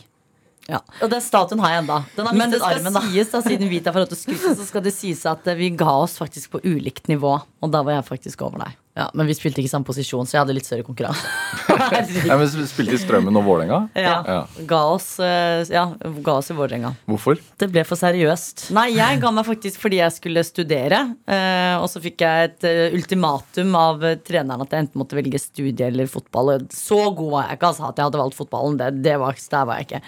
Ja. 0.70 0.80
Og 1.02 1.10
den 1.12 1.24
statuen 1.24 1.62
har 1.64 1.74
jeg 1.74 1.84
enda. 1.84 1.98
Den 2.16 2.30
har 2.30 2.38
Men 2.38 2.54
det 2.54 2.62
skal 2.62 2.80
armen, 2.80 2.96
da. 2.96 3.02
sies, 3.10 3.32
da, 3.34 3.42
siden 3.46 3.72
Vita 3.72 3.94
får 3.94 4.06
lov 4.06 4.12
til 4.12 4.20
å 4.20 4.22
skryte, 4.22 4.54
så 4.60 4.68
skal 4.68 4.86
det 4.86 4.94
sies 4.96 5.24
at 5.30 5.48
eh, 5.50 5.58
vi 5.58 5.72
ga 5.78 5.96
oss 6.04 6.16
faktisk 6.22 6.56
på 6.56 6.62
ulikt 6.64 7.10
nivå. 7.12 7.34
Og 7.62 7.74
da 7.74 7.84
var 7.86 8.00
jeg 8.00 8.08
faktisk 8.08 8.46
over 8.48 8.64
deg. 8.66 8.78
Ja, 8.98 9.06
men 9.16 9.24
vi 9.30 9.36
spilte 9.38 9.62
ikke 9.62 9.70
i 9.70 9.72
samme 9.72 9.88
posisjon, 9.88 10.28
så 10.28 10.36
jeg 10.36 10.42
hadde 10.42 10.54
litt 10.58 10.68
større 10.68 10.84
konkurranse. 10.84 11.30
Ja, 12.28 12.36
men 12.38 12.48
Spilte 12.68 12.94
i 12.94 13.00
Strømmen 13.00 13.36
og 13.40 13.46
Vålerenga? 13.48 13.78
Ja. 13.98 14.18
Ja. 14.28 14.40
Ga 14.68 14.80
oss, 14.94 15.08
eh, 15.24 15.62
ja, 15.72 15.86
ga 16.26 16.34
oss 16.42 16.52
i 16.52 16.56
Vålerenga. 16.58 16.92
Hvorfor? 17.10 17.40
Det 17.62 17.70
ble 17.72 17.84
for 17.88 17.98
seriøst. 18.00 18.66
Nei, 18.76 18.90
jeg 18.98 19.22
ga 19.24 19.32
meg 19.34 19.48
faktisk 19.48 19.80
fordi 19.82 20.02
jeg 20.02 20.14
skulle 20.18 20.44
studere. 20.46 21.00
eh, 21.26 21.76
og 21.80 21.88
så 21.90 22.02
fikk 22.04 22.22
jeg 22.26 22.50
et 22.50 22.68
eh, 22.68 22.96
ultimatum 22.98 23.74
av 23.80 24.04
treneren 24.28 24.66
at 24.66 24.76
jeg 24.76 24.86
enten 24.86 25.02
måtte 25.02 25.18
velge 25.18 25.40
studie 25.42 25.88
eller 25.88 26.12
fotball. 26.12 26.54
Og 26.58 26.68
så 26.76 27.00
god 27.16 27.32
var 27.38 27.48
jeg 27.48 27.60
ikke, 27.62 27.72
altså. 27.72 27.88
At 27.90 27.98
jeg 28.04 28.10
hadde 28.10 28.22
valgt 28.26 28.40
fotballen, 28.42 28.78
det, 28.82 28.92
det 29.08 29.16
var, 29.24 29.40
der 29.56 29.68
var 29.72 29.80
jeg 29.82 29.88
ikke. 29.90 30.04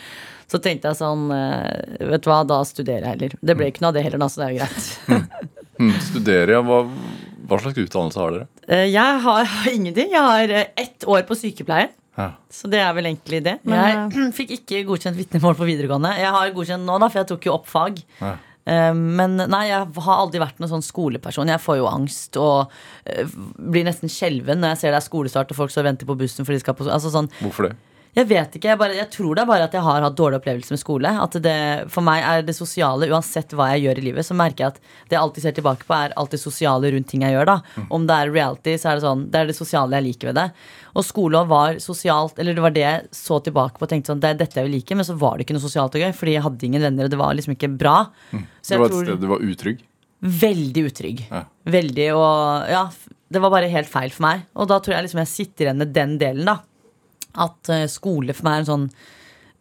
Så 0.54 0.60
tenkte 0.62 0.92
jeg 0.92 1.00
sånn 1.00 1.24
Vet 1.32 2.22
du 2.26 2.30
hva, 2.30 2.42
da 2.46 2.60
studerer 2.68 3.08
jeg 3.08 3.16
heller. 3.16 3.38
Det 3.42 3.56
ble 3.58 3.72
ikke 3.72 3.82
noe 3.88 3.94
av 3.94 3.98
det 3.98 4.04
heller, 4.06 4.22
da, 4.22 4.30
så 4.30 4.44
det 4.44 4.50
er 4.50 4.54
jo 4.54 4.60
greit. 4.62 5.54
Hmm, 5.80 5.96
studere, 6.12 6.54
ja. 6.60 6.62
Hva, 6.68 6.84
hva 7.50 7.58
slags 7.64 7.80
utdannelse 7.82 8.20
har 8.22 8.36
dere? 8.36 8.50
Eh, 8.68 8.88
jeg 8.94 9.20
har 9.26 9.52
ingenting. 9.76 10.12
Jeg 10.14 10.24
har 10.24 10.54
eh, 10.62 10.72
ett 10.86 11.06
år 11.10 11.26
på 11.28 11.36
sykepleie. 11.40 11.90
Ja. 12.18 12.30
Så 12.54 12.70
det 12.70 12.78
er 12.84 12.94
vel 12.94 13.08
egentlig 13.10 13.42
det. 13.46 13.58
Men, 13.66 13.78
eh, 13.80 14.18
Jeg 14.20 14.34
fikk 14.40 14.56
ikke 14.60 14.84
godkjent 14.92 15.18
vitnemål 15.20 15.58
på 15.60 15.68
videregående. 15.70 16.16
Jeg 16.22 16.34
har 16.36 16.52
godkjent 16.56 16.86
nå, 16.88 16.98
da, 17.02 17.10
for 17.12 17.24
jeg 17.24 17.32
tok 17.34 17.48
jo 17.50 17.56
opp 17.58 17.70
fag. 17.72 18.02
Ja. 18.22 18.36
Eh, 18.70 18.92
Men 18.96 19.36
nei, 19.42 19.64
jeg 19.72 19.88
har 20.06 20.20
aldri 20.22 20.40
vært 20.44 20.62
noen 20.64 20.72
sånn 20.78 20.86
skoleperson. 20.86 21.50
Jeg 21.52 21.60
får 21.64 21.82
jo 21.82 21.90
angst 21.90 22.38
og 22.40 22.72
eh, 23.10 23.28
blir 23.60 23.84
nesten 23.90 24.12
skjelven 24.12 24.62
når 24.64 24.76
jeg 24.76 24.84
ser 24.86 24.94
det 24.96 25.02
er 25.02 25.08
skolestart 25.10 25.52
og 25.52 25.60
folk 25.60 25.74
står 25.74 25.84
og 25.88 25.90
venter 25.92 26.08
på 26.12 26.20
bussen. 26.22 26.46
Fordi 26.48 26.62
de 26.62 26.64
skal 26.64 26.78
på, 26.80 26.88
altså 26.88 27.12
sånn, 27.12 27.28
Hvorfor 27.42 27.68
det? 27.72 27.76
Jeg 28.14 28.28
vet 28.30 28.56
ikke, 28.58 28.70
jeg, 28.70 28.78
bare, 28.78 28.94
jeg 28.94 29.10
tror 29.10 29.34
det 29.34 29.42
er 29.42 29.50
bare 29.50 29.66
at 29.66 29.74
jeg 29.74 29.82
har 29.82 30.04
hatt 30.06 30.18
dårlig 30.18 30.38
opplevelse 30.38 30.74
med 30.76 30.82
skole. 30.82 31.10
At 31.24 31.38
det, 31.42 31.56
For 31.90 32.06
meg 32.06 32.22
er 32.22 32.44
det 32.46 32.54
sosiale, 32.54 33.08
uansett 33.10 33.56
hva 33.58 33.72
jeg 33.74 33.88
gjør 33.88 34.02
i 34.02 34.06
livet, 34.06 34.28
så 34.28 34.38
merker 34.38 34.66
jeg 34.68 34.74
at 34.76 34.82
det 35.10 35.16
jeg 35.18 35.22
alltid 35.22 35.46
ser 35.48 35.56
tilbake 35.58 35.88
på, 35.90 35.96
er 35.98 36.14
alt 36.22 36.36
det 36.36 36.42
sosiale 36.42 36.92
rundt 36.94 37.10
ting 37.10 37.26
jeg 37.26 37.34
gjør. 37.34 37.50
da 37.50 37.86
Om 37.90 38.06
det 38.10 38.18
er 38.20 38.34
reality, 38.36 38.76
så 38.78 38.92
er 38.92 39.00
det 39.00 39.06
sånn 39.06 39.24
Det 39.34 39.40
er 39.40 39.50
det 39.50 39.56
sosiale 39.58 39.98
jeg 39.98 40.08
liker 40.12 40.30
ved 40.30 40.38
det. 40.42 40.48
Og 40.94 41.08
skole 41.08 41.42
var 41.50 41.80
sosialt, 41.82 42.38
eller 42.38 42.54
det 42.54 42.66
var 42.68 42.76
det 42.76 42.84
jeg 42.86 43.08
så 43.18 43.40
tilbake 43.42 43.80
på 43.80 43.88
og 43.88 43.94
tenkte 43.96 44.14
sånn 44.14 44.22
Det 44.22 44.30
er 44.30 44.42
dette 44.44 44.62
jeg 44.62 44.70
vil 44.70 44.78
like, 44.78 45.00
men 45.00 45.08
så 45.08 45.16
var 45.18 45.38
det 45.38 45.48
ikke 45.48 45.58
noe 45.58 45.66
sosialt 45.66 45.98
og 45.98 46.06
gøy, 46.06 46.14
fordi 46.20 46.36
jeg 46.38 46.46
hadde 46.46 46.68
ingen 46.70 46.86
venner, 46.86 47.10
og 47.10 47.16
det 47.16 47.22
var 47.24 47.34
liksom 47.40 47.56
ikke 47.58 47.72
bra. 47.82 47.96
Så 48.62 48.76
Det 48.76 48.80
var 48.84 48.86
et 48.92 48.94
tror 48.94 49.10
sted 49.10 49.24
du 49.24 49.28
var 49.32 49.48
utrygg? 49.48 49.82
Veldig 50.24 50.84
utrygg. 50.88 51.26
Ja. 51.32 51.42
Veldig 51.68 52.06
og 52.16 52.70
Ja, 52.72 52.84
det 53.34 53.42
var 53.42 53.50
bare 53.50 53.72
helt 53.74 53.90
feil 53.90 54.14
for 54.14 54.28
meg. 54.28 54.46
Og 54.54 54.70
da 54.70 54.78
tror 54.78 54.96
jeg 55.00 55.08
liksom 55.08 55.24
jeg 55.24 55.32
sitter 55.34 55.66
igjen 55.66 55.82
med 55.82 55.92
den 55.98 56.16
delen, 56.22 56.46
da. 56.46 56.60
At 57.34 57.70
eh, 57.74 57.88
skole 57.92 58.36
for 58.36 58.48
meg 58.48 58.60
er 58.60 58.64
en 58.64 58.70
sånn 58.70 58.88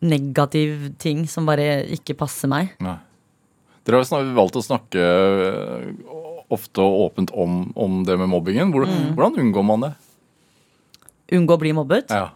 negativ 0.03 0.91
ting 1.03 1.25
som 1.31 1.47
bare 1.47 1.85
ikke 1.95 2.17
passer 2.19 2.51
meg. 2.51 2.75
Nei. 2.83 2.99
Dere 3.87 4.03
har 4.03 4.29
valgt 4.37 4.59
å 4.59 4.63
snakke 4.63 5.03
øh, 5.03 5.87
ofte 6.55 6.83
og 6.85 7.09
åpent 7.09 7.33
om, 7.35 7.65
om 7.79 8.03
det 8.07 8.19
med 8.21 8.31
mobbingen. 8.31 8.71
Hvordan, 8.75 9.15
hvordan 9.17 9.41
unngår 9.43 9.67
man 9.67 9.87
det? 9.89 9.93
Unngå 11.33 11.57
å 11.57 11.63
bli 11.63 11.73
mobbet. 11.75 12.13
Ja. 12.13 12.31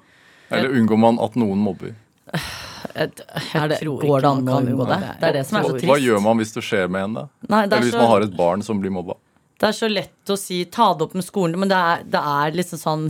Eller 0.51 0.75
unngår 0.79 0.99
man 0.99 1.21
at 1.23 1.37
noen 1.39 1.61
mobber? 1.63 1.93
jeg, 2.97 3.13
jeg 3.19 3.71
det, 3.71 3.79
tror 3.83 4.03
går 4.03 4.25
det 4.25 4.31
an 4.31 4.43
man 4.43 4.49
å 4.49 4.59
kan 4.59 4.73
unngå 4.73 4.89
det? 4.91 4.99
Det 5.21 5.29
er 5.29 5.39
det 5.39 5.45
som 5.47 5.61
er 5.61 5.69
så 5.69 5.77
trist. 5.77 5.89
Hva 5.91 6.01
gjør 6.03 6.27
man 6.27 6.43
hvis 6.43 6.55
det 6.57 6.65
skjer 6.67 6.91
med 6.91 7.09
en, 7.11 7.17
da? 7.21 7.29
Nei, 7.47 7.63
Eller 7.67 7.85
hvis 7.85 7.93
hvis 7.93 8.01
man 8.01 8.13
har 8.15 8.27
et 8.27 8.37
barn 8.41 8.67
som 8.67 8.83
blir 8.83 8.95
mobba? 8.95 9.21
det 9.57 9.71
er 9.71 9.77
så 9.77 9.89
lett 9.89 10.31
å 10.33 10.37
si 10.37 10.61
ta 10.69 10.91
det 10.95 11.07
opp 11.07 11.15
med 11.17 11.25
skolen, 11.25 11.59
men 11.61 11.71
det 11.71 11.77
er, 11.77 12.03
det 12.13 12.21
er 12.21 12.57
liksom 12.59 12.81
sånn 12.81 13.05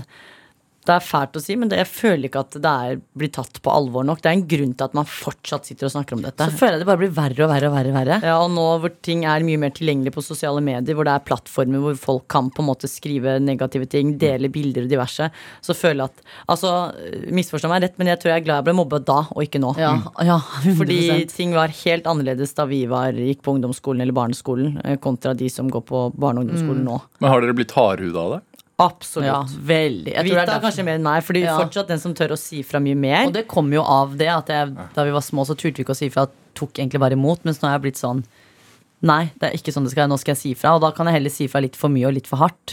det 0.86 0.94
er 0.94 1.02
fælt 1.02 1.36
å 1.38 1.42
si, 1.42 1.56
men 1.58 1.70
det, 1.70 1.80
jeg 1.80 1.88
føler 1.90 2.28
ikke 2.28 2.42
at 2.44 2.56
det 2.62 2.72
er, 2.88 2.98
blir 3.18 3.30
tatt 3.34 3.58
på 3.62 3.72
alvor 3.72 4.06
nok. 4.06 4.20
Det 4.22 4.30
er 4.30 4.36
en 4.38 4.44
grunn 4.52 4.74
til 4.78 4.86
at 4.86 4.94
man 4.96 5.08
fortsatt 5.10 5.68
sitter 5.68 5.88
og 5.88 5.94
snakker 5.96 6.16
om 6.18 6.22
dette. 6.24 6.46
Så 6.46 6.60
føler 6.60 6.76
jeg 6.76 6.84
det 6.84 6.88
bare 6.90 7.00
blir 7.02 7.14
verre 7.16 7.46
og 7.46 7.50
verre 7.50 7.70
og 7.70 7.74
verre. 7.76 7.92
og 7.92 7.98
verre. 7.98 8.18
Ja, 8.22 8.36
og 8.44 8.52
nå 8.54 8.66
hvor 8.82 8.94
ting 9.06 9.24
er 9.28 9.46
mye 9.46 9.60
mer 9.62 9.74
tilgjengelig 9.76 10.14
på 10.14 10.24
sosiale 10.24 10.62
medier, 10.64 10.96
hvor 10.96 11.08
det 11.08 11.16
er 11.16 11.24
plattformer 11.26 11.82
hvor 11.82 11.98
folk 12.00 12.26
kan 12.32 12.50
på 12.54 12.62
en 12.62 12.70
måte 12.70 12.90
skrive 12.90 13.38
negative 13.42 13.88
ting, 13.90 14.14
dele 14.20 14.50
bilder 14.52 14.86
og 14.86 14.92
diverse, 14.92 15.30
så 15.64 15.76
føler 15.76 16.06
jeg 16.06 16.12
at 16.12 16.24
Altså, 16.56 16.70
misforstå 17.34 17.68
meg 17.70 17.82
rett, 17.82 17.96
men 18.00 18.08
jeg 18.10 18.20
tror 18.22 18.30
jeg 18.30 18.40
er 18.40 18.44
glad 18.46 18.60
jeg 18.60 18.66
ble 18.68 18.74
mobba 18.78 19.00
da, 19.02 19.18
og 19.34 19.42
ikke 19.44 19.60
nå. 19.60 19.72
Ja, 19.80 19.92
ja 20.24 20.38
100%. 20.38 20.76
Fordi 20.78 21.00
ting 21.32 21.54
var 21.56 21.74
helt 21.82 22.06
annerledes 22.08 22.54
da 22.56 22.66
vi 22.70 22.84
var, 22.90 23.16
gikk 23.18 23.42
på 23.44 23.56
ungdomsskolen 23.56 24.04
eller 24.04 24.16
barneskolen, 24.16 24.76
eh, 24.84 24.96
kontra 25.02 25.34
de 25.36 25.50
som 25.52 25.68
går 25.72 25.84
på 25.88 26.02
barne- 26.14 26.40
og 26.40 26.46
ungdomsskolen 26.46 26.86
nå. 26.86 27.00
Men 27.20 27.32
har 27.32 27.44
dere 27.44 27.56
blitt 27.58 27.74
hardhuda 27.76 28.22
av 28.22 28.36
det? 28.36 28.42
Absolutt. 28.78 29.26
ja, 29.26 29.38
veldig. 29.48 30.12
Jeg 30.12 30.26
tror 30.26 30.36
det 30.44 30.52
er 30.52 30.60
kanskje 30.60 30.84
mer 30.84 30.98
enn 30.98 31.02
meg, 31.06 31.22
fordi 31.24 31.40
Ja. 31.46 31.56
fortsatt 31.58 31.88
den 31.88 31.98
som 31.98 32.12
tør 32.14 32.34
å 32.34 32.38
si 32.38 32.62
fra 32.62 32.78
mye 32.78 32.94
mer. 32.96 33.26
Og 33.26 33.32
det 33.32 33.46
kom 33.48 33.70
jo 33.72 33.80
av 33.82 34.16
det 34.18 34.28
at 34.28 34.46
jeg, 34.52 34.74
da 34.94 35.04
vi 35.04 35.10
var 35.14 35.22
små, 35.24 35.46
så 35.48 35.56
turte 35.56 35.76
vi 35.80 35.84
ikke 35.84 35.94
å 35.96 35.96
si 35.96 36.10
fra. 36.10 36.26
Tok 36.54 36.74
egentlig 36.74 37.00
bare 37.00 37.12
imot. 37.16 37.42
Mens 37.44 37.60
nå 37.60 37.68
er 37.68 37.78
jeg 37.78 37.82
blitt 37.92 38.00
sånn 38.02 38.24
Nei, 39.02 39.30
det 39.38 39.50
er 39.52 39.56
ikke 39.58 39.72
sånn 39.74 39.84
det 39.84 39.90
skal 39.92 40.06
være. 40.08 40.12
Nå 40.12 40.18
skal 40.18 40.34
jeg 40.34 40.38
si 40.40 40.54
fra. 40.54 40.74
Og 40.74 40.80
da 40.80 40.90
kan 40.90 41.04
jeg 41.06 41.12
heller 41.18 41.30
si 41.30 41.46
fra 41.48 41.60
litt 41.60 41.76
for 41.76 41.88
mye 41.92 42.06
og 42.08 42.14
litt 42.14 42.26
for 42.26 42.36
hardt. 42.40 42.72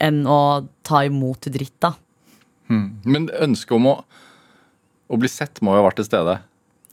Enn 0.00 0.24
å 0.26 0.66
ta 0.82 1.02
imot 1.04 1.40
dritt, 1.52 1.76
da. 1.80 1.92
Men 2.68 3.28
ønsket 3.28 3.72
om 3.76 3.86
å, 3.86 4.04
å 5.10 5.18
bli 5.20 5.28
sett 5.28 5.60
må 5.60 5.74
jo 5.76 5.82
ha 5.82 5.88
vært 5.90 5.96
til 6.00 6.04
stede. 6.08 6.38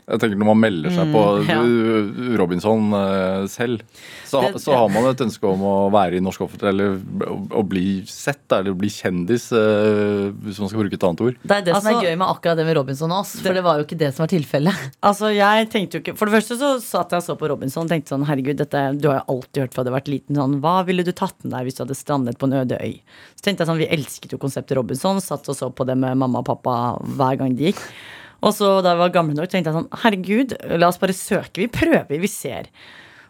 Jeg 0.07 0.21
tenker 0.23 0.39
Når 0.39 0.47
man 0.47 0.59
melder 0.61 0.93
seg 0.95 1.09
på 1.11 1.21
ja. 1.49 1.57
uh, 1.59 2.35
Robinson 2.39 2.93
uh, 2.95 3.43
selv, 3.51 3.81
så, 4.27 4.39
Det- 4.53 4.61
så 4.63 4.71
har 4.77 4.87
man 4.93 5.03
et 5.09 5.19
ønske 5.25 5.43
om 5.49 5.65
å 5.67 5.73
være 5.91 6.15
i 6.15 6.21
norsk 6.23 6.45
offentlighet 6.45 6.71
eller 6.71 7.27
å, 7.27 7.35
å 7.59 7.63
bli 7.67 7.83
sett, 8.07 8.45
eller 8.55 8.71
bli 8.79 8.87
kjendis, 8.87 9.49
uh, 9.51 10.29
hvis 10.45 10.61
man 10.63 10.71
skal 10.71 10.79
bruke 10.85 10.95
et 10.95 11.03
annet 11.09 11.23
ord. 11.27 11.35
Det 11.43 11.57
er 11.57 11.65
det 11.67 11.73
som 11.75 11.81
Altså- 11.81 11.95
er 11.99 12.07
gøy 12.07 12.17
med 12.21 12.27
akkurat 12.31 12.55
det 12.61 12.65
med 12.69 12.77
Robinson 12.79 13.11
og 13.11 13.25
oss. 13.25 13.33
For 13.43 13.53
det 13.59 13.63
var 13.67 13.81
jo 13.81 13.87
ikke 13.87 13.99
det 13.99 14.13
som 14.15 14.23
var 14.23 14.31
tilfellet. 14.31 14.85
Altså, 15.07 15.29
jeg 15.35 15.67
tenkte 15.71 15.97
jo 15.99 16.01
ikke 16.03 16.15
For 16.19 16.27
det 16.27 16.35
første 16.39 16.55
så 16.59 16.69
satt 16.83 17.11
jeg 17.13 17.21
og 17.21 17.25
så 17.27 17.35
på 17.39 17.47
Robinson 17.51 17.85
og 17.85 17.91
tenkte 17.91 18.11
sånn 18.15 18.25
Herregud, 18.27 18.57
dette, 18.59 18.81
du 18.99 19.07
har 19.11 19.19
jo 19.21 19.35
alltid 19.37 19.61
hørt 19.63 19.75
fra 19.75 19.83
du 19.85 19.91
har 19.91 19.97
vært 19.99 20.09
liten 20.11 20.35
sånn 20.39 20.57
Hva 20.63 20.73
ville 20.87 21.05
du 21.07 21.11
tatt 21.15 21.35
med 21.45 21.53
deg 21.53 21.67
hvis 21.67 21.77
du 21.77 21.83
hadde 21.85 21.95
strandet 21.99 22.39
på 22.41 22.47
en 22.49 22.57
øde 22.63 22.79
øy? 22.81 22.97
Så 23.37 23.45
tenkte 23.45 23.63
jeg 23.63 23.69
sånn, 23.71 23.79
Vi 23.83 23.87
elsket 23.93 24.33
jo 24.35 24.39
konseptet 24.41 24.75
Robinson. 24.79 25.21
Satt 25.23 25.47
og 25.51 25.55
så 25.59 25.69
på 25.71 25.85
det 25.87 25.95
med 25.99 26.17
mamma 26.19 26.41
og 26.43 26.47
pappa 26.49 26.75
hver 27.03 27.37
gang 27.39 27.55
de 27.59 27.69
gikk. 27.71 27.83
Og 28.45 28.53
så 28.53 28.77
da 28.85 28.93
jeg 28.93 29.01
var 29.01 29.13
gammel 29.15 29.37
nok, 29.37 29.49
tenkte 29.49 29.71
jeg 29.71 29.79
sånn 29.79 30.01
Herregud, 30.03 30.55
la 30.77 30.91
oss 30.91 30.99
bare 31.01 31.15
søke. 31.17 31.63
Vi 31.63 31.69
prøver, 31.73 32.19
vi 32.21 32.29
ser. 32.31 32.69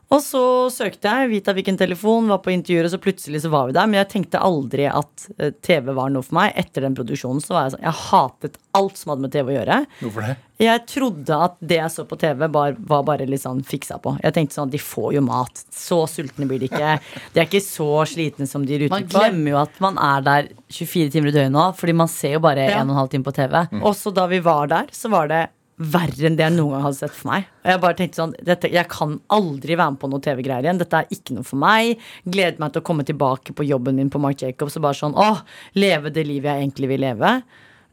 Og 0.07 0.21
så 0.23 0.41
søkte 0.71 1.11
jeg, 1.11 1.29
Vita 1.33 1.51
fikk 1.55 1.67
en 1.73 1.79
telefon, 1.81 2.29
var 2.31 2.39
på 2.39 2.53
intervjuer, 2.53 2.87
og 2.87 2.93
så 2.93 2.99
plutselig 3.03 3.41
så 3.43 3.49
var 3.51 3.67
vi 3.67 3.75
der. 3.75 3.89
Men 3.91 3.99
jeg 3.99 4.09
tenkte 4.13 4.39
aldri 4.39 4.85
at 4.87 5.25
eh, 5.35 5.51
TV 5.65 5.91
var 5.97 6.13
noe 6.13 6.23
for 6.23 6.37
meg. 6.37 6.53
Etter 6.55 6.85
den 6.85 6.95
produksjonen 6.95 7.43
så 7.43 7.57
var 7.57 7.65
jeg 7.65 7.75
sånn 7.75 7.83
Jeg 7.83 7.99
hatet 8.05 8.55
alt 8.79 8.99
som 9.01 9.11
hadde 9.11 9.25
med 9.25 9.33
TV 9.35 9.51
å 9.51 9.57
gjøre. 9.57 9.79
Hvorfor 9.99 10.23
det? 10.23 10.37
Jeg 10.63 10.83
trodde 10.89 11.39
at 11.47 11.57
det 11.69 11.77
jeg 11.81 11.93
så 11.93 12.05
på 12.09 12.17
TV, 12.17 12.47
var, 12.55 12.77
var 12.89 13.03
bare 13.05 13.27
litt 13.29 13.43
sånn 13.43 13.59
fiksa 13.67 13.99
på. 14.01 14.15
Jeg 14.23 14.37
tenkte 14.37 14.57
sånn, 14.57 14.71
De 14.71 14.79
får 14.81 15.17
jo 15.17 15.25
mat. 15.27 15.65
Så 15.75 15.99
sultne 16.09 16.47
blir 16.49 16.63
de 16.63 16.71
ikke. 16.71 16.95
De 17.35 17.43
er 17.43 17.49
ikke 17.49 17.63
så 17.67 17.89
slitne 18.07 18.47
som 18.47 18.63
de 18.65 18.79
er 18.79 18.87
Man 18.87 19.03
på. 19.03 19.19
Man 19.19 19.27
glemmer 19.27 19.57
jo 19.57 19.59
at 19.65 19.83
man 19.83 19.99
er 19.99 20.23
der 20.23 20.49
24 20.71 21.11
timer 21.17 21.33
i 21.33 21.35
døgnet 21.35 21.55
nå, 21.57 21.67
fordi 21.75 21.99
man 21.99 22.09
ser 22.11 22.37
jo 22.37 22.45
bare 22.47 22.69
Ja. 22.71 22.79
1 22.85 22.95
12 22.95 23.11
time 23.11 23.27
på 23.27 23.35
TV. 23.35 23.59
Også 23.83 24.15
da 24.15 24.25
vi 24.31 24.39
var 24.43 24.71
der, 24.71 24.87
så 24.95 25.11
var 25.11 25.27
det 25.27 25.43
verre 25.77 26.25
enn 26.25 26.37
det 26.37 26.45
jeg 26.45 26.55
noen 26.55 26.73
gang 26.73 26.85
hadde 26.87 26.97
sett 26.97 27.13
for 27.13 27.29
meg. 27.29 27.45
Og 27.61 27.69
jeg 27.69 27.81
bare 27.83 27.97
tenkte 27.99 28.21
sånn, 28.21 28.33
dette, 28.41 28.71
Jeg 28.73 28.89
kan 28.89 29.19
aldri 29.33 29.77
være 29.77 29.93
med 29.93 30.01
på 30.01 30.09
noe 30.09 30.23
TV-greier 30.25 30.65
igjen. 30.65 30.81
Dette 30.81 31.03
er 31.03 31.13
ikke 31.13 31.37
noe 31.37 31.45
for 31.45 31.61
meg. 31.61 32.01
Gledet 32.25 32.61
meg 32.63 32.73
til 32.73 32.81
å 32.81 32.87
komme 32.87 33.05
tilbake 33.05 33.53
på 33.53 33.67
jobben 33.67 33.99
min 33.99 34.09
på 34.09 34.21
Mark 34.21 34.41
Jacobs 34.41 34.79
og 34.79 34.87
bare 34.87 34.97
sånn 34.97 35.17
åh, 35.17 35.43
leve 35.77 36.13
det 36.13 36.25
livet 36.25 36.49
jeg 36.49 36.65
egentlig 36.65 36.89
vil 36.95 37.03
leve. 37.05 37.39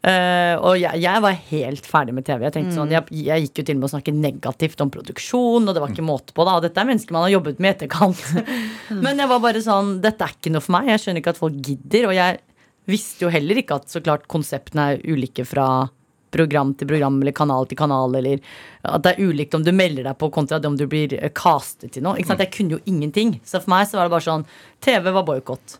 Uh, 0.04 0.60
og 0.60 0.74
jeg, 0.76 1.00
jeg 1.00 1.20
var 1.24 1.36
helt 1.48 1.86
ferdig 1.88 2.14
med 2.16 2.26
TV. 2.26 2.42
Jeg 2.44 2.56
tenkte 2.56 2.76
sånn, 2.76 2.92
jeg, 2.92 3.20
jeg 3.24 3.46
gikk 3.46 3.60
jo 3.60 3.64
til 3.64 3.76
og 3.76 3.80
med 3.80 3.88
å 3.88 3.92
snakke 3.94 4.12
negativt 4.16 4.82
om 4.84 4.92
produksjon, 4.92 5.64
og 5.64 5.76
det 5.76 5.80
var 5.80 5.92
ikke 5.92 6.04
måte 6.04 6.36
på. 6.36 6.44
da 6.44 6.58
Og 6.58 6.64
dette 6.64 6.80
er 6.80 6.88
mennesker 6.88 7.16
man 7.16 7.24
har 7.24 7.32
jobbet 7.38 7.62
med 7.64 7.70
i 7.70 7.76
etterkant. 7.78 8.24
Men 9.04 9.20
jeg 9.20 9.32
var 9.32 9.44
bare 9.44 9.64
sånn, 9.64 9.96
dette 10.04 10.24
er 10.24 10.36
ikke 10.36 10.52
noe 10.52 10.64
for 10.64 10.76
meg. 10.76 10.90
Jeg 10.92 11.04
skjønner 11.04 11.24
ikke 11.24 11.36
at 11.36 11.40
folk 11.40 11.56
gidder. 11.56 12.08
Og 12.10 12.16
jeg 12.16 12.40
visste 12.88 13.24
jo 13.24 13.32
heller 13.32 13.60
ikke 13.60 13.80
at 13.80 13.92
så 13.92 14.04
klart 14.04 14.28
konseptene 14.28 14.90
er 14.92 15.04
ulike 15.08 15.48
fra 15.48 15.68
program 16.34 16.74
til 16.74 16.90
program 16.90 17.20
eller 17.22 17.36
kanal 17.36 17.68
til 17.70 17.78
kanal, 17.78 18.18
eller 18.18 18.42
at 18.82 19.06
det 19.06 19.14
er 19.14 19.30
ulikt 19.30 19.54
om 19.56 19.64
du 19.64 19.72
melder 19.74 20.10
deg 20.10 20.18
på 20.20 20.30
kontra 20.34 20.58
det 20.60 20.70
om 20.70 20.76
du 20.78 20.84
blir 20.90 21.14
eh, 21.20 21.32
castet 21.34 21.94
til 21.94 22.04
noe. 22.04 22.18
Ikke 22.18 22.34
sant? 22.34 22.44
Jeg 22.44 22.52
kunne 22.56 22.76
jo 22.76 22.82
ingenting. 22.90 23.38
Så 23.46 23.62
for 23.62 23.74
meg 23.76 23.88
så 23.88 24.00
var 24.00 24.08
det 24.10 24.16
bare 24.16 24.28
sånn 24.28 24.46
TV 24.84 25.10
var 25.14 25.26
boikott. 25.30 25.78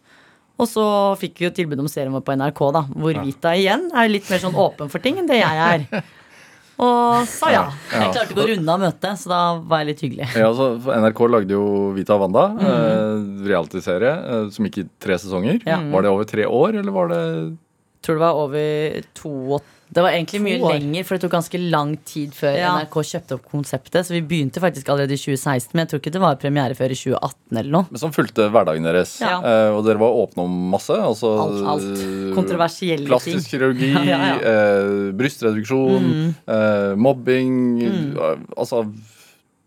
Og 0.55 0.69
så 0.71 0.85
fikk 1.19 1.41
vi 1.41 1.49
jo 1.49 1.55
tilbud 1.55 1.81
om 1.83 1.91
serien 1.91 2.15
vår 2.15 2.23
på 2.23 2.37
NRK, 2.39 2.61
da, 2.77 2.85
hvor 2.95 3.17
Vita 3.25 3.57
igjen 3.59 3.89
er 3.91 4.13
litt 4.13 4.29
mer 4.31 4.43
sånn 4.43 4.55
åpen 4.55 4.93
for 4.93 5.03
ting 5.03 5.19
enn 5.19 5.31
det 5.31 5.41
jeg 5.41 5.65
er. 5.65 6.05
Og 6.75 7.27
sa 7.31 7.51
ja. 7.55 7.65
Jeg 7.93 8.11
klarte 8.17 8.33
ikke 8.33 8.43
å 8.43 8.49
runde 8.51 8.73
av 8.73 8.81
møtet, 8.83 9.19
så 9.21 9.31
da 9.31 9.41
var 9.63 9.83
jeg 9.83 9.93
litt 9.93 10.01
hyggelig. 10.03 10.31
Ja, 10.35 10.49
altså, 10.49 10.73
NRK 10.91 11.21
lagde 11.31 11.55
jo 11.55 11.67
Vita 11.95 12.17
Wanda, 12.19 12.49
eh, 12.59 13.21
realityserie, 13.47 14.15
eh, 14.15 14.49
som 14.55 14.67
gikk 14.67 14.81
i 14.83 14.87
tre 15.03 15.19
sesonger. 15.23 15.61
Ja. 15.69 15.79
Var 15.93 16.07
det 16.07 16.11
over 16.11 16.27
tre 16.31 16.47
år, 16.47 16.81
eller 16.81 16.95
var 16.95 17.13
det 17.15 17.23
Tror 18.05 18.19
det 18.19 18.21
var 18.21 18.37
over 18.37 19.05
to 19.17 19.31
og 19.57 19.69
Det 19.95 20.03
var 20.03 20.11
egentlig 20.11 20.40
mye 20.42 20.59
lenger, 20.74 21.05
for 21.07 21.14
det 21.16 21.22
tok 21.24 21.32
ganske 21.36 21.59
lang 21.70 21.92
tid 22.05 22.32
før 22.34 22.57
Ja. 22.59 22.72
NRK 22.80 22.97
kjøpte 23.12 23.36
opp 23.38 23.45
konseptet. 23.53 24.03
Så 24.09 24.14
vi 24.16 24.22
begynte 24.26 24.61
faktisk 24.62 24.88
allerede 24.90 25.14
i 25.14 25.20
2016, 25.20 25.70
men 25.74 25.84
jeg 25.86 25.92
tror 25.92 26.03
ikke 26.03 26.12
det 26.16 26.22
var 26.24 26.36
premiere 26.42 26.74
før 26.74 26.90
i 26.90 26.99
2018 26.99 27.59
eller 27.62 27.70
noe. 27.70 27.86
Men 27.95 28.03
som 28.03 28.12
fulgte 28.12 28.49
hverdagen 28.51 28.82
deres. 28.88 29.14
Ja. 29.22 29.38
Eh, 29.38 29.70
og 29.76 29.84
dere 29.86 30.03
var 30.03 30.18
åpne 30.24 30.45
om 30.49 30.57
masse. 30.74 30.99
Altså, 30.99 31.30
Alt, 31.47 31.64
alt. 31.74 32.05
eh, 32.05 32.34
Kontroversielle 32.34 33.07
Plastisk 33.07 33.49
ting. 33.49 33.61
kirurgi, 33.61 33.92
Ja, 33.95 34.05
ja, 34.05 34.20
ja. 34.34 34.38
Eh, 34.42 35.12
brystreduksjon, 35.14 36.34
eh, 36.49 36.95
mobbing 36.97 37.55
mm. 37.84 38.49
Altså, 38.59 38.84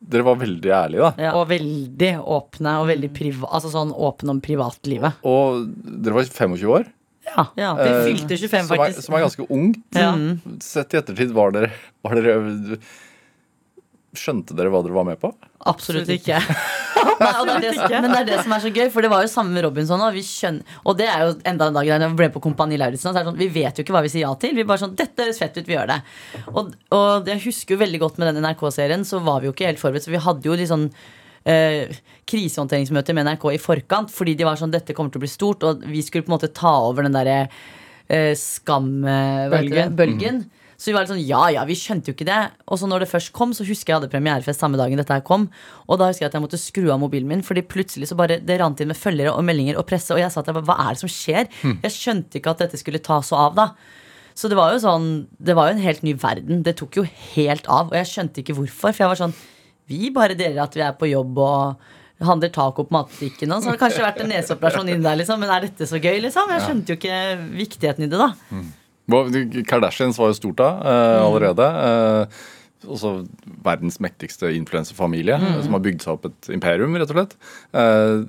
dere 0.08 0.24
var 0.28 0.36
veldig 0.40 0.72
ærlige, 0.72 1.02
da. 1.08 1.24
Ja. 1.24 1.32
Og 1.40 1.48
veldig 1.50 2.12
åpne 2.24 2.76
og 2.82 2.88
veldig 2.92 3.10
priva 3.16 3.48
altså 3.52 3.72
sånn 3.74 3.92
åpne 3.96 4.36
om 4.36 4.42
privatlivet. 4.44 5.18
Og 5.28 5.66
dere 6.04 6.14
var 6.20 6.24
25 6.30 6.68
år, 6.70 6.86
Ja, 7.36 7.46
Ja. 7.60 7.74
Vi 7.76 7.90
Eh, 7.90 8.04
fylte 8.08 8.38
25, 8.38 8.68
som 8.68 8.78
er, 8.80 8.86
faktisk. 8.86 9.04
som 9.06 9.16
er 9.16 9.26
ganske 9.28 9.48
ungt. 9.50 9.84
Ja. 9.96 10.14
Sett 10.64 10.94
i 10.94 10.98
ettertid, 11.02 11.32
var 11.36 11.52
dere, 11.52 11.72
var 12.04 12.16
dere 12.16 12.78
Skjønte 14.18 14.56
dere 14.58 14.72
hva 14.74 14.80
dere 14.82 14.96
var 14.96 15.04
med 15.06 15.20
på? 15.22 15.30
Absolutt 15.70 16.08
ikke. 16.10 16.40
Nei, 17.20 17.32
det 17.46 17.58
det, 17.62 17.74
som- 17.76 17.92
men 17.92 18.08
det 18.10 18.20
er 18.22 18.26
det 18.32 18.38
som 18.42 18.54
er 18.56 18.62
så 18.64 18.72
gøy, 18.74 18.88
for 18.90 19.02
det 19.06 19.12
var 19.12 19.22
jo 19.22 19.30
samme 19.30 19.52
med 19.54 19.64
Robinson. 19.68 20.02
Og, 20.02 20.16
vi 20.16 20.24
skjønner, 20.26 20.64
og 20.88 20.98
det 20.98 21.06
er 21.12 21.26
jo 21.28 21.36
enda 21.52 21.68
en 21.68 21.76
dag 21.76 21.86
der 21.86 22.06
jeg 22.08 22.16
ble 22.18 22.30
på 22.34 22.42
Kompani 22.42 22.80
Lauritzen. 22.82 23.14
Sånn, 23.14 23.38
vi 23.38 23.50
vet 23.54 23.78
jo 23.78 23.84
ikke 23.86 23.94
hva 23.94 24.02
vi 24.02 24.10
sier 24.10 24.24
ja 24.26 24.32
til. 24.42 24.56
Vi 24.58 24.64
bare 24.66 24.82
sånn, 24.82 24.96
dette 24.98 25.22
høres 25.28 25.38
fett 25.44 25.60
ut, 25.60 25.68
vi 25.68 25.76
gjør 25.76 25.92
det. 25.92 26.00
Og, 26.50 26.74
og 26.98 27.30
jeg 27.30 27.44
husker 27.46 27.76
jo 27.76 27.82
veldig 27.84 28.00
godt 28.08 28.18
med 28.18 28.32
den 28.34 28.42
NRK-serien, 28.48 29.06
så 29.06 29.22
var 29.22 29.44
vi 29.44 29.52
jo 29.52 29.54
ikke 29.54 29.68
helt 29.70 29.84
forberedt. 29.84 30.08
Så 30.08 30.16
vi 30.16 30.24
hadde 30.24 30.50
jo 30.50 30.58
litt 30.58 30.72
sånn 30.72 30.88
eh, 31.46 31.90
krisehåndteringsmøter 32.28 33.18
med 33.18 33.28
NRK 33.30 33.50
i 33.54 33.62
forkant, 33.62 34.14
fordi 34.14 34.36
de 34.38 34.48
var 34.48 34.60
sånn, 34.60 34.74
dette 34.74 34.96
kommer 34.98 35.14
til 35.14 35.22
å 35.22 35.26
bli 35.26 35.32
stort, 35.32 35.66
og 35.68 35.84
vi 35.88 36.02
skulle 36.06 36.26
på 36.26 36.32
en 36.32 36.38
måte 36.38 36.54
ta 36.56 36.74
over 36.88 37.08
den 37.08 37.18
derre 37.18 37.42
eh, 38.10 38.34
skam... 38.40 39.04
eh. 39.06 39.50
Bølgen. 39.98 40.46
Så 40.78 40.92
vi 40.92 40.94
var 40.94 41.02
litt 41.04 41.10
sånn, 41.10 41.24
ja 41.26 41.48
ja, 41.50 41.64
vi 41.66 41.74
skjønte 41.74 42.12
jo 42.12 42.14
ikke 42.14 42.28
det. 42.28 42.42
Og 42.70 42.78
så 42.78 42.86
når 42.86 43.02
det 43.02 43.10
først 43.10 43.32
kom, 43.34 43.50
så 43.58 43.66
husker 43.66 43.90
jeg 43.90 43.96
jeg 43.96 43.98
hadde 43.98 44.12
premierefest 44.14 44.62
samme 44.62 44.78
dagen 44.78 45.00
dette 45.02 45.16
her 45.16 45.24
kom. 45.26 45.48
Og 45.90 45.98
da 45.98 46.12
husker 46.12 46.28
jeg 46.28 46.30
at 46.30 46.36
jeg 46.38 46.44
måtte 46.44 46.60
skru 46.62 46.92
av 46.94 47.00
mobilen 47.02 47.32
min, 47.32 47.42
fordi 47.42 47.64
plutselig 47.66 48.12
så 48.12 48.18
bare 48.20 48.38
det 48.46 48.60
rant 48.62 48.78
inn 48.84 48.92
med 48.92 49.00
følgere 49.00 49.34
og 49.34 49.42
meldinger 49.48 49.80
og 49.82 49.88
presse. 49.90 50.14
Og 50.14 50.22
jeg 50.22 50.30
sa 50.30 50.44
til 50.46 50.54
bare, 50.54 50.68
hva 50.70 50.78
er 50.84 50.94
det 50.94 51.02
som 51.02 51.10
skjer? 51.10 51.50
Jeg 51.82 51.96
skjønte 51.96 52.38
ikke 52.38 52.54
at 52.54 52.62
dette 52.62 52.78
skulle 52.78 53.02
ta 53.02 53.18
så 53.26 53.40
av, 53.48 53.58
da. 53.58 53.72
Så 54.38 54.52
det 54.54 54.60
var 54.60 54.76
jo 54.76 54.84
sånn, 54.84 55.10
det 55.42 55.56
var 55.58 55.72
jo 55.72 55.80
en 55.80 55.82
helt 55.82 56.04
ny 56.06 56.14
verden. 56.22 56.62
Det 56.62 56.76
tok 56.78 57.00
jo 57.00 57.08
helt 57.34 57.66
av. 57.66 57.90
Og 57.90 57.98
jeg 57.98 58.12
skjønte 58.12 58.44
ikke 58.44 58.54
hvorfor. 58.60 58.94
For 58.94 59.02
jeg 59.08 59.10
var 59.16 59.22
sånn, 59.24 59.34
vi 59.88 60.12
bare 60.16 60.38
deler 60.38 60.64
at 60.66 60.76
vi 60.76 60.84
er 60.86 60.98
på 61.00 61.10
jobb 61.10 61.40
og 61.44 61.88
handler 62.28 62.50
taco 62.54 62.88
på 62.88 62.96
matbutikken. 62.96 63.52
Og 63.54 63.62
så 63.62 63.70
har 63.70 63.78
det 63.78 63.84
kanskje 63.84 64.06
vært 64.06 64.22
en 64.24 64.32
neseoperasjon 64.32 64.92
inn 64.94 65.06
der, 65.06 65.20
liksom. 65.20 65.40
Men 65.42 65.54
er 65.54 65.68
dette 65.68 65.88
så 65.90 66.00
gøy, 66.02 66.18
liksom? 66.26 66.50
Jeg 66.56 66.66
skjønte 66.66 66.94
jo 66.94 67.00
ikke 67.00 67.18
viktigheten 67.60 68.08
i 68.08 68.12
det, 68.12 68.20
da. 68.20 68.32
Mm. 68.50 68.70
Kardashians 69.70 70.18
var 70.20 70.34
jo 70.34 70.40
stort 70.40 70.58
da, 70.60 70.72
eh, 70.82 71.20
allerede. 71.22 71.68
Eh, 71.88 72.42
også 72.88 73.14
verdens 73.66 74.00
mektigste 74.04 74.50
influenserfamilie, 74.56 75.38
som 75.64 75.78
har 75.78 75.86
bygd 75.86 76.04
seg 76.04 76.18
opp 76.18 76.28
et 76.30 76.50
imperium, 76.54 76.98
rett 76.98 77.14
og 77.14 77.18
slett. 77.18 77.38
Eh, 77.74 78.26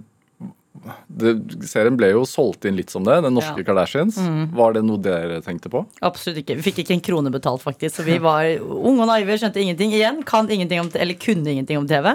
det, 1.09 1.33
serien 1.69 1.97
ble 1.99 2.11
jo 2.13 2.25
solgt 2.29 2.65
inn 2.69 2.77
litt 2.79 2.91
som 2.93 3.05
det, 3.07 3.21
den 3.25 3.35
norske 3.37 3.63
Ja. 3.63 3.67
Kardashians. 3.69 4.19
Var 4.55 4.73
det 4.77 4.85
noe 4.87 5.01
dere 5.03 5.41
tenkte 5.45 5.71
på? 5.73 5.85
Absolutt 6.05 6.43
ikke. 6.43 6.57
Vi 6.61 6.67
fikk 6.71 6.83
ikke 6.85 6.95
en 6.99 7.05
krone 7.05 7.33
betalt, 7.35 7.63
faktisk. 7.65 7.97
Så 8.01 8.07
vi 8.07 8.19
var 8.23 8.45
unge 8.61 9.03
og 9.03 9.09
naive, 9.11 9.39
skjønte 9.41 9.61
ingenting. 9.63 9.93
Igjen, 9.97 10.23
kan 10.27 10.49
ingenting 10.51 10.81
om, 10.85 10.91
eller 10.95 11.15
kunne 11.19 11.51
ingenting 11.51 11.79
om 11.81 11.89
TV. 11.89 12.15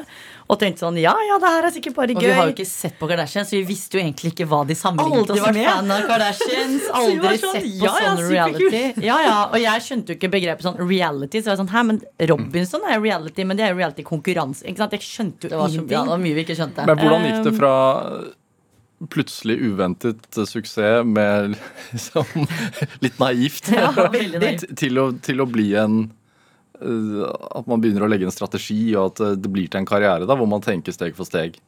Og 0.52 0.60
tenkte 0.60 0.84
sånn 0.84 0.98
ja 1.00 1.14
ja, 1.24 1.38
det 1.40 1.50
her 1.50 1.66
er 1.66 1.72
sikkert 1.72 1.96
bare 1.96 2.14
gøy. 2.14 2.18
Og 2.20 2.24
vi 2.28 2.34
har 2.36 2.50
jo 2.50 2.54
ikke 2.54 2.68
sett 2.68 2.98
på 3.00 3.08
Kardashians, 3.08 3.48
så 3.50 3.56
vi 3.56 3.64
visste 3.70 3.98
jo 3.98 4.02
egentlig 4.04 4.34
ikke 4.34 4.46
hva 4.52 4.60
de 4.68 4.76
sammenlignet 4.76 5.32
oss 5.32 5.46
med. 5.56 5.64
fan 5.66 5.94
av 5.96 6.04
Kardashians. 6.10 6.90
Aldri 7.00 7.38
sånn, 7.40 7.56
sett 7.56 7.64
på 7.64 7.86
ja, 7.86 7.94
ja, 8.04 8.12
sånn 8.12 8.22
reality. 8.28 8.84
Ja, 9.08 9.18
ja, 9.24 9.38
Og 9.50 9.58
jeg 9.64 9.86
skjønte 9.88 10.14
jo 10.14 10.20
ikke 10.20 10.32
begrepet 10.36 10.68
sånn 10.68 10.78
reality. 10.84 11.40
Så 11.42 11.50
jeg 11.50 11.56
var 11.56 11.62
sånn, 11.64 11.72
hæ, 11.74 11.84
men 11.90 12.02
Robinson 12.34 12.84
er 12.92 13.02
reality, 13.04 13.48
men 13.48 13.58
det 13.60 13.66
er 13.70 13.74
jo 13.74 13.80
reality-konkurranse. 13.82 14.68
Ikke 14.68 14.84
sant? 14.84 14.96
Jeg 15.00 15.08
skjønte 15.08 15.48
jo 15.48 15.54
Det 15.56 15.60
var, 15.64 15.70
så, 15.74 15.86
ja, 15.88 16.04
det 16.04 16.14
var 16.14 16.24
mye 16.28 16.38
vi 16.38 16.46
ikke 16.46 16.60
skjønte. 16.60 16.86
Men 16.92 17.02
hvordan 17.02 17.28
gikk 17.30 17.44
det 17.48 17.56
fra 17.58 17.74
plutselig 19.10 19.58
uventet 19.58 20.40
suksess 20.48 21.06
med 21.06 21.56
liksom 21.92 22.48
litt 23.04 23.20
naivt 23.20 23.72
ja, 23.74 23.92
naivt. 23.96 24.68
til, 24.80 25.00
å, 25.00 25.12
til 25.24 25.44
å 25.44 25.48
bli 25.50 25.74
en 25.80 26.00
eh, 26.80 27.22
At 27.52 27.70
man 27.70 27.84
begynner 27.84 28.06
å 28.06 28.12
legge 28.12 28.30
en 28.30 28.36
strategi, 28.36 28.96
og 28.96 29.14
at 29.14 29.24
eh, 29.26 29.38
det 29.40 29.52
blir 29.52 29.70
til 29.70 29.84
en 29.84 29.90
karriere 29.90 30.30
da, 30.30 30.38
hvor 30.40 30.50
man 30.50 30.64
tenker 30.64 30.96
steg 30.96 31.18
for 31.18 31.30
steg. 31.30 31.60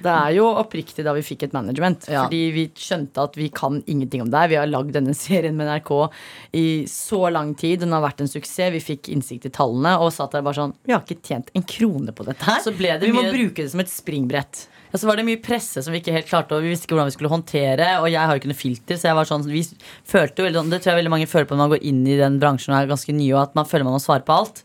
Det 0.00 0.10
er 0.10 0.34
jo 0.36 0.46
oppriktig 0.60 1.02
da 1.04 1.12
vi 1.16 1.22
fikk 1.24 1.48
et 1.48 1.54
management. 1.56 2.06
Ja. 2.08 2.24
Fordi 2.24 2.40
vi 2.54 2.64
skjønte 2.78 3.24
at 3.26 3.36
vi 3.36 3.50
kan 3.52 3.80
ingenting 3.90 4.22
om 4.24 4.30
det. 4.30 4.38
her. 4.38 4.52
Vi 4.52 4.58
har 4.60 4.70
lagd 4.70 4.94
denne 4.96 5.14
serien 5.18 5.56
med 5.58 5.68
NRK 5.68 5.92
i 6.56 6.66
så 6.90 7.26
lang 7.32 7.54
tid. 7.58 7.82
Den 7.84 7.94
har 7.96 8.04
vært 8.04 8.22
en 8.24 8.30
suksess. 8.30 8.72
Vi 8.76 8.82
fikk 8.84 9.10
innsikt 9.12 9.48
i 9.50 9.54
tallene 9.54 9.96
og 10.00 10.12
satt 10.14 10.36
der 10.36 10.46
bare 10.46 10.60
sånn 10.62 10.76
Vi 10.86 10.94
har 10.94 11.04
ikke 11.04 11.20
tjent 11.26 11.50
en 11.54 11.66
krone 11.66 12.14
på 12.16 12.26
dette 12.28 12.46
her. 12.46 12.62
Så 12.64 12.74
ble 12.76 12.96
det 12.96 13.10
vi 13.10 13.16
må 13.16 13.26
bruke 13.28 13.64
det 13.64 13.72
som 13.72 13.82
et 13.82 13.92
springbrett. 13.92 14.68
Ja, 14.90 14.98
så 14.98 15.06
var 15.06 15.20
det 15.20 15.26
mye 15.28 15.38
presse 15.42 15.82
som 15.84 15.94
vi 15.94 16.00
ikke 16.02 16.14
helt 16.16 16.26
klarte, 16.30 16.56
og 16.56 16.64
vi 16.64 16.72
visste 16.72 16.88
ikke 16.88 16.96
hvordan 16.96 17.10
vi 17.10 17.14
skulle 17.14 17.30
håndtere. 17.30 17.90
Og 18.02 18.08
jeg 18.10 18.20
har 18.20 18.34
jo 18.34 18.40
ikke 18.42 18.50
noe 18.50 18.58
filter, 18.58 18.98
så 18.98 19.10
jeg 19.10 19.18
var 19.20 19.28
sånn 19.28 19.46
vi 19.46 19.62
følte 20.10 20.42
jo 20.42 20.50
sånn 20.56 20.72
Det 20.72 20.80
tror 20.82 20.92
jeg 20.92 21.00
veldig 21.02 21.12
mange 21.14 21.28
føler 21.30 21.46
på 21.46 21.54
når 21.54 21.62
man 21.62 21.72
går 21.76 21.86
inn 21.92 22.00
i 22.08 22.18
den 22.18 22.40
bransjen 22.42 22.74
og 22.74 22.80
er 22.80 22.90
ganske 22.90 23.14
ny, 23.14 23.28
og 23.36 23.44
at 23.44 23.54
man 23.58 23.68
føler 23.70 23.86
man 23.86 23.94
må 23.98 24.02
svare 24.02 24.26
på 24.26 24.34
alt. 24.40 24.64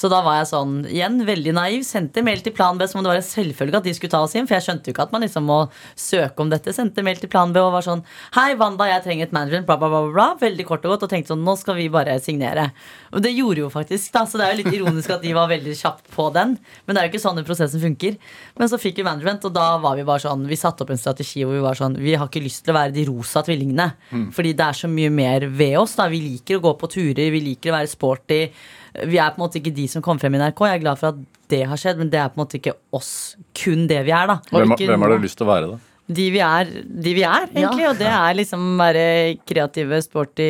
Så 0.00 0.08
da 0.08 0.22
var 0.24 0.38
jeg 0.38 0.48
sånn, 0.48 0.78
igjen, 0.88 1.18
veldig 1.28 1.52
naiv. 1.52 1.82
Sendte 1.84 2.22
mail 2.24 2.40
til 2.40 2.54
Plan 2.56 2.78
B 2.80 2.86
som 2.88 3.00
om 3.00 3.04
det 3.04 3.10
var 3.12 3.18
en 3.20 3.26
selvfølge 3.26 3.76
at 3.82 3.84
de 3.84 3.92
skulle 3.92 4.12
ta 4.14 4.22
oss 4.24 4.32
inn. 4.38 4.46
For 4.48 4.56
jeg 4.56 4.64
skjønte 4.64 4.88
jo 4.88 4.94
ikke 4.94 5.04
at 5.04 5.12
man 5.12 5.20
liksom 5.26 5.44
må 5.44 5.58
søke 5.92 6.40
om 6.40 6.48
dette. 6.52 6.72
Sendte 6.72 7.04
mail 7.04 7.20
til 7.20 7.28
Plan 7.32 7.52
B 7.52 7.60
og 7.60 7.74
var 7.74 7.84
sånn 7.84 8.00
Hei, 8.32 8.54
Wanda, 8.60 8.86
jeg 8.88 9.04
trenger 9.04 9.28
et 9.28 9.34
management, 9.36 9.68
bla, 9.68 9.76
bla, 9.76 9.90
bla. 9.92 10.00
bla. 10.14 10.26
Veldig 10.40 10.64
kort 10.70 10.86
og 10.88 10.94
godt. 10.94 11.04
Og 11.04 11.12
tenkte 11.12 11.34
sånn, 11.34 11.44
nå 11.44 11.56
skal 11.60 11.76
vi 11.76 11.90
bare 11.92 12.16
signere. 12.24 12.70
Og 13.12 13.20
det 13.26 13.34
gjorde 13.36 13.64
jo 13.66 13.68
faktisk, 13.74 14.08
da. 14.16 14.24
Så 14.24 14.40
det 14.40 14.46
er 14.46 14.54
jo 14.56 14.62
litt 14.62 14.78
ironisk 14.80 15.12
at 15.18 15.20
de 15.26 15.34
var 15.36 15.52
veldig 15.52 15.76
kjapt 15.82 16.08
på 16.16 16.30
den. 16.38 16.56
Men 16.86 16.96
det 16.96 17.02
er 17.02 17.08
jo 17.10 17.12
ikke 17.12 17.22
sånn 17.26 17.36
den 17.42 17.48
prosessen 17.50 17.84
funker. 17.84 18.16
Men 18.56 18.72
så 18.72 18.80
fikk 18.80 19.02
vi 19.02 19.06
management, 19.10 19.44
og 19.50 19.54
da 19.58 19.68
var 19.84 20.00
vi 20.00 20.08
bare 20.08 20.24
sånn 20.24 20.48
Vi 20.48 20.56
satte 20.58 20.86
opp 20.86 20.94
en 20.96 21.00
strategi 21.00 21.44
hvor 21.44 21.58
vi 21.58 21.62
var 21.64 21.76
sånn 21.76 21.98
Vi 22.00 22.16
har 22.16 22.28
ikke 22.30 22.42
lyst 22.44 22.64
til 22.64 22.72
å 22.72 22.78
være 22.80 22.96
de 22.96 23.04
rosa 23.12 23.44
tvillingene. 23.44 23.90
Fordi 24.32 24.56
det 24.56 24.64
er 24.70 24.80
så 24.80 24.88
mye 24.88 25.12
mer 25.12 25.44
ved 25.52 25.76
oss. 25.84 25.98
da 26.00 26.08
Vi 26.08 26.24
liker 26.24 26.56
å 26.56 26.64
gå 26.70 26.76
på 26.80 26.88
turer, 26.96 27.28
vi 27.36 27.44
liker 27.52 27.74
å 27.74 27.80
være 27.82 27.92
sporty. 27.92 28.42
Vi 29.06 29.20
er 29.20 29.34
på 29.34 29.40
en 29.40 29.44
måte 29.44 29.60
ikke 29.60 29.74
de 29.76 29.86
som 29.90 30.02
kom 30.04 30.18
frem 30.20 30.34
i 30.36 30.40
NRK. 30.40 30.64
Jeg 30.66 30.80
er 30.80 30.82
glad 30.82 31.00
for 31.00 31.14
at 31.14 31.22
det 31.50 31.62
har 31.70 31.80
skjedd, 31.80 32.00
men 32.02 32.10
det 32.12 32.18
er 32.20 32.32
på 32.32 32.38
en 32.38 32.44
måte 32.44 32.58
ikke 32.58 32.76
oss. 32.96 33.12
Kun 33.56 33.86
det 33.90 34.02
vi 34.06 34.14
er, 34.14 34.30
da. 34.30 34.40
Hvem, 34.50 34.76
ikke 34.76 34.90
hvem 34.90 35.06
har 35.06 35.14
du 35.14 35.26
lyst 35.26 35.38
til 35.40 35.46
å 35.48 35.52
være, 35.52 35.72
da? 35.74 35.80
De 36.10 36.26
vi 36.34 36.40
er, 36.42 36.70
de 37.06 37.14
vi 37.14 37.22
er 37.22 37.48
egentlig. 37.52 37.86
Og 37.86 37.98
det 38.00 38.10
er 38.10 38.38
liksom 38.40 38.70
være 38.80 39.08
kreative, 39.46 40.00
sporty 40.02 40.48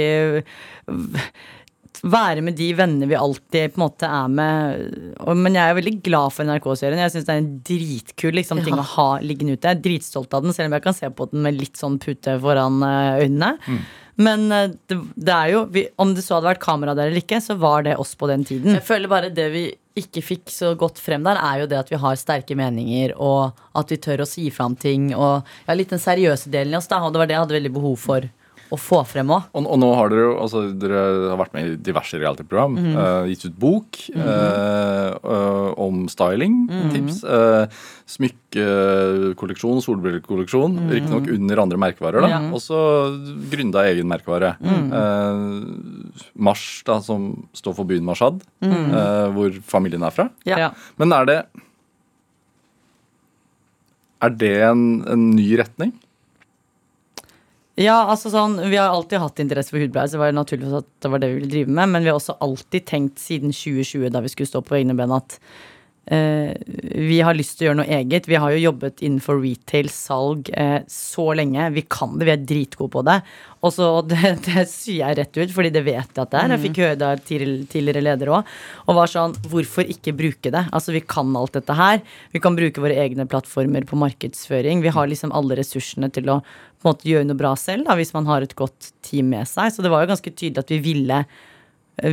Være 2.01 2.41
med 2.41 2.55
de 2.57 2.71
vennene 2.73 3.05
vi 3.11 3.17
alltid 3.19 3.75
på 3.75 3.77
en 3.77 3.83
måte 3.83 4.09
er 4.09 4.29
med. 4.33 4.85
Og, 5.21 5.35
men 5.37 5.59
jeg 5.59 5.69
er 5.69 5.77
veldig 5.77 5.93
glad 6.07 6.33
for 6.33 6.49
NRK-serien. 6.49 7.03
Jeg 7.03 7.13
syns 7.13 7.27
det 7.29 7.35
er 7.35 7.43
en 7.43 7.51
dritkul 7.69 8.39
liksom, 8.39 8.63
ting 8.65 8.79
å 8.81 8.87
ha 8.95 9.09
liggende 9.21 9.59
ute. 9.59 9.67
Jeg 9.69 9.77
er 9.77 9.83
dritstolt 9.85 10.33
av 10.37 10.47
den, 10.47 10.55
selv 10.57 10.71
om 10.71 10.79
jeg 10.79 10.87
kan 10.87 10.97
se 10.97 11.11
på 11.13 11.27
den 11.29 11.45
med 11.45 11.59
litt 11.59 11.77
sånn 11.77 11.99
pute 12.01 12.39
foran 12.41 12.81
øynene. 12.81 13.51
øynene. 13.67 13.83
Men 14.17 14.51
eh, 14.53 14.73
det, 14.91 14.99
det 15.15 15.35
er 15.35 15.53
jo 15.55 15.61
vi, 15.73 15.85
Om 16.01 16.15
det 16.17 16.25
så 16.27 16.37
hadde 16.37 16.51
vært 16.51 16.65
kamera 16.65 16.97
der 16.97 17.11
eller 17.11 17.23
ikke, 17.23 17.41
så 17.45 17.57
var 17.61 17.87
det 17.87 17.99
oss 18.01 18.17
på 18.19 18.29
den 18.31 18.45
tiden. 18.47 18.75
Jeg 18.79 18.87
føler 18.87 19.11
bare 19.13 19.31
det 19.35 19.47
vi 19.55 19.69
ikke 20.01 20.23
fikk 20.25 20.53
så 20.55 20.73
godt 20.79 21.01
frem 21.03 21.25
der, 21.27 21.39
er 21.39 21.63
jo 21.63 21.71
det 21.71 21.79
at 21.81 21.91
vi 21.93 21.99
har 22.01 22.19
sterke 22.19 22.57
meninger, 22.57 23.13
og 23.21 23.59
at 23.77 23.91
vi 23.91 23.99
tør 24.01 24.25
å 24.25 24.29
si 24.29 24.47
fram 24.55 24.77
ting. 24.79 25.11
Og 25.17 25.47
ja, 25.67 25.77
litt 25.77 25.93
den 25.93 26.03
seriøse 26.03 26.53
delen 26.53 26.77
i 26.77 26.79
oss, 26.79 26.89
da. 26.91 27.03
Og 27.05 27.13
det 27.13 27.23
var 27.23 27.31
det 27.31 27.37
jeg 27.37 27.45
hadde 27.45 27.59
veldig 27.59 27.75
behov 27.75 27.99
for 28.01 28.29
å 28.71 28.79
få 28.79 29.01
frem 29.09 29.31
òg. 29.35 29.49
Og, 29.53 29.67
og 29.67 29.79
nå 29.83 29.89
har 29.99 30.11
dere 30.13 30.27
jo 30.29 30.35
altså, 30.45 30.61
Dere 30.79 31.01
har 31.33 31.39
vært 31.41 31.55
med 31.57 31.67
i 31.67 31.77
diverse 31.91 32.19
reality-program. 32.21 32.77
eh, 32.91 33.31
gitt 33.33 33.47
ut 33.49 33.57
bok 33.59 33.99
eh, 34.15 35.11
uh, 35.25 35.71
om 35.81 36.05
styling. 36.13 36.61
Tips. 36.95 37.23
Uh, 37.25 37.67
smykkekolleksjon, 38.11 39.81
solbrillekolleksjon. 39.85 40.77
Riktignok 40.91 41.29
under 41.35 41.63
andre 41.65 41.79
merkevarer. 41.79 42.21
da 42.25 42.29
Ja. 42.33 42.41
Og 42.51 42.61
så 42.63 42.79
gründa 43.53 43.85
egen 43.91 44.09
merkevare. 44.11 44.57
Eh, 44.61 46.31
Mars, 46.35 46.83
da, 46.87 47.01
som 47.01 47.49
står 47.55 47.75
for 47.77 47.85
byen 47.85 48.05
Mashhad, 48.07 48.43
eh, 48.63 49.27
hvor 49.35 49.51
familien 49.63 50.03
er 50.07 50.11
fra. 50.15 50.29
Ja. 50.47 50.71
Men 50.99 51.13
er 51.13 51.25
det 51.27 51.41
Er 54.23 54.29
det 54.37 54.61
en, 54.63 55.03
en 55.09 55.31
ny 55.33 55.57
retning? 55.57 55.95
Ja, 57.81 58.03
altså 58.13 58.29
sånn, 58.29 58.59
Vi 58.69 58.77
har 58.77 58.93
alltid 58.93 59.23
hatt 59.23 59.41
interesse 59.41 59.73
for 59.73 59.81
hudpleie, 59.81 60.09
så 60.09 60.19
det 60.19 60.21
var 60.21 60.33
jo 60.33 60.37
naturlig 60.37 60.73
at 60.83 60.89
det 61.01 61.11
var 61.13 61.23
det 61.23 61.31
vi 61.31 61.37
ville 61.39 61.53
drive 61.55 61.73
med. 61.73 61.93
Men 61.95 62.05
vi 62.05 62.11
har 62.11 62.19
også 62.19 62.37
alltid 62.45 62.85
tenkt 62.91 63.23
siden 63.23 63.55
2020, 63.57 64.11
da 64.13 64.21
vi 64.21 64.33
skulle 64.33 64.51
stå 64.51 64.61
på 64.67 64.77
egne 64.77 64.97
ben, 64.99 65.15
at 65.17 65.39
vi 66.11 67.21
har 67.23 67.37
lyst 67.39 67.59
til 67.59 67.65
å 67.65 67.69
gjøre 67.69 67.79
noe 67.79 67.99
eget. 68.01 68.27
Vi 68.27 68.39
har 68.43 68.51
jo 68.51 68.65
jobbet 68.65 69.03
innenfor 69.05 69.39
retail, 69.39 69.91
salg, 69.95 70.49
eh, 70.59 70.81
så 70.91 71.29
lenge. 71.39 71.69
Vi 71.77 71.85
kan 71.87 72.17
det, 72.19 72.27
vi 72.27 72.33
er 72.35 72.47
dritgode 72.49 72.91
på 72.97 73.05
det. 73.07 73.21
Og 73.63 73.75
så, 73.77 73.91
det, 74.11 74.33
det 74.47 74.65
sier 74.71 75.05
jeg 75.05 75.19
rett 75.21 75.39
ut, 75.39 75.53
fordi 75.55 75.71
det 75.77 75.85
vet 75.87 76.11
jeg 76.11 76.23
at 76.25 76.33
det 76.33 76.41
er. 76.41 76.55
Jeg 76.57 76.63
fikk 76.65 76.81
høre 76.83 76.99
det 76.99 77.07
av 77.07 77.23
tidligere, 77.29 77.85
leder 77.85 78.07
ledere 78.09 78.41
òg. 78.41 78.57
Og 78.89 78.99
var 78.99 79.13
sånn, 79.13 79.37
hvorfor 79.53 79.93
ikke 79.95 80.17
bruke 80.19 80.51
det? 80.51 80.65
Altså, 80.75 80.97
vi 80.97 81.05
kan 81.05 81.31
alt 81.39 81.55
dette 81.61 81.79
her. 81.79 82.03
Vi 82.35 82.43
kan 82.43 82.59
bruke 82.59 82.83
våre 82.83 82.99
egne 83.05 83.29
plattformer 83.31 83.87
på 83.87 84.01
markedsføring. 84.01 84.83
Vi 84.83 84.95
har 84.97 85.11
liksom 85.11 85.35
alle 85.37 85.61
ressursene 85.61 86.11
til 86.11 86.33
å 86.33 86.41
på 86.81 86.89
en 86.89 86.95
måte 86.95 87.11
gjøre 87.11 87.29
noe 87.29 87.37
bra 87.37 87.53
selv, 87.61 87.85
da, 87.87 87.95
hvis 87.99 88.15
man 88.17 88.27
har 88.27 88.43
et 88.43 88.57
godt 88.57 88.95
team 89.05 89.31
med 89.35 89.47
seg. 89.47 89.69
Så 89.71 89.85
det 89.85 89.93
var 89.93 90.03
jo 90.03 90.11
ganske 90.15 90.33
tydelig 90.33 90.65
at 90.65 90.73
vi 90.73 90.81
ville 90.81 91.25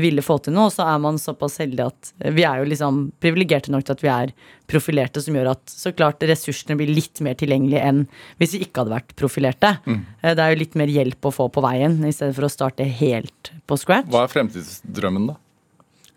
ville 0.01 0.23
få 0.25 0.37
til 0.43 0.55
noe. 0.55 0.67
Og 0.69 0.75
så 0.75 0.85
er 0.87 1.01
man 1.03 1.19
såpass 1.21 1.57
heldig 1.61 1.85
at 1.85 2.11
vi 2.35 2.45
er 2.47 2.61
jo 2.61 2.69
liksom 2.69 3.01
privilegerte 3.23 3.73
nok 3.73 3.87
til 3.87 3.97
at 3.97 4.03
vi 4.05 4.11
er 4.13 4.33
profilerte, 4.67 5.23
som 5.23 5.37
gjør 5.37 5.53
at 5.53 5.63
så 5.71 5.93
klart 5.95 6.25
ressursene 6.27 6.77
blir 6.79 6.91
litt 6.91 7.21
mer 7.23 7.37
tilgjengelige 7.39 7.83
enn 7.87 8.03
hvis 8.41 8.57
vi 8.57 8.65
ikke 8.65 8.83
hadde 8.83 8.95
vært 8.97 9.15
profilerte. 9.19 9.73
Mm. 9.87 10.01
Det 10.27 10.43
er 10.43 10.53
jo 10.53 10.61
litt 10.63 10.77
mer 10.79 10.91
hjelp 10.91 11.29
å 11.29 11.33
få 11.33 11.49
på 11.53 11.63
veien, 11.63 11.99
i 12.03 12.13
stedet 12.15 12.35
for 12.37 12.47
å 12.47 12.51
starte 12.51 12.87
helt 12.99 13.53
på 13.67 13.79
scratch. 13.79 14.11
Hva 14.13 14.25
er 14.25 14.33
fremtidsdrømmen, 14.33 15.31
da? 15.31 15.39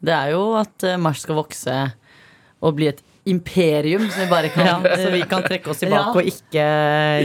Det 0.00 0.16
er 0.16 0.32
jo 0.32 0.44
at 0.56 0.88
eh, 0.88 0.98
Mars 1.00 1.26
skal 1.26 1.36
vokse 1.36 1.76
og 2.60 2.76
bli 2.76 2.88
et 2.90 3.02
imperium, 3.30 4.08
så 4.10 4.24
vi 4.24 4.28
bare 4.30 4.48
kan, 4.54 4.82
så 4.84 5.10
vi 5.12 5.20
kan 5.30 5.42
trekke 5.46 5.70
oss 5.72 5.80
tilbake 5.82 6.10
Ja. 6.10 6.10
og 6.18 6.26
ikke 6.30 6.64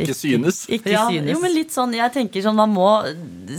Ikke 0.04 0.16
synes? 0.18 0.60
Ikke 0.70 0.92
Ja, 0.94 1.08
synes. 1.10 1.32
jo, 1.34 1.40
men 1.42 1.54
litt 1.56 1.72
sånn, 1.74 1.94
jeg 1.98 2.14
tenker 2.14 2.42
sånn 2.46 2.56
Man 2.56 2.74
må 2.76 2.90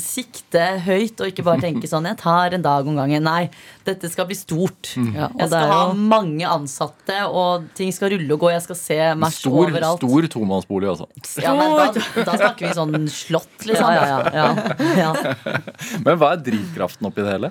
sikte 0.03 0.63
høyt 0.85 1.21
og 1.23 1.31
ikke 1.31 1.45
bare 1.47 1.61
tenke 1.65 1.89
sånn 1.91 2.07
Jeg 2.09 2.19
tar 2.21 2.55
en 2.57 2.63
dag 2.65 2.87
om 2.87 2.97
gangen. 2.99 3.23
Nei, 3.27 3.49
dette 3.87 4.09
skal 4.13 4.27
bli 4.29 4.37
stort. 4.39 4.93
Ja, 4.97 5.29
og 5.31 5.41
Jeg 5.41 5.49
skal 5.53 5.71
ha 5.73 5.81
jo 5.91 5.95
mange 6.11 6.47
ansatte, 6.49 7.19
og 7.29 7.67
ting 7.79 7.93
skal 7.95 8.11
rulle 8.15 8.33
og 8.35 8.41
gå. 8.41 8.51
Jeg 8.55 8.63
skal 8.67 8.77
se 8.81 8.99
Stor, 9.37 9.53
overalt. 9.67 10.01
stor 10.03 10.27
tomannsbolig, 10.33 10.89
altså. 10.91 11.07
Ja, 11.43 11.55
men 11.55 11.77
da, 11.77 12.25
da 12.25 12.37
snakker 12.39 12.69
vi 12.69 12.75
sånn 12.75 13.09
slott, 13.13 13.57
liksom. 13.67 13.93
Ja, 13.95 14.05
ja, 14.07 14.19
ja, 14.33 14.49
ja. 14.97 14.97
Ja. 14.97 15.13
Men 16.05 16.19
hva 16.21 16.33
er 16.35 16.43
drivkraften 16.47 17.07
oppi 17.09 17.23
det 17.25 17.33
hele? 17.37 17.51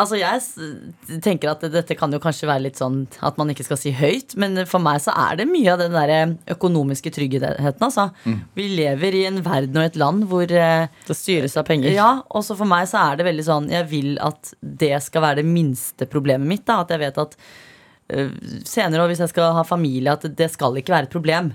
Altså 0.00 0.16
jeg 0.16 1.20
tenker 1.24 1.52
at 1.52 1.64
dette 1.72 1.96
kan 1.98 2.12
jo 2.14 2.20
kanskje 2.22 2.48
være 2.48 2.64
litt 2.64 2.80
sånn 2.80 3.02
at 3.26 3.36
man 3.40 3.52
ikke 3.52 3.66
skal 3.66 3.78
si 3.80 3.92
høyt, 3.94 4.34
men 4.40 4.62
for 4.68 4.82
meg 4.82 5.02
så 5.04 5.12
er 5.26 5.40
det 5.40 5.48
mye 5.50 5.74
av 5.74 5.82
den 5.82 5.96
der 5.96 6.34
økonomiske 6.54 7.12
tryggheten. 7.14 7.84
Altså. 7.84 8.08
Vi 8.56 8.68
lever 8.78 9.18
i 9.18 9.24
en 9.28 9.42
verden 9.44 9.80
og 9.80 9.88
et 9.88 9.98
land 10.00 10.24
hvor 10.30 10.46
eh, 10.48 10.86
Det 11.06 11.16
styres 11.16 11.58
av 11.60 11.68
penger. 11.68 11.92
Ja, 11.94 12.10
og 12.28 12.46
så 12.46 12.56
for 12.58 12.70
meg 12.70 12.88
så 12.90 13.02
er 13.10 13.20
det 13.20 13.28
veldig 13.28 13.46
sånn 13.46 13.68
Jeg 13.72 13.88
vil 13.90 14.14
at 14.24 14.54
det 14.60 14.94
skal 15.04 15.24
være 15.26 15.42
det 15.42 15.50
minste 15.50 16.08
problemet 16.10 16.48
mitt. 16.48 16.66
Da. 16.68 16.80
At 16.84 16.94
jeg 16.94 17.02
vet 17.04 17.20
at 17.20 17.36
øh, 18.16 18.32
senere, 18.64 19.04
og 19.04 19.12
hvis 19.12 19.22
jeg 19.26 19.34
skal 19.34 19.54
ha 19.56 19.66
familie, 19.66 20.16
at 20.16 20.24
det 20.36 20.50
skal 20.54 20.80
ikke 20.80 20.96
være 20.96 21.10
et 21.10 21.14
problem. 21.18 21.52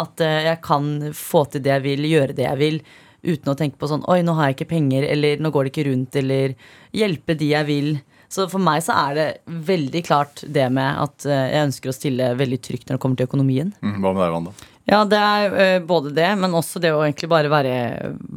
At 0.00 0.20
øh, 0.24 0.38
jeg 0.50 0.60
kan 0.64 0.92
få 1.16 1.44
til 1.52 1.64
det 1.64 1.74
jeg 1.74 1.84
vil, 1.84 2.08
gjøre 2.12 2.36
det 2.36 2.46
jeg 2.46 2.60
vil, 2.60 2.80
uten 3.26 3.52
å 3.52 3.56
tenke 3.58 3.80
på 3.80 3.88
sånn 3.90 4.04
Oi, 4.10 4.20
nå 4.26 4.36
har 4.38 4.50
jeg 4.50 4.58
ikke 4.58 4.72
penger, 4.76 5.06
eller 5.10 5.42
nå 5.42 5.52
går 5.54 5.66
det 5.66 5.74
ikke 5.74 5.88
rundt, 5.90 6.18
eller 6.20 6.54
hjelpe 6.96 7.36
de 7.38 7.50
jeg 7.52 7.68
vil. 7.68 7.90
Så 8.32 8.48
for 8.50 8.62
meg 8.62 8.80
så 8.82 8.94
er 9.06 9.18
det 9.18 9.26
veldig 9.68 10.02
klart 10.06 10.42
det 10.50 10.66
med 10.74 11.02
at 11.02 11.26
øh, 11.28 11.44
jeg 11.52 11.66
ønsker 11.68 11.90
å 11.90 11.94
stille 11.94 12.32
veldig 12.38 12.58
trygt 12.64 12.88
når 12.88 12.98
det 12.98 13.02
kommer 13.04 13.20
til 13.20 13.28
økonomien. 13.28 13.70
Mm, 13.82 14.00
Hva 14.02 14.10
med 14.16 14.24
deg, 14.24 14.32
Wanda? 14.34 14.54
Ja, 14.86 15.00
det 15.10 15.18
er 15.18 15.54
eh, 15.62 15.76
både 15.82 16.12
det, 16.14 16.28
men 16.38 16.54
også 16.54 16.82
det 16.82 16.92
å 16.94 17.02
egentlig 17.02 17.30
bare 17.30 17.50
være, 17.50 17.76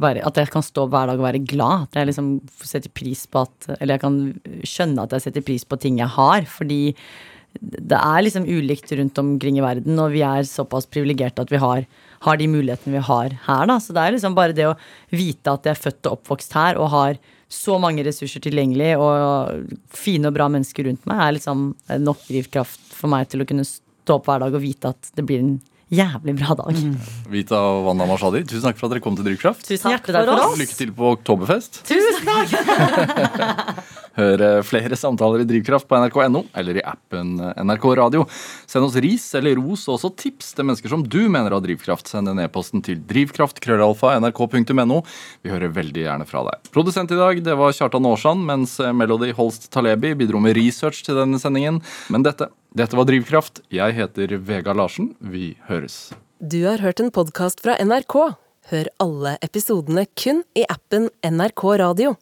være 0.02 0.24
At 0.26 0.38
jeg 0.40 0.50
kan 0.50 0.64
stå 0.66 0.88
hver 0.90 1.10
dag 1.10 1.20
og 1.20 1.26
være 1.28 1.42
glad. 1.46 1.86
At 1.86 2.00
jeg 2.00 2.10
liksom 2.10 2.30
setter 2.58 2.90
pris 2.90 3.22
på 3.30 3.44
at 3.46 3.68
Eller 3.76 3.96
jeg 3.96 4.02
kan 4.02 4.16
skjønne 4.66 5.04
at 5.04 5.14
jeg 5.14 5.28
setter 5.28 5.46
pris 5.46 5.66
på 5.66 5.78
ting 5.78 6.00
jeg 6.02 6.10
har. 6.16 6.46
Fordi 6.50 6.80
det 7.60 7.98
er 7.98 8.22
liksom 8.22 8.46
ulikt 8.46 8.92
rundt 8.94 9.18
omkring 9.18 9.58
i 9.58 9.64
verden, 9.64 9.98
og 9.98 10.12
vi 10.14 10.22
er 10.26 10.46
såpass 10.46 10.86
privilegerte 10.90 11.42
at 11.42 11.50
vi 11.50 11.58
har, 11.58 11.86
har 12.26 12.36
de 12.40 12.48
mulighetene 12.52 12.98
vi 12.98 13.04
har 13.06 13.36
her. 13.46 13.68
Da. 13.70 13.78
Så 13.80 13.96
det 13.96 14.02
er 14.04 14.16
liksom 14.16 14.36
bare 14.36 14.56
det 14.56 14.68
å 14.68 14.78
vite 15.14 15.52
at 15.52 15.66
jeg 15.66 15.76
er 15.76 15.84
født 15.86 16.08
og 16.08 16.18
oppvokst 16.18 16.56
her 16.58 16.80
og 16.80 16.92
har 16.92 17.20
så 17.50 17.80
mange 17.82 18.04
ressurser 18.06 18.42
tilgjengelig 18.44 18.92
og 19.02 19.72
fine 19.96 20.30
og 20.30 20.36
bra 20.36 20.46
mennesker 20.52 20.86
rundt 20.86 21.06
meg, 21.10 21.18
er 21.18 21.34
liksom 21.34 21.64
nok 22.04 22.20
drivkraft 22.28 22.92
for 22.94 23.10
meg 23.10 23.26
til 23.32 23.42
å 23.42 23.48
kunne 23.48 23.66
stå 23.66 24.20
opp 24.20 24.28
hver 24.30 24.44
dag 24.44 24.54
og 24.54 24.62
vite 24.62 24.92
at 24.92 25.10
det 25.16 25.24
blir 25.26 25.42
en 25.42 25.56
jævlig 25.90 26.36
bra 26.38 26.54
dag. 26.58 26.80
Vita 27.30 27.58
og 27.58 27.88
Wanda 27.88 28.06
Mashadi, 28.08 28.44
tusen 28.46 28.68
takk 28.68 28.78
for 28.78 28.88
at 28.88 28.96
dere 28.96 29.04
kom 29.04 29.16
til 29.18 29.26
Drivkraft. 29.26 29.64
Tusen 29.66 29.82
Takk 29.84 29.96
hjertelig 29.98 30.20
takk 30.20 30.28
for 30.30 30.44
oss. 30.46 30.60
Lykke 30.60 30.78
til 30.78 30.92
på 30.96 31.14
Oktoberfest. 31.16 31.82
Tusen 31.90 32.30
takk! 32.30 33.86
Hør 34.20 34.42
eh, 34.42 34.60
flere 34.66 34.96
samtaler 34.98 35.44
i 35.44 35.46
Drivkraft 35.48 35.86
på 35.88 35.98
nrk.no 35.98 36.42
eller 36.58 36.80
i 36.80 36.84
appen 36.86 37.36
eh, 37.40 37.60
NRK 37.62 37.86
Radio. 38.00 38.24
Send 38.70 38.86
oss 38.88 38.98
ris 39.02 39.26
eller 39.38 39.58
ros 39.58 39.86
og 39.88 39.96
også 39.96 40.10
tips 40.18 40.52
til 40.56 40.66
mennesker 40.68 40.92
som 40.92 41.04
du 41.06 41.20
mener 41.30 41.54
har 41.54 41.62
drivkraft. 41.64 42.10
Send 42.10 42.30
en 42.30 42.42
e-posten 42.42 42.82
til 42.86 42.98
drivkraft.krøllalfa.nrk.no. 43.10 45.00
Vi 45.46 45.52
hører 45.54 45.74
veldig 45.76 46.06
gjerne 46.06 46.26
fra 46.28 46.44
deg. 46.48 46.70
Produsent 46.74 47.14
i 47.14 47.20
dag 47.20 47.42
det 47.46 47.56
var 47.58 47.74
Kjartan 47.76 48.08
Aarsand, 48.10 48.46
mens 48.50 48.76
Melody 48.98 49.30
Holst 49.38 49.70
Talebi 49.74 50.14
bidro 50.18 50.42
med 50.42 50.58
research 50.58 51.04
til 51.06 51.18
denne 51.18 51.38
sendingen. 51.42 51.80
Men 52.10 52.26
dette, 52.26 52.50
dette 52.76 52.96
var 52.96 53.06
Drivkraft. 53.08 53.62
Jeg 53.72 53.96
heter 53.98 54.36
Vega 54.38 54.74
Larsen. 54.76 55.14
Vi 55.20 55.56
høres. 55.68 56.10
Du 56.40 56.62
har 56.64 56.80
hørt 56.80 57.00
en 57.02 57.10
podkast 57.10 57.60
fra 57.64 57.76
NRK. 57.82 58.16
Hør 58.70 58.90
alle 59.02 59.36
episodene 59.42 60.06
kun 60.18 60.44
i 60.54 60.64
appen 60.70 61.10
NRK 61.26 61.64
Radio. 61.82 62.14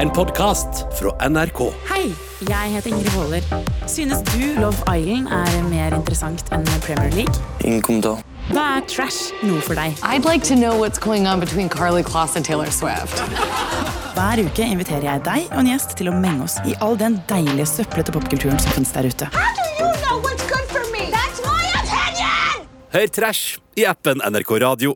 En 0.00 0.10
podkast 0.10 0.84
fra 0.98 1.14
NRK. 1.30 1.62
Hei, 1.92 2.10
jeg 2.50 2.74
heter 2.74 2.90
Ingrid 2.90 3.14
Haaler. 3.14 3.48
Synes 3.88 4.20
du 4.34 4.42
Love 4.58 4.82
Island 4.90 5.30
er 5.32 5.58
mer 5.70 5.94
interessant 5.96 6.50
enn 6.52 6.66
Premier 6.84 7.14
League? 7.14 7.38
Ingen 7.62 7.84
kommentar. 7.86 8.33
Da 8.52 8.64
er 8.76 8.84
trash 8.90 9.30
noe 9.46 9.60
for 9.64 9.78
deg. 9.78 9.96
I'd 10.02 10.26
like 10.28 10.44
to 10.48 10.56
know 10.56 10.76
what's 10.76 10.98
going 10.98 11.26
on 11.26 11.40
between 11.40 11.68
Carly 11.68 12.02
Kloss 12.02 12.36
and 12.36 12.44
Taylor 12.44 12.70
Swift. 12.70 13.22
Hver 14.14 14.42
uke 14.44 14.66
inviterer 14.66 15.06
jeg 15.08 15.24
deg 15.26 15.48
og 15.48 15.62
en 15.62 15.70
gjest 15.72 15.96
til 15.98 16.10
å 16.12 16.14
menge 16.14 16.44
oss 16.44 16.58
i 16.68 16.76
all 16.84 16.98
den 17.00 17.16
deilige 17.30 17.66
søplete 17.66 18.12
popkulturen 18.14 18.60
som 18.60 18.76
finnes 18.76 18.92
der 18.94 19.08
ute. 19.08 19.30
Hør 22.94 23.10
Trash 23.10 23.58
i 23.80 23.88
appen 23.90 24.20
NRK 24.22 24.54
Radio. 24.62 24.94